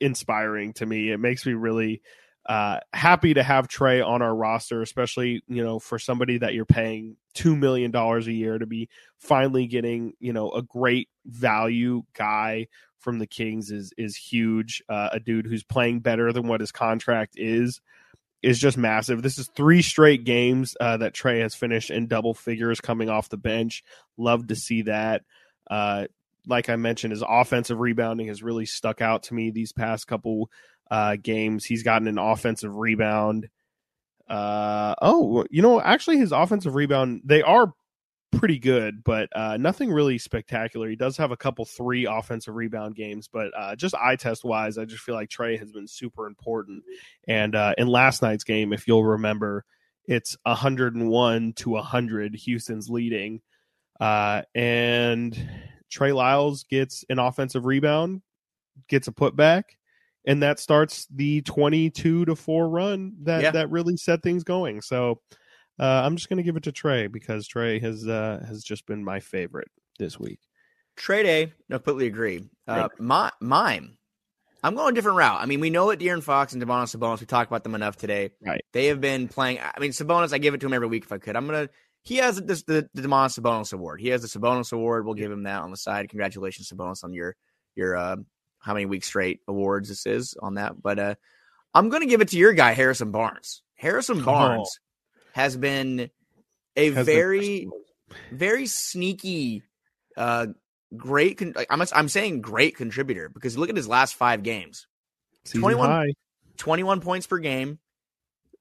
inspiring 0.00 0.72
to 0.74 0.86
me. 0.86 1.10
It 1.10 1.18
makes 1.18 1.44
me 1.44 1.52
really 1.52 2.00
uh, 2.46 2.80
happy 2.92 3.34
to 3.34 3.42
have 3.42 3.68
Trey 3.68 4.00
on 4.00 4.22
our 4.22 4.34
roster, 4.34 4.82
especially 4.82 5.42
you 5.48 5.62
know 5.62 5.78
for 5.78 5.98
somebody 5.98 6.38
that 6.38 6.54
you're 6.54 6.64
paying 6.64 7.16
two 7.34 7.56
million 7.56 7.90
dollars 7.90 8.26
a 8.26 8.32
year 8.32 8.58
to 8.58 8.66
be 8.66 8.88
finally 9.18 9.66
getting 9.66 10.14
you 10.18 10.32
know 10.32 10.50
a 10.52 10.62
great 10.62 11.08
value 11.26 12.02
guy 12.14 12.68
from 13.04 13.18
the 13.18 13.26
Kings 13.26 13.70
is 13.70 13.92
is 13.96 14.16
huge. 14.16 14.82
Uh, 14.88 15.10
a 15.12 15.20
dude 15.20 15.46
who's 15.46 15.62
playing 15.62 16.00
better 16.00 16.32
than 16.32 16.48
what 16.48 16.60
his 16.60 16.72
contract 16.72 17.34
is 17.36 17.80
is 18.42 18.58
just 18.58 18.76
massive. 18.76 19.22
This 19.22 19.38
is 19.38 19.48
three 19.48 19.82
straight 19.82 20.24
games 20.24 20.76
uh, 20.80 20.96
that 20.98 21.14
Trey 21.14 21.40
has 21.40 21.54
finished 21.54 21.90
in 21.90 22.08
double 22.08 22.34
figures 22.34 22.80
coming 22.80 23.08
off 23.08 23.28
the 23.28 23.36
bench. 23.36 23.84
Love 24.16 24.48
to 24.48 24.56
see 24.56 24.82
that. 24.82 25.22
Uh, 25.70 26.06
like 26.46 26.68
I 26.68 26.76
mentioned, 26.76 27.12
his 27.12 27.24
offensive 27.26 27.80
rebounding 27.80 28.26
has 28.26 28.42
really 28.42 28.66
stuck 28.66 29.00
out 29.00 29.24
to 29.24 29.34
me 29.34 29.50
these 29.50 29.72
past 29.72 30.06
couple 30.06 30.50
uh, 30.90 31.16
games. 31.20 31.64
He's 31.64 31.82
gotten 31.82 32.08
an 32.08 32.18
offensive 32.18 32.76
rebound. 32.76 33.48
Uh, 34.28 34.94
oh, 35.00 35.44
you 35.50 35.62
know, 35.62 35.80
actually, 35.80 36.18
his 36.18 36.32
offensive 36.32 36.74
rebound 36.74 37.22
they 37.24 37.42
are 37.42 37.72
pretty 38.38 38.58
good, 38.58 39.04
but 39.04 39.28
uh, 39.34 39.56
nothing 39.56 39.90
really 39.92 40.18
spectacular. 40.18 40.88
He 40.88 40.96
does 40.96 41.16
have 41.16 41.30
a 41.30 41.36
couple 41.36 41.64
three 41.64 42.06
offensive 42.06 42.54
rebound 42.54 42.94
games, 42.94 43.28
but 43.28 43.50
uh, 43.56 43.76
just 43.76 43.94
eye 43.94 44.16
test 44.16 44.44
wise, 44.44 44.78
I 44.78 44.84
just 44.84 45.02
feel 45.02 45.14
like 45.14 45.30
Trey 45.30 45.56
has 45.56 45.72
been 45.72 45.88
super 45.88 46.26
important. 46.26 46.84
And 47.26 47.54
uh, 47.54 47.74
in 47.78 47.88
last 47.88 48.22
night's 48.22 48.44
game, 48.44 48.72
if 48.72 48.86
you'll 48.86 49.04
remember, 49.04 49.64
it's 50.06 50.36
101 50.42 51.52
to 51.54 51.70
100. 51.70 52.34
Houston's 52.34 52.90
leading, 52.90 53.40
uh, 54.00 54.42
and 54.54 55.50
Trey 55.90 56.12
Lyles 56.12 56.64
gets 56.64 57.04
an 57.08 57.18
offensive 57.18 57.64
rebound, 57.64 58.22
gets 58.88 59.08
a 59.08 59.12
putback, 59.12 59.62
and 60.26 60.42
that 60.42 60.58
starts 60.58 61.06
the 61.14 61.42
22 61.42 62.24
to 62.26 62.36
4 62.36 62.68
run 62.68 63.14
that 63.22 63.42
yeah. 63.42 63.50
that 63.52 63.70
really 63.70 63.96
set 63.96 64.22
things 64.22 64.42
going 64.42 64.80
so 64.80 65.20
uh, 65.78 66.02
i'm 66.04 66.16
just 66.16 66.28
going 66.28 66.36
to 66.36 66.42
give 66.42 66.56
it 66.56 66.64
to 66.64 66.72
trey 66.72 67.06
because 67.06 67.46
trey 67.46 67.78
has 67.78 68.06
uh, 68.06 68.44
has 68.46 68.62
just 68.62 68.86
been 68.86 69.04
my 69.04 69.20
favorite 69.20 69.68
this 69.98 70.18
week. 70.18 70.40
Trey 70.96 71.22
day 71.22 71.52
no 71.68 71.78
completely 71.78 72.06
agree. 72.06 72.44
Uh, 72.66 72.88
my, 72.98 73.30
mime 73.40 73.98
i'm 74.62 74.74
going 74.74 74.92
a 74.92 74.94
different 74.94 75.18
route. 75.18 75.40
I 75.40 75.46
mean 75.46 75.60
we 75.60 75.70
know 75.70 75.90
that 75.90 76.00
De'Aaron 76.00 76.22
Fox 76.22 76.52
and 76.52 76.62
Domantas 76.62 76.96
Sabonis 76.96 77.20
we 77.20 77.26
talked 77.26 77.50
about 77.50 77.64
them 77.64 77.74
enough 77.74 77.96
today. 77.96 78.30
Right. 78.44 78.64
They 78.72 78.86
have 78.86 79.00
been 79.00 79.28
playing 79.28 79.58
i 79.60 79.78
mean 79.80 79.92
Sabonis 79.92 80.32
i 80.32 80.38
give 80.38 80.54
it 80.54 80.60
to 80.60 80.66
him 80.66 80.72
every 80.72 80.88
week 80.88 81.04
if 81.04 81.12
i 81.12 81.18
could. 81.18 81.36
I'm 81.36 81.46
going 81.46 81.66
to 81.66 81.72
he 82.04 82.16
has 82.16 82.36
this 82.36 82.62
the, 82.62 82.88
the 82.94 83.02
Domantas 83.02 83.40
Sabonis 83.40 83.72
award. 83.72 84.00
He 84.00 84.08
has 84.08 84.22
the 84.22 84.28
Sabonis 84.28 84.72
award. 84.72 85.04
We'll 85.04 85.14
give 85.14 85.32
him 85.32 85.44
that 85.44 85.62
on 85.62 85.70
the 85.70 85.76
side. 85.76 86.10
Congratulations 86.10 86.70
Sabonis 86.70 87.02
on 87.02 87.12
your 87.12 87.34
your 87.74 87.96
uh, 87.96 88.16
how 88.60 88.74
many 88.74 88.86
weeks 88.86 89.06
straight 89.06 89.40
awards 89.48 89.88
this 89.88 90.06
is 90.06 90.36
on 90.40 90.54
that. 90.54 90.80
But 90.80 90.98
uh, 90.98 91.14
I'm 91.72 91.88
going 91.88 92.02
to 92.02 92.08
give 92.08 92.20
it 92.20 92.28
to 92.28 92.38
your 92.38 92.52
guy, 92.52 92.72
Harrison 92.72 93.10
Barnes. 93.10 93.62
Harrison 93.74 94.20
oh. 94.20 94.24
Barnes 94.24 94.78
has 95.34 95.56
been 95.56 96.10
a 96.76 96.90
has 96.92 97.04
very, 97.04 97.66
been... 97.66 97.72
very 98.30 98.66
sneaky, 98.66 99.64
uh, 100.16 100.46
great. 100.96 101.38
Con- 101.38 101.54
I'm, 101.68 101.82
I'm 101.92 102.08
saying 102.08 102.40
great 102.40 102.76
contributor 102.76 103.28
because 103.28 103.58
look 103.58 103.68
at 103.68 103.76
his 103.76 103.88
last 103.88 104.14
five 104.14 104.44
games 104.44 104.86
21, 105.52 106.12
21 106.56 107.00
points 107.00 107.26
per 107.26 107.38
game. 107.38 107.80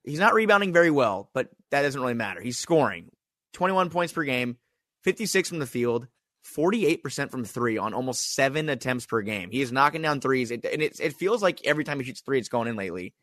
He's 0.04 0.20
not 0.20 0.34
rebounding 0.34 0.74
very 0.74 0.90
well, 0.90 1.30
but 1.34 1.50
that 1.70 1.84
doesn't 1.84 2.02
really 2.02 2.16
matter. 2.16 2.42
He's 2.42 2.58
scoring 2.58 3.12
21 3.54 3.92
points 3.92 4.12
per 4.12 4.24
game, 4.24 4.58
56 5.04 5.50
from 5.50 5.60
the 5.60 5.68
field, 5.68 6.08
48% 6.56 7.30
from 7.30 7.46
three 7.46 7.78
on 7.78 7.94
almost 7.94 8.34
seven 8.34 8.68
attempts 8.68 9.06
per 9.06 9.22
game. 9.22 9.52
He 9.52 9.62
is 9.62 9.72
knocking 9.72 10.02
down 10.02 10.22
threes. 10.22 10.50
And 10.50 10.66
it, 10.66 11.00
it 11.00 11.14
feels 11.14 11.44
like 11.44 11.64
every 11.64 11.84
time 11.84 12.00
he 12.00 12.06
shoots 12.06 12.22
three, 12.22 12.40
it's 12.40 12.50
going 12.50 12.68
in 12.68 12.76
lately. 12.76 13.14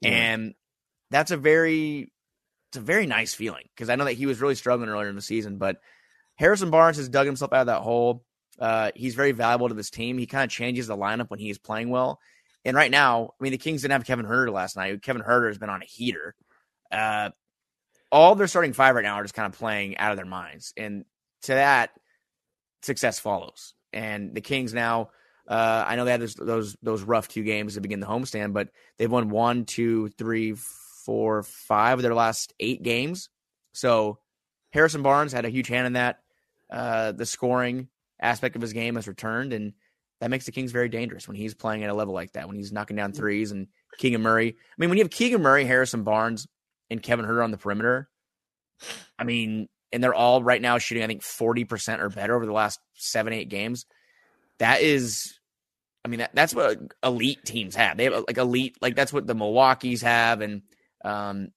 Yeah. 0.00 0.10
And 0.10 0.54
that's 1.10 1.30
a 1.30 1.36
very 1.36 2.10
it's 2.74 2.82
a 2.82 2.84
very 2.84 3.06
nice 3.06 3.34
feeling 3.34 3.62
because 3.72 3.88
I 3.88 3.94
know 3.94 4.04
that 4.04 4.14
he 4.14 4.26
was 4.26 4.40
really 4.40 4.56
struggling 4.56 4.88
earlier 4.88 5.08
in 5.08 5.14
the 5.14 5.22
season, 5.22 5.58
but 5.58 5.76
Harrison 6.34 6.70
Barnes 6.70 6.96
has 6.96 7.08
dug 7.08 7.24
himself 7.24 7.52
out 7.52 7.60
of 7.60 7.66
that 7.68 7.82
hole. 7.82 8.24
Uh, 8.58 8.90
he's 8.96 9.14
very 9.14 9.30
valuable 9.30 9.68
to 9.68 9.74
this 9.74 9.90
team. 9.90 10.18
He 10.18 10.26
kind 10.26 10.42
of 10.42 10.50
changes 10.50 10.88
the 10.88 10.96
lineup 10.96 11.30
when 11.30 11.38
he's 11.38 11.56
playing 11.56 11.90
well. 11.90 12.18
And 12.64 12.76
right 12.76 12.90
now, 12.90 13.30
I 13.38 13.42
mean, 13.44 13.52
the 13.52 13.58
Kings 13.58 13.82
didn't 13.82 13.92
have 13.92 14.04
Kevin 14.04 14.26
Huerter 14.26 14.52
last 14.52 14.74
night. 14.74 15.02
Kevin 15.02 15.22
Huerter 15.22 15.46
has 15.46 15.58
been 15.58 15.70
on 15.70 15.82
a 15.82 15.86
heater. 15.86 16.34
Uh, 16.90 17.30
all 18.10 18.34
their 18.34 18.48
starting 18.48 18.72
five 18.72 18.96
right 18.96 19.04
now 19.04 19.14
are 19.14 19.22
just 19.22 19.34
kind 19.34 19.52
of 19.52 19.56
playing 19.56 19.96
out 19.98 20.10
of 20.10 20.16
their 20.16 20.26
minds, 20.26 20.72
and 20.76 21.04
to 21.42 21.54
that, 21.54 21.90
success 22.82 23.20
follows. 23.20 23.74
And 23.92 24.34
the 24.34 24.40
Kings 24.40 24.74
now, 24.74 25.10
uh, 25.46 25.84
I 25.86 25.94
know 25.94 26.04
they 26.04 26.10
had 26.10 26.20
those, 26.20 26.34
those 26.34 26.76
those 26.82 27.02
rough 27.02 27.28
two 27.28 27.44
games 27.44 27.74
to 27.74 27.80
begin 27.80 28.00
the 28.00 28.06
homestand, 28.06 28.52
but 28.52 28.70
they've 28.98 29.10
won 29.10 29.30
one, 29.30 29.64
two, 29.64 30.08
three, 30.10 30.54
four, 30.54 30.83
five 31.42 31.98
of 31.98 32.02
their 32.02 32.14
last 32.14 32.52
eight 32.60 32.82
games. 32.82 33.28
So 33.72 34.18
Harrison 34.72 35.02
Barnes 35.02 35.32
had 35.32 35.44
a 35.44 35.50
huge 35.50 35.68
hand 35.68 35.86
in 35.86 35.92
that. 35.94 36.20
Uh, 36.70 37.12
the 37.12 37.26
scoring 37.26 37.88
aspect 38.20 38.56
of 38.56 38.62
his 38.62 38.72
game 38.72 38.96
has 38.96 39.06
returned, 39.06 39.52
and 39.52 39.72
that 40.20 40.30
makes 40.30 40.46
the 40.46 40.52
Kings 40.52 40.72
very 40.72 40.88
dangerous 40.88 41.28
when 41.28 41.36
he's 41.36 41.54
playing 41.54 41.84
at 41.84 41.90
a 41.90 41.94
level 41.94 42.14
like 42.14 42.32
that, 42.32 42.46
when 42.46 42.56
he's 42.56 42.72
knocking 42.72 42.96
down 42.96 43.12
threes 43.12 43.52
and 43.52 43.68
Keegan 43.98 44.22
Murray. 44.22 44.48
I 44.48 44.74
mean, 44.78 44.88
when 44.88 44.98
you 44.98 45.04
have 45.04 45.10
Keegan 45.10 45.42
Murray, 45.42 45.64
Harrison 45.64 46.02
Barnes, 46.02 46.46
and 46.90 47.02
Kevin 47.02 47.24
Huerter 47.24 47.44
on 47.44 47.50
the 47.50 47.56
perimeter, 47.56 48.08
I 49.18 49.24
mean, 49.24 49.68
and 49.92 50.02
they're 50.02 50.14
all 50.14 50.42
right 50.42 50.60
now 50.60 50.78
shooting, 50.78 51.04
I 51.04 51.06
think, 51.06 51.22
40% 51.22 52.00
or 52.00 52.08
better 52.08 52.34
over 52.34 52.46
the 52.46 52.52
last 52.52 52.80
seven, 52.94 53.32
eight 53.32 53.48
games. 53.48 53.86
That 54.58 54.80
is, 54.80 55.38
I 56.04 56.08
mean, 56.08 56.18
that, 56.18 56.34
that's 56.34 56.54
what 56.54 56.78
elite 57.02 57.44
teams 57.44 57.76
have. 57.76 57.96
They 57.96 58.04
have 58.04 58.24
like 58.26 58.38
elite, 58.38 58.76
like 58.80 58.96
that's 58.96 59.12
what 59.12 59.26
the 59.26 59.34
Milwaukee's 59.34 60.02
have. 60.02 60.40
And 60.40 60.62
um, 61.04 61.48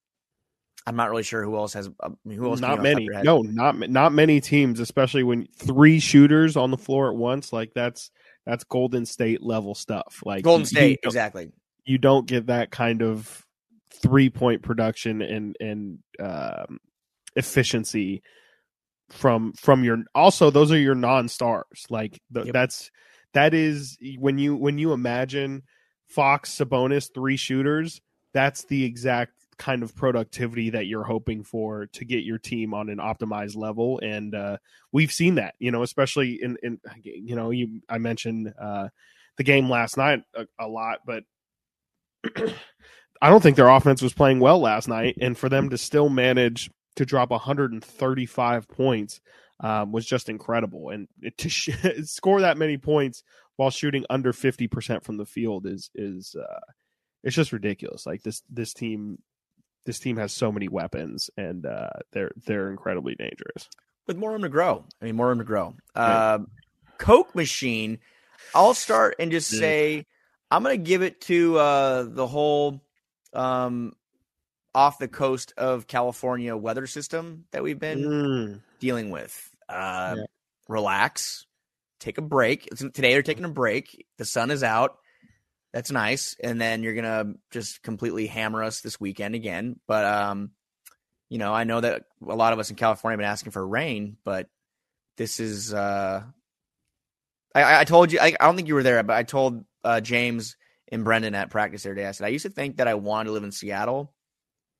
I'm 0.86 0.96
not 0.96 1.10
really 1.10 1.22
sure 1.22 1.44
who 1.44 1.56
else 1.56 1.74
has. 1.74 1.90
I 2.02 2.08
mean, 2.24 2.38
who 2.38 2.46
else? 2.46 2.60
Not 2.60 2.82
many. 2.82 3.08
No, 3.22 3.42
not 3.42 3.78
not 3.90 4.12
many 4.12 4.40
teams, 4.40 4.80
especially 4.80 5.22
when 5.22 5.46
three 5.54 6.00
shooters 6.00 6.56
on 6.56 6.70
the 6.70 6.78
floor 6.78 7.10
at 7.10 7.16
once. 7.16 7.52
Like 7.52 7.74
that's 7.74 8.10
that's 8.46 8.64
Golden 8.64 9.04
State 9.04 9.42
level 9.42 9.74
stuff. 9.74 10.22
Like 10.24 10.44
Golden 10.44 10.64
State, 10.64 11.00
exactly. 11.02 11.50
You 11.84 11.98
don't 11.98 12.26
get 12.26 12.46
that 12.46 12.70
kind 12.70 13.02
of 13.02 13.44
three 13.92 14.30
point 14.30 14.62
production 14.62 15.20
and 15.20 15.56
and 15.60 15.98
um, 16.20 16.78
efficiency 17.36 18.22
from 19.10 19.52
from 19.52 19.84
your. 19.84 20.04
Also, 20.14 20.50
those 20.50 20.72
are 20.72 20.78
your 20.78 20.94
non 20.94 21.28
stars. 21.28 21.84
Like 21.90 22.18
the, 22.30 22.44
yep. 22.44 22.54
that's 22.54 22.90
that 23.34 23.52
is 23.52 23.98
when 24.18 24.38
you 24.38 24.56
when 24.56 24.78
you 24.78 24.92
imagine 24.92 25.64
Fox 26.08 26.56
Sabonis 26.56 27.10
three 27.12 27.36
shooters. 27.36 28.00
That's 28.32 28.64
the 28.64 28.84
exact 28.84 29.37
kind 29.58 29.82
of 29.82 29.94
productivity 29.94 30.70
that 30.70 30.86
you're 30.86 31.04
hoping 31.04 31.42
for 31.42 31.86
to 31.86 32.04
get 32.04 32.24
your 32.24 32.38
team 32.38 32.72
on 32.74 32.88
an 32.88 32.98
optimized 32.98 33.56
level. 33.56 34.00
And 34.02 34.34
uh, 34.34 34.58
we've 34.92 35.12
seen 35.12 35.36
that 35.36 35.54
you 35.58 35.70
know 35.70 35.82
especially 35.82 36.38
in 36.42 36.56
in 36.62 36.80
you 37.02 37.36
know 37.36 37.50
you 37.50 37.80
i 37.88 37.98
mentioned 37.98 38.52
uh, 38.60 38.88
the 39.36 39.44
game 39.44 39.68
last 39.68 39.96
night 39.96 40.22
a, 40.34 40.46
a 40.58 40.66
lot 40.66 41.00
but 41.06 41.24
i 43.22 43.28
don't 43.28 43.42
think 43.42 43.56
their 43.56 43.68
offense 43.68 44.02
was 44.02 44.14
playing 44.14 44.40
well 44.40 44.60
last 44.60 44.88
night. 44.88 45.16
And 45.20 45.36
for 45.36 45.48
them 45.48 45.70
to 45.70 45.78
still 45.78 46.08
manage 46.08 46.70
to 46.96 47.06
drop 47.06 47.30
135 47.30 48.68
points 48.68 49.20
um, 49.60 49.92
was 49.92 50.06
just 50.06 50.28
incredible. 50.28 50.90
And 50.90 51.08
to 51.38 51.48
sh- 51.48 51.70
score 52.04 52.40
that 52.40 52.58
many 52.58 52.76
points 52.76 53.22
while 53.56 53.70
shooting 53.70 54.04
under 54.08 54.32
50% 54.32 55.04
from 55.04 55.16
the 55.16 55.26
field 55.26 55.66
is 55.66 55.90
is 55.94 56.36
uh, 56.38 56.60
it's 57.24 57.36
just 57.36 57.52
ridiculous. 57.52 58.06
Like 58.06 58.22
this 58.22 58.42
this 58.48 58.72
team 58.72 59.18
this 59.88 59.98
team 59.98 60.18
has 60.18 60.34
so 60.34 60.52
many 60.52 60.68
weapons 60.68 61.30
and 61.38 61.64
uh, 61.64 61.88
they're 62.12 62.30
they're 62.44 62.70
incredibly 62.70 63.14
dangerous. 63.14 63.70
With 64.06 64.18
more 64.18 64.32
room 64.32 64.42
to 64.42 64.50
grow. 64.50 64.84
I 65.00 65.06
mean, 65.06 65.16
more 65.16 65.28
room 65.28 65.38
to 65.38 65.44
grow. 65.44 65.74
Right. 65.96 66.34
Uh, 66.34 66.38
Coke 66.98 67.34
machine. 67.34 67.98
I'll 68.54 68.74
start 68.74 69.16
and 69.18 69.30
just 69.32 69.48
say 69.48 70.04
I'm 70.50 70.62
going 70.62 70.78
to 70.78 70.84
give 70.84 71.00
it 71.00 71.22
to 71.22 71.58
uh, 71.58 72.02
the 72.06 72.26
whole 72.26 72.82
um, 73.32 73.94
off 74.74 74.98
the 74.98 75.08
coast 75.08 75.54
of 75.56 75.86
California 75.86 76.54
weather 76.54 76.86
system 76.86 77.46
that 77.52 77.62
we've 77.62 77.78
been 77.78 78.00
mm. 78.00 78.60
dealing 78.80 79.08
with. 79.08 79.50
Uh, 79.70 80.16
yeah. 80.18 80.24
Relax, 80.68 81.46
take 81.98 82.18
a 82.18 82.22
break. 82.22 82.66
Today 82.76 83.14
they're 83.14 83.22
taking 83.22 83.46
a 83.46 83.50
break. 83.50 84.06
The 84.18 84.26
sun 84.26 84.50
is 84.50 84.62
out. 84.62 84.98
That's 85.78 85.92
nice. 85.92 86.34
And 86.42 86.60
then 86.60 86.82
you're 86.82 86.94
gonna 86.94 87.34
just 87.52 87.84
completely 87.84 88.26
hammer 88.26 88.64
us 88.64 88.80
this 88.80 88.98
weekend 88.98 89.36
again. 89.36 89.78
But 89.86 90.04
um, 90.04 90.50
you 91.28 91.38
know, 91.38 91.54
I 91.54 91.62
know 91.62 91.80
that 91.80 92.02
a 92.26 92.34
lot 92.34 92.52
of 92.52 92.58
us 92.58 92.70
in 92.70 92.74
California 92.74 93.12
have 93.12 93.20
been 93.20 93.30
asking 93.30 93.52
for 93.52 93.64
rain, 93.64 94.16
but 94.24 94.48
this 95.18 95.38
is 95.38 95.72
uh 95.72 96.24
I, 97.54 97.82
I 97.82 97.84
told 97.84 98.10
you 98.10 98.18
I, 98.18 98.34
I 98.40 98.46
don't 98.46 98.56
think 98.56 98.66
you 98.66 98.74
were 98.74 98.82
there, 98.82 99.00
but 99.04 99.14
I 99.14 99.22
told 99.22 99.66
uh, 99.84 100.00
James 100.00 100.56
and 100.90 101.04
Brendan 101.04 101.36
at 101.36 101.50
practice 101.50 101.84
the 101.84 101.90
other 101.90 101.94
day. 101.94 102.06
I 102.06 102.10
said 102.10 102.24
I 102.24 102.30
used 102.30 102.44
to 102.44 102.50
think 102.50 102.78
that 102.78 102.88
I 102.88 102.94
wanted 102.94 103.28
to 103.28 103.32
live 103.34 103.44
in 103.44 103.52
Seattle, 103.52 104.12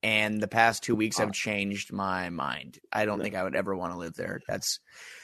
and 0.02 0.42
the 0.42 0.48
past 0.48 0.82
two 0.82 0.96
weeks 0.96 1.18
have 1.18 1.30
changed 1.30 1.92
my 1.92 2.28
mind. 2.30 2.80
I 2.92 3.04
don't 3.04 3.20
think 3.20 3.36
I 3.36 3.44
would 3.44 3.54
ever 3.54 3.76
want 3.76 3.92
to 3.92 3.98
live 4.00 4.14
there. 4.14 4.40
That's 4.48 4.80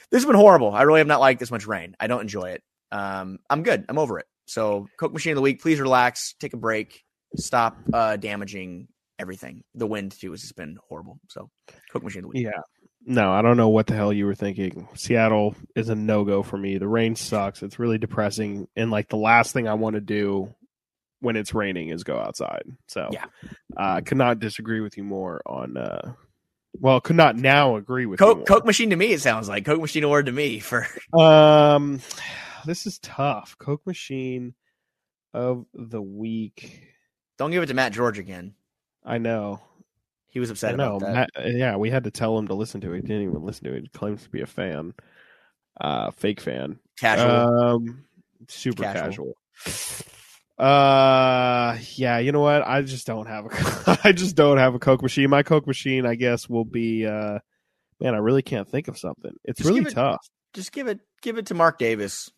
this 0.09 0.23
has 0.23 0.25
been 0.25 0.37
horrible. 0.37 0.73
I 0.73 0.83
really 0.83 1.01
have 1.01 1.07
not 1.07 1.19
liked 1.19 1.41
this 1.41 1.51
much 1.51 1.67
rain. 1.67 1.97
I 1.99 2.07
don't 2.07 2.21
enjoy 2.21 2.51
it. 2.51 2.63
Um, 2.93 3.39
I'm 3.49 3.63
good. 3.63 3.83
I'm 3.89 3.99
over 3.99 4.19
it. 4.19 4.27
So, 4.45 4.87
Coke 4.97 5.13
Machine 5.13 5.31
of 5.31 5.37
the 5.37 5.41
Week, 5.41 5.61
please 5.61 5.79
relax, 5.79 6.35
take 6.39 6.53
a 6.53 6.57
break, 6.57 7.03
stop 7.35 7.77
uh, 7.93 8.15
damaging 8.17 8.87
everything. 9.17 9.63
The 9.73 9.87
wind, 9.87 10.11
too, 10.11 10.31
has 10.31 10.41
just 10.41 10.55
been 10.55 10.77
horrible. 10.87 11.19
So, 11.29 11.49
Coke 11.91 12.03
Machine 12.03 12.19
of 12.19 12.23
the 12.23 12.29
Week. 12.29 12.43
Yeah. 12.45 12.61
No, 13.07 13.31
I 13.31 13.41
don't 13.41 13.57
know 13.57 13.69
what 13.69 13.85
the 13.85 13.95
hell 13.95 14.11
you 14.11 14.25
were 14.25 14.35
thinking. 14.35 14.87
Seattle 14.95 15.55
is 15.75 15.89
a 15.89 15.95
no 15.95 16.23
go 16.23 16.41
for 16.41 16.57
me. 16.57 16.77
The 16.77 16.87
rain 16.87 17.15
sucks. 17.15 17.61
It's 17.61 17.79
really 17.79 17.97
depressing. 17.97 18.67
And, 18.75 18.89
like, 18.91 19.09
the 19.09 19.17
last 19.17 19.53
thing 19.53 19.67
I 19.67 19.75
want 19.75 19.95
to 19.95 20.01
do 20.01 20.53
when 21.19 21.35
it's 21.35 21.53
raining 21.53 21.89
is 21.89 22.03
go 22.03 22.17
outside. 22.19 22.63
So, 22.87 23.09
yeah. 23.11 23.25
I 23.77 23.97
uh, 23.97 24.01
could 24.01 24.17
not 24.17 24.39
disagree 24.39 24.81
with 24.81 24.97
you 24.97 25.03
more 25.03 25.41
on. 25.45 25.77
Uh, 25.77 26.13
well, 26.79 26.99
could 26.99 27.15
not 27.15 27.35
now 27.35 27.77
agree 27.77 28.05
with 28.05 28.19
Coke, 28.19 28.45
Coke 28.45 28.65
Machine 28.65 28.89
to 28.89 28.95
me. 28.95 29.13
It 29.13 29.21
sounds 29.21 29.47
like 29.47 29.65
Coke 29.65 29.81
Machine 29.81 30.03
award 30.03 30.25
to 30.25 30.31
me 30.31 30.59
for. 30.59 30.87
Um, 31.17 32.01
this 32.65 32.85
is 32.85 32.99
tough. 32.99 33.55
Coke 33.57 33.85
Machine 33.85 34.53
of 35.33 35.65
the 35.73 36.01
week. 36.01 36.89
Don't 37.37 37.51
give 37.51 37.63
it 37.63 37.67
to 37.67 37.73
Matt 37.73 37.93
George 37.93 38.19
again. 38.19 38.55
I 39.03 39.17
know. 39.17 39.61
He 40.27 40.39
was 40.39 40.49
upset 40.49 40.73
about 40.73 40.99
that. 41.01 41.29
Matt, 41.35 41.55
yeah, 41.55 41.77
we 41.77 41.89
had 41.89 42.03
to 42.05 42.11
tell 42.11 42.37
him 42.37 42.47
to 42.49 42.55
listen 42.55 42.81
to 42.81 42.91
it. 42.91 42.97
He 42.97 43.01
didn't 43.01 43.23
even 43.23 43.45
listen 43.45 43.65
to 43.65 43.73
it. 43.73 43.83
He 43.83 43.87
claims 43.89 44.23
to 44.23 44.29
be 44.29 44.41
a 44.41 44.45
fan. 44.45 44.93
Uh 45.79 46.11
fake 46.11 46.41
fan. 46.41 46.79
Casual. 46.99 47.31
Um 47.31 48.05
super 48.49 48.83
casual. 48.83 49.37
casual. 49.63 50.05
Uh 50.57 51.77
yeah, 51.95 52.17
you 52.19 52.31
know 52.31 52.41
what? 52.41 52.67
I 52.67 52.81
just 52.81 53.07
don't 53.07 53.27
have 53.27 53.45
a 53.45 53.99
I 54.03 54.11
just 54.11 54.35
don't 54.35 54.57
have 54.57 54.75
a 54.75 54.79
Coke 54.79 55.01
machine. 55.01 55.29
My 55.29 55.43
Coke 55.43 55.67
machine, 55.67 56.05
I 56.05 56.15
guess, 56.15 56.49
will 56.49 56.65
be 56.65 57.05
uh 57.05 57.39
man, 58.01 58.13
I 58.13 58.17
really 58.17 58.41
can't 58.41 58.67
think 58.67 58.87
of 58.87 58.97
something. 58.97 59.35
It's 59.43 59.59
just 59.59 59.69
really 59.69 59.83
it, 59.83 59.93
tough. 59.93 60.25
Just 60.53 60.71
give 60.71 60.87
it 60.87 60.99
give 61.21 61.37
it 61.37 61.45
to 61.47 61.53
Marc 61.53 61.77
Davis 61.77 62.31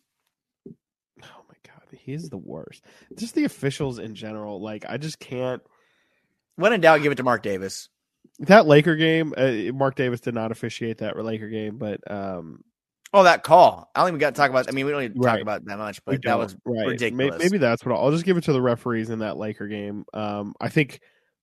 he's 1.92 2.28
the 2.28 2.38
worst. 2.38 2.84
Just 3.16 3.34
the 3.34 3.44
officials 3.44 3.98
in 3.98 4.14
general. 4.14 4.60
Like 4.62 4.84
I 4.88 4.96
just 4.96 5.18
can't. 5.18 5.62
When 6.56 6.72
in 6.72 6.80
doubt, 6.80 7.02
give 7.02 7.12
it 7.12 7.16
to 7.16 7.22
Marc 7.22 7.42
Davis. 7.42 7.88
That 8.40 8.66
Laker 8.66 8.96
game, 8.96 9.32
uh, 9.36 9.72
Marc 9.72 9.94
Davis 9.94 10.20
did 10.20 10.34
not 10.34 10.52
officiate 10.52 10.98
that 10.98 11.16
Laker 11.16 11.48
game, 11.48 11.78
but 11.78 12.00
um, 12.10 12.62
oh, 13.12 13.24
that 13.24 13.42
call. 13.42 13.90
I 13.94 14.00
don't 14.00 14.08
even 14.08 14.18
got 14.18 14.34
to 14.34 14.40
talk 14.40 14.50
about. 14.50 14.68
I 14.68 14.72
mean, 14.72 14.86
we 14.86 14.92
don't 14.92 15.00
need 15.02 15.14
to 15.14 15.20
right. 15.20 15.32
talk 15.32 15.40
about 15.40 15.64
that 15.64 15.78
much, 15.78 16.04
but 16.04 16.22
that 16.22 16.38
was 16.38 16.56
right. 16.64 16.86
ridiculous. 16.86 17.38
Maybe, 17.38 17.58
that's 17.58 17.84
what 17.84 17.94
I'll, 17.94 18.06
I'll, 18.06 18.10
just 18.12 18.24
give 18.24 18.36
it 18.36 18.44
to 18.44 18.52
the 18.52 18.62
referees 18.62 19.10
in 19.10 19.20
that 19.20 19.36
Laker 19.36 19.66
game. 19.66 20.04
Um, 20.12 20.54
I 20.60 20.68
think 20.68 21.00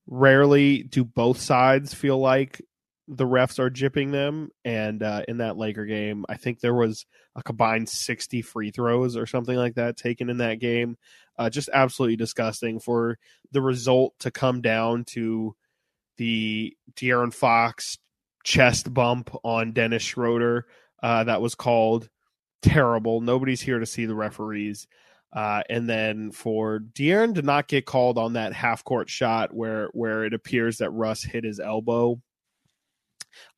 rarely 0.08 0.84
do 0.84 1.04
both 1.04 1.40
sides 1.40 1.94
feel 1.94 2.18
like 2.18 2.62
the 3.08 3.26
refs 3.26 3.60
are 3.60 3.70
jipping 3.70 4.12
them. 4.12 4.50
And 4.64 5.04
uh, 5.04 5.24
in 5.28 5.38
that 5.38 5.58
Laker 5.58 5.86
game, 5.86 6.26
I 6.28 6.38
think 6.38 6.60
there 6.60 6.74
was 6.74 7.06
a 7.36 7.44
combined 7.44 7.90
60 7.90 8.42
free 8.42 8.72
throws 8.72 9.16
or 9.16 9.26
something 9.26 9.56
like 9.56 9.76
that 9.76 9.98
taken 9.98 10.30
in 10.30 10.38
that 10.38 10.60
game. 10.60 10.98
Uh, 11.38 11.50
just 11.50 11.70
absolutely 11.74 12.16
disgusting 12.16 12.80
for 12.80 13.18
the 13.52 13.62
result 13.62 14.14
to 14.20 14.32
come 14.32 14.62
down 14.62 15.04
to 15.04 15.56
the 16.18 16.76
De'Aaron 16.96 17.34
Fox 17.34 17.98
chest 18.44 18.94
bump 18.94 19.36
on 19.44 19.74
Dennis 19.74 20.04
Schroeder. 20.04 20.66
Uh, 21.04 21.26
that 21.26 21.42
was 21.42 21.56
called 21.56 22.10
terrible. 22.62 23.22
Nobody's 23.22 23.62
here 23.62 23.80
to 23.80 23.86
see 23.86 24.06
the 24.06 24.16
referees. 24.16 24.88
Uh, 25.34 25.62
and 25.70 25.90
then 25.90 26.32
for 26.32 26.80
De'Aaron 26.80 27.36
to 27.36 27.42
not 27.42 27.68
get 27.68 27.86
called 27.86 28.18
on 28.18 28.34
that 28.34 28.54
half 28.54 28.86
court 28.86 29.10
shot 29.10 29.54
where 29.54 29.90
where 29.92 30.24
it 30.24 30.34
appears 30.34 30.78
that 30.78 30.92
Russ 30.92 31.24
hit 31.24 31.44
his 31.44 31.60
elbow 31.60 32.22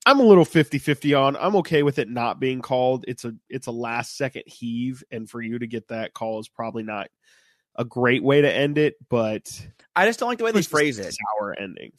I'm 0.05 0.19
a 0.19 0.23
little 0.23 0.45
50-50 0.45 1.19
on. 1.19 1.35
I'm 1.35 1.55
okay 1.57 1.83
with 1.83 1.99
it 1.99 2.09
not 2.09 2.39
being 2.39 2.61
called. 2.61 3.05
It's 3.07 3.25
a 3.25 3.33
it's 3.49 3.67
a 3.67 3.71
last 3.71 4.15
second 4.17 4.43
heave 4.45 5.03
and 5.11 5.29
for 5.29 5.41
you 5.41 5.59
to 5.59 5.67
get 5.67 5.89
that 5.89 6.13
call 6.13 6.39
is 6.39 6.47
probably 6.47 6.83
not 6.83 7.09
a 7.75 7.85
great 7.85 8.23
way 8.23 8.41
to 8.41 8.51
end 8.51 8.77
it, 8.77 8.95
but 9.09 9.67
I 9.95 10.05
just 10.05 10.19
don't 10.19 10.29
like 10.29 10.37
the 10.39 10.45
way 10.45 10.51
they 10.51 10.61
phrase 10.61 10.97
it. 10.99 11.13
Sour 11.39 11.55
ending. 11.59 11.91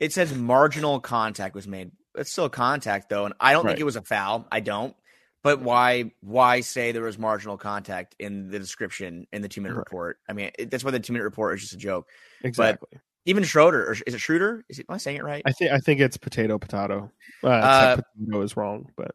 It 0.00 0.12
says 0.12 0.34
marginal 0.34 1.00
contact 1.00 1.54
was 1.54 1.66
made. 1.66 1.92
It's 2.16 2.30
still 2.32 2.48
contact 2.48 3.08
though, 3.08 3.24
and 3.24 3.34
I 3.40 3.52
don't 3.52 3.64
Right. 3.64 3.70
think 3.72 3.80
it 3.80 3.84
was 3.84 3.96
a 3.96 4.02
foul. 4.02 4.46
I 4.52 4.60
don't. 4.60 4.94
But 5.42 5.60
why 5.60 6.12
why 6.20 6.60
say 6.62 6.92
there 6.92 7.02
was 7.02 7.18
marginal 7.18 7.58
contact 7.58 8.16
in 8.18 8.50
the 8.50 8.58
description 8.58 9.26
in 9.32 9.42
the 9.42 9.48
two 9.48 9.60
minute 9.60 9.74
Right. 9.74 9.80
report? 9.86 10.18
I 10.28 10.32
mean, 10.32 10.50
it, 10.58 10.70
that's 10.70 10.82
why 10.82 10.90
the 10.90 11.00
two 11.00 11.12
minute 11.12 11.24
report 11.24 11.54
is 11.54 11.60
just 11.62 11.74
a 11.74 11.78
joke. 11.78 12.08
Exactly. 12.42 12.98
Even 13.26 13.44
Schroeder, 13.44 13.86
or 13.86 13.92
is 13.92 14.14
it 14.14 14.18
Schroeder? 14.18 14.64
Is 14.68 14.78
it, 14.78 14.86
am 14.88 14.94
I 14.94 14.98
saying 14.98 15.16
it 15.16 15.24
right? 15.24 15.42
I 15.46 15.52
think 15.52 15.72
I 15.72 15.78
think 15.78 16.00
it's 16.00 16.16
potato 16.16 16.58
potato. 16.58 17.10
Uh, 17.42 17.48
Uh, 17.48 17.96
potato 17.96 18.42
is 18.42 18.56
wrong, 18.56 18.90
but 18.96 19.14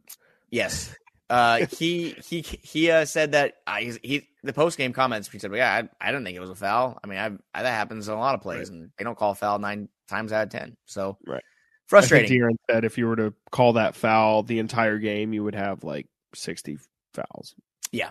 Yes. 0.49 0.95
Uh, 1.29 1.65
he 1.77 2.15
he 2.25 2.41
he 2.41 2.89
uh, 2.89 3.05
said 3.05 3.33
that 3.33 3.55
uh, 3.67 3.77
he's, 3.77 3.99
he 4.01 4.27
the 4.43 4.53
post 4.53 4.77
game 4.77 4.93
comments. 4.93 5.29
He 5.29 5.39
said, 5.39 5.51
well, 5.51 5.59
"Yeah, 5.59 5.71
I, 5.71 6.07
I 6.07 6.11
didn't 6.11 6.25
think 6.25 6.35
it 6.35 6.41
was 6.41 6.49
a 6.49 6.55
foul. 6.55 6.99
I 7.03 7.07
mean, 7.07 7.19
I, 7.19 7.25
I 7.53 7.63
that 7.63 7.71
happens 7.71 8.07
in 8.07 8.13
a 8.13 8.17
lot 8.17 8.35
of 8.35 8.41
plays, 8.41 8.69
and 8.69 8.89
they 8.97 9.03
don't 9.03 9.17
call 9.17 9.31
a 9.31 9.35
foul 9.35 9.59
nine 9.59 9.89
times 10.07 10.31
out 10.31 10.43
of 10.43 10.49
ten. 10.49 10.75
So 10.85 11.17
Right. 11.27 11.43
frustrating. 11.87 12.31
I 12.31 12.45
De'Aaron 12.45 12.55
said 12.69 12.85
if 12.85 12.97
you 12.97 13.07
were 13.07 13.15
to 13.17 13.33
call 13.51 13.73
that 13.73 13.95
foul 13.95 14.43
the 14.43 14.59
entire 14.59 14.97
game, 14.97 15.33
you 15.33 15.43
would 15.43 15.55
have 15.55 15.83
like 15.83 16.07
sixty 16.33 16.79
fouls. 17.13 17.53
Yeah, 17.91 18.09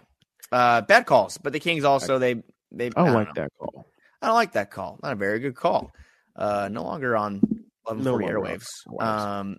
uh, 0.53 0.83
bad 0.83 1.07
calls, 1.07 1.39
but 1.39 1.53
the 1.53 1.61
Kings 1.61 1.85
also 1.85 2.19
they 2.19 2.43
they. 2.71 2.87
I 2.87 2.91
don't 2.91 3.15
like 3.15 3.29
know. 3.29 3.43
that 3.43 3.51
call. 3.59 3.87
I 4.23 4.27
don't 4.27 4.35
like 4.37 4.53
that 4.53 4.71
call. 4.71 4.99
Not 5.03 5.13
a 5.13 5.17
very 5.17 5.39
good 5.41 5.55
call. 5.55 5.93
Uh, 6.37 6.69
no 6.71 6.83
longer 6.85 7.17
on 7.17 7.41
eleven 7.87 8.05
No 8.05 8.13
forty 8.13 8.27
on 8.27 8.33
airwaves. 8.33 8.67
airwaves. 8.89 9.03
Um, 9.03 9.57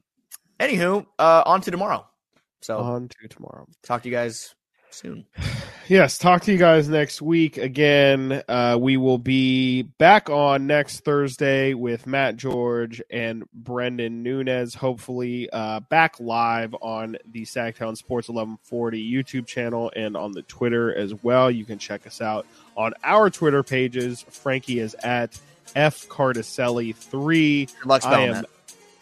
anywho, 0.59 1.05
uh, 1.17 1.43
on 1.45 1.61
to 1.61 1.71
tomorrow. 1.71 2.05
So 2.61 2.77
On 2.79 3.07
to 3.07 3.27
tomorrow. 3.29 3.67
talk 3.83 4.03
to 4.03 4.09
you 4.09 4.15
guys 4.15 4.53
soon. 4.91 5.25
Yes, 5.87 6.19
talk 6.19 6.43
to 6.43 6.51
you 6.51 6.59
guys 6.59 6.87
next 6.87 7.19
week 7.19 7.57
again. 7.57 8.43
Uh, 8.47 8.77
we 8.79 8.95
will 8.95 9.17
be 9.17 9.81
back 9.81 10.29
on 10.29 10.67
next 10.67 10.99
Thursday 10.99 11.73
with 11.73 12.05
Matt 12.05 12.35
George 12.35 13.01
and 13.09 13.43
Brendan 13.53 14.21
Nunez. 14.21 14.75
Hopefully, 14.75 15.49
uh, 15.51 15.79
back 15.79 16.19
live 16.19 16.75
on 16.81 17.17
the 17.31 17.41
Sactown 17.41 17.97
Sports 17.97 18.29
1140 18.29 19.11
YouTube 19.11 19.47
channel 19.47 19.91
and 19.95 20.15
on 20.15 20.31
the 20.31 20.43
Twitter 20.43 20.93
as 20.93 21.15
well. 21.23 21.49
You 21.49 21.65
can 21.65 21.79
check 21.79 22.05
us 22.05 22.21
out 22.21 22.45
on 22.77 22.93
our 23.03 23.31
Twitter 23.31 23.63
pages. 23.63 24.21
Frankie 24.29 24.79
is 24.79 24.95
at 25.03 25.39
F 25.75 26.07
Cartoscelli 26.07 26.95
three. 26.95 27.65
Good 27.65 27.85
luck 27.85 28.05
I 28.05 28.09
spelling 28.11 28.29
am 28.29 28.41
that. 28.41 28.49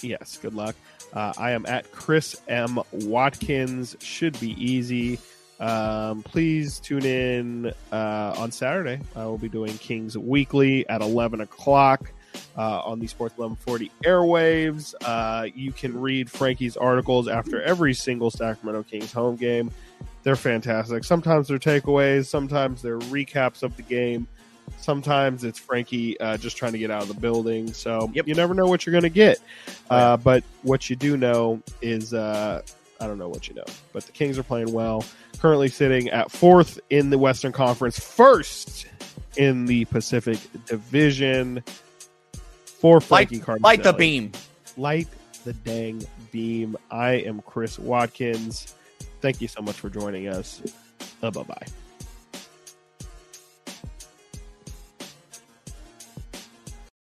yes, 0.02 0.40
good 0.42 0.54
luck. 0.54 0.76
Uh, 1.14 1.34
I 1.38 1.52
am 1.52 1.66
at 1.66 1.92
Chris 1.92 2.40
M 2.48 2.80
Watkins. 2.92 3.96
Should 4.00 4.40
be 4.40 4.52
easy. 4.52 5.20
Um, 5.60 6.22
please 6.24 6.80
tune 6.80 7.06
in 7.06 7.74
uh, 7.92 8.36
on 8.38 8.52
Saturday. 8.52 9.00
I 9.16 9.26
will 9.26 9.38
be 9.40 9.50
doing 9.50 9.78
Kings 9.80 10.18
Weekly 10.18 10.88
at 10.88 11.02
11 11.02 11.42
o'clock 11.42 12.12
uh, 12.58 12.82
on 12.82 13.00
the 13.00 13.08
Sports 13.08 13.38
1140 13.38 13.92
airwaves. 14.06 14.94
Uh, 15.04 15.48
you 15.56 15.72
can 15.72 16.00
read 16.00 16.30
Frankie's 16.30 16.78
articles 16.78 17.28
after 17.28 17.62
every 17.62 17.94
single 17.94 18.30
Sacramento 18.30 18.84
Kings 18.84 19.12
home 19.12 19.36
game. 19.36 19.72
They're 20.24 20.36
fantastic. 20.36 21.04
Sometimes 21.04 21.48
they're 21.48 21.58
takeaways, 21.58 22.26
sometimes 22.28 22.82
they're 22.82 23.00
recaps 23.00 23.64
of 23.64 23.76
the 23.78 23.84
game. 23.84 24.28
Sometimes 24.78 25.44
it's 25.46 25.58
Frankie 25.58 26.20
uh, 26.20 26.38
just 26.38 26.58
trying 26.58 26.74
to 26.74 26.78
get 26.78 26.92
out 26.92 27.02
of 27.02 27.08
the 27.08 27.14
building. 27.14 27.72
So 27.74 28.12
Yep. 28.14 28.28
you 28.28 28.36
never 28.36 28.54
know 28.54 28.66
what 28.68 28.86
you're 28.86 28.92
going 28.92 29.04
to 29.04 29.10
get. 29.10 29.40
Uh, 29.90 30.18
but 30.18 30.44
what 30.64 30.90
you 30.90 30.96
do 30.98 31.16
know 31.18 31.62
is 31.82 32.14
uh, 32.14 32.62
I 33.00 33.08
don't 33.08 33.18
know 33.18 33.30
what 33.30 33.48
you 33.48 33.56
know, 33.56 33.64
but 33.94 34.04
the 34.06 34.12
Kings 34.12 34.38
are 34.38 34.44
playing 34.44 34.72
well. 34.74 35.04
Currently 35.40 35.70
sitting 35.70 36.10
at 36.10 36.32
fourth 36.32 36.80
in 36.90 37.10
the 37.10 37.18
Western 37.18 37.52
Conference, 37.52 38.00
first 38.00 38.88
in 39.38 39.66
the 39.66 39.86
Pacific 39.86 40.40
Division. 40.66 41.64
For 42.80 43.02
Frankie 43.02 43.40
Cartoscelli. 43.40 43.64
Light 43.64 43.84
the 43.84 43.94
beam. 43.94 44.32
Light 44.78 45.08
the 45.44 45.54
dang 45.54 46.06
beam. 46.32 46.78
I 46.92 47.14
am 47.14 47.42
Chris 47.42 47.80
Watkins. 47.80 48.76
Thank 49.22 49.42
you 49.42 49.48
so 49.48 49.62
much 49.62 49.76
for 49.76 49.90
joining 49.90 50.28
us. 50.28 50.62
Uh, 51.24 51.32
bye 51.32 51.44
bye. 51.44 51.68